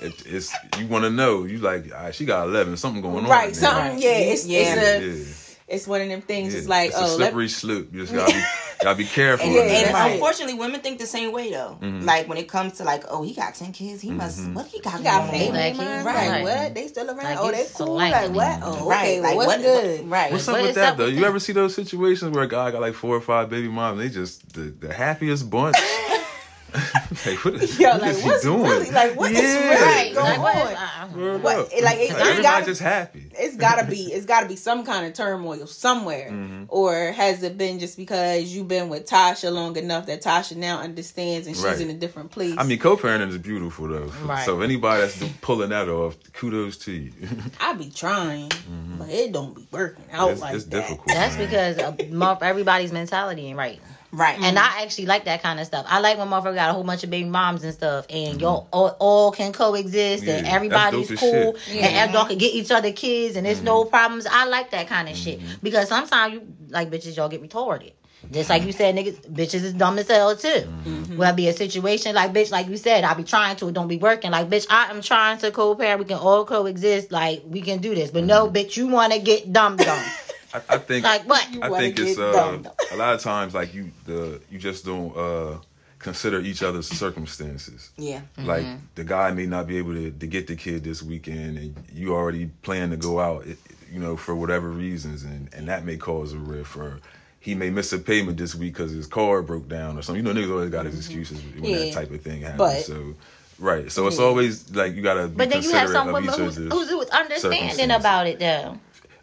It, 0.00 0.26
it's 0.26 0.54
you 0.78 0.86
want 0.86 1.02
to 1.06 1.10
know. 1.10 1.42
You 1.42 1.58
like 1.58 1.90
ah, 1.92 2.12
she 2.12 2.24
got 2.24 2.46
eleven. 2.46 2.76
Something 2.76 3.02
going 3.02 3.24
on. 3.24 3.30
Right, 3.30 3.46
man. 3.46 3.54
something. 3.54 3.98
Yeah, 3.98 4.10
it's 4.10 4.46
Yeah. 4.46 4.74
it's 5.00 5.47
Yeah. 5.47 5.47
A 5.70 5.74
it's 5.74 5.86
one 5.86 6.00
of 6.00 6.08
them 6.08 6.22
things. 6.22 6.52
yeah. 6.52 6.58
It's 6.60 6.68
like 6.68 6.88
it's 6.90 6.98
oh, 6.98 7.02
a 7.02 7.06
let, 7.06 7.16
slippery 7.16 7.48
slope. 7.48 7.88
You 7.92 8.00
just 8.02 8.14
gotta 8.14 8.32
be 8.32 8.42
gotta 8.82 8.98
be 8.98 9.04
careful. 9.04 9.46
And 9.46 9.56
in 9.56 9.62
yeah, 9.62 9.68
there. 9.68 9.84
And 9.86 9.94
Right. 9.94 10.12
unfortunately, 10.12 10.54
women 10.54 10.80
think 10.80 10.98
the 10.98 11.06
same 11.06 11.32
way 11.32 11.50
though. 11.50 11.78
Mm-hmm. 11.80 12.04
Like 12.06 12.28
when 12.28 12.38
it 12.38 12.48
comes 12.48 12.74
to 12.78 12.84
like, 12.84 13.04
oh, 13.08 13.22
he 13.22 13.34
got 13.34 13.54
ten 13.54 13.72
kids, 13.72 14.00
he 14.00 14.10
must. 14.10 14.40
Mm-hmm. 14.40 14.54
What 14.54 14.66
he 14.66 14.80
got 14.80 14.98
you 14.98 15.04
got 15.04 15.28
going 15.30 15.38
faith 15.38 15.48
on? 15.50 15.54
Like, 15.56 15.72
in 15.74 16.06
right. 16.06 16.28
Like 16.28 16.42
what? 16.44 16.74
They 16.74 16.86
still 16.88 17.08
around? 17.08 17.24
Like, 17.24 17.38
oh, 17.40 17.50
they 17.50 17.58
it's 17.58 17.76
cool. 17.76 17.94
like- 17.94 18.12
Like 18.12 18.30
what? 18.32 18.60
Oh, 18.62 18.72
okay. 18.72 19.20
Right, 19.20 19.20
well, 19.20 19.22
like 19.22 19.36
what's 19.36 19.46
what? 19.48 19.60
good? 19.62 20.08
Right. 20.10 20.32
What's 20.32 20.48
up 20.48 20.52
What 20.54 20.62
with 20.62 20.74
that 20.76 20.92
up 20.92 20.96
though? 20.98 21.04
with 21.06 21.14
You 21.14 21.20
that? 21.20 21.26
ever 21.26 21.38
see 21.40 21.52
those 21.52 21.74
situations 21.74 22.30
where 22.34 22.44
a 22.44 22.48
guy 22.48 22.70
got 22.70 22.80
like 22.80 22.94
four 22.94 23.14
or 23.16 23.20
five 23.20 23.50
baby 23.50 23.68
moms? 23.68 23.98
They 23.98 24.08
just 24.08 24.52
the, 24.54 24.62
the 24.70 24.92
happiest 24.92 25.48
bunch. 25.50 25.76
like 27.26 27.44
what 27.44 27.54
is, 27.54 27.78
Yo, 27.78 27.88
what 27.90 28.02
like 28.02 28.10
is 28.10 28.22
he 28.22 28.30
doing? 28.42 28.62
really 28.62 28.90
like 28.90 29.16
what 29.16 29.32
is 29.32 29.38
Yeah. 29.38 29.68
really 29.70 29.82
Right. 29.86 30.14
going 30.14 30.26
Like, 30.26 30.38
what 30.40 30.56
on? 30.56 30.62
is, 30.72 30.78
uh, 30.78 31.38
What? 31.42 31.58
It- 31.58 31.60
like, 31.60 31.72
it- 31.72 31.84
Like, 31.84 31.98
it 31.98 32.10
everybody 32.10 32.42
gotta- 32.42 32.66
just 32.66 32.80
happy. 32.82 33.24
it's 33.38 33.56
gotta 33.56 33.86
be 33.86 34.02
it's 34.12 34.26
gotta 34.26 34.46
be 34.46 34.56
some 34.56 34.84
kind 34.84 35.06
of 35.06 35.14
turmoil 35.14 35.66
somewhere 35.66 36.30
Mm-hmm. 36.30 36.64
or 36.68 37.12
has 37.12 37.42
it 37.42 37.56
been 37.56 37.78
just 37.78 37.96
because 37.96 38.44
you've 38.54 38.68
been 38.68 38.88
with 38.90 39.06
tasha 39.08 39.50
long 39.52 39.76
enough 39.76 40.06
that 40.06 40.22
tasha 40.22 40.56
now 40.56 40.80
understands 40.80 41.46
and 41.46 41.56
she's 41.56 41.64
Right. 41.64 41.80
in 41.80 41.88
a 41.90 41.94
different 41.94 42.30
place 42.30 42.54
I 42.58 42.64
mean, 42.64 42.78
co-parenting 42.78 43.28
is 43.30 43.38
beautiful 43.38 43.88
though. 43.88 44.12
Right. 44.24 44.44
So 44.44 44.60
anybody 44.60 45.02
that's 45.02 45.18
pulling 45.40 45.70
that 45.70 45.88
off, 45.88 46.16
kudos 46.34 46.76
to 46.78 46.92
you. 46.92 47.12
i 47.60 47.72
be 47.72 47.90
trying 47.90 48.50
but 48.98 49.08
it 49.08 49.32
don't 49.32 49.54
be 49.54 49.66
working 49.70 50.04
out 50.12 50.30
it's 50.32 50.40
like 50.42 50.54
it's 50.54 50.64
that 50.64 50.70
difficult. 50.82 51.06
That's 51.06 51.36
man. 51.36 51.46
because 51.46 51.78
uh, 51.78 51.92
mo- 52.10 52.38
everybody's 52.42 52.92
mentality 52.92 53.46
ain't 53.46 53.56
right. 53.58 53.80
Right. 54.10 54.38
And 54.40 54.58
I 54.58 54.82
actually 54.82 55.04
like 55.06 55.26
that 55.26 55.42
kind 55.42 55.60
of 55.60 55.66
stuff. 55.66 55.84
I 55.88 56.00
like 56.00 56.16
when 56.16 56.28
motherfucker 56.28 56.54
got 56.54 56.70
a 56.70 56.72
whole 56.72 56.82
bunch 56.84 57.04
of 57.04 57.10
baby 57.10 57.28
moms 57.28 57.62
and 57.62 57.74
stuff, 57.74 58.06
and 58.08 58.40
y'all 58.40 58.66
all, 58.72 58.96
all 58.98 59.32
can 59.32 59.52
coexist, 59.52 60.24
and 60.24 60.28
Mm-hmm. 60.28 60.28
Yeah, 60.28 60.42
that's 60.42 60.54
everybody's 60.54 61.20
cool, 61.20 61.56
shit. 61.58 61.84
and 61.84 62.12
y'all 62.14 62.24
can 62.26 62.38
get 62.38 62.54
each 62.54 62.70
other 62.70 62.90
kids, 62.92 63.36
and 63.36 63.44
there's 63.44 63.62
no 63.62 63.82
Mm-hmm. 63.82 63.90
problems. 63.90 64.26
I 64.30 64.46
like 64.46 64.70
that 64.70 64.88
kind 64.88 65.08
of 65.08 65.16
shit 65.16 65.40
because 65.62 65.88
sometimes 65.88 66.34
you 66.34 66.42
like 66.70 66.90
bitches, 66.90 67.16
y'all 67.16 67.28
get 67.28 67.42
retarded. 67.42 67.92
Just 68.32 68.50
like 68.50 68.64
you 68.64 68.72
said, 68.72 68.94
niggas, 68.94 69.20
bitches 69.30 69.62
is 69.62 69.72
dumb 69.74 69.98
as 69.98 70.08
hell 70.08 70.34
too. 70.36 70.48
Mm-hmm. 70.48 71.16
Will 71.16 71.32
be 71.34 71.48
a 71.48 71.52
situation 71.52 72.14
like 72.14 72.32
bitch, 72.32 72.50
like 72.50 72.66
you 72.68 72.76
said, 72.76 73.04
I 73.04 73.14
be 73.14 73.24
trying 73.24 73.56
to, 73.56 73.68
it 73.68 73.74
don't 73.74 73.88
be 73.88 73.96
working. 73.98 74.32
Like 74.32 74.48
bitch, 74.50 74.66
I 74.68 74.90
am 74.90 75.00
trying 75.02 75.38
to 75.38 75.50
co-parent. 75.50 76.00
We 76.00 76.04
can 76.06 76.18
all 76.18 76.44
coexist. 76.44 77.12
Like 77.12 77.42
we 77.46 77.60
can 77.62 77.78
do 77.80 77.94
this, 77.94 78.10
but 78.10 78.20
Mm-hmm. 78.20 78.26
no, 78.26 78.50
bitch, 78.50 78.76
you 78.76 78.88
want 78.88 79.12
to 79.12 79.18
get 79.18 79.52
dumb 79.52 79.76
dumb. 79.76 80.02
I, 80.54 80.60
I 80.68 80.78
think 80.78 81.04
like 81.04 81.22
what? 81.28 81.46
I 81.62 81.68
think 81.78 81.98
it's 81.98 82.18
uh, 82.18 82.62
a 82.92 82.96
lot 82.96 83.14
of 83.14 83.20
times 83.20 83.54
like 83.54 83.74
you 83.74 83.90
the 84.06 84.40
you 84.50 84.58
just 84.58 84.84
don't 84.84 85.16
uh, 85.16 85.58
consider 85.98 86.40
each 86.40 86.62
other's 86.62 86.88
circumstances. 86.88 87.90
yeah. 87.96 88.22
Like 88.38 88.64
the 88.94 89.04
guy 89.04 89.30
may 89.32 89.46
not 89.46 89.66
be 89.66 89.76
able 89.78 89.94
to, 89.94 90.10
to 90.10 90.26
get 90.26 90.46
the 90.46 90.56
kid 90.56 90.84
this 90.84 91.02
weekend, 91.02 91.58
and 91.58 91.76
you 91.92 92.14
already 92.14 92.46
plan 92.62 92.90
to 92.90 92.96
go 92.96 93.20
out, 93.20 93.46
you 93.92 94.00
know, 94.00 94.16
for 94.16 94.34
whatever 94.34 94.68
reasons, 94.70 95.24
and 95.24 95.52
and 95.52 95.68
that 95.68 95.84
may 95.84 95.96
cause 95.96 96.32
a 96.32 96.38
rift. 96.38 96.76
Or 96.76 97.00
he 97.40 97.54
may 97.54 97.70
miss 97.70 97.92
a 97.92 97.98
payment 97.98 98.38
this 98.38 98.54
week 98.54 98.72
because 98.74 98.92
his 98.92 99.06
car 99.06 99.42
broke 99.42 99.68
down 99.68 99.98
or 99.98 100.02
something. 100.02 100.24
You 100.24 100.32
know, 100.32 100.40
niggas 100.40 100.50
always 100.50 100.70
got 100.70 100.86
his 100.86 100.96
excuses 100.96 101.42
when 101.54 101.64
Yeah. 101.64 101.78
that 101.78 101.92
type 101.92 102.10
of 102.10 102.22
thing 102.22 102.42
happens. 102.42 102.58
But- 102.58 102.82
so. 102.84 103.14
Right, 103.60 103.90
so 103.90 104.06
it's 104.06 104.20
always 104.20 104.72
like 104.72 104.94
you 104.94 105.02
gotta 105.02 105.26
be 105.26 105.34
But 105.34 105.50
then 105.50 105.64
you 105.64 105.72
have 105.72 105.88
considerate 105.88 105.90
some 105.90 106.08
of 106.10 106.14
women 106.14 106.30
each 106.32 106.38
who's, 106.38 106.58
other's 106.58 106.90
who's 106.90 107.08
understanding 107.10 107.90
about 107.90 108.28
it 108.28 108.38
though. 108.38 108.78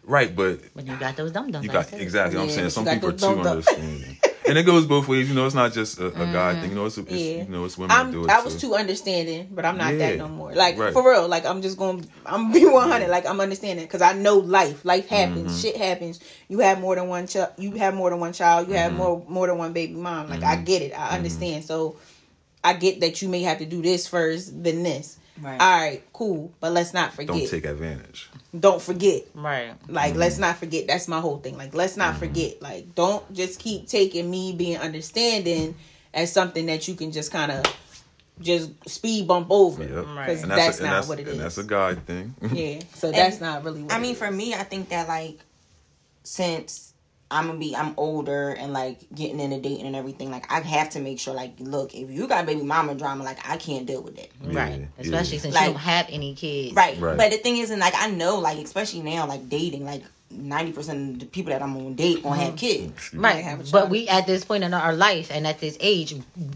Right, 0.06 0.34
but 0.34 0.60
But 0.74 0.86
you 0.86 0.96
got 0.96 1.16
those 1.16 1.32
dumb 1.32 1.50
dumbs. 1.50 1.64
You 1.64 1.68
like 1.70 1.76
I 1.78 1.82
got 1.82 1.90
said. 1.90 2.00
exactly. 2.00 2.40
I'm 2.40 2.48
saying 2.50 2.70
some 2.70 2.86
people 2.86 3.10
are 3.10 3.12
too 3.12 3.18
dumb 3.18 3.36
dumb- 3.42 3.46
understanding, 3.58 4.16
and 4.48 4.56
it 4.58 4.62
goes 4.64 4.86
both 4.86 5.06
ways. 5.08 5.28
You 5.28 5.34
know, 5.34 5.44
it's 5.46 5.54
not 5.54 5.72
just 5.72 5.98
a, 5.98 6.06
a 6.06 6.26
guy 6.32 6.60
thing. 6.60 6.70
You 6.70 6.76
know, 6.76 6.86
it's, 6.86 6.96
it's 6.98 7.10
Yeah. 7.10 7.42
you 7.42 7.48
know, 7.48 7.64
it's 7.64 7.76
women 7.76 7.96
that 7.96 8.10
do 8.12 8.22
I'm, 8.24 8.30
it 8.30 8.32
I 8.32 8.42
was 8.42 8.54
too. 8.54 8.68
too 8.68 8.74
understanding, 8.76 9.48
but 9.50 9.64
I'm 9.64 9.76
not 9.76 9.96
that 9.98 10.16
no 10.18 10.28
more. 10.28 10.54
Like 10.54 10.78
Right. 10.78 10.92
for 10.92 11.08
real, 11.08 11.26
like 11.28 11.44
I'm 11.44 11.60
just 11.62 11.76
going. 11.76 12.02
to 12.02 12.08
I'm 12.24 12.52
be 12.52 12.64
100. 12.64 13.08
Like 13.10 13.26
I'm 13.26 13.40
understanding 13.40 13.84
because 13.84 14.02
I 14.02 14.12
know 14.14 14.38
life. 14.38 14.84
Life 14.84 15.08
happens. 15.08 15.50
Mm-hmm. 15.52 15.60
Shit 15.60 15.76
happens. 15.76 16.20
You 16.48 16.60
have 16.60 16.80
more 16.80 16.94
than 16.94 17.08
one 17.08 17.26
child. 17.26 17.50
You 17.58 17.72
have 17.72 17.94
more 17.94 18.10
than 18.10 18.20
one 18.20 18.32
child. 18.32 18.68
You 18.68 18.74
have 18.74 18.92
Mm-hmm. 18.92 18.98
more 18.98 19.24
more 19.28 19.46
than 19.48 19.58
one 19.58 19.72
baby 19.72 19.94
mom. 19.94 20.28
Like 20.30 20.42
I 20.42 20.56
get 20.56 20.82
it. 20.82 20.92
I 20.98 21.16
understand. 21.16 21.64
So 21.64 21.96
I 22.64 22.72
get 22.74 23.00
that 23.00 23.22
you 23.22 23.28
may 23.28 23.42
have 23.42 23.58
to 23.58 23.64
do 23.66 23.80
this 23.82 24.06
first 24.08 24.62
than 24.62 24.82
this. 24.82 25.18
Right. 25.40 25.60
All 25.60 25.78
right, 25.80 26.02
cool. 26.12 26.52
But 26.60 26.72
let's 26.72 26.94
not 26.94 27.12
forget. 27.12 27.28
Don't 27.36 27.48
take 27.48 27.66
advantage. 27.66 28.28
Don't 28.58 28.80
forget. 28.80 29.22
Right. 29.34 29.74
Like, 29.88 30.10
Mm-hmm. 30.12 30.18
let's 30.20 30.38
not 30.38 30.56
forget. 30.56 30.86
That's 30.86 31.08
my 31.08 31.20
whole 31.20 31.38
thing. 31.38 31.58
Like, 31.58 31.74
let's 31.74 31.96
not 31.96 32.16
forget. 32.16 32.62
Like, 32.62 32.94
don't 32.94 33.30
just 33.34 33.60
keep 33.60 33.86
taking 33.88 34.30
me 34.30 34.52
being 34.52 34.78
understanding 34.78 35.74
as 36.14 36.32
something 36.32 36.66
that 36.66 36.88
you 36.88 36.94
can 36.94 37.12
just 37.12 37.30
kind 37.30 37.52
of 37.52 37.64
just 38.40 38.70
speed 38.88 39.26
bump 39.28 39.48
over. 39.50 39.82
Yep. 39.82 39.92
Right. 39.92 40.26
Because 40.26 40.42
And 40.42 40.50
that's, 40.52 40.78
a, 40.80 40.82
not 40.82 40.88
and 40.88 40.96
that's, 40.96 41.08
what 41.08 41.18
it 41.20 41.28
and 41.28 41.36
is. 41.36 41.42
that's 41.42 41.58
a 41.58 41.64
guy 41.64 41.94
thing. 41.94 42.34
yeah. 42.52 42.80
So 42.94 43.10
that's 43.12 43.40
not 43.40 43.62
really 43.64 43.82
what 43.82 43.92
I 43.92 43.98
it 43.98 44.00
mean, 44.02 44.12
is. 44.12 44.18
for 44.18 44.30
me, 44.30 44.54
I 44.54 44.62
think 44.62 44.88
that 44.90 45.06
like 45.08 45.38
since 46.22 46.85
I'm 47.30 47.48
gonna 47.48 47.58
be 47.58 47.74
I'm 47.74 47.94
older 47.96 48.50
and 48.50 48.72
like 48.72 49.00
getting 49.12 49.40
into 49.40 49.60
dating 49.60 49.86
and 49.86 49.96
everything, 49.96 50.30
like 50.30 50.50
I 50.50 50.60
have 50.60 50.90
to 50.90 51.00
make 51.00 51.18
sure 51.18 51.34
like 51.34 51.54
look, 51.58 51.94
if 51.94 52.10
you 52.10 52.28
got 52.28 52.46
baby 52.46 52.62
mama 52.62 52.94
drama, 52.94 53.24
like 53.24 53.38
I 53.48 53.56
can't 53.56 53.84
deal 53.84 54.02
with 54.02 54.18
it. 54.18 54.30
Right. 54.42 54.86
Especially 54.98 55.36
yeah. 55.36 55.42
since 55.42 55.54
Like- 55.54 55.66
you 55.66 55.72
don't 55.72 55.80
have 55.80 56.06
any 56.08 56.34
kids. 56.34 56.74
Right. 56.74 56.98
Right. 57.00 57.16
But 57.16 57.32
the 57.32 57.38
thing 57.38 57.56
is 57.56 57.70
and 57.70 57.80
like 57.80 57.94
I 57.96 58.10
know 58.10 58.38
like 58.38 58.58
especially 58.58 59.02
now 59.02 59.26
like 59.26 59.48
dating, 59.48 59.84
like 59.84 60.02
ninety 60.30 60.70
percent 60.70 61.14
of 61.14 61.20
the 61.20 61.26
people 61.26 61.50
that 61.50 61.62
I'm 61.62 61.76
on 61.76 61.94
date 61.94 62.22
gonna 62.22 62.36
have 62.36 62.54
mm-hmm. 62.54 62.56
kids. 62.56 63.12
Right. 63.12 63.42
have 63.42 63.72
But 63.72 63.90
we 63.90 64.06
at 64.08 64.28
this 64.28 64.44
point 64.44 64.62
in 64.62 64.72
our 64.72 64.92
life 64.92 65.32
and 65.32 65.48
at 65.48 65.58
this 65.58 65.76
age, 65.80 66.14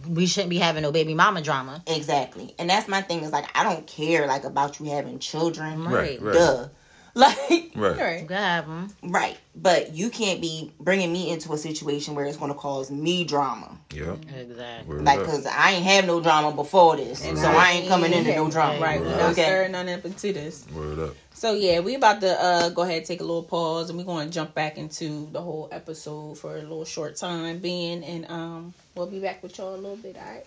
we 0.08 0.26
shouldn't 0.26 0.50
be 0.50 0.58
having 0.58 0.82
no 0.82 0.92
baby 0.92 1.14
mama 1.14 1.42
drama. 1.42 1.82
Exactly. 1.88 2.54
And 2.60 2.70
that's 2.70 2.86
my 2.86 3.02
thing 3.02 3.20
is 3.24 3.32
like 3.32 3.46
I 3.58 3.64
don't 3.64 3.88
care 3.88 4.28
like 4.28 4.44
about 4.44 4.78
you 4.78 4.86
having 4.86 5.18
children. 5.18 5.84
Right, 5.84 6.22
right. 6.22 6.34
Duh. 6.34 6.68
Like 7.14 7.72
Right. 7.74 7.98
Right. 7.98 8.20
You 8.22 8.26
can 8.28 8.36
have 8.36 8.64
'em. 8.68 8.88
right. 9.02 9.36
But 9.56 9.92
you 9.94 10.10
can't 10.10 10.40
be 10.40 10.72
bringing 10.78 11.12
me 11.12 11.30
into 11.30 11.52
a 11.52 11.58
situation 11.58 12.14
where 12.14 12.24
it's 12.24 12.36
gonna 12.36 12.54
cause 12.54 12.90
me 12.90 13.24
drama. 13.24 13.76
Yeah. 13.92 14.14
Exactly. 14.36 14.94
Word 14.94 15.04
Like, 15.04 15.18
up. 15.20 15.26
cause 15.26 15.44
I 15.46 15.72
ain't 15.72 15.84
have 15.84 16.06
no 16.06 16.20
drama 16.20 16.52
before 16.52 16.96
this, 16.96 17.18
so 17.20 17.48
I 17.48 17.72
ain't 17.72 17.88
coming 17.88 18.12
into 18.12 18.34
no 18.34 18.48
drama. 18.50 18.78
Right. 18.80 19.00
We're 19.00 19.08
Right. 19.08 19.16
not 19.18 19.32
Okay. 19.32 19.42
stirring 19.42 19.72
none 19.72 19.88
up 19.88 20.04
into 20.04 20.32
this. 20.32 20.64
Word 20.74 20.98
up. 21.00 21.16
So 21.34 21.54
yeah, 21.54 21.80
we 21.80 21.94
about 21.96 22.20
to 22.20 22.30
uh 22.42 22.68
go 22.68 22.82
ahead 22.82 22.98
and 22.98 23.06
take 23.06 23.20
a 23.20 23.24
little 23.24 23.42
pause 23.42 23.88
and 23.90 23.98
we're 23.98 24.04
gonna 24.04 24.30
jump 24.30 24.54
back 24.54 24.78
into 24.78 25.28
the 25.32 25.40
whole 25.40 25.68
episode 25.72 26.38
for 26.38 26.56
a 26.56 26.60
little 26.60 26.84
short 26.84 27.16
time 27.16 27.58
being 27.58 28.04
and 28.04 28.30
um 28.30 28.74
we'll 28.94 29.06
be 29.06 29.20
back 29.20 29.42
with 29.42 29.56
y'all 29.58 29.74
a 29.74 29.76
little 29.76 29.96
bit, 29.96 30.16
alright? 30.16 30.46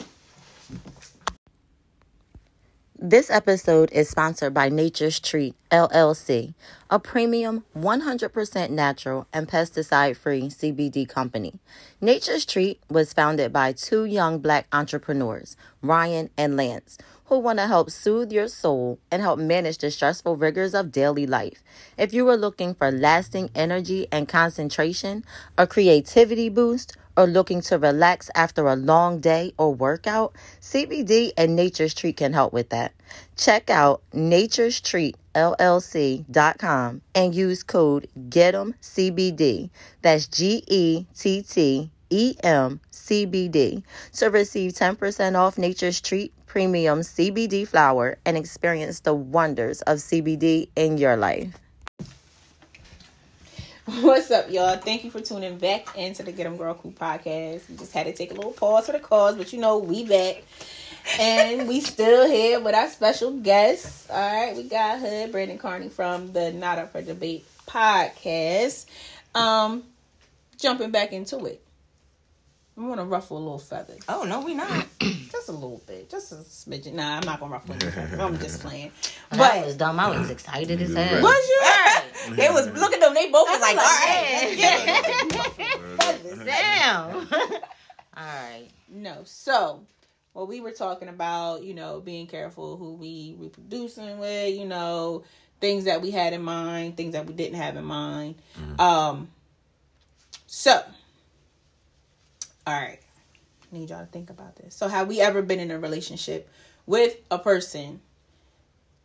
This 3.05 3.29
episode 3.29 3.91
is 3.91 4.07
sponsored 4.07 4.53
by 4.53 4.69
Nature's 4.69 5.19
Treat 5.19 5.55
LLC, 5.69 6.53
a 6.89 6.99
premium 6.99 7.65
100% 7.77 8.69
natural 8.69 9.27
and 9.33 9.45
pesticide 9.45 10.15
free 10.15 10.43
CBD 10.43 11.05
company. 11.05 11.59
Nature's 11.99 12.45
Treat 12.45 12.79
was 12.89 13.11
founded 13.11 13.51
by 13.51 13.73
two 13.73 14.05
young 14.05 14.39
black 14.39 14.67
entrepreneurs, 14.71 15.57
Ryan 15.81 16.29
and 16.37 16.55
Lance, 16.55 16.97
who 17.25 17.39
want 17.39 17.59
to 17.59 17.67
help 17.67 17.91
soothe 17.91 18.31
your 18.31 18.47
soul 18.47 18.99
and 19.11 19.21
help 19.21 19.37
manage 19.37 19.79
the 19.79 19.91
stressful 19.91 20.37
rigors 20.37 20.73
of 20.73 20.93
daily 20.93 21.27
life. 21.27 21.61
If 21.97 22.13
you 22.13 22.29
are 22.29 22.37
looking 22.37 22.73
for 22.73 22.89
lasting 22.89 23.49
energy 23.53 24.07
and 24.13 24.29
concentration, 24.29 25.25
a 25.57 25.67
creativity 25.67 26.47
boost, 26.47 26.95
or 27.15 27.27
looking 27.27 27.61
to 27.61 27.77
relax 27.77 28.29
after 28.35 28.67
a 28.67 28.75
long 28.75 29.19
day 29.19 29.53
or 29.57 29.73
workout, 29.73 30.33
CBD 30.61 31.31
and 31.37 31.55
Nature's 31.55 31.93
Treat 31.93 32.17
can 32.17 32.33
help 32.33 32.53
with 32.53 32.69
that. 32.69 32.93
Check 33.35 33.69
out 33.69 34.01
Nature's 34.13 34.81
Treat 34.81 35.15
LLC.com 35.35 37.01
and 37.15 37.35
use 37.35 37.63
code 37.63 38.07
GET'EMCBD. 38.29 39.69
That's 40.01 40.27
G 40.27 40.63
E 40.67 41.05
T 41.17 41.41
T 41.41 41.91
E 42.09 42.35
M 42.43 42.79
C 42.91 43.25
B 43.25 43.47
D 43.47 43.83
to 44.13 44.29
receive 44.29 44.73
10% 44.73 45.35
off 45.35 45.57
Nature's 45.57 45.99
Treat 45.99 46.31
Premium 46.45 46.99
CBD 46.99 47.67
flower 47.67 48.19
and 48.25 48.37
experience 48.37 48.99
the 48.99 49.13
wonders 49.15 49.81
of 49.81 49.97
CBD 49.97 50.69
in 50.75 50.99
your 50.99 51.17
life. 51.17 51.59
What's 53.99 54.31
up, 54.31 54.49
y'all? 54.49 54.77
Thank 54.77 55.03
you 55.03 55.11
for 55.11 55.19
tuning 55.19 55.57
back 55.57 55.97
into 55.97 56.23
the 56.23 56.31
Get 56.31 56.45
'em 56.45 56.55
Girl 56.55 56.73
Crew 56.73 56.91
podcast. 56.91 57.67
We 57.67 57.75
just 57.75 57.91
had 57.91 58.05
to 58.05 58.13
take 58.13 58.31
a 58.31 58.33
little 58.33 58.53
pause 58.53 58.85
for 58.85 58.93
the 58.93 58.99
cause, 58.99 59.35
but 59.35 59.51
you 59.51 59.59
know, 59.59 59.77
we 59.79 60.05
back. 60.05 60.41
And 61.19 61.67
we 61.67 61.81
still 61.81 62.25
here 62.25 62.61
with 62.61 62.75
our 62.75 62.87
special 62.87 63.31
guests. 63.31 64.09
All 64.09 64.15
right, 64.17 64.55
we 64.55 64.63
got 64.63 64.99
Hood 64.99 65.33
Brandon 65.33 65.57
Carney 65.57 65.89
from 65.89 66.31
the 66.31 66.53
Not 66.53 66.77
Up 66.77 66.93
for 66.93 67.01
Debate 67.01 67.45
podcast. 67.67 68.85
Um, 69.35 69.83
jumping 70.57 70.91
back 70.91 71.11
into 71.11 71.43
it. 71.45 71.61
I'm 72.75 72.87
gonna 72.89 73.05
ruffle 73.05 73.37
a 73.37 73.39
little 73.39 73.59
feather. 73.59 73.95
Oh 74.09 74.23
no, 74.23 74.41
we 74.41 74.53
not. 74.55 74.87
Just 75.31 75.47
a 75.49 75.51
little 75.51 75.81
bit. 75.85 76.09
Just 76.09 76.31
a 76.31 76.35
smidgen. 76.35 76.93
Nah, 76.93 77.17
I'm 77.17 77.23
not 77.25 77.39
gonna 77.39 77.51
ruffle 77.53 77.73
any 77.75 77.85
feathers. 77.91 78.19
I'm 78.19 78.37
just 78.39 78.61
playing. 78.61 78.91
That 79.31 79.37
But 79.59 79.65
was 79.65 79.75
dumb. 79.77 79.99
I 79.99 80.09
was 80.17 80.29
excited 80.29 80.81
as 80.81 80.91
Right. 80.93 81.05
hell. 81.07 81.21
was 81.23 81.47
you? 82.29 82.35
they 82.35 82.49
was 82.51 82.67
look 82.71 82.93
at 82.93 82.99
them. 82.99 83.13
They 83.13 83.29
both 83.29 83.47
was 83.49 83.61
like, 83.61 83.77
all 83.77 83.83
right. 83.83 84.57
Damn. 86.45 87.15
All 87.15 87.27
right. 88.15 88.67
No. 88.89 89.21
So, 89.25 89.83
what 90.33 90.47
we 90.47 90.61
were 90.61 90.71
talking 90.71 91.09
about, 91.09 91.63
you 91.63 91.73
know, 91.73 91.99
being 91.99 92.27
careful 92.27 92.77
who 92.77 92.93
we 92.93 93.35
reproducing 93.39 94.19
with, 94.19 94.55
you 94.55 94.65
know, 94.65 95.23
things 95.59 95.85
that 95.85 96.01
we 96.01 96.11
had 96.11 96.33
in 96.33 96.43
mind, 96.43 96.97
things 96.97 97.13
that 97.13 97.25
we 97.25 97.33
didn't 97.33 97.59
have 97.59 97.75
in 97.75 97.85
mind. 97.85 98.35
Um. 98.79 99.29
So, 100.47 100.83
all 102.65 102.73
right, 102.73 102.99
need 103.71 103.89
y'all 103.89 103.99
to 103.99 104.05
think 104.05 104.29
about 104.29 104.55
this. 104.55 104.75
So, 104.75 104.87
have 104.87 105.07
we 105.07 105.19
ever 105.21 105.41
been 105.41 105.59
in 105.59 105.71
a 105.71 105.79
relationship 105.79 106.49
with 106.85 107.15
a 107.31 107.39
person 107.39 108.01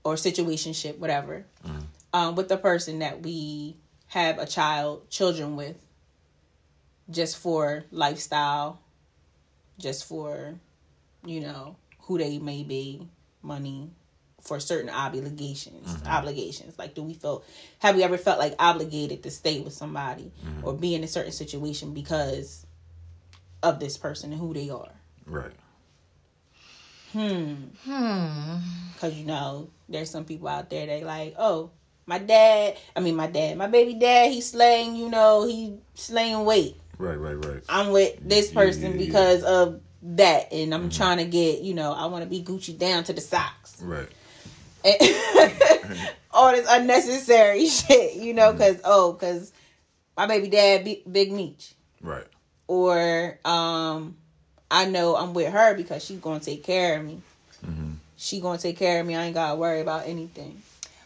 or 0.04 0.14
situationship, 0.14 0.98
whatever, 0.98 1.44
mm-hmm. 1.66 1.80
um, 2.12 2.34
with 2.34 2.48
the 2.48 2.56
person 2.56 3.00
that 3.00 3.22
we 3.22 3.76
have 4.08 4.38
a 4.38 4.46
child, 4.46 5.08
children 5.10 5.56
with, 5.56 5.76
just 7.10 7.38
for 7.38 7.84
lifestyle, 7.90 8.80
just 9.78 10.04
for, 10.04 10.54
you 11.24 11.40
know, 11.40 11.76
who 12.00 12.18
they 12.18 12.38
may 12.38 12.62
be, 12.62 13.06
money, 13.42 13.90
for 14.40 14.60
certain 14.60 14.90
obligations. 14.90 15.94
Mm-hmm. 15.94 16.08
Obligations. 16.08 16.78
Like, 16.78 16.94
do 16.94 17.02
we 17.02 17.14
feel? 17.14 17.44
Have 17.80 17.96
we 17.96 18.02
ever 18.02 18.16
felt 18.16 18.38
like 18.38 18.54
obligated 18.58 19.22
to 19.24 19.30
stay 19.30 19.60
with 19.60 19.72
somebody 19.72 20.32
mm-hmm. 20.44 20.66
or 20.66 20.72
be 20.72 20.94
in 20.94 21.04
a 21.04 21.08
certain 21.08 21.32
situation 21.32 21.92
because 21.92 22.64
of 23.62 23.80
this 23.80 23.96
person 23.96 24.32
and 24.32 24.40
who 24.40 24.54
they 24.54 24.70
are? 24.70 24.90
Right. 25.26 25.52
Hmm. 27.12 27.54
Hmm. 27.84 28.56
Because 28.92 29.14
you 29.14 29.24
know, 29.24 29.70
there's 29.88 30.10
some 30.10 30.24
people 30.24 30.48
out 30.48 30.68
there 30.70 30.86
that 30.86 31.02
like, 31.04 31.34
oh, 31.38 31.70
my 32.06 32.18
dad. 32.18 32.76
I 32.96 33.00
mean, 33.00 33.16
my 33.16 33.26
dad, 33.26 33.56
my 33.56 33.66
baby 33.66 33.94
dad. 33.94 34.30
He's 34.30 34.50
slaying. 34.50 34.96
You 34.96 35.08
know, 35.08 35.46
he 35.46 35.78
slaying 35.94 36.44
weight. 36.44 36.76
Right. 36.98 37.16
Right. 37.16 37.42
Right. 37.44 37.62
I'm 37.68 37.90
with 37.92 38.16
this 38.26 38.50
person 38.50 38.82
yeah, 38.82 38.88
Mm-hmm. 38.90 38.98
yeah. 39.00 39.06
because 39.06 39.42
of 39.44 39.80
that, 40.02 40.52
and 40.52 40.74
I'm 40.74 40.90
trying 40.90 41.18
to 41.18 41.24
get. 41.24 41.60
You 41.62 41.74
know, 41.74 41.92
I 41.92 42.06
want 42.06 42.24
to 42.24 42.30
be 42.30 42.42
Gucci 42.42 42.76
down 42.78 43.04
to 43.04 43.12
the 43.12 43.20
socks. 43.20 43.80
Right. 43.82 44.08
All 46.30 46.52
this 46.52 46.66
unnecessary 46.68 47.66
shit. 47.68 48.14
You 48.16 48.34
know, 48.34 48.48
Mm-hmm. 48.50 48.58
because 48.58 48.80
oh, 48.84 49.12
because 49.12 49.52
my 50.16 50.26
baby 50.26 50.48
dad, 50.48 50.84
Big, 50.84 51.10
Big 51.10 51.32
Meech, 51.32 51.74
Right. 52.02 52.26
Or 52.68 53.38
um, 53.44 54.16
I 54.70 54.84
know 54.84 55.16
I'm 55.16 55.34
with 55.34 55.52
her 55.52 55.74
because 55.74 56.04
she's 56.04 56.20
gonna 56.20 56.40
take 56.40 56.62
care 56.62 56.98
of 56.98 57.04
me. 57.04 57.20
Mm-hmm. 57.66 57.94
She 58.16 58.40
gonna 58.40 58.58
take 58.58 58.78
care 58.78 59.00
of 59.00 59.06
me. 59.06 59.16
I 59.16 59.24
ain't 59.24 59.34
gotta 59.34 59.56
worry 59.56 59.80
about 59.80 60.06
anything. 60.06 60.62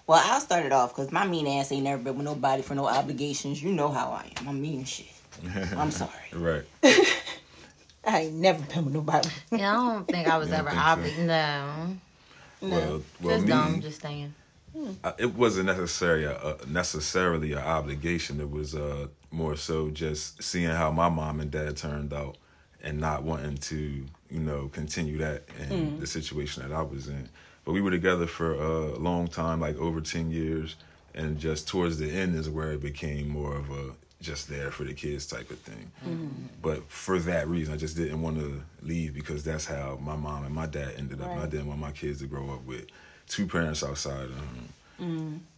Well, 0.06 0.20
I'll 0.22 0.40
start 0.40 0.66
it 0.66 0.72
off 0.72 0.94
because 0.94 1.12
my 1.12 1.26
mean 1.26 1.46
ass 1.46 1.72
ain't 1.72 1.84
never 1.84 2.02
been 2.02 2.16
with 2.16 2.24
nobody 2.24 2.62
for 2.62 2.74
no 2.74 2.86
obligations. 2.86 3.62
You 3.62 3.72
know 3.72 3.88
how 3.88 4.10
I 4.10 4.30
am. 4.40 4.48
I'm 4.48 4.60
mean 4.60 4.84
shit. 4.84 5.06
I'm 5.76 5.90
sorry. 5.92 6.10
Right. 6.34 6.64
I 8.04 8.22
ain't 8.22 8.34
never 8.34 8.60
been 8.64 8.84
with 8.86 8.94
nobody. 8.94 9.28
Yeah, 9.52 9.70
I 9.70 9.92
don't 9.92 10.08
think 10.08 10.26
I 10.26 10.36
was 10.38 10.50
ever 10.50 10.70
think 10.70 10.82
so? 10.82 10.86
obligated. 10.86 11.26
No. 11.26 11.96
Well, 12.60 13.02
well, 13.20 13.34
Just 13.36 13.42
me, 13.42 13.48
dumb, 13.48 13.80
just 13.80 14.02
saying. 14.02 14.34
I- 15.04 15.14
it 15.18 15.34
wasn't 15.34 15.68
uh, 15.68 15.72
uh, 15.72 15.76
necessarily 15.76 16.24
a, 16.24 16.36
a 16.36 16.66
necessarily 16.66 17.52
an 17.52 17.58
obligation. 17.58 18.40
It 18.40 18.50
was 18.50 18.74
uh, 18.74 19.08
more 19.30 19.56
so 19.56 19.90
just 19.90 20.42
seeing 20.42 20.70
how 20.70 20.90
my 20.90 21.08
mom 21.08 21.40
and 21.40 21.50
dad 21.50 21.76
turned 21.76 22.12
out, 22.12 22.38
and 22.82 22.98
not 22.98 23.22
wanting 23.22 23.58
to, 23.58 24.04
you 24.30 24.40
know, 24.40 24.68
continue 24.68 25.18
that 25.18 25.44
in 25.60 25.86
hmm. 25.86 26.00
the 26.00 26.06
situation 26.06 26.62
that 26.62 26.74
I 26.74 26.82
was 26.82 27.08
in. 27.08 27.28
But 27.64 27.72
we 27.72 27.80
were 27.80 27.90
together 27.90 28.26
for 28.26 28.54
a 28.54 28.98
long 28.98 29.28
time, 29.28 29.60
like 29.60 29.76
over 29.76 30.00
ten 30.00 30.30
years, 30.30 30.76
and 31.14 31.38
just 31.38 31.68
towards 31.68 31.98
the 31.98 32.10
end 32.10 32.34
is 32.34 32.48
where 32.48 32.72
it 32.72 32.80
became 32.80 33.28
more 33.28 33.56
of 33.56 33.70
a 33.70 33.92
just 34.22 34.48
there 34.48 34.70
for 34.70 34.84
the 34.84 34.94
kids 34.94 35.26
type 35.26 35.50
of 35.50 35.58
thing. 35.58 35.90
Hmm. 36.02 36.28
But 36.62 36.88
for 36.88 37.18
that 37.20 37.48
reason, 37.48 37.74
I 37.74 37.76
just 37.76 37.96
didn't 37.96 38.22
want 38.22 38.38
to 38.38 38.62
leave 38.80 39.14
because 39.14 39.44
that's 39.44 39.66
how 39.66 39.98
my 40.00 40.16
mom 40.16 40.44
and 40.44 40.54
my 40.54 40.66
dad 40.66 40.94
ended 40.96 41.20
up. 41.20 41.30
And 41.30 41.40
I 41.40 41.46
didn't 41.46 41.66
want 41.66 41.80
my 41.80 41.90
kids 41.90 42.20
to 42.20 42.26
grow 42.26 42.50
up 42.50 42.64
with 42.64 42.86
two 43.32 43.46
parents 43.46 43.82
outside 43.82 44.24
of 44.24 44.34
home. 44.34 44.68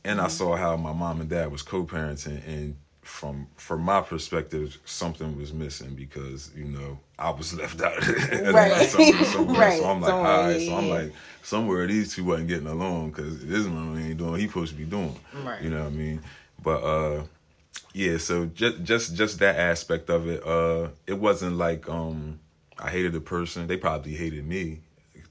And 0.05 0.21
I 0.21 0.29
saw 0.29 0.57
how 0.57 0.77
my 0.77 0.93
mom 0.93 1.21
and 1.21 1.29
dad 1.29 1.51
was 1.51 1.61
co-parenting, 1.63 2.47
and 2.47 2.77
from 3.03 3.47
from 3.57 3.83
my 3.83 4.01
perspective, 4.01 4.79
something 4.87 5.37
was 5.37 5.53
missing 5.53 5.95
because 5.95 6.51
you 6.57 6.65
know 6.65 6.99
I 7.19 7.31
was 7.31 7.53
left 7.59 7.81
out. 7.83 8.07
Right. 8.07 8.89
somewhere, 8.89 9.25
somewhere. 9.25 9.61
Right. 9.61 9.79
So 9.81 9.87
I'm 9.87 10.01
like, 10.01 10.13
all 10.15 10.23
right. 10.23 10.61
So 10.61 10.75
I'm 10.77 10.89
like, 10.89 11.13
somewhere 11.43 11.87
these 11.87 12.15
two 12.15 12.25
wasn't 12.25 12.49
getting 12.49 12.69
along 12.69 13.11
because 13.11 13.45
this 13.45 13.67
man 13.67 13.99
ain't 13.99 14.19
doing 14.19 14.31
what 14.31 14.41
he 14.41 14.47
supposed 14.47 14.73
to 14.73 14.79
be 14.79 14.85
doing. 14.85 15.19
Right. 15.43 15.61
You 15.61 15.71
know 15.71 15.81
what 15.81 15.93
I 15.93 15.97
mean? 15.97 16.23
But 16.63 16.83
uh, 16.83 17.23
yeah. 17.93 18.17
So 18.19 18.47
just 18.47 18.83
just 18.85 19.15
just 19.15 19.39
that 19.41 19.57
aspect 19.57 20.09
of 20.09 20.29
it. 20.29 20.47
Uh, 20.47 20.89
it 21.07 21.19
wasn't 21.19 21.59
like 21.59 21.89
um, 21.89 22.39
I 22.79 22.89
hated 22.89 23.13
the 23.13 23.21
person. 23.21 23.67
They 23.67 23.77
probably 23.77 24.15
hated 24.15 24.47
me 24.47 24.81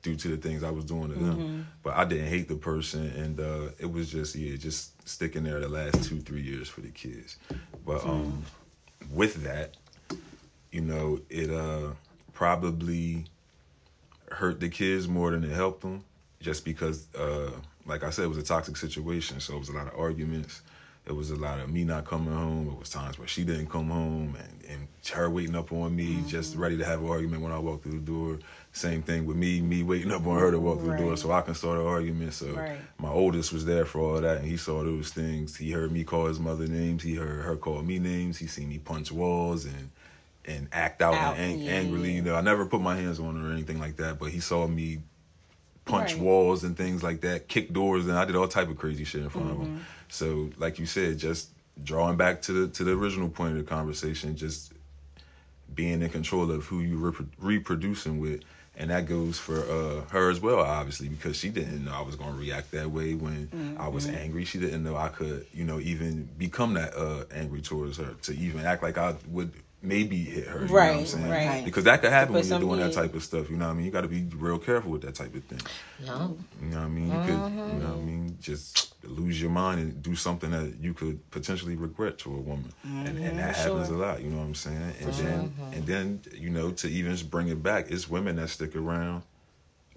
due 0.04 0.16
to 0.16 0.28
the 0.28 0.38
things 0.38 0.64
I 0.64 0.70
was 0.70 0.86
doing 0.86 1.10
to 1.10 1.16
them. 1.16 1.66
But 1.82 1.96
I 1.96 2.06
didn't 2.06 2.28
hate 2.28 2.48
the 2.48 2.56
person, 2.56 3.08
and 3.08 3.40
uh, 3.40 3.72
it 3.80 3.92
was 3.92 4.12
just 4.12 4.36
yeah, 4.36 4.56
just 4.58 5.08
sticking 5.10 5.44
there 5.44 5.60
the 5.60 5.68
last 5.70 6.04
two 6.04 6.20
three 6.20 6.42
years 6.42 6.70
for 6.70 6.82
the 6.82 6.90
kids. 6.90 7.38
But 7.86 8.06
um, 8.06 8.44
with 9.12 9.44
that, 9.44 9.76
you 10.72 10.82
know, 10.82 11.20
it 11.30 11.50
uh 11.50 11.92
probably 12.34 13.26
hurt 14.32 14.60
the 14.60 14.70
kids 14.70 15.08
more 15.08 15.32
than 15.32 15.44
it 15.44 15.52
helped 15.52 15.82
them, 15.82 16.04
just 16.42 16.66
because, 16.66 17.08
uh, 17.16 17.52
like 17.86 18.04
I 18.04 18.10
said, 18.10 18.26
it 18.26 18.30
was 18.30 18.38
a 18.38 18.44
toxic 18.44 18.78
situation. 18.78 19.40
So 19.40 19.56
it 19.56 19.60
was 19.60 19.70
a 19.70 19.74
lot 19.74 19.88
of 19.88 19.98
arguments. 20.00 20.62
It 21.06 21.12
was 21.12 21.32
a 21.32 21.36
lot 21.36 21.60
of 21.60 21.70
me 21.70 21.84
not 21.84 22.06
coming 22.06 22.34
home. 22.34 22.70
It 22.70 22.80
was 22.80 22.90
times 22.90 23.20
where 23.20 23.28
she 23.28 23.44
didn't 23.44 23.70
come 23.70 23.90
home, 23.90 24.38
and, 24.40 24.72
and 24.72 24.88
her 25.12 25.30
waiting 25.30 25.56
up 25.56 25.72
on 25.74 25.96
me, 25.96 26.16
Mm-hmm. 26.16 26.28
just 26.28 26.56
ready 26.56 26.78
to 26.78 26.86
have 26.86 27.02
an 27.04 27.10
argument 27.10 27.42
when 27.44 27.52
I 27.52 27.60
walked 27.60 27.84
through 27.84 28.00
the 28.00 28.06
door. 28.12 28.40
Same 28.76 29.04
thing 29.04 29.26
with 29.28 29.38
me, 29.38 29.62
me 29.62 29.84
waiting 29.84 30.12
up 30.12 30.26
on 30.26 30.40
her 30.40 30.50
to 30.50 30.60
walk 30.60 30.80
through 30.80 30.94
the 30.94 30.98
door 30.98 31.16
so 31.16 31.32
I 31.32 31.42
can 31.42 31.54
start 31.54 31.78
an 31.80 31.86
argument. 31.86 32.34
So 32.34 32.56
Right. 32.56 32.80
my 32.98 33.10
oldest 33.10 33.54
was 33.54 33.66
there 33.66 33.86
for 33.86 34.00
all 34.02 34.20
that, 34.20 34.38
and 34.40 34.48
he 34.48 34.58
saw 34.58 34.84
those 34.84 35.12
things. 35.12 35.56
He 35.56 35.72
heard 35.72 35.92
me 35.92 36.04
call 36.04 36.26
his 36.26 36.40
mother 36.40 36.66
names. 36.68 37.04
He 37.04 37.14
heard 37.16 37.44
her 37.46 37.56
call 37.56 37.84
me 37.84 38.00
names. 38.00 38.40
He 38.40 38.48
seen 38.48 38.70
me 38.70 38.80
punch 38.80 39.12
walls 39.12 39.66
and 39.66 39.90
and 40.46 40.68
act 40.74 41.02
out, 41.02 41.14
Out, 41.14 41.38
and 41.38 41.54
ang- 41.54 41.62
yeah, 41.62 41.72
angrily. 41.72 42.10
yeah. 42.10 42.16
You 42.18 42.22
know, 42.24 42.36
I 42.36 42.42
never 42.42 42.66
put 42.66 42.82
my 42.82 42.98
hands 42.98 43.18
on 43.20 43.40
her 43.40 43.50
or 43.50 43.54
anything 43.54 43.80
like 43.80 43.96
that, 43.98 44.20
but 44.20 44.32
he 44.32 44.40
saw 44.42 44.68
me 44.68 45.00
punch 45.86 46.16
Right. 46.16 46.22
walls 46.22 46.64
and 46.66 46.76
things 46.76 47.02
like 47.04 47.22
that, 47.22 47.48
kick 47.48 47.72
doors, 47.72 48.08
and 48.08 48.18
I 48.18 48.26
did 48.26 48.36
all 48.36 48.48
type 48.50 48.70
of 48.70 48.78
crazy 48.78 49.04
shit 49.06 49.22
in 49.22 49.30
front 49.30 49.52
of 49.52 49.58
Mm-hmm. 49.58 49.76
him. 49.76 49.86
So, 50.10 50.50
like 50.58 50.80
you 50.80 50.86
said, 50.86 51.18
just 51.20 51.52
drawing 51.84 52.18
back 52.18 52.42
to 52.44 52.52
the 52.54 52.68
to 52.74 52.84
the 52.84 52.92
original 52.92 53.30
point 53.30 53.52
of 53.52 53.58
the 53.64 53.70
conversation, 53.70 54.36
just 54.36 54.74
being 55.74 56.02
in 56.02 56.10
control 56.10 56.52
of 56.52 56.66
who 56.66 56.82
you 56.82 56.98
repro- 56.98 57.28
reproducing 57.40 58.20
with 58.20 58.42
and 58.76 58.90
that 58.90 59.06
goes 59.06 59.38
for 59.38 59.60
uh, 59.60 60.02
her 60.10 60.30
as 60.30 60.40
well, 60.42 60.60
obviously, 60.60 61.08
because 61.08 61.38
she 61.38 61.50
didn't 61.50 61.86
know 61.86 61.94
I 61.94 62.02
was 62.02 62.16
going 62.16 62.32
to 62.32 62.40
react 62.40 62.72
that 62.72 62.90
way 62.90 63.14
when 63.14 63.76
I 63.80 63.88
was 63.88 64.08
angry. 64.08 64.46
She 64.46 64.60
didn't 64.60 64.84
know 64.84 64.96
I 64.96 65.10
could, 65.10 65.46
you 65.54 65.64
know, 65.64 65.80
even 65.80 66.28
become 66.38 66.74
that 66.74 66.96
uh, 66.96 67.26
angry 67.32 67.62
towards 67.62 67.98
her 67.98 68.16
to 68.24 68.34
even 68.36 68.66
act 68.66 68.82
like 68.82 68.98
I 68.98 69.16
would 69.28 69.52
maybe 69.84 70.24
hit 70.24 70.48
her. 70.48 70.62
You 70.62 70.68
know 70.68 70.74
what 70.74 70.82
I'm 70.82 71.06
saying? 71.06 71.30
right. 71.30 71.66
Because 71.66 71.84
that 71.84 72.02
could 72.02 72.12
happen 72.12 72.34
when 72.34 72.48
you're 72.48 72.60
doing 72.60 72.80
that 72.80 72.94
type 72.94 73.14
of 73.14 73.24
stuff. 73.24 73.50
You 73.50 73.58
know 73.58 73.66
what 73.66 73.72
I 73.72 73.76
mean? 73.76 73.86
You 73.86 73.92
got 73.92 74.02
to 74.02 74.08
be 74.08 74.24
real 74.36 74.58
careful 74.58 74.92
with 74.92 75.02
that 75.02 75.16
type 75.16 75.36
of 75.36 75.44
thing. 75.44 75.60
No. 76.06 76.38
You 76.62 76.70
know 76.70 76.78
what 76.78 76.86
I 76.86 76.90
mean? 76.90 77.08
You 77.08 77.20
could, 77.20 77.28
you 77.28 77.36
know 77.36 77.48
what 77.48 77.68
I 77.68 77.90
mm-hmm. 77.90 78.06
mean? 78.06 78.38
Just 78.42 78.96
lose 79.04 79.42
your 79.42 79.52
mind 79.52 79.82
and 79.82 80.02
do 80.02 80.16
something 80.16 80.52
that 80.52 80.76
you 80.80 80.94
could 80.94 81.30
potentially 81.32 81.76
regret 81.76 82.18
to 82.20 82.34
a 82.34 82.40
woman, 82.40 82.72
and, 82.84 83.08
and 83.08 83.18
that 83.18 83.56
mm-hmm. 83.56 83.70
happens 83.70 83.90
a 83.90 83.96
lot. 83.96 84.22
You 84.22 84.30
know 84.30 84.38
what 84.38 84.46
I'm 84.46 84.56
saying? 84.56 84.94
And 85.02 85.12
mm-hmm. 85.12 85.26
then, 85.26 85.54
and 85.74 85.86
then, 85.86 86.22
you 86.34 86.50
know, 86.50 86.72
to 86.72 86.88
even 86.88 87.16
bring 87.28 87.50
it 87.50 87.62
back, 87.62 87.92
it's 87.92 88.10
women 88.10 88.38
that 88.38 88.50
stick 88.50 88.76
around 88.76 89.24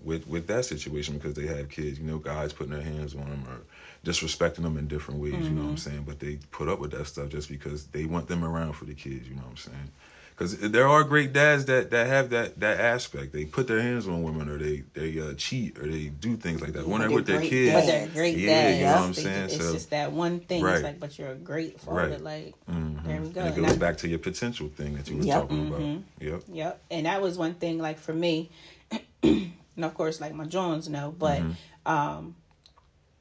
with 0.03 0.27
with 0.27 0.47
that 0.49 0.65
situation 0.65 1.15
because 1.15 1.35
they 1.35 1.47
have 1.47 1.69
kids. 1.69 1.99
You 2.01 2.07
know, 2.07 2.19
guys 2.19 2.53
putting 2.53 2.73
their 2.73 2.83
hands 2.83 3.15
on 3.15 3.31
them 3.31 3.45
or 3.49 3.61
disrespecting 4.07 4.63
them 4.63 4.77
in 4.79 4.87
different 4.87 5.21
ways. 5.21 5.35
You 5.35 5.51
know 5.51 5.65
what 5.65 5.71
I'm 5.71 5.77
saying? 5.77 6.05
But 6.07 6.21
they 6.21 6.39
put 6.53 6.69
up 6.69 6.79
with 6.79 6.93
that 6.93 7.07
stuff 7.07 7.29
just 7.29 7.49
because 7.49 7.87
they 7.89 8.05
want 8.05 8.29
them 8.29 8.45
around 8.45 8.75
for 8.75 8.85
the 8.85 8.95
kids. 8.95 9.29
You 9.29 9.35
know 9.35 9.43
what 9.43 9.51
I'm 9.51 9.57
saying? 9.57 9.91
Because 10.31 10.59
there 10.59 10.87
are 10.87 11.03
great 11.03 11.33
dads 11.33 11.65
that, 11.65 11.91
that 11.93 12.07
have 12.09 12.29
that, 12.29 12.61
that 12.61 12.79
aspect. 12.79 13.33
They 13.33 13.47
put 13.47 13.67
their 13.67 13.81
hands 13.81 14.07
on 14.07 14.23
women, 14.23 14.51
or 14.51 14.59
they 14.59 14.85
they 14.93 15.19
uh, 15.19 15.33
cheat, 15.33 15.79
or 15.79 15.87
they 15.87 16.09
do 16.09 16.37
things 16.37 16.61
like 16.61 16.75
that 16.75 16.87
when 16.87 17.01
they're 17.01 17.09
they're 17.09 17.17
with 17.17 17.27
their 17.27 17.41
kids. 17.41 17.73
But 17.73 17.87
they're 17.87 18.05
a 18.05 18.09
great 18.11 18.37
yeah, 18.37 18.49
dad. 18.71 18.79
you 18.79 18.85
know 18.85 18.93
what 18.93 19.01
I'm 19.01 19.15
saying. 19.15 19.45
It's 19.47 19.57
so, 19.57 19.73
just 19.73 19.91
that 19.91 20.13
one 20.13 20.41
thing. 20.41 20.63
Right. 20.63 20.75
It's 20.75 20.83
like, 20.85 21.01
but 21.01 21.19
you're 21.19 21.31
a 21.33 21.35
great 21.37 21.81
father. 21.81 22.11
Right. 22.11 22.21
Like, 22.21 22.55
mhm. 22.71 23.03
there 23.05 23.23
we 23.23 23.29
go. 23.31 23.41
And 23.41 23.49
it 23.49 23.57
And 23.57 23.67
goes 23.67 23.77
I- 23.77 23.79
back 23.79 23.97
to 23.99 24.09
your 24.09 24.19
potential 24.19 24.69
thing 24.69 24.95
that 24.97 25.09
you 25.09 25.17
were 25.17 25.25
Yep. 25.25 25.41
talking 25.41 25.69
about. 25.69 25.81
Yep. 26.21 26.43
Yep. 26.53 26.83
And 26.91 27.07
that 27.07 27.23
was 27.23 27.39
one 27.39 27.55
thing, 27.55 27.79
like 27.79 27.99
for 27.99 28.13
me, 28.13 28.51
and 29.23 29.51
of 29.79 29.95
course, 29.95 30.21
like 30.21 30.35
my 30.35 30.45
Jones 30.45 30.87
know, 30.89 31.15
but 31.19 31.41
um, 31.87 32.35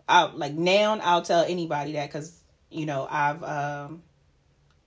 I 0.07 0.23
like 0.31 0.53
now 0.53 0.99
I'll 1.01 1.21
tell 1.21 1.43
anybody 1.43 1.93
that 1.93 2.07
because 2.07 2.39
you 2.69 2.85
know 2.85 3.07
I've 3.09 3.43
um 3.43 4.03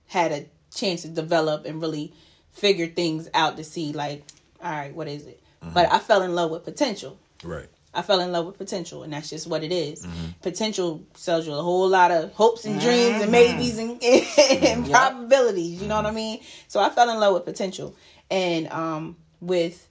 had 0.07 0.31
a 0.31 0.45
chance 0.73 1.03
to 1.03 1.07
develop 1.07 1.65
and 1.65 1.81
really 1.81 2.13
figure 2.51 2.87
things 2.87 3.29
out 3.33 3.57
to 3.57 3.63
see 3.63 3.93
like, 3.93 4.23
all 4.61 4.71
right, 4.71 4.93
what 4.93 5.07
is 5.07 5.25
it? 5.25 5.41
Mm-hmm. 5.63 5.73
But 5.73 5.91
I 5.91 5.99
fell 5.99 6.21
in 6.23 6.35
love 6.35 6.51
with 6.51 6.63
potential. 6.65 7.17
Right. 7.43 7.67
I 7.93 8.01
fell 8.03 8.19
in 8.19 8.31
love 8.31 8.45
with 8.45 8.57
potential, 8.57 9.01
and 9.01 9.11
that's 9.13 9.29
just 9.29 9.47
what 9.47 9.63
it 9.63 9.71
is. 9.71 10.05
Mm-hmm. 10.05 10.25
Potential 10.41 11.03
sells 11.15 11.47
you 11.47 11.53
a 11.53 11.61
whole 11.61 11.89
lot 11.89 12.11
of 12.11 12.31
hopes 12.33 12.65
and 12.65 12.79
dreams 12.79 13.21
and 13.21 13.31
mm-hmm. 13.31 13.31
maybes 13.31 13.77
and, 13.79 14.03
and 14.63 14.89
probabilities. 14.89 15.81
You 15.81 15.87
know 15.87 15.95
what 15.95 16.05
I 16.05 16.11
mean? 16.11 16.41
So 16.67 16.79
I 16.79 16.89
fell 16.89 17.09
in 17.09 17.19
love 17.19 17.33
with 17.33 17.45
potential, 17.45 17.95
and 18.29 18.67
um, 18.67 19.17
with 19.41 19.87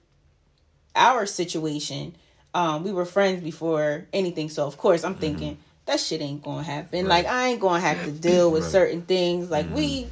our 0.95 1.27
situation, 1.27 2.17
um, 2.55 2.85
we 2.85 2.93
were 2.93 3.05
friends 3.05 3.43
before 3.43 4.07
anything. 4.13 4.49
So 4.49 4.67
of 4.67 4.77
course, 4.77 5.05
I'm 5.05 5.15
thinking 5.15 5.59
that 5.87 6.01
shit 6.01 6.21
ain't 6.21 6.43
gonna 6.43 6.63
happen. 6.63 7.07
Like 7.09 7.27
I 7.27 7.49
ain't 7.49 7.61
gonna 7.61 7.81
have 7.81 8.05
to 8.05 8.11
deal 8.13 8.51
with 8.51 8.63
Right. 8.65 8.73
certain 8.73 9.03
things. 9.03 9.51
Like 9.51 9.67
we 9.71 10.09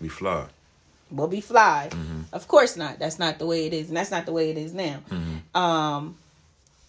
We 0.00 0.08
fly. 0.08 0.46
We'll 1.10 1.28
be 1.28 1.40
fly. 1.42 1.90
Of 2.32 2.48
course 2.48 2.76
not. 2.76 2.98
That's 2.98 3.18
not 3.18 3.38
the 3.38 3.46
way 3.46 3.66
it 3.66 3.74
is, 3.74 3.88
and 3.88 3.96
that's 3.96 4.10
not 4.10 4.24
the 4.26 4.32
way 4.32 4.50
it 4.50 4.56
is 4.58 4.72
now. 4.72 5.00
Um, 5.54 6.16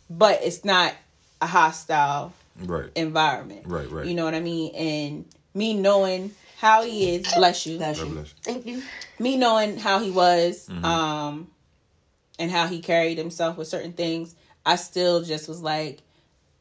but 0.09 0.41
it's 0.43 0.63
not 0.63 0.93
a 1.41 1.47
hostile 1.47 2.33
Right. 2.59 2.89
environment. 2.95 3.63
Right, 3.65 3.89
right. 3.89 4.05
You 4.05 4.13
know 4.13 4.23
what 4.25 4.35
I 4.35 4.39
mean? 4.39 4.73
And 4.75 5.25
me 5.53 5.73
knowing 5.73 6.31
how 6.59 6.83
he 6.83 7.15
is, 7.15 7.33
bless 7.33 7.65
you. 7.65 7.77
Bless 7.77 7.97
God 7.99 8.07
you. 8.07 8.13
bless. 8.13 8.33
Thank 8.43 8.65
you. 8.65 8.81
Me 9.19 9.35
knowing 9.37 9.77
how 9.77 9.99
he 9.99 10.11
was, 10.11 10.69
Mm-hmm. 10.69 10.85
um, 10.85 11.47
and 12.39 12.49
how 12.49 12.67
he 12.67 12.79
carried 12.79 13.17
himself 13.17 13.57
with 13.57 13.67
certain 13.67 13.93
things, 13.93 14.35
I 14.65 14.75
still 14.77 15.21
just 15.23 15.47
was 15.47 15.61
like, 15.61 15.99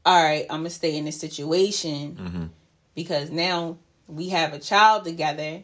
all 0.04 0.22
right, 0.22 0.46
I'm 0.50 0.60
gonna 0.60 0.70
stay 0.70 0.96
in 0.96 1.04
this 1.04 1.18
situation 1.20 2.16
Mm-hmm. 2.20 2.44
because 2.94 3.30
now 3.30 3.78
we 4.08 4.30
have 4.30 4.52
a 4.52 4.58
child 4.58 5.04
together. 5.04 5.62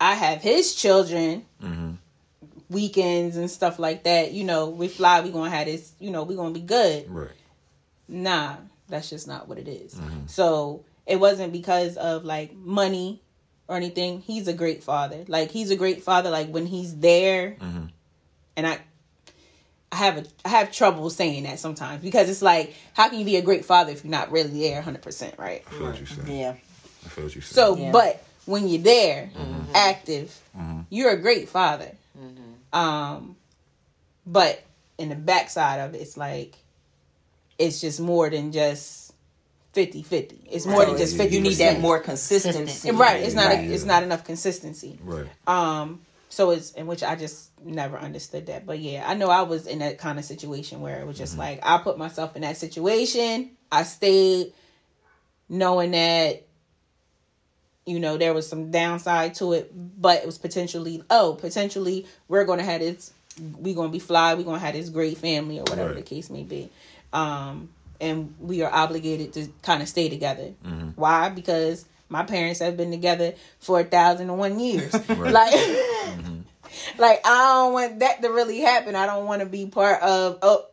I 0.00 0.14
have 0.14 0.40
his 0.42 0.74
children. 0.74 1.44
Mm-hmm. 1.62 1.92
Weekends 2.68 3.36
and 3.36 3.48
stuff 3.48 3.78
like 3.78 4.02
that, 4.04 4.32
you 4.32 4.42
know, 4.42 4.70
we 4.70 4.88
fly. 4.88 5.20
We 5.20 5.30
gonna 5.30 5.50
have 5.50 5.66
this, 5.66 5.92
you 6.00 6.10
know, 6.10 6.24
we 6.24 6.34
gonna 6.34 6.50
be 6.52 6.60
good 6.60 7.08
Right. 7.08 7.30
nah, 8.08 8.56
that's 8.88 9.08
just 9.08 9.28
not 9.28 9.46
what 9.46 9.56
it 9.58 9.68
is. 9.68 9.94
Mm-hmm. 9.94 10.26
So 10.26 10.84
it 11.06 11.20
wasn't 11.20 11.52
because 11.52 11.96
of 11.96 12.24
like 12.24 12.56
money 12.56 13.22
or 13.68 13.76
anything. 13.76 14.20
He's 14.20 14.48
a 14.48 14.52
great 14.52 14.82
father. 14.82 15.24
Like 15.28 15.52
he's 15.52 15.70
a 15.70 15.76
great 15.76 16.02
father. 16.02 16.28
Like 16.30 16.48
when 16.48 16.66
he's 16.66 16.96
there, 16.96 17.50
Mm-hmm. 17.60 17.84
and 18.56 18.66
I, 18.66 18.78
I 19.92 19.96
have 19.96 20.18
a 20.18 20.24
I 20.44 20.48
have 20.50 20.72
trouble 20.72 21.08
saying 21.10 21.44
that 21.44 21.58
sometimes 21.60 22.02
because 22.02 22.28
it's 22.28 22.42
like 22.42 22.74
how 22.92 23.08
can 23.08 23.18
you 23.18 23.24
be 23.24 23.36
a 23.36 23.42
great 23.42 23.64
father 23.64 23.92
if 23.92 24.04
you're 24.04 24.10
not 24.10 24.30
really 24.32 24.60
there 24.60 24.74
100 24.76 25.00
percent 25.02 25.34
right? 25.38 25.62
I 25.66 25.70
feel 25.70 25.86
what 25.86 25.96
you're 25.98 26.06
saying. 26.06 26.38
Yeah. 26.40 26.54
I 27.04 27.08
feel 27.08 27.24
what 27.24 27.34
you're 27.34 27.42
saying. 27.42 27.76
So, 27.76 27.76
Yeah. 27.76 27.92
but 27.92 28.22
when 28.46 28.68
you're 28.68 28.82
there, 28.82 29.30
Mm-hmm. 29.36 29.72
active, 29.74 30.36
you're 30.90 31.10
a 31.10 31.16
great 31.20 31.48
father. 31.48 31.92
Um, 32.72 33.36
but 34.26 34.62
in 34.98 35.08
the 35.08 35.14
backside 35.14 35.80
of 35.80 35.94
it, 35.94 35.98
it's 36.00 36.16
like 36.16 36.54
it's 37.58 37.80
just 37.80 38.00
more 38.00 38.28
than 38.28 38.52
just 38.52 39.12
50-50. 39.74 40.34
It's 40.50 40.66
more 40.66 40.84
than 40.86 40.96
just 40.96 41.16
fifty. 41.16 41.36
You 41.36 41.42
need 41.42 41.54
that 41.58 41.80
more 41.80 42.00
consistency. 42.00 42.90
right. 42.90 43.22
It's 43.22 43.34
not. 43.34 43.46
Right. 43.46 43.68
A, 43.68 43.72
it's 43.72 43.84
not 43.84 44.02
enough 44.02 44.24
consistency. 44.24 44.98
right. 45.02 45.26
Um. 45.46 46.00
So 46.28 46.50
it's 46.50 46.72
in 46.72 46.86
which 46.86 47.02
I 47.02 47.14
just 47.16 47.50
never 47.64 47.96
understood 47.98 48.46
that. 48.46 48.66
But 48.66 48.78
yeah, 48.80 49.04
I 49.06 49.14
know 49.14 49.30
I 49.30 49.42
was 49.42 49.66
in 49.66 49.78
that 49.78 49.98
kind 49.98 50.18
of 50.18 50.24
situation 50.24 50.80
where 50.80 51.00
it 51.00 51.06
was 51.06 51.16
just 51.16 51.38
like 51.38 51.60
I 51.62 51.78
put 51.78 51.98
myself 51.98 52.34
in 52.36 52.42
that 52.42 52.56
situation. 52.56 53.50
I 53.70 53.84
stayed 53.84 54.52
knowing 55.48 55.92
that 55.92 56.42
you 57.84 58.00
know 58.00 58.16
there 58.16 58.34
was 58.34 58.48
some 58.48 58.70
downside 58.70 59.34
to 59.36 59.52
it, 59.52 59.70
but 60.00 60.18
it 60.18 60.26
was 60.26 60.38
potentially 60.38 61.02
oh 61.10 61.36
potentially 61.40 62.06
we're 62.28 62.44
gonna 62.44 62.64
have 62.64 62.80
this 62.80 63.12
we're 63.58 63.74
gonna 63.74 63.90
be 63.92 63.98
fly 63.98 64.34
we're 64.34 64.42
gonna 64.42 64.58
have 64.58 64.74
this 64.74 64.88
great 64.88 65.18
family 65.18 65.58
or 65.58 65.62
whatever 65.64 65.88
Right. 65.88 65.96
the 65.96 66.02
case 66.02 66.30
may 66.30 66.42
be. 66.42 66.70
Um. 67.12 67.70
And 67.98 68.34
we 68.40 68.60
are 68.60 68.70
obligated 68.70 69.32
to 69.34 69.48
kind 69.62 69.80
of 69.80 69.88
stay 69.88 70.10
together. 70.10 70.52
Why? 70.96 71.30
Because 71.30 71.86
my 72.08 72.22
parents 72.22 72.60
have 72.60 72.76
been 72.76 72.90
together 72.90 73.34
for 73.58 73.80
a 73.80 73.84
thousand 73.84 74.30
and 74.30 74.38
one 74.38 74.58
years. 74.58 74.92
Like, 75.08 75.54
mm-hmm. 75.54 76.40
like 76.98 77.20
I 77.26 77.54
don't 77.54 77.72
want 77.72 77.98
that 78.00 78.22
to 78.22 78.28
really 78.28 78.60
happen. 78.60 78.94
I 78.94 79.06
don't 79.06 79.26
want 79.26 79.40
to 79.40 79.46
be 79.46 79.66
part 79.66 80.02
of. 80.02 80.38
Oh, 80.42 80.66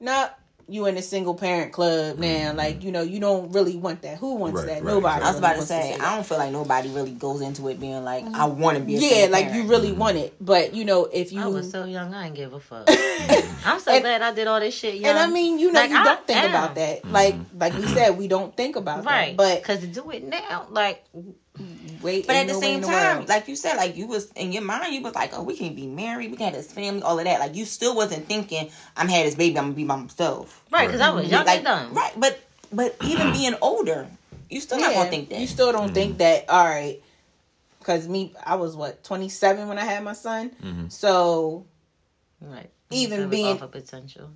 no, 0.00 0.28
you 0.72 0.86
in 0.86 0.96
a 0.96 1.02
single 1.02 1.34
parent 1.34 1.72
club 1.72 2.18
now. 2.18 2.26
Mm-hmm. 2.26 2.56
Like 2.56 2.82
you 2.84 2.92
know, 2.92 3.02
you 3.02 3.20
don't 3.20 3.50
really 3.52 3.76
want 3.76 4.02
that. 4.02 4.18
Who 4.18 4.36
wants 4.36 4.56
Right, 4.58 4.66
that? 4.66 4.82
right, 4.84 4.94
Nobody. 4.94 5.22
I 5.24 5.28
was 5.28 5.38
about 5.38 5.48
to 5.50 5.54
really 5.56 5.66
say, 5.66 5.90
wants 5.90 6.04
I 6.04 6.14
don't 6.14 6.26
feel 6.26 6.38
like 6.38 6.52
nobody 6.52 6.88
really 6.90 7.12
goes 7.12 7.40
into 7.40 7.68
it 7.68 7.80
being 7.80 8.04
like, 8.04 8.24
I 8.24 8.28
mm-hmm. 8.28 8.60
want 8.60 8.78
to 8.78 8.84
be 8.84 8.96
a 8.96 8.98
Yeah, 9.00 9.08
single 9.08 9.30
like 9.32 9.44
parent. 9.48 9.62
you 9.64 9.70
really 9.70 9.90
mm-hmm. 9.90 9.98
want 9.98 10.16
it, 10.18 10.34
but 10.40 10.74
you 10.74 10.84
know, 10.84 11.04
if 11.06 11.32
you 11.32 11.42
I 11.42 11.46
was 11.46 11.70
so 11.70 11.84
young, 11.84 12.14
I 12.14 12.24
didn't 12.24 12.36
give 12.36 12.52
a 12.52 12.60
fuck. 12.60 12.86
I'm 13.64 13.80
so 13.80 13.92
And- 13.92 14.02
glad 14.02 14.22
I 14.22 14.32
did 14.32 14.46
all 14.46 14.60
this 14.60 14.74
shit 14.74 14.94
young. 14.94 15.10
and 15.10 15.18
I 15.18 15.26
mean, 15.26 15.58
you 15.58 15.72
know, 15.72 15.80
Like, 15.80 15.90
you 15.90 15.96
I 15.96 16.04
don't 16.04 16.26
think 16.26 16.38
am. 16.38 16.50
about 16.50 16.74
that. 16.76 17.04
Like, 17.04 17.34
like 17.56 17.74
we 17.74 17.86
said, 17.86 18.16
we 18.16 18.28
don't 18.28 18.56
think 18.56 18.76
about 18.76 19.04
right? 19.04 19.36
that. 19.36 19.36
But 19.36 19.62
because 19.62 19.80
to 19.80 19.86
do 19.86 20.10
it 20.10 20.24
now, 20.24 20.66
like 20.70 21.04
wait, 22.02 22.26
But 22.26 22.36
at 22.36 22.48
the 22.48 22.54
same 22.54 22.76
in 22.76 22.80
the 22.82 22.86
time, 22.86 23.26
like 23.26 23.48
you 23.48 23.56
said, 23.56 23.76
like 23.76 23.96
you 23.96 24.06
was 24.06 24.30
in 24.32 24.52
your 24.52 24.62
mind, 24.62 24.94
you 24.94 25.02
was 25.02 25.14
like, 25.14 25.32
oh, 25.36 25.42
we 25.42 25.56
can 25.56 25.74
be 25.74 25.86
married, 25.86 26.30
we 26.30 26.36
can 26.36 26.46
have 26.46 26.54
this 26.54 26.72
family, 26.72 27.02
all 27.02 27.18
of 27.18 27.24
that. 27.24 27.40
Like 27.40 27.54
you 27.54 27.64
still 27.64 27.94
wasn't 27.94 28.26
thinking, 28.26 28.70
I'm 28.96 29.08
had 29.08 29.26
this 29.26 29.34
baby, 29.34 29.58
I'm 29.58 29.64
gonna 29.66 29.74
be 29.74 29.84
by 29.84 29.96
myself. 29.96 30.62
right 30.70 30.86
because 30.86 31.00
I 31.00 31.10
was 31.10 31.30
young 31.30 31.46
like 31.46 31.58
and 31.58 31.64
dumb. 31.64 31.94
right, 31.94 32.12
but 32.16 32.40
but 32.72 32.96
even 33.04 33.32
being 33.34 33.54
older, 33.62 34.06
you 34.48 34.60
still 34.60 34.78
not 34.78 34.92
gonna 34.94 35.10
think 35.10 35.28
that. 35.30 35.40
You 35.40 35.46
still 35.46 35.72
don't 35.72 35.92
think 35.92 36.12
mm-hmm. 36.12 36.18
that, 36.18 36.48
all 36.48 36.64
right. 36.64 37.00
Because 37.78 38.06
me, 38.06 38.34
I 38.44 38.56
was 38.56 38.76
what, 38.76 39.02
27 39.04 39.66
when 39.66 39.78
I 39.78 39.84
had 39.84 40.04
my 40.04 40.12
son. 40.12 40.50
Mm-hmm. 40.62 40.88
So, 40.88 41.64
Right. 42.40 42.70
Even 42.90 43.18
So 43.18 43.22
it 43.22 43.26
was 43.26 43.30
being- 43.30 43.46
off 43.56 43.62
of 43.62 43.70
potential. 43.72 44.30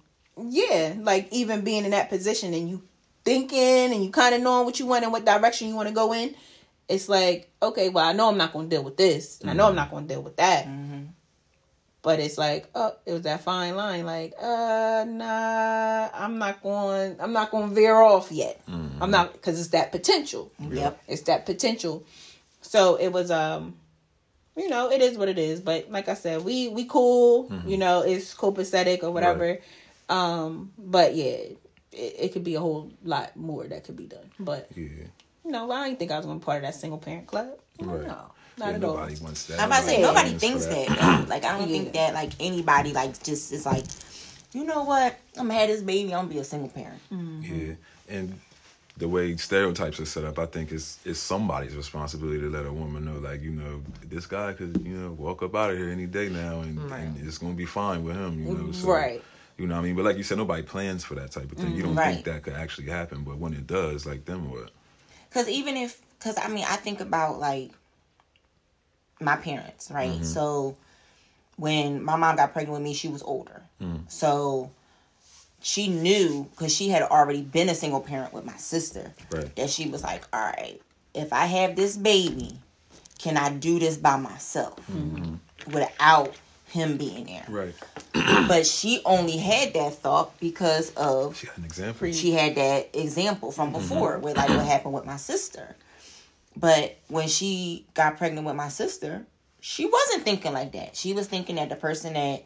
yeah, 0.48 0.94
like 0.98 1.28
even 1.32 1.62
being 1.62 1.84
in 1.84 1.90
that 1.92 2.08
position 2.08 2.54
and 2.54 2.68
you 2.68 2.82
thinking 3.24 3.92
and 3.92 4.04
you 4.04 4.10
kind 4.10 4.34
of 4.34 4.42
knowing 4.42 4.64
what 4.66 4.78
you 4.78 4.86
want 4.86 5.02
and 5.04 5.12
what 5.12 5.24
direction 5.24 5.68
you 5.68 5.74
want 5.74 5.88
to 5.88 5.94
go 5.94 6.12
in, 6.12 6.34
it's 6.88 7.08
like, 7.08 7.50
okay, 7.62 7.88
well, 7.88 8.06
I 8.06 8.12
know 8.12 8.28
I'm 8.28 8.36
not 8.36 8.52
going 8.52 8.68
to 8.68 8.76
deal 8.76 8.84
with 8.84 8.96
this. 8.96 9.40
And 9.40 9.50
I 9.50 9.52
know 9.54 9.68
I'm 9.68 9.74
not 9.76 9.90
going 9.90 10.06
to 10.06 10.14
deal 10.14 10.22
with 10.22 10.36
that. 10.36 10.66
But 12.02 12.20
it's 12.20 12.36
like, 12.36 12.68
oh, 12.74 12.94
it 13.06 13.12
was 13.12 13.22
that 13.22 13.40
fine 13.40 13.76
line. 13.76 14.04
Like, 14.04 14.34
uh, 14.38 15.06
nah, 15.08 16.10
I'm 16.12 16.38
not 16.38 16.62
going. 16.62 17.16
I'm 17.18 17.32
not 17.32 17.50
going 17.50 17.70
to 17.70 17.74
veer 17.74 17.96
off 17.96 18.30
yet. 18.30 18.60
I'm 18.68 19.10
not 19.10 19.32
because 19.32 19.58
it's 19.58 19.70
that 19.70 19.90
potential. 19.90 20.52
Yep. 20.60 21.02
It's 21.08 21.22
that 21.22 21.46
potential. 21.46 22.04
So 22.60 22.96
it 22.96 23.08
was 23.08 23.30
um 23.30 23.76
you 24.56 24.68
know, 24.68 24.90
it 24.90 25.00
is 25.02 25.18
what 25.18 25.28
it 25.28 25.38
is. 25.38 25.60
But 25.60 25.90
like 25.90 26.08
I 26.08 26.14
said, 26.14 26.44
we 26.44 26.68
we 26.68 26.84
cool, 26.84 27.50
you 27.66 27.76
know, 27.78 28.02
it's 28.02 28.34
copacetic 28.34 29.02
or 29.02 29.10
whatever. 29.10 29.58
Um, 30.08 30.72
but 30.78 31.14
yeah, 31.14 31.24
it, 31.32 31.56
it 31.92 32.32
could 32.32 32.44
be 32.44 32.54
a 32.54 32.60
whole 32.60 32.92
lot 33.02 33.34
more 33.36 33.66
that 33.66 33.84
could 33.84 33.96
be 33.96 34.06
done. 34.06 34.30
But 34.38 34.68
Yeah. 34.76 35.06
You 35.44 35.50
know, 35.50 35.70
I 35.70 35.86
didn't 35.88 35.98
think 35.98 36.10
I 36.10 36.16
was 36.16 36.26
gonna 36.26 36.38
be 36.38 36.44
part 36.44 36.58
of 36.58 36.62
that 36.62 36.74
single 36.74 36.98
parent 36.98 37.26
club. 37.26 37.48
Right. 37.80 38.06
No. 38.06 38.16
Not 38.56 38.68
Yeah, 38.68 38.74
at 38.76 38.84
all. 38.84 38.94
nobody 38.96 39.16
wants 39.20 39.46
that. 39.46 39.60
I'm 39.60 39.66
about 39.68 39.80
to 39.80 39.86
say 39.86 40.00
nobody 40.02 40.30
thinks 40.34 40.66
for 40.66 40.74
that. 40.74 41.28
Like 41.28 41.44
I 41.44 41.58
don't 41.58 41.68
Yeah. 41.68 41.78
think 41.82 41.92
that 41.94 42.14
like 42.14 42.32
anybody 42.40 42.92
like 42.92 43.22
just 43.22 43.52
is 43.52 43.66
like, 43.66 43.84
you 44.52 44.64
know 44.64 44.84
what? 44.84 45.18
I'm 45.36 45.48
gonna 45.48 45.58
have 45.58 45.68
this 45.68 45.82
baby. 45.82 46.14
I'm 46.14 46.22
gonna 46.24 46.34
be 46.34 46.38
a 46.38 46.44
single 46.44 46.68
parent. 46.68 47.00
Mm-hmm. 47.12 47.66
Yeah, 47.68 47.74
and 48.08 48.38
the 48.96 49.08
way 49.08 49.36
stereotypes 49.36 49.98
are 49.98 50.04
set 50.04 50.24
up, 50.24 50.38
I 50.38 50.46
think 50.46 50.70
it's 50.70 50.98
it's 51.04 51.18
somebody's 51.18 51.74
responsibility 51.76 52.38
to 52.40 52.48
let 52.48 52.64
a 52.64 52.72
woman 52.72 53.04
know, 53.04 53.18
like 53.18 53.42
you 53.42 53.50
know, 53.50 53.82
this 54.08 54.26
guy 54.26 54.52
could 54.52 54.80
you 54.86 54.96
know 54.96 55.10
walk 55.12 55.42
up 55.42 55.54
out 55.56 55.72
of 55.72 55.76
here 55.78 55.88
any 55.90 56.06
day 56.06 56.28
now, 56.28 56.60
and, 56.60 56.78
and 56.92 57.26
it's 57.26 57.38
gonna 57.38 57.54
be 57.54 57.66
fine 57.66 58.04
with 58.04 58.14
him, 58.16 58.40
you 58.46 58.54
know. 58.54 58.72
So, 58.72 58.88
Right. 58.88 59.22
You 59.56 59.68
know 59.68 59.74
what 59.74 59.82
I 59.82 59.84
mean? 59.84 59.94
But 59.96 60.04
like 60.04 60.16
you 60.16 60.24
said, 60.24 60.38
nobody 60.38 60.62
plans 60.62 61.04
for 61.04 61.14
that 61.14 61.30
type 61.30 61.50
of 61.52 61.58
thing. 61.58 61.72
You 61.76 61.84
mm-hmm. 61.84 61.86
don't 61.86 61.94
Right. 61.96 62.14
think 62.14 62.24
that 62.26 62.42
could 62.42 62.54
actually 62.54 62.88
happen, 62.88 63.22
but 63.22 63.36
when 63.38 63.52
it 63.52 63.66
does, 63.68 64.04
like 64.06 64.24
then 64.24 64.48
what? 64.50 64.70
Cause 65.34 65.48
even 65.48 65.76
if, 65.76 66.00
cause 66.20 66.38
I 66.40 66.48
mean, 66.48 66.64
I 66.66 66.76
think 66.76 67.00
about 67.00 67.40
like 67.40 67.72
my 69.20 69.36
parents, 69.36 69.90
right? 69.90 70.12
Mm-hmm. 70.12 70.24
So 70.24 70.76
when 71.56 72.02
my 72.02 72.16
mom 72.16 72.36
got 72.36 72.52
pregnant 72.52 72.74
with 72.74 72.82
me, 72.82 72.94
she 72.94 73.08
was 73.08 73.22
older. 73.22 73.62
Mm. 73.82 74.10
So 74.10 74.70
she 75.60 75.88
knew 75.88 76.48
because 76.50 76.74
she 76.74 76.88
had 76.88 77.02
already 77.02 77.42
been 77.42 77.68
a 77.68 77.74
single 77.74 78.00
parent 78.00 78.32
with 78.32 78.44
my 78.44 78.56
sister 78.56 79.12
Right. 79.30 79.54
that 79.56 79.70
she 79.70 79.88
was 79.88 80.02
like, 80.02 80.24
all 80.32 80.40
right, 80.40 80.80
if 81.14 81.32
I 81.32 81.46
have 81.46 81.74
this 81.74 81.96
baby, 81.96 82.52
can 83.18 83.36
I 83.36 83.50
do 83.50 83.78
this 83.78 83.96
by 83.96 84.16
myself 84.16 84.76
mm-hmm. 84.90 85.34
without 85.72 86.34
him 86.74 86.96
being 86.96 87.24
there? 87.24 87.46
Right. 87.48 87.74
But 88.48 88.66
she 88.66 89.00
only 89.04 89.38
had 89.38 89.72
that 89.74 89.94
thought 89.94 90.38
because 90.38 90.92
of 90.94 91.36
She 91.36 91.46
had 91.46 91.58
an 91.58 91.64
example. 91.64 92.12
she 92.12 92.32
had 92.32 92.56
that 92.56 92.90
example 92.92 93.52
from 93.52 93.72
mm-hmm. 93.72 93.78
before 93.78 94.18
with 94.18 94.36
like 94.36 94.50
what 94.50 94.66
happened 94.66 94.92
with 94.92 95.06
my 95.06 95.16
sister. 95.16 95.76
But 96.56 96.98
when 97.08 97.28
she 97.28 97.86
got 97.94 98.18
pregnant 98.18 98.46
with 98.46 98.56
my 98.56 98.68
sister, 98.68 99.26
she 99.60 99.86
wasn't 99.86 100.24
thinking 100.24 100.52
like 100.52 100.72
that. 100.72 100.94
She 100.96 101.14
was 101.14 101.26
thinking 101.26 101.56
that 101.56 101.68
the 101.68 101.76
person 101.76 102.14
that, 102.14 102.44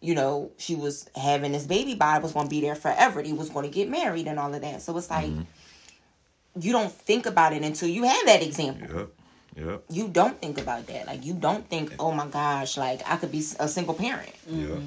you 0.00 0.14
know, 0.14 0.50
she 0.56 0.74
was 0.74 1.08
having 1.14 1.52
this 1.52 1.66
baby 1.66 1.94
by 1.94 2.18
was 2.18 2.32
going 2.32 2.46
to 2.46 2.50
be 2.50 2.60
there 2.60 2.74
forever. 2.74 3.22
He 3.22 3.32
was 3.32 3.50
going 3.50 3.66
to 3.68 3.74
get 3.74 3.88
married 3.88 4.26
and 4.26 4.38
all 4.38 4.52
of 4.52 4.62
that. 4.62 4.82
So 4.82 4.96
it's 4.96 5.10
like, 5.10 5.26
mm-hmm. 5.26 5.42
you 6.60 6.72
don't 6.72 6.92
think 6.92 7.26
about 7.26 7.52
it 7.52 7.62
until 7.62 7.88
you 7.88 8.04
have 8.04 8.26
that 8.26 8.42
example. 8.42 8.96
Yep. 8.96 9.08
Yep. 9.56 9.84
You 9.90 10.08
don't 10.08 10.40
think 10.40 10.60
about 10.60 10.86
that. 10.88 11.06
Like, 11.06 11.24
you 11.24 11.34
don't 11.34 11.68
think, 11.68 11.94
oh 11.98 12.10
my 12.12 12.26
gosh, 12.26 12.76
like 12.76 13.02
I 13.06 13.16
could 13.16 13.30
be 13.32 13.44
a 13.58 13.68
single 13.68 13.94
parent. 13.94 14.32
Yeah. 14.48 14.78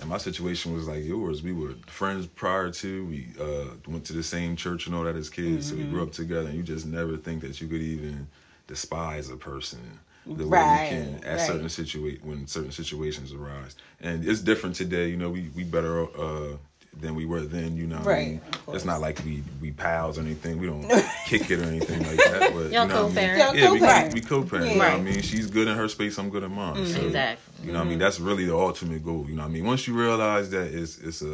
And 0.00 0.08
my 0.08 0.18
situation 0.18 0.72
was 0.72 0.86
like 0.86 1.04
yours. 1.04 1.42
We 1.42 1.52
were 1.52 1.74
friends 1.86 2.26
prior 2.26 2.70
to. 2.70 3.06
We 3.06 3.28
uh, 3.40 3.74
went 3.88 4.04
to 4.06 4.12
the 4.12 4.22
same 4.22 4.54
church 4.54 4.86
and 4.86 4.94
all 4.94 5.04
that 5.04 5.16
as 5.16 5.28
kids. 5.28 5.70
So 5.70 5.76
we 5.76 5.84
grew 5.84 6.02
up 6.02 6.12
together. 6.12 6.48
And 6.48 6.56
you 6.56 6.62
just 6.62 6.86
never 6.86 7.16
think 7.16 7.42
that 7.42 7.60
you 7.60 7.66
could 7.66 7.82
even 7.82 8.28
despise 8.66 9.30
a 9.30 9.36
person 9.36 9.98
the 10.26 10.46
way 10.46 10.58
Right, 10.58 10.92
you 10.92 11.04
can 11.04 11.24
at 11.24 11.38
right. 11.38 11.40
certain 11.40 11.66
situa- 11.66 12.22
when 12.22 12.46
certain 12.46 12.70
situations 12.70 13.32
arise. 13.32 13.76
And 14.00 14.24
it's 14.28 14.40
different 14.40 14.76
today. 14.76 15.08
You 15.08 15.16
know, 15.16 15.30
we 15.30 15.50
we 15.56 15.64
better 15.64 16.02
uh, 16.16 16.56
than 17.00 17.14
we 17.14 17.26
were 17.26 17.40
then. 17.40 17.76
You 17.76 17.86
know, 17.86 17.96
what 17.98 18.06
I 18.06 18.10
Right, 18.10 18.28
mean? 18.28 18.40
it's 18.72 18.84
not 18.84 19.00
like 19.00 19.20
we 19.24 19.42
we 19.60 19.70
pals 19.72 20.18
or 20.18 20.22
anything. 20.22 20.58
We 20.58 20.66
don't 20.66 20.82
kick 21.26 21.50
it 21.50 21.60
or 21.60 21.64
anything 21.64 22.04
like 22.06 22.16
that. 22.16 22.52
But 22.52 22.70
Y'all 22.70 22.82
you 22.82 22.88
know 22.88 23.06
what 23.06 23.18
I 23.18 23.26
mean? 23.26 23.38
Y'all 23.38 23.54
Yeah, 23.56 23.72
we, 23.72 23.78
co-parent. 23.80 24.14
we 24.14 24.20
co-parent. 24.20 24.66
Yeah. 24.66 24.72
You 24.72 24.78
know 24.78 24.84
what 24.90 24.98
I 25.00 25.02
mean? 25.02 25.22
She's 25.22 25.46
good 25.46 25.68
in 25.68 25.76
her 25.76 25.88
space. 25.88 26.18
I'm 26.18 26.30
good 26.30 26.42
in 26.42 26.52
mine. 26.52 26.86
So, 26.86 27.00
Exactly. 27.00 27.66
you 27.66 27.72
know 27.72 27.78
what 27.78 27.86
I 27.86 27.90
mean? 27.90 27.98
That's 27.98 28.20
really 28.20 28.44
the 28.46 28.56
ultimate 28.56 29.04
goal. 29.04 29.26
You 29.28 29.34
know 29.36 29.42
what 29.42 29.48
I 29.48 29.52
mean? 29.52 29.64
Once 29.66 29.86
you 29.88 29.94
realize 29.94 30.50
that 30.50 30.72
it's 30.74 30.98
it's 30.98 31.22
a 31.22 31.26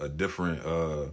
a, 0.00 0.04
a 0.04 0.08
different 0.08 0.64
uh, 0.64 1.06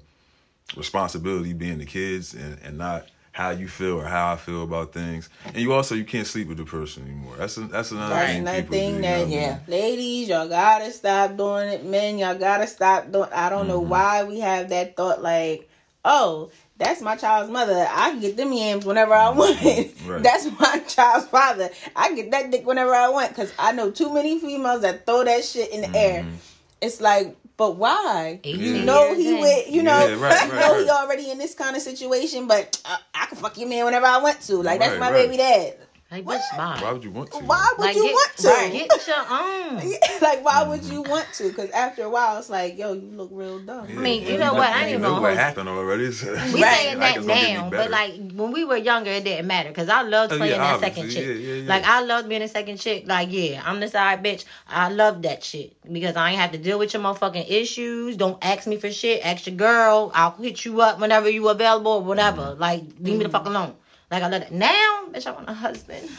responsibility 0.77 1.53
being 1.53 1.77
the 1.79 1.85
kids 1.85 2.33
and, 2.33 2.57
and 2.63 2.77
not 2.77 3.07
how 3.31 3.51
you 3.51 3.67
feel 3.67 3.99
or 4.01 4.05
how 4.05 4.33
I 4.33 4.35
feel 4.37 4.63
about 4.63 4.91
things. 4.93 5.29
And 5.45 5.57
you 5.57 5.73
also 5.73 5.95
you 5.95 6.03
can't 6.05 6.27
sleep 6.27 6.47
with 6.47 6.57
the 6.57 6.65
person 6.65 7.03
anymore. 7.03 7.35
That's 7.37 7.57
a, 7.57 7.61
that's 7.61 7.91
another 7.91 8.15
That's 8.15 8.31
thing. 8.31 8.41
another 8.41 8.61
thing 8.63 8.89
do, 8.91 8.95
you 8.97 9.01
that 9.01 9.01
know 9.01 9.11
what 9.11 9.21
I 9.21 9.25
mean? 9.25 9.31
Yeah. 9.39 9.59
ladies, 9.67 10.27
y'all 10.29 10.47
gotta 10.49 10.91
stop 10.91 11.37
doing 11.37 11.69
it. 11.69 11.85
Men, 11.85 12.17
y'all 12.17 12.35
gotta 12.37 12.67
stop 12.67 13.11
doing. 13.11 13.29
I 13.33 13.49
don't 13.49 13.59
Mm-hmm. 13.61 13.67
know 13.69 13.79
why 13.81 14.23
we 14.23 14.39
have 14.39 14.69
that 14.69 14.95
thought. 14.97 15.21
Like, 15.21 15.69
oh, 16.03 16.51
that's 16.77 17.01
my 17.01 17.15
child's 17.17 17.51
mother. 17.51 17.85
I 17.89 18.11
can 18.11 18.19
get 18.21 18.37
them 18.37 18.51
yams 18.53 18.85
whenever 18.85 19.13
I 19.13 19.29
want. 19.29 19.57
Mm-hmm. 19.57 20.09
Right. 20.09 20.23
That's 20.23 20.45
my 20.59 20.79
child's 20.87 21.27
father. 21.27 21.69
I 21.95 22.07
can 22.07 22.15
get 22.15 22.31
that 22.31 22.49
dick 22.51 22.65
whenever 22.65 22.93
I 22.95 23.09
want. 23.09 23.35
Cause 23.35 23.51
I 23.59 23.73
know 23.73 23.91
too 23.91 24.13
many 24.13 24.39
females 24.39 24.81
that 24.81 25.05
throw 25.05 25.23
that 25.23 25.43
shit 25.43 25.71
in 25.71 25.81
the 25.81 25.95
air. 25.97 26.23
Mm-hmm. 26.23 26.35
It's 26.81 26.99
like, 27.01 27.35
but 27.59 27.75
why? 27.75 28.39
18 28.43 28.59
You 28.59 28.85
know 28.85 29.13
he 29.13 29.35
in. 29.35 29.41
with 29.41 29.69
you 29.69 29.83
know 29.83 29.99
Yeah, 30.07 30.15
right, 30.15 30.45
you 30.47 30.53
right, 30.53 30.59
know 30.61 30.81
he 30.81 30.89
already 30.89 31.29
in 31.29 31.37
this 31.37 31.53
kind 31.53 31.75
of 31.75 31.81
situation, 31.83 32.47
but 32.47 32.81
uh, 32.85 32.97
I 33.13 33.25
can 33.27 33.37
fuck 33.37 33.57
your 33.57 33.69
man 33.69 33.85
whenever 33.85 34.07
I 34.07 34.17
want 34.19 34.41
to. 34.43 34.55
Like 34.63 34.79
that's 34.79 34.91
Right, 34.93 34.99
my 34.99 35.11
right. 35.11 35.27
baby 35.27 35.37
dad. 35.37 35.75
Like, 36.11 36.25
bitch, 36.25 36.57
Why 36.57 36.91
would 36.91 37.03
you 37.03 37.11
want 37.11 37.31
to? 37.33 37.37
Why 37.37 37.73
would 37.77 37.85
Like, 37.85 37.95
you 37.95 38.03
get, 38.03 38.13
want 38.13 38.37
to? 38.37 38.47
right, 38.47 38.71
get 38.89 39.07
your 39.07 39.17
own. 39.29 39.93
like 40.23 40.43
why 40.43 40.63
would 40.63 40.83
you 40.83 41.03
want 41.03 41.27
to? 41.33 41.49
Because 41.49 41.69
after 41.69 42.01
a 42.01 42.09
while, 42.09 42.39
it's 42.39 42.49
like, 42.49 42.79
yo, 42.79 42.93
you 42.93 43.09
look 43.11 43.29
real 43.31 43.59
dumb. 43.59 43.87
Yeah, 43.87 43.99
I 43.99 44.01
mean, 44.01 44.23
you 44.25 44.39
know 44.39 44.55
what? 44.55 44.69
I 44.69 44.77
you 44.79 44.81
ain't 44.85 44.89
even 44.93 45.01
know 45.03 45.21
what 45.21 45.35
happened 45.35 45.69
already. 45.69 46.11
So. 46.11 46.31
We 46.33 46.63
Right. 46.63 46.77
saying 46.77 46.99
that 46.99 47.17
it's 47.17 47.25
now, 47.27 47.69
but 47.69 47.91
like 47.91 48.13
when 48.33 48.51
we 48.51 48.65
were 48.65 48.77
younger, 48.77 49.11
it 49.11 49.23
didn't 49.23 49.45
matter 49.45 49.69
because 49.69 49.87
I 49.87 50.01
loved 50.01 50.33
Oh, 50.33 50.37
playing 50.37 50.53
yeah, 50.53 50.77
that 50.77 50.79
second 50.79 51.11
chick. 51.11 51.27
Yeah, 51.27 51.33
yeah, 51.33 51.53
yeah. 51.61 51.69
Like 51.69 51.83
I 51.85 52.01
loved 52.01 52.27
being 52.27 52.41
a 52.41 52.47
second 52.47 52.77
chick. 52.77 53.03
Like 53.05 53.31
yeah, 53.31 53.61
I'm 53.63 53.79
the 53.79 53.87
side 53.87 54.23
bitch. 54.23 54.45
I 54.67 54.89
love 54.89 55.21
that 55.21 55.43
shit 55.43 55.75
because 55.93 56.15
I 56.15 56.31
ain't 56.31 56.39
have 56.39 56.53
to 56.53 56.57
deal 56.57 56.79
with 56.79 56.91
your 56.91 57.03
motherfucking 57.03 57.51
issues. 57.51 58.17
Don't 58.17 58.43
ask 58.43 58.65
me 58.65 58.77
for 58.77 58.91
shit. 58.91 59.23
Ask 59.23 59.45
your 59.45 59.55
girl. 59.57 60.11
I'll 60.15 60.31
hit 60.31 60.65
you 60.65 60.81
up 60.81 60.99
whenever 60.99 61.29
you 61.29 61.49
available 61.49 61.91
or 61.91 62.01
whatever. 62.01 62.41
Mm-hmm. 62.41 62.61
Like 62.61 62.81
leave 62.99 63.17
me 63.19 63.23
the 63.25 63.29
fuck 63.29 63.45
alone. 63.45 63.75
Like 64.11 64.23
I 64.23 64.27
love 64.27 64.41
that. 64.41 64.51
Now, 64.51 65.05
bitch, 65.11 65.27
I 65.27 65.31
want 65.31 65.49
a 65.49 65.53
husband. 65.53 66.09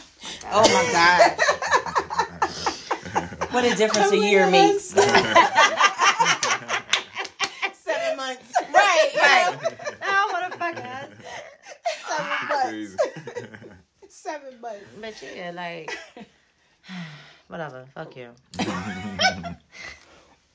Oh 0.51 0.61
my 0.61 0.91
god. 0.91 1.37
what 3.51 3.65
a 3.65 3.75
difference 3.75 4.11
a 4.11 4.17
year 4.17 4.49
makes. 4.49 4.85
Seven 4.85 5.07
months. 8.17 8.53
Right, 8.73 9.09
right. 9.15 9.57
I 10.01 10.29
want 10.31 10.53
a 10.53 10.57
fucking 10.57 10.85
husband. 10.85 11.25
Seven 12.07 12.31
months. 12.49 12.95
Seven 14.07 14.61
months. 14.61 14.85
But 15.01 15.21
yeah, 15.35 15.51
like 15.51 15.97
whatever. 17.47 17.85
Fuck 17.93 18.15
you. 18.15 18.29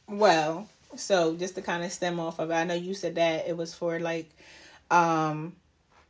Well, 0.09 0.69
so 0.95 1.35
just 1.35 1.57
to 1.57 1.63
kind 1.63 1.83
of 1.83 1.91
stem 1.93 2.21
off 2.21 2.39
of 2.39 2.51
it, 2.51 2.55
I 2.55 2.65
know 2.65 2.75
you 2.75 2.95
said 2.95 3.17
that 3.17 3.49
it 3.49 3.57
was 3.57 3.75
for 3.75 3.99
like 3.99 4.31
um 4.91 5.57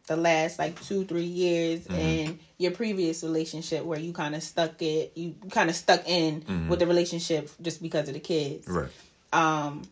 the 0.07 0.17
last 0.17 0.59
like 0.59 0.81
two, 0.83 1.05
three 1.05 1.25
years 1.25 1.81
Mm-hmm. 1.87 1.95
in 2.01 2.39
your 2.59 2.71
previous 2.73 3.23
relationship 3.23 3.85
where 3.85 3.99
you 3.99 4.13
kind 4.13 4.35
of 4.35 4.43
stuck 4.43 4.81
it 4.81 5.13
you 5.15 5.35
kind 5.51 5.69
of 5.69 5.77
stuck 5.77 6.09
in 6.09 6.67
with 6.69 6.79
the 6.79 6.87
relationship 6.87 7.51
just 7.61 7.83
because 7.83 8.09
of 8.09 8.15
the 8.15 8.21
kids. 8.21 8.67
Mm-hmm. 8.67 8.79
Right. 8.79 8.93
Um 9.33 9.83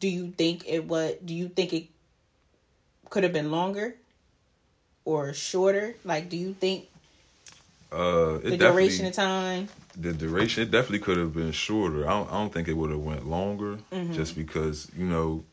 do 0.00 0.08
you 0.08 0.30
think 0.36 0.64
it 0.68 0.84
what 0.84 1.24
do 1.24 1.34
you 1.34 1.48
think 1.48 1.72
it 1.72 1.86
could 3.10 3.22
have 3.24 3.32
been 3.32 3.50
longer 3.50 3.96
or 5.04 5.32
shorter? 5.32 5.94
Like 6.04 6.28
do 6.28 6.36
you 6.36 6.52
think 6.54 6.88
Uh, 7.92 8.38
the 8.42 8.56
duration 8.58 9.06
of 9.06 9.12
time 9.14 9.68
the 9.96 10.12
duration 10.12 10.64
it 10.64 10.70
definitely 10.72 10.98
could 10.98 11.16
have 11.16 11.32
been 11.32 11.52
shorter. 11.52 12.04
I 12.06 12.10
don't, 12.10 12.28
I 12.28 12.32
don't 12.42 12.52
think 12.52 12.66
it 12.66 12.76
would 12.76 12.90
have 12.90 13.00
went 13.00 13.26
longer, 13.28 13.78
Mm-hmm. 13.92 14.12
just 14.12 14.34
because 14.36 14.90
you 14.98 15.06
know, 15.06 15.44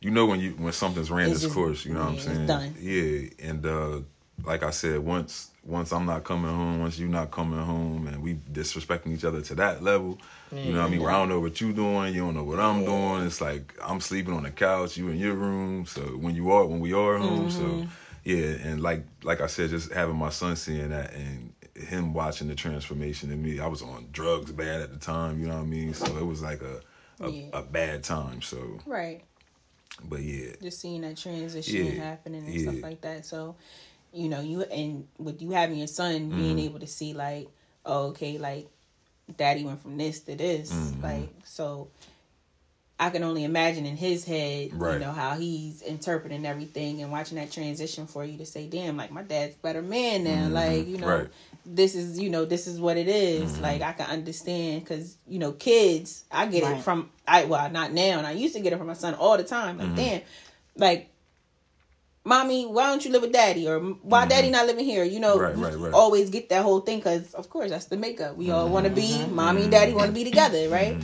you 0.00 0.10
know 0.10 0.26
when 0.26 0.40
you 0.40 0.50
when 0.52 0.72
something's 0.72 1.10
ran 1.10 1.30
It's 1.30 1.44
its 1.44 1.52
course. 1.52 1.84
You 1.84 1.94
know 1.94 2.00
what 2.04 2.10
I'm 2.10 2.18
saying? 2.18 2.36
it's 2.42 2.46
done. 2.46 2.74
Yeah, 2.80 3.48
and 3.48 3.66
uh, 3.66 4.00
like 4.44 4.62
I 4.62 4.70
said, 4.70 5.00
once 5.00 5.50
once 5.64 5.92
I'm 5.92 6.06
not 6.06 6.24
coming 6.24 6.50
home, 6.50 6.80
once 6.80 6.98
you're 6.98 7.08
not 7.08 7.30
coming 7.30 7.58
home, 7.60 8.06
and 8.06 8.22
we 8.22 8.34
disrespecting 8.34 9.14
each 9.14 9.24
other 9.24 9.40
to 9.42 9.54
that 9.56 9.82
level. 9.82 10.18
You 10.50 10.72
know 10.72 10.80
what 10.80 10.86
I 10.86 10.90
mean? 10.90 11.02
Where 11.02 11.10
I 11.10 11.18
don't 11.18 11.28
know 11.28 11.40
what 11.40 11.60
you 11.60 11.72
doing, 11.72 12.14
you 12.14 12.20
don't 12.22 12.34
know 12.34 12.42
what 12.44 12.58
I'm 12.58 12.84
doing. 12.84 13.26
It's 13.26 13.40
like 13.40 13.74
I'm 13.84 14.00
sleeping 14.00 14.34
on 14.34 14.44
the 14.44 14.50
couch, 14.50 14.96
you 14.96 15.08
in 15.08 15.18
your 15.18 15.34
room. 15.34 15.84
So 15.86 16.00
when 16.02 16.34
you 16.34 16.50
are 16.52 16.64
when 16.64 16.80
we 16.80 16.92
are 16.92 17.18
home, 17.18 17.48
Mm-hmm. 17.48 17.48
so 17.50 17.86
yeah, 18.24 18.46
and 18.68 18.80
like 18.82 19.04
like 19.22 19.40
I 19.40 19.46
said, 19.46 19.70
just 19.70 19.92
having 19.92 20.16
my 20.16 20.30
son 20.30 20.56
seeing 20.56 20.90
that 20.90 21.12
and 21.14 21.52
him 21.74 22.12
watching 22.12 22.48
the 22.48 22.54
transformation 22.54 23.30
in 23.30 23.42
me. 23.42 23.60
I 23.60 23.66
was 23.66 23.82
on 23.82 24.08
drugs 24.12 24.50
bad 24.52 24.80
at 24.80 24.92
the 24.92 24.98
time, 24.98 25.40
you 25.40 25.46
know 25.46 25.54
what 25.56 25.62
I 25.62 25.66
mean? 25.66 25.94
So 25.94 26.06
it 26.16 26.24
was 26.24 26.42
like 26.42 26.62
a 26.62 26.80
a, 27.20 27.30
Yeah. 27.30 27.46
a 27.52 27.62
bad 27.62 28.04
time. 28.04 28.40
So, 28.42 28.78
right 28.86 29.22
but 30.04 30.20
yeah, 30.20 30.52
just 30.62 30.80
seeing 30.80 31.02
that 31.02 31.16
transition 31.16 31.96
Yeah, 31.96 32.04
happening 32.04 32.44
and 32.46 32.54
yeah. 32.54 32.70
stuff 32.72 32.82
like 32.82 33.00
that. 33.02 33.24
So, 33.26 33.56
you 34.12 34.28
know, 34.28 34.40
you 34.40 34.62
and 34.62 35.06
with 35.18 35.42
you 35.42 35.50
having 35.50 35.78
your 35.78 35.86
son 35.88 36.30
being 36.30 36.56
Mm-hmm. 36.56 36.58
able 36.58 36.80
to 36.80 36.86
see 36.86 37.14
like, 37.14 37.48
oh, 37.84 38.08
okay, 38.08 38.38
like 38.38 38.68
daddy 39.36 39.64
went 39.64 39.82
from 39.82 39.96
this 39.98 40.20
to 40.20 40.36
this, 40.36 40.70
Mm-hmm. 40.70 41.02
like 41.02 41.30
so. 41.44 41.88
I 43.00 43.10
can 43.10 43.22
only 43.22 43.44
imagine 43.44 43.86
in 43.86 43.96
his 43.96 44.24
head, 44.24 44.70
you 44.72 44.78
know, 44.98 45.12
how 45.12 45.36
he's 45.36 45.82
interpreting 45.82 46.44
everything 46.44 47.00
and 47.00 47.12
watching 47.12 47.36
that 47.38 47.52
transition 47.52 48.06
for 48.08 48.24
you 48.24 48.38
to 48.38 48.44
say, 48.46 48.66
damn, 48.66 48.96
like 48.96 49.12
my 49.12 49.22
dad's 49.22 49.54
a 49.54 49.58
better 49.58 49.82
man 49.82 50.24
now. 50.24 50.48
Like, 50.48 50.88
you 50.88 50.98
know, 50.98 51.06
Mm-hmm. 51.06 51.22
Right. 51.22 51.28
this 51.64 51.94
is, 51.94 52.18
you 52.18 52.28
know, 52.28 52.44
this 52.44 52.66
is 52.66 52.80
what 52.80 52.96
it 52.96 53.06
is. 53.06 53.52
Mm-hmm. 53.52 53.62
Like, 53.62 53.82
I 53.82 53.92
can 53.92 54.06
understand 54.10 54.82
because, 54.82 55.16
you 55.28 55.38
know, 55.38 55.52
kids, 55.52 56.24
I 56.32 56.46
get 56.46 56.64
Right. 56.64 56.76
it 56.78 56.82
from, 56.82 57.08
I, 57.26 57.44
well, 57.44 57.70
not 57.70 57.92
now. 57.92 58.18
And 58.18 58.26
I 58.26 58.32
used 58.32 58.54
to 58.56 58.60
get 58.60 58.72
it 58.72 58.78
from 58.78 58.88
my 58.88 58.94
son 58.94 59.14
all 59.14 59.36
the 59.36 59.44
time. 59.44 59.78
Mm-hmm. 59.78 59.86
Like, 59.88 59.96
damn, 59.96 60.20
like, 60.76 61.10
mommy, 62.24 62.66
why 62.66 62.88
don't 62.88 63.04
you 63.04 63.12
live 63.12 63.22
with 63.22 63.32
daddy? 63.32 63.68
Or 63.68 63.78
why 63.80 64.26
daddy 64.26 64.50
not 64.50 64.66
living 64.66 64.84
here? 64.84 65.04
You 65.04 65.20
know, 65.20 65.36
Mm-hmm. 65.38 65.60
Right, 65.62 65.72
you 65.72 65.78
right, 65.78 65.84
right. 65.90 65.94
always 65.94 66.30
get 66.30 66.48
that 66.48 66.62
whole 66.64 66.80
thing 66.80 66.98
because, 66.98 67.32
of 67.34 67.48
course, 67.48 67.70
that's 67.70 67.86
the 67.86 67.96
makeup. 67.96 68.36
We 68.36 68.50
all 68.50 68.68
want 68.68 68.86
to 68.86 68.90
be, 68.92 69.08
Mm-hmm. 69.12 69.34
mommy 69.36 69.62
and 69.62 69.70
daddy 69.70 69.92
want 69.94 70.08
to 70.08 70.12
be 70.12 70.24
together, 70.24 70.68
right? 70.68 70.96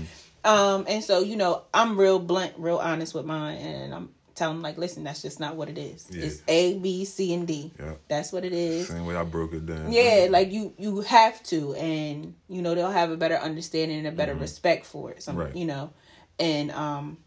Um, 0.45 0.85
and 0.89 1.03
so, 1.03 1.21
you 1.21 1.37
know, 1.37 1.63
I'm 1.73 1.99
real 1.99 2.19
blunt, 2.19 2.53
real 2.59 2.79
honest 2.79 3.15
with 3.15 3.25
mine. 3.25 3.57
And 3.59 3.95
I'm 3.95 4.11
telling 4.35 4.57
them, 4.57 4.63
like, 4.63 4.77
listen, 4.77 5.05
that's 5.05 5.23
just 5.23 5.41
not 5.41 5.57
what 5.57 5.69
it 5.69 5.79
is. 5.79 6.07
Yeah. 6.11 6.25
It's 6.27 6.43
A, 6.49 6.79
B, 6.79 7.05
C, 7.05 7.33
and 7.35 7.47
D. 7.47 7.73
Yeah. 7.79 7.95
That's 8.09 8.33
what 8.33 8.45
it 8.45 8.53
is. 8.53 8.89
Same 8.89 9.07
way 9.07 9.17
I 9.17 9.25
broke 9.25 9.55
it 9.55 9.65
down. 9.65 9.91
Yeah, 9.93 10.27
like 10.31 10.53
you 10.53 10.75
you 10.77 11.01
have 11.03 11.43
to, 11.45 11.75
and 11.75 12.35
you 12.49 12.61
know 12.63 12.75
they'll 12.75 12.91
have 12.91 13.11
a 13.11 13.17
better 13.17 13.37
understanding 13.37 13.99
and 13.99 14.07
a 14.09 14.13
better 14.13 14.35
respect 14.35 14.87
for 14.87 15.11
it. 15.13 15.23
Some, 15.23 15.37
Mm-hmm. 15.37 15.45
Right. 15.47 15.57
you 15.57 15.65
know, 15.67 15.91
and 16.39 16.71
um, 16.73 17.19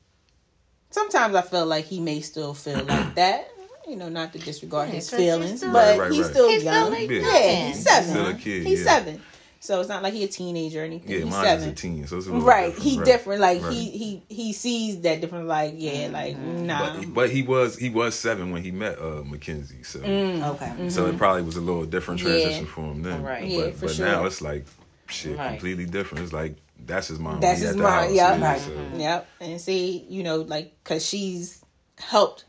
sometimes 0.92 1.36
I 1.36 1.42
feel 1.42 1.66
like 1.66 1.86
he 1.86 2.00
may 2.00 2.22
still 2.22 2.54
feel 2.54 2.84
like 2.84 3.16
that. 3.16 3.50
You 3.88 3.96
know, 3.96 4.10
not 4.10 4.34
to 4.34 4.40
disregard 4.40 4.90
Yeah, 4.90 4.96
his 4.96 5.10
'cause 5.10 5.20
he's 5.20 5.30
feelings, 5.30 5.60
still- 5.62 5.72
but 5.72 5.98
Right, 5.98 6.00
right, 6.00 6.12
he's 6.12 6.30
still 6.30 6.50
He's 6.50 6.60
still 6.60 6.74
young. 6.74 6.92
like 6.92 7.10
Yeah. 7.10 7.22
yeah, 7.22 7.68
he's 7.70 7.84
seven. 7.84 8.10
Still 8.10 8.28
a 8.28 8.34
kid, 8.34 8.68
He's 8.68 8.80
yeah. 8.84 8.86
seven, 8.98 9.22
so 9.60 9.80
it's 9.80 9.90
not 9.90 10.04
like 10.04 10.14
he 10.14 10.24
a 10.24 10.28
teenager 10.28 10.82
or 10.82 10.86
anything. 10.86 11.10
Yeah, 11.12 11.18
he's 11.20 11.26
mine 11.32 11.46
seven. 11.46 11.66
is 11.68 11.72
a 11.74 11.76
teen, 11.76 12.08
so 12.08 12.18
it's 12.18 12.28
a 12.28 12.32
little 12.32 12.46
Right, 12.48 12.68
different. 12.68 12.84
he 12.84 12.98
Right. 12.98 13.06
different. 13.06 13.42
Like 13.42 13.62
Right. 13.64 13.74
he 13.74 13.90
he 13.90 14.24
he 14.30 14.54
sees 14.54 15.02
that 15.02 15.22
different. 15.22 15.48
Like 15.48 15.74
yeah, 15.78 16.10
like 16.12 16.38
nah. 16.38 16.96
But, 17.00 17.14
but 17.14 17.30
he 17.30 17.42
was 17.44 17.78
he 17.78 17.90
was 17.90 18.16
seven 18.16 18.52
when 18.52 18.64
he 18.64 18.72
met 18.72 19.00
uh 19.00 19.24
Mackenzie, 19.26 19.84
so 19.84 20.00
Okay. 20.00 20.90
so 20.90 21.06
it 21.08 21.18
probably 21.18 21.44
was 21.44 21.56
a 21.58 21.62
little 21.62 21.86
different 21.86 22.20
Mm-hmm. 22.22 22.30
Yeah. 22.30 22.40
transition 22.42 22.66
for 22.68 22.82
him 22.82 23.04
then. 23.04 23.24
Right. 23.24 23.42
But, 23.42 23.50
Yeah, 23.50 23.72
for 23.72 23.86
but 23.88 23.96
sure. 23.96 24.06
now 24.06 24.26
it's 24.26 24.42
like 24.42 24.66
shit 25.08 25.38
Right. 25.38 25.50
completely 25.50 25.86
different. 25.86 26.24
It's 26.24 26.34
like 26.34 26.56
that's 26.86 27.08
his 27.08 27.18
mom. 27.20 27.40
That's 27.40 27.62
his 27.62 27.76
mom. 27.76 28.04
Yep. 28.06 28.14
yeah, 28.14 28.42
Right. 28.52 28.62
so- 28.62 28.72
Yep. 28.98 29.28
And 29.42 29.60
see, 29.60 30.06
you 30.10 30.22
know, 30.24 30.38
like, 30.42 30.74
cause 30.84 31.04
she's 31.06 31.64
helped 31.98 32.46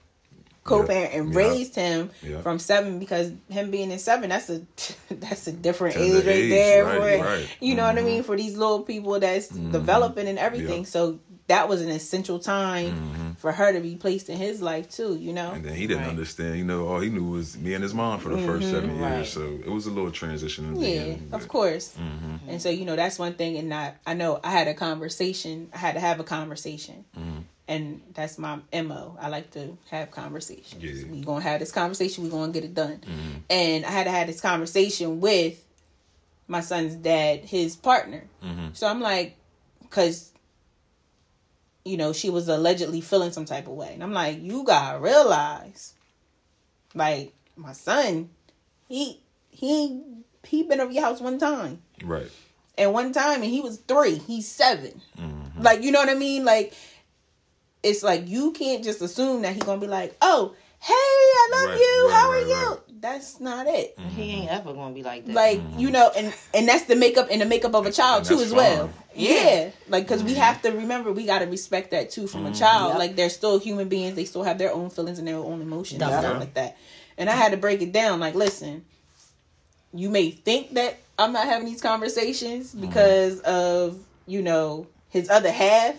co-parent 0.65 1.15
and 1.15 1.33
Yeah. 1.33 1.39
raised 1.39 1.75
him 1.75 2.11
Yeah. 2.23 2.43
from 2.43 2.59
seven 2.59 2.99
because 2.99 3.33
him 3.49 3.71
being 3.71 3.91
in 3.91 3.99
seven, 3.99 4.29
that's 4.31 4.51
a 4.51 4.61
that's 5.11 5.47
a 5.47 5.53
different 5.53 5.97
age 5.97 6.25
right 6.27 6.27
age, 6.29 6.51
there 6.51 6.85
right, 6.85 7.19
for 7.19 7.25
right. 7.25 7.49
you 7.61 7.75
know 7.75 7.85
what 7.85 7.97
I 7.97 8.03
Mhm. 8.03 8.05
mean 8.07 8.23
for 8.23 8.37
these 8.37 8.57
little 8.57 8.83
people 8.83 9.19
that's 9.19 9.49
developing 9.49 10.29
and 10.29 10.39
everything. 10.39 10.85
So 10.85 11.21
that 11.47 11.67
was 11.69 11.81
an 11.81 11.89
essential 11.89 12.39
time 12.39 13.35
for 13.39 13.53
her 13.53 13.73
to 13.73 13.81
be 13.81 13.97
placed 13.97 14.29
in 14.29 14.37
his 14.37 14.61
life 14.61 14.91
too. 14.91 15.17
You 15.17 15.33
know. 15.33 15.53
And 15.53 15.65
then 15.65 15.75
he 15.75 15.87
didn't 15.87 16.03
Right. 16.03 16.11
understand. 16.11 16.59
You 16.59 16.65
know, 16.65 16.87
all 16.89 17.01
he 17.01 17.09
knew 17.09 17.25
was 17.31 17.57
me 17.57 17.73
and 17.73 17.83
his 17.83 17.95
mom 17.95 18.21
for 18.21 18.29
the 18.29 18.39
first 18.47 18.69
seven 18.71 18.99
years. 18.99 19.31
So 19.31 19.59
it 19.65 19.71
was 19.71 19.87
a 19.87 19.91
little 19.91 20.11
transition 20.11 20.67
in 20.67 20.75
the 20.75 20.81
Yeah, 20.87 21.05
beginning. 21.05 21.29
of 21.33 21.49
course. 21.49 21.95
Mm-hmm. 21.99 22.51
And 22.51 22.61
so 22.61 22.69
you 22.69 22.85
know 22.85 22.97
that's 22.97 23.19
one 23.19 23.33
thing, 23.35 23.57
and 23.57 23.73
I 23.73 23.95
I 24.07 24.13
know 24.15 24.39
I 24.45 24.51
had 24.51 24.69
a 24.69 24.75
conversation. 24.75 25.69
I 25.73 25.79
had 25.79 25.95
to 25.95 26.01
have 26.01 26.21
a 26.21 26.25
conversation, 26.25 27.05
Mm-hmm. 27.19 27.39
And 27.69 28.01
that's 28.15 28.39
my 28.39 28.59
mo. 28.73 29.17
I 29.21 29.29
like 29.29 29.51
to 29.53 29.77
have 29.91 30.11
conversations. 30.11 30.83
Yeah. 30.83 30.91
Mm-hmm. 30.91 31.13
We 31.13 31.21
gonna 31.23 31.43
have 31.43 31.61
this 31.61 31.71
conversation. 31.71 32.25
We 32.25 32.31
gonna 32.31 32.51
get 32.53 32.65
it 32.65 32.75
done. 32.75 33.01
And 33.51 33.85
I 33.85 33.91
had 33.91 34.05
to 34.05 34.11
have 34.11 34.27
this 34.27 34.41
conversation 34.41 35.21
with 35.21 35.63
my 36.49 36.61
son's 36.61 36.95
dad, 36.95 37.41
his 37.45 37.77
partner. 37.77 38.25
Mm-hmm. 38.43 38.69
So 38.73 38.87
I'm 38.89 39.01
like, 39.01 39.37
because 39.83 40.33
you 41.85 41.97
know 41.97 42.13
she 42.13 42.31
was 42.31 42.49
allegedly 42.49 43.01
feeling 43.01 43.33
some 43.33 43.45
type 43.45 43.67
of 43.67 43.75
way, 43.75 43.93
and 43.95 44.03
I'm 44.03 44.13
like, 44.13 44.43
you 44.43 44.65
gotta 44.65 44.99
realize, 44.99 45.95
like 46.95 47.35
my 47.57 47.73
son, 47.73 48.31
he 48.89 49.21
he 49.51 50.01
he 50.45 50.63
been 50.63 50.81
over 50.81 50.93
your 50.93 51.03
house 51.03 51.21
one 51.21 51.39
time 51.39 51.83
Right. 52.03 52.31
and 52.79 52.93
one 52.95 53.13
time 53.13 53.43
and 53.43 53.51
he 53.51 53.61
was 53.61 53.77
three 53.79 54.15
he's 54.17 54.47
7 54.49 54.99
like 55.59 55.83
you 55.83 55.91
know 55.91 55.99
what 55.99 56.09
i 56.09 56.15
mean 56.15 56.45
like 56.45 56.73
it's 57.83 58.03
like 58.03 58.29
you 58.29 58.53
can't 58.53 58.83
just 58.85 59.01
assume 59.03 59.43
that 59.43 59.55
he's 59.55 59.63
gonna 59.63 59.81
be 59.81 59.87
like 59.87 60.17
oh 60.23 60.55
hey 60.81 60.93
i 60.95 61.49
love 61.53 61.69
Right, 61.71 61.79
you. 61.81 62.07
right, 62.09 62.15
how 62.15 62.29
are 62.31 62.33
right, 62.35 62.47
you? 62.47 62.69
right. 62.71 62.79
that's 63.01 63.41
not 63.41 63.67
it. 63.67 63.99
He 64.17 64.31
ain't 64.33 64.51
ever 64.51 64.73
gonna 64.73 64.95
be 64.95 65.03
like 65.03 65.27
that. 65.27 65.33
like 65.35 65.61
you 65.77 65.91
know 65.91 66.11
and 66.17 66.33
and 66.55 66.69
that's 66.69 66.85
the 66.85 66.97
makeup 66.97 67.29
and 67.31 67.41
the 67.41 67.47
makeup 67.47 67.75
of 67.75 67.87
a 67.87 67.93
child 67.93 68.25
too 68.25 68.37
that's 68.37 68.47
as 68.49 68.55
well. 68.55 68.87
fine. 68.89 68.95
yeah, 69.15 69.71
like 69.89 70.05
because 70.05 70.23
we 70.23 70.35
have 70.35 70.63
to 70.63 70.71
remember 70.71 71.13
we 71.13 71.27
got 71.27 71.41
to 71.41 71.47
respect 71.47 71.91
that 71.93 72.11
too 72.11 72.27
from 72.27 72.47
a 72.47 72.53
child. 72.55 72.91
Yep. 72.91 72.99
like 72.99 73.17
they're 73.17 73.31
still 73.31 73.59
human 73.59 73.89
beings. 73.89 74.15
They 74.17 74.25
still 74.25 74.43
have 74.45 74.59
their 74.59 74.73
own 74.73 74.91
feelings 74.91 75.19
and 75.19 75.27
their 75.27 75.37
own 75.37 75.61
emotions 75.63 76.01
and 76.03 76.11
stuff 76.13 76.39
like 76.39 76.55
that. 76.55 76.77
And 77.17 77.29
i 77.29 77.33
had 77.33 77.51
to 77.53 77.57
break 77.57 77.83
it 77.83 77.93
down. 77.93 78.21
Like 78.21 78.35
listen 78.35 78.85
you 79.95 80.11
may 80.11 80.31
think 80.31 80.75
that 80.75 80.99
i'm 81.19 81.33
not 81.33 81.47
having 81.47 81.67
these 81.67 81.81
conversations 81.81 82.75
because 82.75 83.41
of 83.41 83.99
you 84.27 84.43
know 84.43 84.87
his 85.09 85.31
other 85.31 85.51
half 85.51 85.95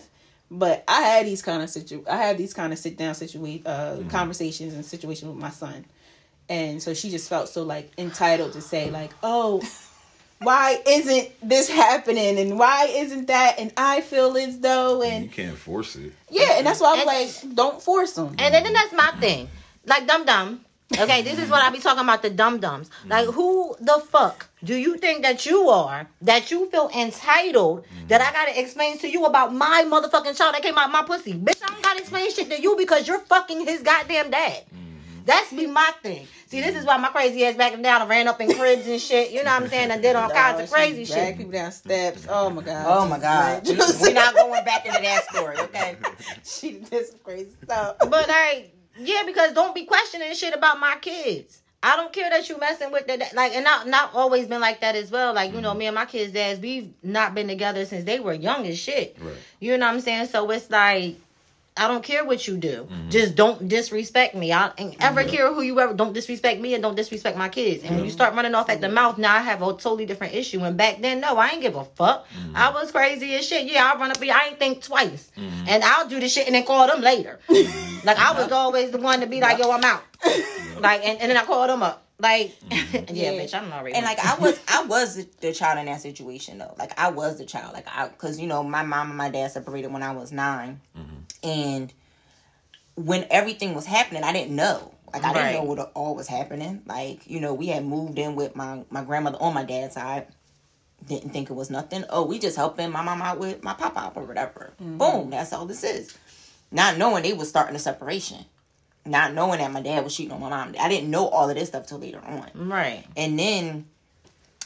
but 0.50 0.82
i 0.88 1.02
had 1.02 1.26
these 1.26 1.42
kind 1.42 1.62
of 1.62 1.70
situ 1.70 2.04
i 2.10 2.16
had 2.16 2.36
these 2.38 2.52
kind 2.54 2.72
of 2.72 2.78
sit 2.78 2.96
down 2.96 3.14
situa- 3.14 3.62
uh 3.66 3.96
conversations 4.08 4.74
and 4.74 4.84
situations 4.84 5.28
with 5.30 5.40
my 5.40 5.50
son 5.50 5.84
and 6.48 6.82
so 6.82 6.92
she 6.94 7.10
just 7.10 7.28
felt 7.28 7.48
so 7.48 7.62
like 7.62 7.90
entitled 7.98 8.52
to 8.52 8.60
say 8.60 8.90
like 8.90 9.10
oh 9.22 9.62
why 10.42 10.80
isn't 10.86 11.28
this 11.46 11.68
happening 11.68 12.38
and 12.38 12.58
why 12.58 12.86
isn't 12.90 13.26
that 13.26 13.56
and 13.58 13.72
i 13.76 14.00
feel 14.00 14.36
as 14.36 14.58
though 14.60 15.02
and 15.02 15.24
You 15.24 15.30
can't 15.30 15.56
force 15.56 15.96
it. 15.96 16.12
yeah 16.30 16.54
and 16.56 16.66
that's 16.66 16.80
why 16.80 16.94
i 16.98 17.04
was 17.04 17.42
And- 17.44 17.50
like 17.50 17.56
don't 17.56 17.80
force 17.82 18.12
them 18.14 18.34
And 18.38 18.52
then 18.54 18.72
that's 18.72 18.92
my 18.92 19.12
thing. 19.20 19.48
Like 19.86 20.06
dum 20.06 20.24
dum. 20.24 20.64
Okay, 20.98 21.22
this 21.22 21.38
is 21.38 21.48
what 21.48 21.62
I 21.62 21.70
be 21.70 21.78
talking 21.78 22.02
about 22.02 22.22
the 22.22 22.30
dum 22.30 22.58
dums. 22.58 22.88
Mm-hmm. 22.88 23.10
Like 23.10 23.26
who 23.26 23.76
the 23.80 24.02
fuck 24.08 24.48
do 24.64 24.74
you 24.74 24.96
think 24.96 25.22
that 25.22 25.46
you 25.46 25.68
are 25.68 26.08
that 26.22 26.50
you 26.50 26.68
feel 26.70 26.90
entitled 26.96 27.84
mm-hmm. 27.84 28.08
that 28.08 28.20
I 28.20 28.32
gotta 28.32 28.60
explain 28.60 28.98
to 28.98 29.08
you 29.08 29.24
about 29.24 29.54
my 29.54 29.84
motherfucking 29.86 30.36
child 30.36 30.54
that 30.54 30.62
came 30.62 30.76
out 30.76 30.90
my 30.90 31.02
pussy? 31.02 31.34
Bitch, 31.34 31.62
I 31.62 31.68
don't 31.68 31.82
gotta 31.82 32.00
explain 32.00 32.32
shit 32.32 32.50
to 32.50 32.60
you 32.60 32.76
because 32.76 33.06
you're 33.06 33.20
fucking 33.20 33.66
his 33.66 33.82
goddamn 33.82 34.30
dad. 34.30 34.64
Mm-hmm. 34.66 35.24
That's 35.26 35.52
be 35.52 35.66
my 35.66 35.92
thing. 36.02 36.26
See, 36.46 36.60
this 36.60 36.74
is 36.74 36.84
why 36.84 36.96
my 36.96 37.10
crazy 37.10 37.44
ass 37.44 37.54
backing 37.54 37.82
down 37.82 38.00
and 38.00 38.10
ran 38.10 38.26
up 38.26 38.40
in 38.40 38.52
cribs 38.52 38.88
and 38.88 39.00
shit. 39.00 39.30
You 39.30 39.44
know 39.44 39.52
what 39.52 39.62
I'm 39.62 39.68
saying? 39.68 39.92
And 39.92 40.02
did 40.02 40.16
all 40.16 40.28
kinds 40.28 40.60
of 40.60 40.70
crazy 40.70 41.04
Drag 41.04 41.28
shit. 41.28 41.36
people 41.36 41.52
down 41.52 41.70
steps 41.70 42.26
oh 42.28 42.50
my 42.50 42.62
god 42.62 42.84
Oh 42.88 43.08
my 43.08 43.20
God. 43.20 43.62
We're 43.68 44.12
not 44.12 44.34
going 44.34 44.64
back 44.64 44.84
into 44.84 45.00
that 45.00 45.28
story, 45.30 45.56
okay? 45.58 45.96
she 46.44 46.80
did 46.80 47.06
some 47.06 47.20
crazy 47.22 47.52
stuff 47.62 47.98
But 48.00 48.26
like, 48.28 48.74
yeah, 49.02 49.22
because 49.26 49.52
don't 49.52 49.74
be 49.74 49.84
questioning 49.84 50.32
shit 50.34 50.54
about 50.54 50.78
my 50.80 50.96
kids. 51.00 51.62
I 51.82 51.96
don't 51.96 52.12
care 52.12 52.28
that 52.28 52.48
you 52.48 52.58
messing 52.58 52.92
with 52.92 53.06
that. 53.06 53.32
Like, 53.34 53.54
and 53.54 53.64
not 53.64 53.86
not 53.86 54.14
always 54.14 54.46
been 54.46 54.60
like 54.60 54.80
that 54.82 54.96
as 54.96 55.10
well. 55.10 55.32
Like, 55.32 55.54
you 55.54 55.60
know, 55.60 55.70
mm-hmm. 55.70 55.78
me 55.78 55.86
and 55.86 55.94
my 55.94 56.04
kids' 56.04 56.32
dads, 56.32 56.60
we've 56.60 56.92
not 57.02 57.34
been 57.34 57.48
together 57.48 57.84
since 57.86 58.04
they 58.04 58.20
were 58.20 58.34
young 58.34 58.66
as 58.66 58.78
shit. 58.78 59.16
Right. 59.18 59.34
You 59.60 59.78
know 59.78 59.86
what 59.86 59.94
I'm 59.94 60.00
saying? 60.00 60.26
So 60.26 60.50
it's 60.50 60.70
like, 60.70 61.16
I 61.80 61.88
don't 61.88 62.04
care 62.04 62.26
what 62.26 62.46
you 62.46 62.58
do. 62.58 62.86
Mm-hmm. 62.90 63.08
Just 63.08 63.34
don't 63.34 63.66
disrespect 63.66 64.34
me. 64.34 64.52
I 64.52 64.70
ain't 64.76 65.02
ever 65.02 65.24
care 65.24 65.52
who 65.52 65.62
you 65.62 65.80
ever. 65.80 65.94
Don't 65.94 66.12
disrespect 66.12 66.60
me 66.60 66.74
and 66.74 66.82
don't 66.82 66.94
disrespect 66.94 67.38
my 67.38 67.48
kids. 67.48 67.82
And 67.82 67.96
when 67.96 68.04
you 68.04 68.10
start 68.10 68.34
running 68.34 68.54
off 68.54 68.68
at 68.68 68.82
the 68.82 68.90
mouth, 68.90 69.16
now 69.16 69.34
I 69.34 69.40
have 69.40 69.62
a 69.62 69.72
totally 69.72 70.04
different 70.04 70.34
issue. 70.34 70.60
And 70.60 70.76
back 70.76 71.00
then, 71.00 71.20
no, 71.20 71.38
I 71.38 71.48
ain't 71.48 71.62
give 71.62 71.76
a 71.76 71.84
fuck. 71.84 72.28
Mm-hmm. 72.28 72.54
I 72.54 72.70
was 72.70 72.92
crazy 72.92 73.34
as 73.34 73.46
shit. 73.46 73.64
Yeah, 73.66 73.90
I 73.92 73.98
run 73.98 74.10
up 74.10 74.22
here. 74.22 74.34
I 74.34 74.48
ain't 74.48 74.58
think 74.58 74.82
twice. 74.82 75.32
Mm-hmm. 75.38 75.68
And 75.68 75.82
I'll 75.82 76.06
do 76.06 76.20
the 76.20 76.28
shit 76.28 76.44
and 76.46 76.54
then 76.54 76.64
call 76.66 76.86
them 76.86 77.00
later. 77.00 77.40
like 78.04 78.18
I 78.18 78.34
was 78.40 78.52
always 78.52 78.90
the 78.90 78.98
one 78.98 79.20
to 79.20 79.26
be 79.26 79.40
like, 79.40 79.58
yo, 79.58 79.70
I'm 79.70 79.82
out. 79.82 80.02
Like, 80.80 81.02
and, 81.02 81.18
and 81.18 81.30
then 81.30 81.36
I 81.38 81.44
call 81.44 81.66
them 81.66 81.82
up. 81.82 82.04
Like, 82.18 82.54
yeah, 82.70 82.84
Yeah. 83.08 83.32
bitch, 83.32 83.54
I'm 83.54 83.70
not 83.70 83.78
already. 83.80 83.94
And 83.96 84.04
like 84.04 84.18
I 84.18 84.38
was, 84.38 84.60
I 84.68 84.84
was 84.84 85.24
the 85.40 85.54
child 85.54 85.78
in 85.78 85.86
that 85.86 86.02
situation 86.02 86.58
though. 86.58 86.74
Like 86.78 86.98
I 87.00 87.10
was 87.10 87.38
the 87.38 87.46
child. 87.46 87.72
Like 87.72 87.86
I, 87.88 88.08
because 88.08 88.38
you 88.38 88.46
know 88.46 88.62
my 88.62 88.82
mom 88.82 89.08
and 89.08 89.16
my 89.16 89.30
dad 89.30 89.50
separated 89.52 89.90
when 89.90 90.02
I 90.02 90.12
was 90.12 90.30
9 90.30 90.78
and 91.42 91.92
when 92.96 93.26
everything 93.30 93.74
was 93.74 93.86
happening, 93.86 94.22
I 94.24 94.32
didn't 94.32 94.54
know. 94.54 94.94
Like 95.12 95.24
I 95.24 95.32
Right. 95.32 95.52
didn't 95.52 95.54
know 95.54 95.64
what 95.74 95.92
all 95.94 96.14
was 96.14 96.28
happening. 96.28 96.82
Like 96.86 97.26
you 97.28 97.40
know, 97.40 97.54
we 97.54 97.66
had 97.68 97.84
moved 97.84 98.18
in 98.18 98.36
with 98.36 98.54
my 98.54 98.84
my 98.90 99.02
grandmother 99.04 99.38
on 99.40 99.54
my 99.54 99.64
dad's 99.64 99.94
side. 99.94 100.26
Didn't 101.06 101.30
think 101.30 101.48
it 101.50 101.54
was 101.54 101.70
nothing. 101.70 102.04
Oh, 102.10 102.24
we 102.26 102.38
just 102.38 102.56
helping 102.56 102.90
my 102.90 103.02
mom 103.02 103.22
out 103.22 103.38
with 103.38 103.62
my 103.64 103.72
pop 103.72 103.96
up 103.96 104.16
or 104.16 104.24
whatever. 104.24 104.72
Mm-hmm. 104.80 104.98
Boom, 104.98 105.30
that's 105.30 105.52
all 105.52 105.64
this 105.66 105.82
is. 105.82 106.16
Not 106.70 106.98
knowing 106.98 107.22
they 107.22 107.32
was 107.32 107.48
starting 107.48 107.74
a 107.74 107.78
separation. 107.78 108.44
Not 109.06 109.32
knowing 109.32 109.58
that 109.60 109.72
my 109.72 109.80
dad 109.80 110.04
was 110.04 110.14
cheating 110.14 110.32
on 110.32 110.40
my 110.40 110.50
mom. 110.50 110.74
I 110.78 110.88
didn't 110.90 111.10
know 111.10 111.26
all 111.28 111.48
of 111.48 111.56
this 111.56 111.68
stuff 111.68 111.86
till 111.86 111.98
later 111.98 112.20
on. 112.20 112.50
right. 112.68 113.04
And 113.16 113.38
then 113.38 113.86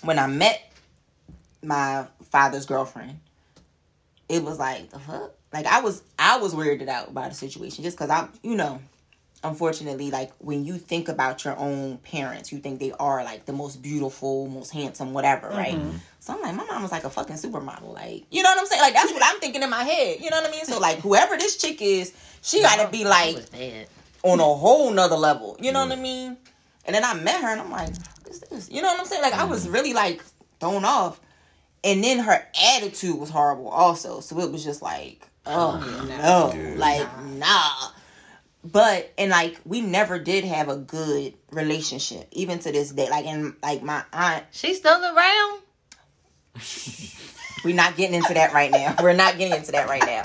when 0.02 0.18
I 0.18 0.26
met 0.26 0.72
my 1.62 2.06
father's 2.30 2.66
girlfriend, 2.66 3.20
it 4.28 4.42
was 4.42 4.58
like 4.58 4.90
the 4.90 4.98
fuck. 4.98 5.32
Like 5.54 5.66
I 5.66 5.80
was, 5.80 6.02
I 6.18 6.38
was 6.38 6.54
weirded 6.54 6.88
out 6.88 7.14
by 7.14 7.28
the 7.28 7.34
situation 7.34 7.84
just 7.84 7.96
because 7.96 8.10
I'm, 8.10 8.28
you 8.42 8.56
know, 8.56 8.80
unfortunately, 9.42 10.10
like 10.10 10.32
when 10.38 10.64
you 10.64 10.78
think 10.78 11.08
about 11.08 11.44
your 11.44 11.56
own 11.56 11.98
parents, 11.98 12.50
you 12.52 12.58
think 12.58 12.80
they 12.80 12.92
are 12.92 13.22
like 13.22 13.46
the 13.46 13.52
most 13.52 13.82
beautiful, 13.82 14.48
most 14.48 14.70
handsome, 14.70 15.12
whatever, 15.12 15.48
right? 15.48 15.78
So 16.18 16.32
I'm 16.32 16.40
like, 16.40 16.54
my 16.54 16.64
mom 16.64 16.82
was 16.82 16.90
like 16.90 17.04
a 17.04 17.10
fucking 17.10 17.36
supermodel, 17.36 17.92
like 17.94 18.24
you 18.30 18.42
know 18.42 18.48
what 18.50 18.58
I'm 18.58 18.66
saying? 18.66 18.80
Like 18.80 18.94
that's 18.94 19.12
what 19.12 19.22
I'm 19.24 19.38
thinking 19.40 19.62
in 19.62 19.70
my 19.70 19.84
head. 19.84 20.18
You 20.20 20.30
know 20.30 20.40
what 20.40 20.48
I 20.48 20.50
mean? 20.50 20.64
So 20.64 20.78
like 20.78 20.98
whoever 21.00 21.36
this 21.36 21.56
chick 21.56 21.80
is, 21.82 22.12
she 22.42 22.62
got 22.62 22.82
to 22.84 22.90
be 22.90 23.04
like 23.04 23.36
on 24.22 24.40
a 24.40 24.42
whole 24.42 24.90
nother 24.90 25.16
level. 25.16 25.56
You 25.60 25.72
know 25.72 25.86
what 25.86 25.96
I 25.96 26.00
mean? 26.00 26.36
And 26.86 26.94
then 26.94 27.04
I 27.04 27.14
met 27.14 27.40
her 27.42 27.48
and 27.48 27.60
I'm 27.60 27.70
like, 27.70 27.94
what 28.22 28.30
is 28.30 28.40
this? 28.40 28.70
You 28.70 28.82
know 28.82 28.88
what 28.88 29.00
I'm 29.00 29.06
saying? 29.06 29.22
Like 29.22 29.34
I 29.34 29.44
was 29.44 29.68
really 29.68 29.92
like 29.92 30.22
thrown 30.58 30.84
off. 30.84 31.20
And 31.84 32.02
then 32.02 32.18
her 32.20 32.46
attitude 32.76 33.18
was 33.18 33.28
horrible 33.28 33.68
also. 33.68 34.20
So 34.20 34.40
it 34.40 34.50
was 34.50 34.64
just 34.64 34.80
like, 34.80 35.28
Oh, 35.46 35.80
oh 35.82 36.04
no. 36.06 36.52
Yeah. 36.58 36.74
Like, 36.78 37.22
nah. 37.24 37.88
but 38.64 39.12
and 39.18 39.30
like 39.30 39.60
we 39.64 39.80
never 39.80 40.18
did 40.18 40.44
have 40.44 40.68
a 40.68 40.76
good 40.76 41.34
relationship, 41.50 42.28
even 42.32 42.58
to 42.60 42.72
this 42.72 42.90
day. 42.92 43.08
Like 43.10 43.26
and 43.26 43.54
like 43.62 43.82
my 43.82 44.02
aunt, 44.12 44.44
She's 44.52 44.78
still 44.78 45.00
around. 45.04 45.60
we're 47.64 47.74
not 47.74 47.96
getting 47.96 48.14
into 48.16 48.34
that 48.34 48.52
right 48.52 48.70
now. 48.70 48.94
We're 49.02 49.12
not 49.14 49.38
getting 49.38 49.56
into 49.58 49.72
that 49.72 49.88
right 49.88 50.04
now. 50.04 50.22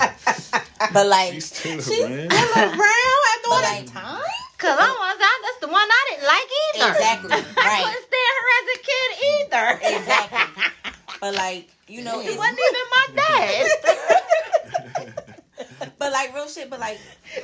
But 0.92 1.06
like, 1.06 1.34
She's 1.34 1.52
still 1.52 2.04
around. 2.04 2.32
Around 2.32 2.32
after 2.32 3.50
all 3.50 3.60
But 3.60 3.62
that 3.62 3.82
like- 3.84 3.92
time? 3.92 4.22
Cause 4.58 4.76
I 4.78 4.88
was 4.92 5.18
that 5.18 5.38
that's 5.42 5.60
the 5.60 5.68
one 5.68 5.88
I 5.88 6.06
didn't 6.10 6.26
like 6.28 6.50
either. 6.68 6.90
Exactly, 6.92 7.32
I 7.62 7.64
right. 7.64 7.84
couldn't 7.84 8.04
stand 8.12 8.34
her 8.36 8.48
as 8.60 8.66
a 8.76 8.78
kid 8.84 9.08
either. 9.24 9.96
exactly. 9.96 10.64
But 11.18 11.34
like, 11.34 11.68
you 11.88 12.04
know, 12.04 12.20
It 12.20 12.36
wasn't 12.36 12.58
even 12.58 12.86
my 12.90 13.06
dad. 13.16 13.68
but 15.98 16.12
like 16.12 16.34
real 16.34 16.48
shit. 16.48 16.70
But 16.70 16.80
like, 16.80 16.98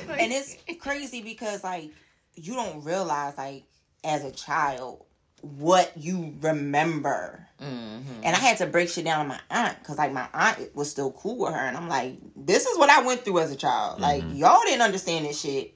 and 0.09 0.31
it's 0.31 0.57
crazy 0.79 1.21
because 1.21 1.63
like 1.63 1.91
you 2.35 2.53
don't 2.53 2.83
realize 2.83 3.37
like 3.37 3.63
as 4.03 4.23
a 4.23 4.31
child 4.31 5.03
what 5.41 5.91
you 5.95 6.33
remember. 6.41 7.47
Mm-hmm. 7.61 8.23
And 8.23 8.35
I 8.35 8.39
had 8.39 8.57
to 8.57 8.67
break 8.67 8.89
shit 8.89 9.05
down 9.05 9.25
to 9.25 9.29
my 9.29 9.39
aunt 9.49 9.79
because 9.79 9.97
like 9.97 10.11
my 10.11 10.27
aunt 10.33 10.75
was 10.75 10.89
still 10.89 11.11
cool 11.11 11.39
with 11.39 11.53
her, 11.53 11.59
and 11.59 11.75
I'm 11.75 11.89
like, 11.89 12.17
this 12.35 12.65
is 12.65 12.77
what 12.77 12.89
I 12.89 13.03
went 13.03 13.25
through 13.25 13.39
as 13.39 13.51
a 13.51 13.55
child. 13.55 13.99
Like 13.99 14.23
y'all 14.33 14.61
didn't 14.65 14.81
understand 14.81 15.25
this 15.25 15.39
shit, 15.41 15.75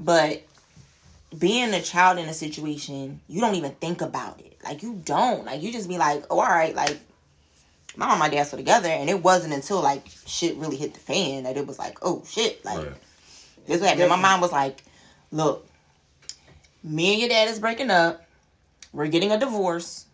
but 0.00 0.42
being 1.38 1.74
a 1.74 1.82
child 1.82 2.18
in 2.18 2.28
a 2.28 2.34
situation, 2.34 3.20
you 3.28 3.40
don't 3.40 3.54
even 3.54 3.72
think 3.72 4.00
about 4.00 4.40
it. 4.40 4.58
Like 4.64 4.82
you 4.82 5.00
don't. 5.04 5.44
Like 5.44 5.62
you 5.62 5.72
just 5.72 5.88
be 5.88 5.98
like, 5.98 6.24
oh, 6.30 6.40
all 6.40 6.48
right, 6.48 6.74
like 6.74 6.98
my 7.96 8.06
mom 8.06 8.12
and 8.12 8.20
my 8.20 8.28
dad 8.28 8.44
still 8.44 8.58
together, 8.58 8.88
and 8.88 9.08
it 9.10 9.22
wasn't 9.22 9.54
until 9.54 9.82
like 9.82 10.06
shit 10.26 10.56
really 10.56 10.76
hit 10.76 10.94
the 10.94 11.00
fan 11.00 11.44
that 11.44 11.56
it 11.56 11.66
was 11.66 11.78
like, 11.78 11.98
oh 12.02 12.22
shit, 12.26 12.64
like 12.64 12.78
Right. 12.78 12.92
this 13.66 13.80
what 13.80 13.90
happened. 13.90 14.08
My 14.10 14.16
mom 14.16 14.40
was 14.40 14.52
like, 14.52 14.82
look, 15.30 15.66
me 16.84 17.12
and 17.12 17.20
your 17.20 17.28
dad 17.28 17.48
is 17.48 17.58
breaking 17.58 17.90
up. 17.90 18.24
We're 18.92 19.08
getting 19.08 19.32
a 19.32 19.38
divorce. 19.38 20.06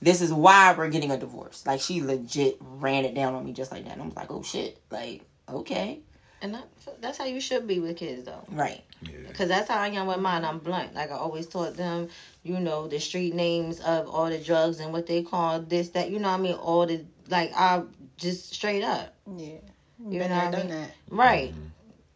This 0.00 0.20
is 0.20 0.32
why 0.32 0.74
we're 0.76 0.88
getting 0.90 1.10
a 1.10 1.16
divorce. 1.16 1.64
Like 1.66 1.80
she 1.80 2.02
legit 2.02 2.56
ran 2.60 3.04
it 3.04 3.14
down 3.14 3.34
on 3.34 3.44
me 3.44 3.52
just 3.52 3.70
like 3.72 3.84
that. 3.84 3.92
And 3.92 4.02
I 4.02 4.06
was 4.06 4.16
like, 4.16 4.30
oh 4.30 4.42
shit, 4.42 4.78
like 4.90 5.22
okay, 5.48 6.00
And 6.42 6.54
that, 6.54 6.66
that's 7.00 7.18
how 7.18 7.24
you 7.24 7.40
should 7.40 7.66
be 7.68 7.78
with 7.80 7.96
kids, 7.96 8.24
though. 8.24 8.44
right, 8.50 8.82
Because 9.28 9.48
that's 9.48 9.68
how 9.70 9.78
I 9.80 9.88
am 9.88 10.06
with 10.08 10.18
mine. 10.18 10.44
I'm 10.44 10.58
blunt. 10.58 10.92
Like 10.94 11.10
I 11.12 11.14
always 11.14 11.46
taught 11.46 11.76
them, 11.76 12.08
you 12.42 12.58
know, 12.58 12.88
the 12.88 12.98
street 12.98 13.34
names 13.34 13.78
of 13.80 14.08
all 14.08 14.28
the 14.28 14.38
drugs 14.38 14.80
and 14.80 14.92
what 14.92 15.06
they 15.06 15.22
call 15.22 15.60
this, 15.60 15.90
that, 15.90 16.10
you 16.10 16.18
know 16.18 16.30
what 16.30 16.40
I 16.40 16.42
mean? 16.42 16.54
All 16.54 16.84
the, 16.86 17.04
like, 17.28 17.52
I 17.54 17.82
just 18.16 18.52
straight 18.52 18.82
up. 18.82 19.14
Yeah. 19.36 19.46
You 19.46 20.18
Been 20.18 20.18
know 20.18 20.28
there, 20.28 20.36
what 20.36 20.44
I 20.46 20.50
done 20.50 20.66
mean? 20.68 20.68
that. 20.80 20.90
Right. 21.10 21.50
Mm-hmm. 21.52 21.66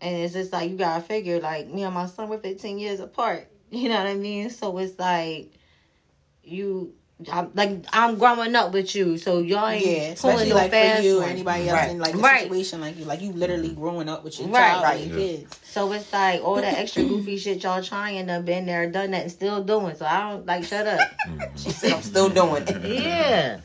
And 0.01 0.17
it's 0.17 0.35
just 0.35 0.53
like, 0.53 0.71
you 0.71 0.77
gotta 0.77 1.03
figure, 1.03 1.41
like, 1.41 1.69
me 1.69 1.85
and 1.85 1.95
my 1.95 2.07
son, 2.07 2.29
we're 2.29 2.39
15 2.39 2.79
years 2.79 3.01
apart. 3.01 3.49
You 3.69 3.89
know 3.89 3.97
what 3.99 4.07
I 4.07 4.15
mean? 4.15 4.49
So 4.51 4.79
it's 4.79 4.97
like, 4.99 5.51
you, 6.45 6.95
I'm, 7.33 7.51
like, 7.55 7.85
I'm 7.93 8.19
growing 8.19 8.55
up 8.55 8.73
with 8.73 8.95
you. 8.95 9.17
So 9.17 9.39
y'all 9.39 9.67
ain't 9.69 9.85
Yeah, 9.87 10.15
pulling 10.21 10.37
especially 10.37 10.49
no 10.51 10.55
like 10.57 10.71
fast 10.71 11.01
for 11.01 11.03
you 11.07 11.21
or 11.21 11.25
anybody 11.25 11.69
else 11.69 11.81
Right. 11.81 11.91
in 11.91 11.99
like 11.99 12.15
a 12.15 12.19
Right. 12.19 12.43
situation 12.43 12.81
like 12.83 12.97
you, 12.99 13.05
like 13.07 13.23
you 13.23 13.33
literally 13.33 13.71
growing 13.73 14.09
up 14.09 14.23
with 14.23 14.39
your 14.39 14.49
Right. 14.49 14.73
child 14.73 14.83
Right. 14.85 15.01
and 15.03 15.11
your 15.15 15.19
kids. 15.19 15.59
So 15.63 15.91
it's 15.93 16.13
like 16.13 16.43
all 16.45 16.57
that 16.57 16.79
extra 16.79 17.05
goofy 17.05 17.39
shit 17.39 17.63
y'all 17.63 17.83
trying 17.83 18.27
to 18.27 18.41
been 18.41 18.67
there, 18.67 18.91
done 18.91 19.13
that, 19.13 19.23
and 19.23 19.33
still 19.33 19.65
doing. 19.65 19.97
So 19.97 20.05
I 20.05 20.31
don't 20.31 20.45
like 20.47 20.65
shut 20.65 20.87
up. 20.87 21.01
she 21.57 21.71
said 21.71 21.93
I'm 21.93 22.03
still 22.03 22.29
doing 22.29 22.65
it. 22.67 22.77
Yeah. 22.85 23.61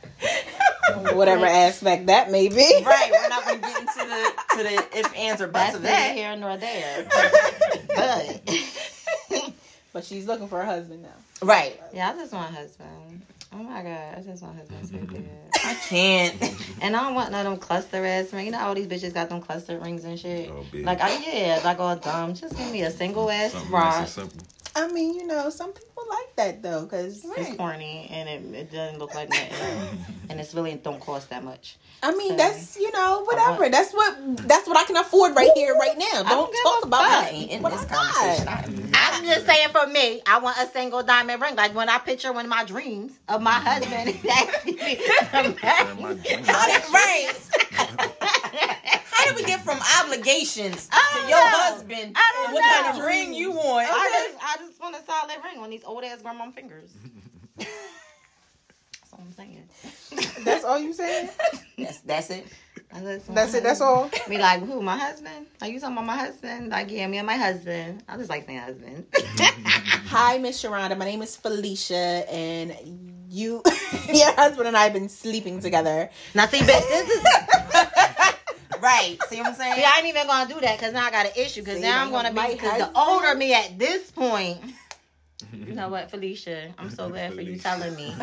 Whatever 1.13 1.45
aspect 1.45 2.07
that 2.07 2.31
may 2.31 2.47
be. 2.49 2.83
right, 2.85 3.11
we're 3.17 3.27
not 3.27 3.45
gonna 3.45 3.57
get 3.59 3.79
into 3.79 3.99
the 3.99 4.33
to 4.57 4.63
the 4.63 4.99
if 4.99 5.15
ands 5.17 5.41
or 5.41 5.47
buts 5.47 5.73
That's 5.73 5.75
of 5.77 5.83
neither 5.83 5.95
that. 5.95 6.15
here 6.15 6.35
nor 6.35 6.57
there. 6.57 7.07
but 7.95 8.41
But 9.93 10.03
she's 10.05 10.25
looking 10.27 10.47
for 10.47 10.61
a 10.61 10.65
husband 10.65 11.03
now. 11.03 11.15
Right, 11.41 11.79
yeah, 11.93 12.09
I 12.11 12.13
just 12.13 12.33
want 12.33 12.51
a 12.51 12.55
husband. 12.55 13.21
Oh 13.53 13.57
my 13.63 13.83
god, 13.83 14.17
I 14.17 14.21
just 14.21 14.41
want 14.41 14.55
a 14.55 14.59
husband 14.59 14.87
so 14.87 14.97
bad. 15.13 15.65
I 15.65 15.73
can't. 15.89 16.57
And 16.81 16.95
I 16.95 17.03
don't 17.03 17.13
want 17.13 17.31
none 17.31 17.45
of 17.45 17.51
them 17.51 17.59
cluster 17.59 18.03
ass 18.03 18.33
rings. 18.33 18.45
You 18.47 18.51
know 18.51 18.59
all 18.59 18.73
these 18.73 18.87
bitches 18.87 19.13
got 19.13 19.29
them 19.29 19.39
cluster 19.39 19.77
rings 19.77 20.03
and 20.03 20.19
shit. 20.19 20.49
Oh, 20.49 20.65
like 20.73 20.99
I 20.99 21.15
yeah, 21.17 21.61
like 21.63 21.79
all 21.79 21.95
dumb. 21.95 22.33
Just 22.33 22.57
give 22.57 22.71
me 22.71 22.81
a 22.81 22.89
single 22.89 23.29
ass 23.29 23.51
Something 23.51 23.71
nice 23.71 24.17
rock. 24.17 24.29
Simple. 24.73 24.91
I 24.91 24.93
mean, 24.93 25.15
you 25.15 25.27
know, 25.27 25.49
some 25.49 25.73
people 25.73 26.03
like 26.09 26.35
that 26.37 26.63
though, 26.63 26.83
because 26.83 27.25
It's 27.37 27.55
corny 27.55 28.07
and 28.11 28.29
it, 28.29 28.55
it 28.59 28.71
doesn't 28.71 28.99
look 28.99 29.15
like 29.15 29.29
nothing. 29.29 29.99
and 30.29 30.39
it's 30.39 30.53
really 30.53 30.75
don't 30.75 30.99
cost 30.99 31.29
that 31.29 31.43
much. 31.43 31.77
I 32.03 32.15
mean, 32.15 32.29
Sorry. 32.29 32.37
that's 32.37 32.77
you 32.77 32.91
know, 32.91 33.23
whatever. 33.25 33.61
want- 33.61 33.71
That's 33.71 33.93
what 33.93 34.37
that's 34.47 34.67
what 34.67 34.77
I 34.77 34.83
can 34.85 34.97
afford 34.97 35.35
right 35.35 35.51
here, 35.55 35.75
right 35.75 35.97
now. 35.97 36.23
don't 36.23 36.51
Don't 36.51 36.63
talk 36.63 36.85
about 36.85 37.25
fuck. 37.25 37.33
In 37.33 37.61
what 37.61 37.73
this 37.73 37.85
I 37.89 37.95
conversation. 37.95 38.47
I'm 38.47 38.91
I'm 39.21 39.27
just 39.27 39.45
saying 39.45 39.69
for 39.69 39.85
me, 39.87 40.21
I 40.25 40.39
want 40.39 40.57
a 40.57 40.65
single 40.67 41.03
diamond 41.03 41.41
ring. 41.41 41.55
Like 41.55 41.75
when 41.75 41.89
I 41.89 41.99
picture 41.99 42.33
one 42.33 42.45
of 42.45 42.49
my 42.49 42.63
dreams 42.63 43.13
of 43.29 43.41
my 43.41 43.51
mm-hmm. 43.51 43.67
husband 43.67 44.09
is 44.09 44.25
actually 44.31 44.73
Man, 45.61 46.01
my 46.01 46.13
dream. 46.13 46.43
How 46.45 46.65
did, 46.65 46.83
right. 46.91 47.33
How 49.11 49.25
did 49.25 49.35
we 49.35 49.43
get 49.43 49.61
from 49.65 49.79
obligations 50.01 50.87
to 50.87 51.19
your 51.19 51.29
know. 51.29 51.49
husband? 51.51 52.15
I 52.15 52.31
don't 52.35 52.45
and 52.47 52.53
what 52.55 52.83
kind 52.83 52.97
of 52.99 53.05
ring 53.05 53.33
you 53.33 53.51
want? 53.51 53.80
I 55.21 55.27
just, 55.27 55.39
I 55.39 55.43
just 55.43 55.43
want 55.43 55.43
a 55.43 55.43
solid 55.43 55.53
ring 55.53 55.63
on 55.63 55.69
these 55.69 55.83
old 55.83 56.03
ass 56.03 56.21
grandma 56.21 56.51
fingers. 56.51 56.91
That's 57.57 59.13
all 59.13 59.19
I'm 59.21 59.33
saying. 59.33 59.69
That's 60.45 60.63
all 60.63 60.79
you 60.79 60.93
said. 60.93 61.29
That's 61.77 61.99
that's 62.01 62.29
it. 62.29 62.47
I 62.93 62.99
just 62.99 63.27
want 63.27 63.35
That's 63.35 63.53
a 63.53 63.57
it. 63.57 63.63
That's 63.63 63.81
all. 63.81 64.09
Be 64.27 64.37
like, 64.37 64.61
who? 64.61 64.81
My 64.81 64.97
husband? 64.97 65.47
Are 65.61 65.67
you 65.67 65.79
talking 65.79 65.95
about 65.95 66.05
my 66.05 66.17
husband? 66.17 66.69
Like, 66.69 66.91
yeah, 66.91 67.07
me 67.07 67.17
and 67.17 67.27
my 67.27 67.35
husband. 67.35 68.03
I 68.07 68.17
just 68.17 68.29
like 68.29 68.45
saying 68.45 68.59
husband. 68.59 69.05
Hi, 69.13 70.37
Miss 70.37 70.61
Sharonda. 70.61 70.97
My 70.97 71.05
name 71.05 71.21
is 71.21 71.35
Felicia, 71.35 72.29
and 72.29 72.75
you, 73.29 73.63
your 74.13 74.33
husband 74.33 74.67
and 74.67 74.77
I 74.77 74.83
have 74.83 74.93
been 74.93 75.09
sleeping 75.09 75.59
together. 75.61 76.09
now, 76.35 76.47
see, 76.47 76.59
bitch, 76.59 76.87
this 76.89 77.09
is. 77.09 77.25
Right. 78.81 79.17
See 79.29 79.37
what 79.37 79.47
I'm 79.47 79.53
saying? 79.53 79.75
See, 79.75 79.83
I 79.83 79.97
ain't 79.99 80.07
even 80.07 80.25
gonna 80.25 80.51
do 80.51 80.59
that 80.59 80.77
because 80.77 80.93
now 80.93 81.05
I 81.05 81.11
got 81.11 81.25
an 81.27 81.33
issue. 81.35 81.61
Because 81.61 81.79
now 81.81 81.81
now 81.81 82.03
I'm 82.03 82.11
gonna 82.11 82.29
be 82.31 82.53
because 82.53 82.77
the 82.79 82.85
husband. 82.85 82.91
older 82.95 83.35
me 83.35 83.53
at 83.53 83.77
this 83.77 84.09
point. 84.09 84.59
You 85.53 85.73
know 85.73 85.89
what, 85.89 86.09
Felicia? 86.09 86.73
I'm 86.77 86.89
so 86.89 87.09
glad 87.09 87.33
for 87.33 87.41
you 87.41 87.57
telling 87.57 87.95
me. 87.95 88.13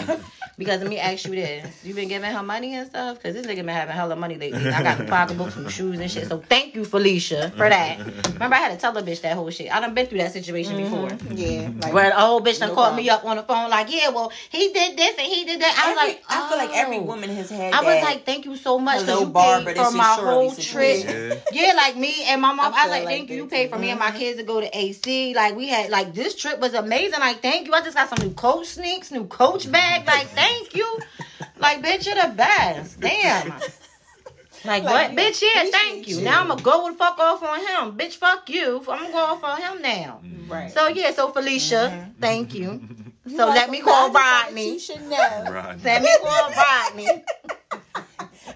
Because 0.58 0.80
let 0.80 0.90
me 0.90 0.98
ask 0.98 1.24
you 1.26 1.36
this: 1.36 1.84
You've 1.84 1.94
been 1.94 2.08
giving 2.08 2.30
her 2.30 2.42
money 2.42 2.74
and 2.74 2.88
stuff? 2.88 3.18
Because 3.18 3.34
this 3.34 3.46
nigga 3.46 3.58
been 3.58 3.68
having 3.68 3.94
hella 3.94 4.16
money 4.16 4.36
lately. 4.36 4.68
I 4.68 4.82
got 4.82 4.98
the 4.98 5.04
pocketbooks, 5.04 5.54
some 5.54 5.68
shoes 5.68 6.00
and 6.00 6.10
shit. 6.10 6.26
So 6.26 6.38
thank 6.38 6.74
you, 6.74 6.84
Felicia, 6.84 7.50
for 7.50 7.68
that. 7.68 7.98
Remember, 8.32 8.56
I 8.56 8.58
had 8.58 8.72
to 8.72 8.76
tell 8.76 8.92
the 8.92 9.02
bitch 9.02 9.20
that 9.20 9.36
whole 9.36 9.50
shit. 9.50 9.74
I 9.74 9.78
done 9.78 9.94
been 9.94 10.06
through 10.06 10.18
that 10.18 10.32
situation 10.32 10.76
mm-hmm. 10.76 11.16
before. 11.16 11.36
Yeah, 11.36 11.70
like 11.82 11.92
Where 11.94 12.10
the 12.10 12.20
old 12.20 12.44
bitch 12.44 12.58
done 12.58 12.70
No 12.70 12.74
called 12.74 12.86
problem. 12.88 13.04
me 13.04 13.10
up 13.10 13.24
on 13.24 13.36
the 13.36 13.44
phone 13.44 13.70
like, 13.70 13.92
yeah, 13.92 14.08
well, 14.08 14.32
he 14.50 14.72
did 14.72 14.96
this 14.96 15.16
and 15.16 15.26
he 15.26 15.44
did 15.44 15.60
that. 15.60 15.78
I 15.78 15.92
was 15.92 15.98
Every- 16.02 16.14
like, 16.14 16.24
I 16.28 16.48
feel 16.48 16.58
like 16.58 16.76
every 16.76 16.96
oh. 16.96 17.02
woman 17.02 17.30
has 17.30 17.50
had. 17.50 17.72
I 17.72 17.78
was 17.78 17.94
that. 17.94 18.04
like, 18.04 18.26
thank 18.26 18.44
you 18.44 18.56
so 18.56 18.78
much 18.78 19.02
Hello, 19.02 19.26
because 19.26 19.26
you 19.26 19.32
Barbara, 19.32 19.74
paid 19.74 19.86
for 19.86 19.92
my 19.92 20.04
whole 20.04 20.50
situation. 20.50 21.06
trip. 21.06 21.44
Yeah. 21.52 21.68
Yeah, 21.68 21.74
like 21.74 21.96
me 21.96 22.24
and 22.24 22.42
my 22.42 22.52
mom. 22.52 22.72
I, 22.74 22.78
I 22.78 22.82
was 22.82 22.90
like, 22.90 23.00
feel 23.00 23.08
thank 23.08 23.30
you. 23.30 23.36
You 23.36 23.46
paid 23.46 23.70
for 23.70 23.78
me 23.78 23.90
and 23.90 23.98
my 23.98 24.06
mm-hmm. 24.06 24.18
kids 24.18 24.38
to 24.38 24.44
go 24.44 24.60
to 24.60 24.76
AC. 24.76 25.34
Like 25.34 25.56
we 25.56 25.68
had, 25.68 25.90
like 25.90 26.14
this 26.14 26.34
trip 26.34 26.58
was 26.60 26.74
amazing. 26.74 27.07
And 27.12 27.20
like 27.20 27.40
thank 27.42 27.66
you. 27.66 27.74
I 27.74 27.80
just 27.80 27.96
got 27.96 28.08
some 28.08 28.26
new 28.26 28.34
coach 28.34 28.66
sneaks, 28.66 29.10
new 29.10 29.26
coach 29.26 29.70
bag. 29.70 30.06
Like 30.06 30.28
thank 30.28 30.74
you. 30.74 30.98
Like 31.58 31.82
bitch, 31.82 32.06
you're 32.06 32.14
the 32.14 32.34
best. 32.34 33.00
Damn. 33.00 33.48
Like, 34.64 34.82
Like, 34.82 34.84
what, 34.84 35.12
you 35.12 35.18
bitch? 35.18 35.42
Yeah, 35.42 35.70
thank 35.70 36.08
you. 36.08 36.18
you. 36.18 36.24
Now 36.24 36.40
I'm 36.40 36.48
gonna 36.48 36.62
go 36.62 36.86
and 36.88 36.96
fuck 36.96 37.18
off 37.18 37.42
on 37.42 37.58
him, 37.60 37.96
bitch. 37.96 38.16
Fuck 38.16 38.50
you. 38.50 38.78
I'm 38.78 38.84
gonna 38.84 39.12
go 39.12 39.18
off 39.18 39.44
on 39.44 39.60
him 39.60 39.82
now. 39.82 40.20
Mm-hmm. 40.24 40.52
right. 40.52 40.70
So 40.70 40.88
yeah, 40.88 41.12
so 41.12 41.30
Felicia, 41.30 41.90
mm-hmm. 41.92 42.10
thank 42.20 42.54
you. 42.54 42.70
Mm-hmm. 42.70 43.36
So 43.36 43.46
You're 43.46 43.54
let 43.54 43.70
me 43.70 43.80
call 43.80 43.92
I 43.94 44.08
just 44.08 44.12
felt 44.12 44.12
that 44.14 44.44
Rodney. 44.46 44.72
You 44.72 44.78
should 44.78 45.02
know. 45.02 45.44
Right. 45.50 45.84
Let 45.84 46.02
me 46.02 46.16
call 46.22 46.50
Rodney. 46.50 47.24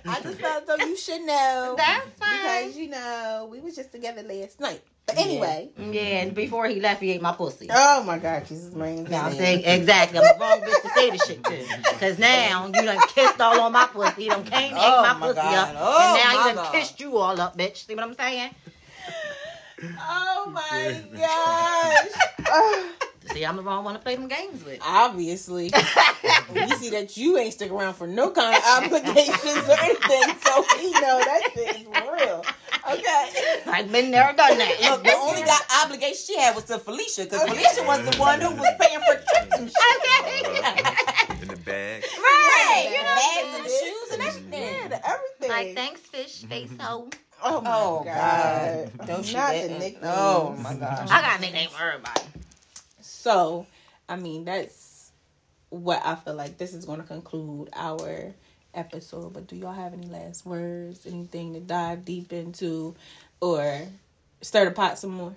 I 0.04 0.20
just 0.20 0.40
felt 0.40 0.66
though 0.66 0.76
you 0.76 0.96
should 0.96 1.22
know. 1.22 1.74
That's 1.76 2.10
fine. 2.18 2.68
because 2.68 2.76
you 2.76 2.88
know 2.88 3.48
we 3.50 3.60
was 3.60 3.76
just 3.76 3.92
together 3.92 4.22
last 4.22 4.60
night. 4.60 4.82
But 5.06 5.18
anyway, 5.18 5.70
Yeah, 5.76 6.22
and 6.22 6.34
before 6.34 6.66
he 6.66 6.80
left, 6.80 7.02
he 7.02 7.10
ate 7.10 7.20
my 7.22 7.32
pussy. 7.32 7.68
oh 7.70 8.02
my 8.04 8.18
God, 8.18 8.46
Jesus, 8.46 8.72
man. 8.74 9.04
Now 9.04 9.26
I'm 9.26 9.32
saying 9.34 9.62
exactly. 9.64 10.18
I'm 10.18 10.24
the 10.24 10.34
wrong 10.38 10.60
bitch 10.64 10.80
to 10.82 10.88
say 10.90 11.10
this 11.10 11.24
shit 11.24 11.44
to. 11.46 11.98
Cause 12.00 12.18
now 12.18 12.66
you 12.68 12.84
done 12.84 13.02
kissed 13.02 13.40
all 13.40 13.60
on 13.60 13.72
my 13.72 13.86
pussy. 13.86 14.24
You 14.24 14.30
done 14.30 14.44
came 14.44 14.70
and 14.70 14.78
ate 14.78 14.84
Oh, 14.84 15.02
my, 15.02 15.10
oh 15.10 15.18
my 15.18 15.26
pussy 15.26 15.34
God. 15.34 15.54
up. 15.54 15.76
Oh, 15.78 16.04
and 16.04 16.14
now 16.14 16.32
my 16.32 16.48
you 16.48 16.54
done 16.54 16.64
God. 16.64 16.72
kissed 16.74 17.00
you 17.00 17.18
all 17.18 17.40
up, 17.40 17.58
bitch. 17.58 17.86
See 17.86 17.94
what 17.94 18.04
I'm 18.04 18.14
saying? 18.14 18.50
Oh 19.98 20.50
my 20.54 21.02
gosh. 22.48 23.02
Ugh. 23.28 23.32
See, 23.36 23.44
I'm 23.44 23.56
the 23.56 23.62
wrong 23.62 23.84
one 23.84 23.94
to 23.94 24.00
play 24.00 24.16
them 24.16 24.28
games 24.28 24.64
with. 24.64 24.78
Obviously, 24.82 25.70
we 26.54 26.68
see 26.76 26.90
that 26.90 27.16
you 27.16 27.38
ain't 27.38 27.52
stick 27.54 27.70
around 27.70 27.94
for 27.94 28.06
no 28.06 28.30
kind 28.30 28.56
of 28.56 28.62
obligations 28.84 29.68
or 29.68 29.76
anything, 29.80 30.34
so 30.44 30.64
we 30.78 30.90
know 30.92 31.18
that 31.20 31.40
shit 31.54 31.76
is 31.80 31.86
real. 31.86 32.44
Okay. 32.90 33.60
I've 33.66 33.92
been 33.92 34.10
there, 34.10 34.32
done 34.36 34.58
that. 34.58 34.78
Look, 34.82 35.04
the 35.04 35.12
only 35.14 35.42
got 35.42 35.62
obligation 35.84 36.16
she 36.16 36.36
had 36.38 36.54
was 36.56 36.64
to 36.64 36.78
Felicia, 36.78 37.24
because 37.24 37.42
Felicia 37.42 37.84
was 37.86 38.04
the 38.10 38.16
one 38.18 38.40
who 38.40 38.50
was 38.50 38.68
paying 38.80 38.98
for 39.00 39.14
trips 39.14 39.58
and 39.58 39.70
shit. 39.70 40.56
Okay. 40.56 41.42
In 41.42 41.48
the 41.48 41.56
bag. 41.56 42.04
right, 42.18 42.84
You 42.86 42.90
you 42.90 43.02
know, 43.02 43.08
know. 43.08 43.14
bags 43.14 43.56
and 43.56 43.64
the 43.64 43.70
shoes 43.70 44.12
and 44.12 44.22
everything. 44.22 44.74
Yeah, 44.74 44.88
the 44.88 45.08
everything. 45.08 45.48
Like, 45.48 45.74
thanks, 45.76 46.00
fish 46.00 46.42
face 46.44 46.68
mm-hmm. 46.70 46.80
hoe. 46.80 47.08
Oh 47.44 47.60
my 47.60 47.70
Oh 47.72 48.02
god. 48.04 48.90
God! 48.98 49.06
Don't 49.08 49.26
you 49.28 49.36
Not 49.36 49.52
the 49.52 49.58
didn't. 49.62 49.78
nicknames. 49.80 50.14
Oh 50.16 50.56
my 50.62 50.74
gosh! 50.74 51.08
I 51.10 51.20
got 51.22 51.38
a 51.38 51.40
nickname 51.40 51.70
for 51.70 51.82
everybody. 51.82 52.20
So, 53.22 53.66
I 54.08 54.16
mean, 54.16 54.44
that's 54.44 55.12
what 55.70 56.02
I 56.04 56.16
feel 56.16 56.34
like 56.34 56.58
this 56.58 56.74
is 56.74 56.84
going 56.84 57.00
to 57.00 57.06
conclude 57.06 57.70
our 57.72 58.34
episode. 58.74 59.32
But 59.32 59.46
do 59.46 59.54
y'all 59.54 59.72
have 59.72 59.92
any 59.92 60.08
last 60.08 60.44
words, 60.44 61.06
anything 61.06 61.54
to 61.54 61.60
dive 61.60 62.04
deep 62.04 62.32
into, 62.32 62.96
or 63.40 63.82
stir 64.40 64.64
the 64.64 64.70
pot 64.72 64.98
some 64.98 65.10
more? 65.12 65.36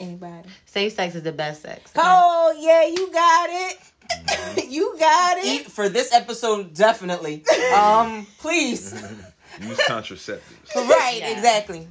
Anybody? 0.00 0.48
Safe 0.64 0.92
sex 0.94 1.14
is 1.14 1.22
the 1.22 1.30
best 1.32 1.62
sex. 1.62 1.92
okay? 1.96 2.00
Oh 2.04 2.54
yeah, 2.58 2.86
you 2.88 3.10
got 3.12 3.48
it. 3.50 4.68
you 4.68 4.96
got 4.98 5.38
Eat 5.44 5.60
it. 5.62 5.70
for 5.70 5.88
this 5.88 6.12
episode, 6.12 6.74
definitely. 6.74 7.44
Um, 7.74 8.26
please. 8.40 8.92
Use 9.62 9.78
contraceptives. 9.78 10.74
right, 10.74 11.18
Yeah. 11.20 11.30
exactly. 11.30 11.86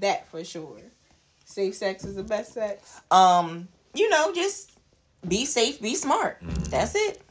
That 0.00 0.28
for 0.30 0.42
sure. 0.44 0.80
Safe 1.44 1.74
sex 1.76 2.04
is 2.04 2.16
the 2.16 2.22
best 2.24 2.52
sex. 2.54 3.00
Um, 3.10 3.68
you 3.94 4.08
know, 4.08 4.32
just 4.32 4.72
be 5.26 5.44
safe, 5.44 5.80
be 5.80 5.94
smart. 5.94 6.42
Mm-hmm. 6.42 6.64
That's 6.64 6.94
it. 6.94 7.22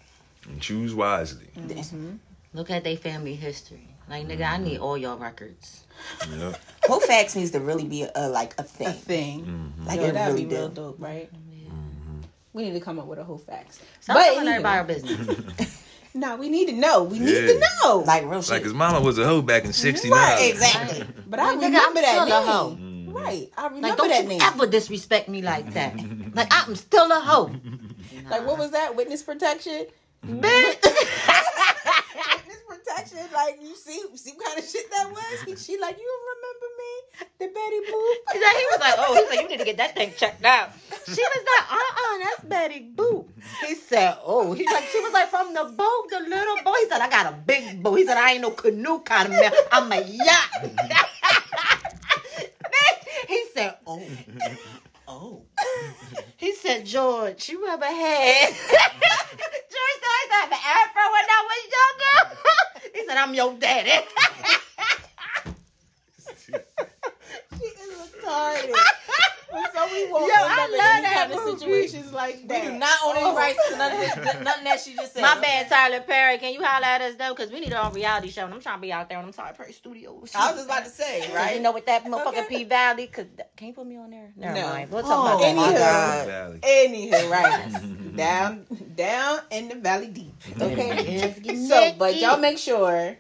And 0.48 0.62
choose 0.62 0.94
wisely. 0.96 1.48
Mm-hmm. 1.58 2.16
Look 2.54 2.70
at 2.70 2.84
their 2.84 2.98
family 2.98 3.36
history. 3.36 3.88
Like, 4.10 4.28
nigga, 4.28 4.50
I 4.50 4.58
need 4.58 4.76
mm-hmm. 4.76 4.84
all 4.84 4.98
your 4.98 5.16
records. 5.16 5.86
Yep. 6.30 6.60
Kofax 6.84 7.36
needs 7.36 7.52
to 7.52 7.60
really 7.60 7.86
be 7.86 8.06
a, 8.16 8.28
like 8.30 8.54
a 8.58 8.64
thing. 8.64 8.88
A 8.88 8.94
thing. 8.94 9.46
thing. 9.46 9.74
Like 9.86 10.00
Yo, 10.00 10.08
it 10.08 10.14
that'd 10.14 10.34
really 10.34 10.46
be 10.46 10.56
real 10.56 10.70
do. 10.70 10.76
dope, 10.76 10.96
right? 11.00 11.30
We 12.54 12.64
need 12.64 12.74
to 12.74 12.82
come 12.82 13.00
up 13.00 13.06
with 13.06 13.20
a 13.20 13.24
whole 13.24 13.38
facts. 13.38 13.80
Stop 14.02 14.18
But 14.18 14.24
telling 14.24 14.40
anyway. 14.40 14.52
everybody 14.56 14.78
our 14.78 14.84
business. 14.84 15.78
No, 16.14 16.36
we 16.36 16.50
need 16.50 16.68
to 16.68 16.74
know. 16.74 17.04
We 17.04 17.20
need 17.20 17.34
Yeah. 17.34 17.54
to 17.54 17.60
know. 17.84 18.00
Like 18.00 18.26
real 18.26 18.42
shit. 18.42 18.52
Like 18.52 18.64
his 18.64 18.74
mama 18.74 19.00
was 19.00 19.18
a 19.18 19.24
hoe 19.24 19.42
back 19.42 19.64
in 19.64 19.72
'69. 19.72 20.12
Right, 20.12 20.50
exactly. 20.52 21.06
but 21.28 21.40
I 21.40 21.54
Like, 21.54 21.60
nigga, 21.60 21.64
remember 21.64 22.00
I'm 22.00 22.04
that 22.04 22.28
still 22.28 22.68
a 22.68 22.76
name. 22.76 22.91
Hoe. 23.12 23.20
Right, 23.20 23.50
I 23.58 23.66
remember 23.68 23.88
Like, 23.90 23.98
don't 23.98 24.08
that 24.10 24.24
you 24.24 24.30
name. 24.30 24.42
ever 24.42 24.68
disrespect 24.68 25.30
me 25.30 25.42
like 25.42 25.74
that. 25.74 25.96
like, 26.34 26.48
I'm 26.52 26.76
still 26.76 27.12
a 27.12 27.20
hoe. 27.20 27.52
Like, 28.30 28.46
what 28.46 28.58
was 28.60 28.72
that? 28.72 28.96
Witness 28.96 29.24
protection. 29.24 29.86
Bitch. 30.26 30.84
Witness 30.84 32.62
protection. 32.68 33.20
Like, 33.34 33.58
you 33.62 33.76
see, 33.76 34.00
see 34.16 34.32
what 34.36 34.46
kind 34.48 34.60
of 34.60 34.66
shit 34.66 34.90
that 34.92 35.10
was. 35.12 35.42
He, 35.46 35.56
she 35.56 35.80
like, 35.80 35.98
you 35.98 36.20
remember 36.36 36.68
me, 36.78 37.28
the 37.40 37.48
Betty 37.48 37.80
Boop. 37.92 38.16
He 38.34 38.40
said- 38.40 38.58
he 38.58 38.66
was 38.72 38.80
like, 38.80 38.94
oh, 38.98 39.14
he 39.16 39.30
like 39.30 39.42
you 39.42 39.48
need 39.50 39.60
to 39.60 39.66
get 39.66 39.78
that 39.78 39.96
thing 39.96 40.12
checked 40.18 40.44
out. 40.46 40.70
She 41.06 41.22
was 41.22 41.46
like, 41.58 41.72
uh-uh, 41.72 42.18
that's 42.20 42.44
Betty 42.48 42.92
Boop. 42.96 43.28
He 43.66 43.76
said, 43.76 44.18
oh, 44.24 44.54
he's 44.54 44.68
like, 44.72 44.84
she 44.86 45.00
was 45.00 45.14
like, 45.14 45.30
from 45.30 45.54
the 45.54 45.64
boat, 45.64 46.10
the 46.10 46.20
little 46.30 46.58
boat. 46.64 46.76
He 46.80 46.88
said, 46.90 47.02
I 47.02 47.10
got 47.10 47.34
a 47.34 47.36
big 47.36 47.82
boat. 47.82 47.96
He 47.96 48.06
said, 48.06 48.18
I 48.18 48.34
ain't 48.34 48.42
no 48.42 48.52
canoe 48.52 49.00
kind 49.00 49.26
of 49.34 49.40
man. 49.40 49.52
I'm 49.72 49.92
a 49.92 50.02
yacht. 50.02 50.50
He 53.32 53.46
said, 53.54 53.78
oh, 53.88 54.04
oh. 55.08 55.44
He 56.36 56.54
said, 56.54 56.86
George, 56.86 57.48
you 57.48 57.66
ever 57.66 57.86
had... 57.86 58.50
George 58.50 59.98
said, 60.02 60.12
I 60.12 60.20
used 60.20 60.32
to 60.32 60.38
have 60.38 60.52
an 60.52 60.60
afro 60.78 61.04
when 61.16 61.26
I 61.30 61.42
was 61.50 61.62
younger. 61.78 62.18
he 62.94 63.00
said, 63.08 63.18
I'm 63.18 63.34
your 63.34 63.54
daddy. 63.54 64.06
She 67.58 67.66
is 67.68 67.90
retarded. 67.98 68.76
So 69.52 69.88
we 69.92 70.12
won't 70.12 70.26
Yo, 70.28 70.44
end 70.44 70.54
I 70.54 70.66
in 70.66 70.72
love 70.72 70.82
any 70.82 71.02
that 71.04 71.28
kind 71.30 71.46
movie. 71.46 71.60
situations 71.60 72.14
like 72.14 72.48
that. 72.48 72.64
We 72.66 72.72
do 72.72 72.78
not 72.78 72.94
own 73.06 73.16
any 73.18 73.26
oh. 73.26 73.36
rights 73.36 73.60
to 73.70 73.78
none 73.78 73.92
of 73.92 74.00
this, 74.00 74.16
nothing 74.44 74.64
that 74.66 74.80
she 74.80 74.96
just 74.96 75.14
said. 75.14 75.22
My 75.22 75.40
bad, 75.40 75.70
Tyler 75.70 76.02
Perry. 76.02 76.38
Can 76.38 76.54
you 76.54 76.64
holler 76.64 76.86
at 76.86 77.02
us 77.02 77.16
though? 77.16 77.34
Because 77.34 77.52
we 77.52 77.60
need 77.60 77.74
our 77.74 77.88
own 77.88 77.94
reality 77.94 78.30
show. 78.30 78.46
And 78.46 78.54
I'm 78.54 78.62
trying 78.62 78.78
to 78.78 78.82
be 78.82 78.92
out 78.94 79.10
there 79.10 79.18
on 79.18 79.26
them 79.26 79.34
Tyler 79.34 79.54
Perry 79.56 79.74
studios. 79.74 80.32
I 80.36 80.48
was 80.52 80.56
just 80.56 80.66
about 80.66 80.86
to 80.86 80.90
say, 80.92 81.22
right? 81.28 81.36
right? 81.36 81.56
You 81.56 81.62
know, 81.62 81.72
with 81.72 81.86
that 81.88 82.04
motherfucking 82.06 82.28
Okay. 82.28 82.46
P 82.50 82.64
Valley. 82.64 83.08
Cause 83.08 83.26
can 83.56 83.68
you 83.68 83.74
put 83.74 83.86
me 83.88 83.98
on 83.98 84.10
there? 84.12 84.32
Never 84.36 84.54
No. 84.56 84.68
mind. 84.70 84.92
We'll 84.92 85.06
Oh, 85.06 85.10
talk 85.10 85.36
about 85.36 85.40
that. 85.42 85.56
Anywho. 85.56 85.78
God. 85.78 86.28
Valley. 86.28 86.60
Anywho, 86.60 87.30
right. 87.30 88.16
down 88.16 88.66
down 88.96 89.40
in 89.52 89.68
the 89.70 89.76
valley 89.76 90.08
deep. 90.08 90.34
Okay. 90.62 91.34
So 91.68 91.94
but 91.98 92.16
y'all 92.18 92.38
make 92.38 92.58
sure 92.58 93.18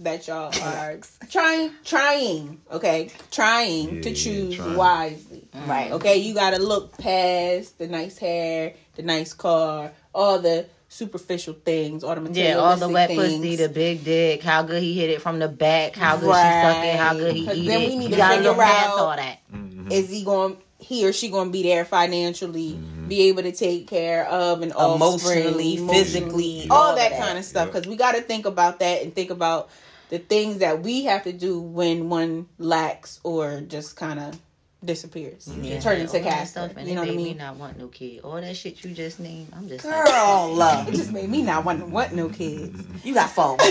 that 0.00 0.26
y'all 0.26 0.52
are 0.62 0.98
trying 1.30 1.70
trying, 1.84 2.60
okay? 2.70 3.10
Trying 3.30 4.02
to 4.02 4.14
choose 4.14 4.56
trying. 4.56 4.76
wisely. 4.76 5.48
Right. 5.66 5.90
Okay, 5.92 6.16
you 6.18 6.34
gotta 6.34 6.58
look 6.58 6.96
past 6.98 7.78
the 7.78 7.86
nice 7.86 8.18
hair, 8.18 8.74
the 8.94 9.02
nice 9.02 9.32
car, 9.32 9.92
all 10.14 10.38
the 10.38 10.66
superficial 10.88 11.54
things, 11.54 12.04
all 12.04 12.14
the 12.14 12.30
Yeah, 12.32 12.54
all 12.56 12.76
the 12.76 12.88
wet 12.88 13.08
materialistic 13.10 13.40
pussy, 13.42 13.56
the 13.56 13.68
big 13.68 14.04
dick, 14.04 14.42
how 14.42 14.62
good 14.62 14.82
he 14.82 14.94
hit 14.94 15.10
it 15.10 15.20
from 15.22 15.38
the 15.38 15.48
back, 15.48 15.96
how 15.96 16.16
good 16.16 16.28
Right. 16.28 16.62
she 16.62 16.74
suck 16.74 16.84
it, 16.84 16.96
how 16.96 17.14
good 17.14 17.34
he 17.34 17.46
'Cause 17.46 17.56
eat 17.56 17.66
then 17.66 17.80
we 17.88 17.96
need 17.96 18.04
you 18.04 18.10
to 18.10 18.16
gotta 18.16 18.36
figure 18.36 18.50
look 18.50 18.58
past 18.60 18.88
out- 18.90 18.98
all 18.98 19.16
that. 19.16 19.38
Mm-hmm. 19.52 19.92
Is 19.92 20.10
he 20.10 20.22
going? 20.24 20.56
He 20.78 21.06
or 21.06 21.12
she 21.12 21.30
going 21.30 21.48
to 21.48 21.52
be 21.52 21.62
there 21.62 21.84
financially, 21.86 22.72
mm-hmm. 22.74 22.95
Be 23.08 23.22
able 23.28 23.42
to 23.42 23.52
take 23.52 23.86
care 23.88 24.26
of 24.26 24.62
and 24.62 24.72
Emotionally, 24.72 25.76
physically, 25.76 26.66
all, 26.70 26.88
all 26.90 26.96
that, 26.96 27.10
that. 27.12 27.20
kind 27.20 27.38
of 27.38 27.44
stuff. 27.44 27.66
Yep. 27.66 27.74
Because 27.74 27.88
we 27.88 27.96
got 27.96 28.14
to 28.14 28.20
think 28.22 28.46
about 28.46 28.78
that 28.80 29.02
and 29.02 29.14
think 29.14 29.30
about 29.30 29.70
the 30.08 30.18
things 30.18 30.58
that 30.58 30.82
we 30.82 31.04
have 31.04 31.24
to 31.24 31.32
do 31.32 31.60
when 31.60 32.08
one 32.08 32.46
lacks 32.58 33.20
or 33.24 33.60
just 33.60 33.96
kind 33.96 34.20
of 34.20 34.38
disappears, 34.84 35.46
mm-hmm. 35.46 35.64
Yeah, 35.64 35.80
turn 35.80 36.00
into 36.00 36.18
all 36.18 36.22
that 36.22 36.30
Casper. 36.30 36.46
stuff, 36.68 36.76
and 36.76 36.88
You 36.88 36.94
know 36.94 37.00
what 37.00 37.10
I 37.10 37.16
mean? 37.16 37.24
me 37.24 37.34
not 37.34 37.56
want 37.56 37.76
no 37.78 37.88
kid. 37.88 38.20
All 38.22 38.40
that 38.40 38.56
shit 38.56 38.84
you 38.84 38.92
just 38.92 39.18
named, 39.18 39.48
I'm 39.56 39.68
just 39.68 39.82
Girl, 39.82 40.50
It 40.50 40.54
love. 40.54 40.88
It 40.92 40.94
just 40.94 41.10
made 41.12 41.28
me 41.28 41.42
not 41.42 41.64
want 41.64 41.88
want 41.88 42.12
no 42.14 42.28
kids. 42.28 42.84
You 43.02 43.14
got 43.14 43.30
four. 43.30 43.56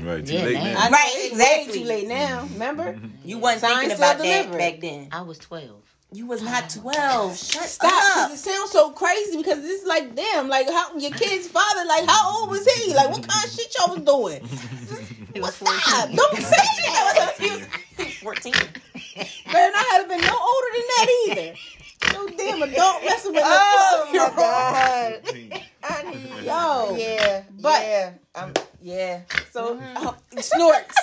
Right, 0.00 0.24
too 0.24 0.34
Yeah, 0.34 0.44
late 0.44 0.54
man. 0.54 0.74
now. 0.74 0.90
Right, 0.90 1.28
exactly. 1.32 1.78
too 1.80 1.84
late 1.86 2.06
now. 2.08 2.46
Remember? 2.52 2.98
You 3.24 3.38
wasn't 3.38 3.62
Signs 3.62 3.78
thinking 3.80 3.96
about 3.98 4.18
that 4.18 4.42
delivered. 4.42 4.58
back 4.58 4.80
then. 4.80 5.08
I 5.10 5.22
was 5.22 5.38
12. 5.38 5.70
You 6.12 6.26
was 6.26 6.42
not 6.42 6.68
12. 6.70 7.36
Shut 7.38 7.62
Stop, 7.64 7.92
up. 7.92 8.30
because 8.30 8.32
it 8.32 8.50
sounds 8.50 8.70
so 8.72 8.90
crazy. 8.90 9.36
Because 9.36 9.60
this 9.62 9.82
is 9.82 9.86
like, 9.86 10.14
damn, 10.16 10.48
like 10.48 10.66
how 10.68 10.96
your 10.96 11.12
kid's 11.12 11.46
father, 11.46 11.84
like 11.86 12.04
how 12.08 12.40
old 12.40 12.50
was 12.50 12.66
he? 12.66 12.92
Like 12.94 13.10
what 13.10 13.26
kind 13.28 13.44
of 13.44 13.50
shit 13.52 13.74
y'all 13.78 13.94
was 13.94 14.04
doing? 14.04 14.42
He 15.32 15.40
was 15.40 15.54
Stop! 15.54 16.10
Don't 16.10 16.36
say 16.38 16.56
that. 16.56 17.34
He 17.38 17.50
was 18.04 18.14
14. 18.14 18.52
Man, 18.52 18.62
I 19.54 19.88
had 19.92 20.08
been 20.08 20.20
no 20.20 20.36
older 20.36 20.70
than 20.74 20.86
that 20.96 21.08
either. 21.28 21.54
No 22.12 22.26
damn 22.36 22.62
adult 22.62 23.04
messing 23.04 23.32
with 23.32 23.42
Oh, 23.46 24.10
no 24.12 24.28
my 24.30 24.34
God. 24.34 25.60
I 25.84 26.10
need 26.10 26.44
yo. 26.44 26.96
Yeah. 26.98 27.42
But- 27.60 27.82
yeah. 27.82 28.12
Um, 28.34 28.52
yeah. 28.82 29.20
So 29.52 29.78
uh, 29.96 30.12
snorts, 30.40 30.96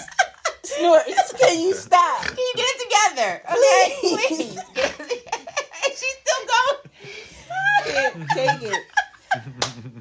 snorts. 0.68 1.34
Can 1.34 1.60
you 1.62 1.74
stop? 1.74 2.22
Can 2.24 2.38
you 2.38 2.54
get 2.56 2.66
it 2.68 3.16
together? 3.16 3.42
Okay? 3.52 3.96
Please. 4.00 4.60
Please. 4.98 5.24
She's 5.88 6.16
still 6.24 6.44
going. 8.14 8.28
Take 8.34 8.64
it. 8.72 8.84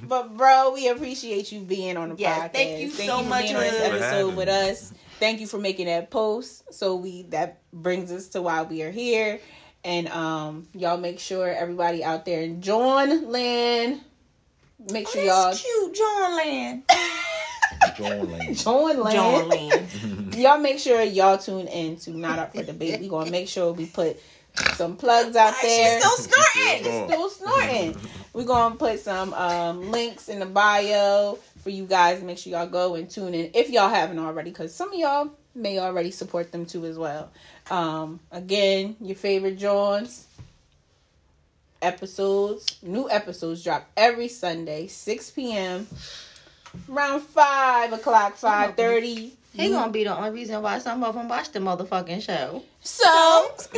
But 0.09 0.37
bro, 0.37 0.73
we 0.73 0.89
appreciate 0.89 1.51
you 1.53 1.61
being 1.61 1.97
on 1.97 2.11
the 2.11 2.15
Yes, 2.17 2.39
podcast. 2.49 2.53
thank 2.53 2.81
you 2.81 2.91
so 2.91 3.23
for 3.23 3.29
much 3.29 3.45
being 3.45 3.57
on 3.57 3.63
this 3.63 3.81
episode 3.83 4.37
with 4.37 4.49
us. 4.49 4.93
Thank 5.19 5.41
you 5.41 5.47
for 5.47 5.59
making 5.59 5.87
that 5.87 6.11
post. 6.11 6.73
So 6.73 6.97
we 6.97 7.23
that 7.31 7.61
brings 7.73 8.13
us 8.13 8.29
to 8.29 8.43
why 8.43 8.63
we 8.63 8.83
are 8.83 8.91
here. 8.91 9.41
And 9.85 10.09
um 10.09 10.67
y'all 10.75 10.97
make 10.99 11.19
sure 11.19 11.49
everybody 11.49 12.03
out 12.05 12.25
there 12.25 12.43
in 12.43 12.63
John 12.63 13.31
Land. 13.31 14.01
Make 14.93 15.09
sure 15.09 15.23
y'all 15.23 15.47
That's 15.51 15.63
cute, 15.63 15.95
John 15.95 16.37
Land. 16.37 16.83
John 17.97 18.31
Lane. 18.33 18.55
John 18.55 19.01
Land. 19.01 19.15
John 19.17 19.49
Land. 19.49 19.89
y'all 20.37 20.59
make 20.59 20.79
sure 20.79 21.03
y'all 21.03 21.39
tune 21.39 21.67
in 21.69 21.97
to 21.99 22.11
Not 22.11 22.39
Up 22.39 22.55
for 22.55 22.63
Debate. 22.63 23.01
We 23.01 23.09
gonna 23.09 23.31
make 23.31 23.49
sure 23.49 23.73
we 23.73 23.87
put 23.87 24.21
some 24.75 24.97
plugs 24.97 25.37
out 25.37 25.55
there. 25.63 26.01
She's 26.01 26.05
still 26.05 26.17
snorting. 26.17 26.85
Still 26.85 27.09
Still 27.09 27.31
snorting. 27.31 27.97
We're 28.33 28.45
gonna 28.45 28.77
put 28.77 29.01
some 29.01 29.33
um, 29.35 29.91
links 29.91 30.29
in 30.29 30.41
the 30.41 30.47
bio 30.47 31.39
for 31.63 31.71
you 31.71 31.87
guys. 31.87 32.23
Make 32.23 32.39
sure 32.39 32.53
y'all 32.53 32.67
go 32.67 32.95
and 32.95 33.09
tune 33.09 33.35
in 33.35 33.51
if 33.55 33.71
y'all 33.71 33.89
haven't 33.89 34.19
already, 34.19 34.51
because 34.51 34.75
some 34.75 34.93
of 34.93 34.99
y'all 34.99 35.31
may 35.55 35.79
already 35.79 36.11
support 36.11 36.53
them 36.53 36.67
too 36.67 36.85
as 36.87 36.99
well. 36.99 37.31
Um, 37.71 38.21
again, 38.31 38.97
your 39.01 39.17
favorite 39.17 39.59
Johns 39.59 40.27
episodes, 41.83 42.79
new 42.83 43.11
episodes 43.11 43.63
drop 43.63 43.89
every 43.97 44.29
Sunday, 44.29 44.87
six 44.87 45.31
p.m. 45.31 45.87
Around 46.91 47.23
five 47.23 47.93
o'clock, 47.93 48.37
five 48.37 48.77
thirty. 48.77 49.33
He 49.57 49.71
gonna 49.71 49.91
be 49.93 50.05
the 50.05 50.17
only 50.17 50.31
reason 50.31 50.61
why 50.63 50.79
some 50.79 51.03
of 51.05 51.15
them 51.15 51.29
watch 51.29 51.51
the 51.53 51.59
motherfucking 51.61 52.23
show. 52.23 52.63
So 52.81 53.05
what 53.07 53.71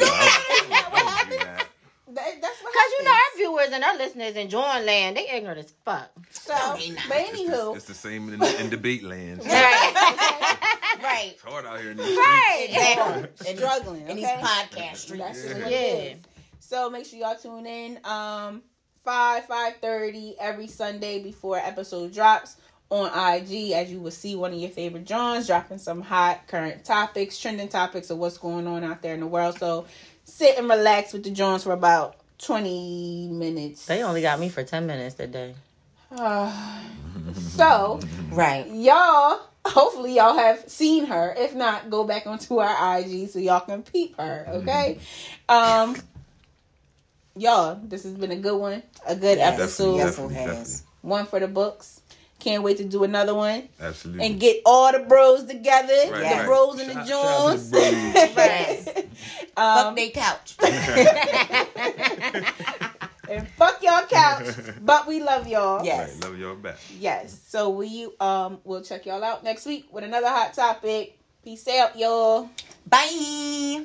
that, 2.14 2.40
that's 2.40 2.62
what 2.62 2.74
Cause 2.74 2.92
you 2.98 3.05
know 3.05 3.10
our 3.10 3.16
viewers 3.36 3.68
viewers 3.68 3.72
and 3.72 3.84
our 3.84 3.96
listeners 3.96 4.34
enjoying 4.36 4.86
land. 4.86 5.16
They 5.16 5.28
ignorant 5.30 5.59
as 5.60 5.72
fuck. 5.84 6.10
So, 6.30 6.55
they 6.78 6.90
not. 6.90 7.02
but 7.09 7.16
It's 7.18 7.32
the, 7.32 7.38
anywho, 7.52 7.76
it's 7.76 7.84
the 7.84 7.94
same 7.94 8.32
in, 8.32 8.42
in 8.42 8.70
debate 8.70 9.02
land. 9.02 9.42
It's 11.00 11.02
Right. 11.02 11.02
right. 11.05 11.36
hard 11.44 11.66
out 11.66 11.80
here 11.80 11.90
in 11.92 11.96
these 11.98 12.06
streets. 12.06 12.26
right. 12.26 12.66
Exactly. 12.70 13.50
And, 13.50 13.59
struggling. 13.59 14.09
in 14.09 14.16
these 14.16 14.26
podcast 14.26 14.96
streets. 14.96 15.22
That's 15.24 15.44
Yeah. 15.44 15.62
what 15.62 15.70
Yeah. 15.70 15.78
it 15.78 16.16
is. 16.16 16.22
So 16.60 16.90
make 16.90 17.06
sure 17.06 17.18
y'all 17.18 17.36
tune 17.36 17.66
in. 17.66 18.00
Um, 18.05 18.62
five 19.05 19.44
five 19.46 19.74
thirty 19.80 20.34
every 20.40 20.66
Sunday 20.66 21.22
before 21.22 21.59
episode 21.59 22.12
drops 22.12 22.56
on 22.90 23.06
IG. 23.09 23.73
As 23.73 23.90
you 23.90 24.01
will 24.01 24.10
see, 24.10 24.35
one 24.36 24.52
of 24.52 24.59
your 24.59 24.70
favorite 24.70 25.05
Johns 25.05 25.47
dropping 25.47 25.78
some 25.78 26.01
hot 26.01 26.47
current 26.47 26.85
topics, 26.85 27.39
trending 27.39 27.69
topics 27.69 28.10
of 28.10 28.19
what's 28.19 28.39
going 28.39 28.66
on 28.66 28.85
out 28.85 29.02
there 29.02 29.15
in 29.15 29.20
the 29.20 29.27
world. 29.27 29.59
So 29.59 29.86
sit 30.24 30.59
and 30.59 30.69
relax 30.69 31.12
with 31.12 31.24
the 31.24 31.31
Johns 31.31 31.65
for 31.65 31.73
about 31.73 32.16
twenty 32.39 33.28
minutes. 33.31 33.86
They 33.86 34.02
only 34.02 34.23
got 34.23 34.39
me 34.40 34.48
for 34.48 34.62
10 34.65 34.86
minutes 34.86 35.16
today. 35.16 35.55
so 37.36 38.01
Right. 38.31 38.66
y'all 38.70 39.40
hopefully 39.66 40.15
y'all 40.16 40.36
have 40.39 40.66
seen 40.69 41.05
her 41.06 41.35
if 41.36 41.55
not 41.55 41.90
go 41.90 42.05
back 42.05 42.27
onto 42.27 42.59
our 42.59 42.98
ig 43.01 43.28
so 43.28 43.39
y'all 43.39 43.60
can 43.60 43.82
peep 43.82 44.16
her 44.16 44.47
okay 44.48 44.98
um 45.51 45.94
y'all 47.36 47.78
this 47.82 48.05
has 48.05 48.15
been 48.15 48.31
a 48.31 48.36
good 48.36 48.56
one 48.56 48.82
a 49.06 49.15
good 49.15 49.36
Yes, 49.36 49.59
episode 49.60 49.97
yes, 49.97 50.10
definitely, 50.16 50.35
has. 50.36 50.47
definitely. 50.47 50.86
one 51.02 51.27
for 51.27 51.40
the 51.40 51.48
books 51.48 51.97
can't 52.40 52.62
wait 52.62 52.77
to 52.78 52.85
do 52.85 53.05
another 53.05 53.35
one 53.35 53.69
Absolutely. 53.81 54.27
and 54.27 54.40
get 54.40 54.60
all 54.65 54.93
the 54.93 55.01
bros 55.01 55.44
together 55.44 55.93
Right, 56.10 56.10
the 56.10 56.20
right. 56.36 56.47
bros 56.47 56.78
and 56.81 56.90
the 56.90 56.94
Shout- 56.94 57.09
shout 57.09 57.51
jones 57.51 57.70
the. 57.70 58.32
Right. 58.36 59.06
um, 59.56 59.85
Fuck 59.85 59.97
they 59.97 60.09
couch. 60.10 60.55
and 63.28 63.47
fuck 63.48 63.82
y'all 63.82 64.06
couch 64.06 64.55
but 64.82 65.06
we 65.06 65.23
love 65.23 65.47
y'all 65.48 65.85
Yes. 65.85 66.15
Right, 66.15 66.24
love 66.24 66.39
y'all 66.39 66.55
back. 66.56 66.77
yes 66.98 67.39
so 67.47 67.69
we 67.70 68.09
um 68.20 68.59
we'll 68.65 68.82
check 68.82 69.05
y'all 69.06 69.23
out 69.24 69.44
next 69.44 69.66
week 69.66 69.86
with 69.93 70.05
another 70.05 70.28
hot 70.28 70.55
topic 70.55 71.19
peace 71.44 71.66
out 71.69 71.98
y'all 71.98 72.48
Bye. 72.86 73.85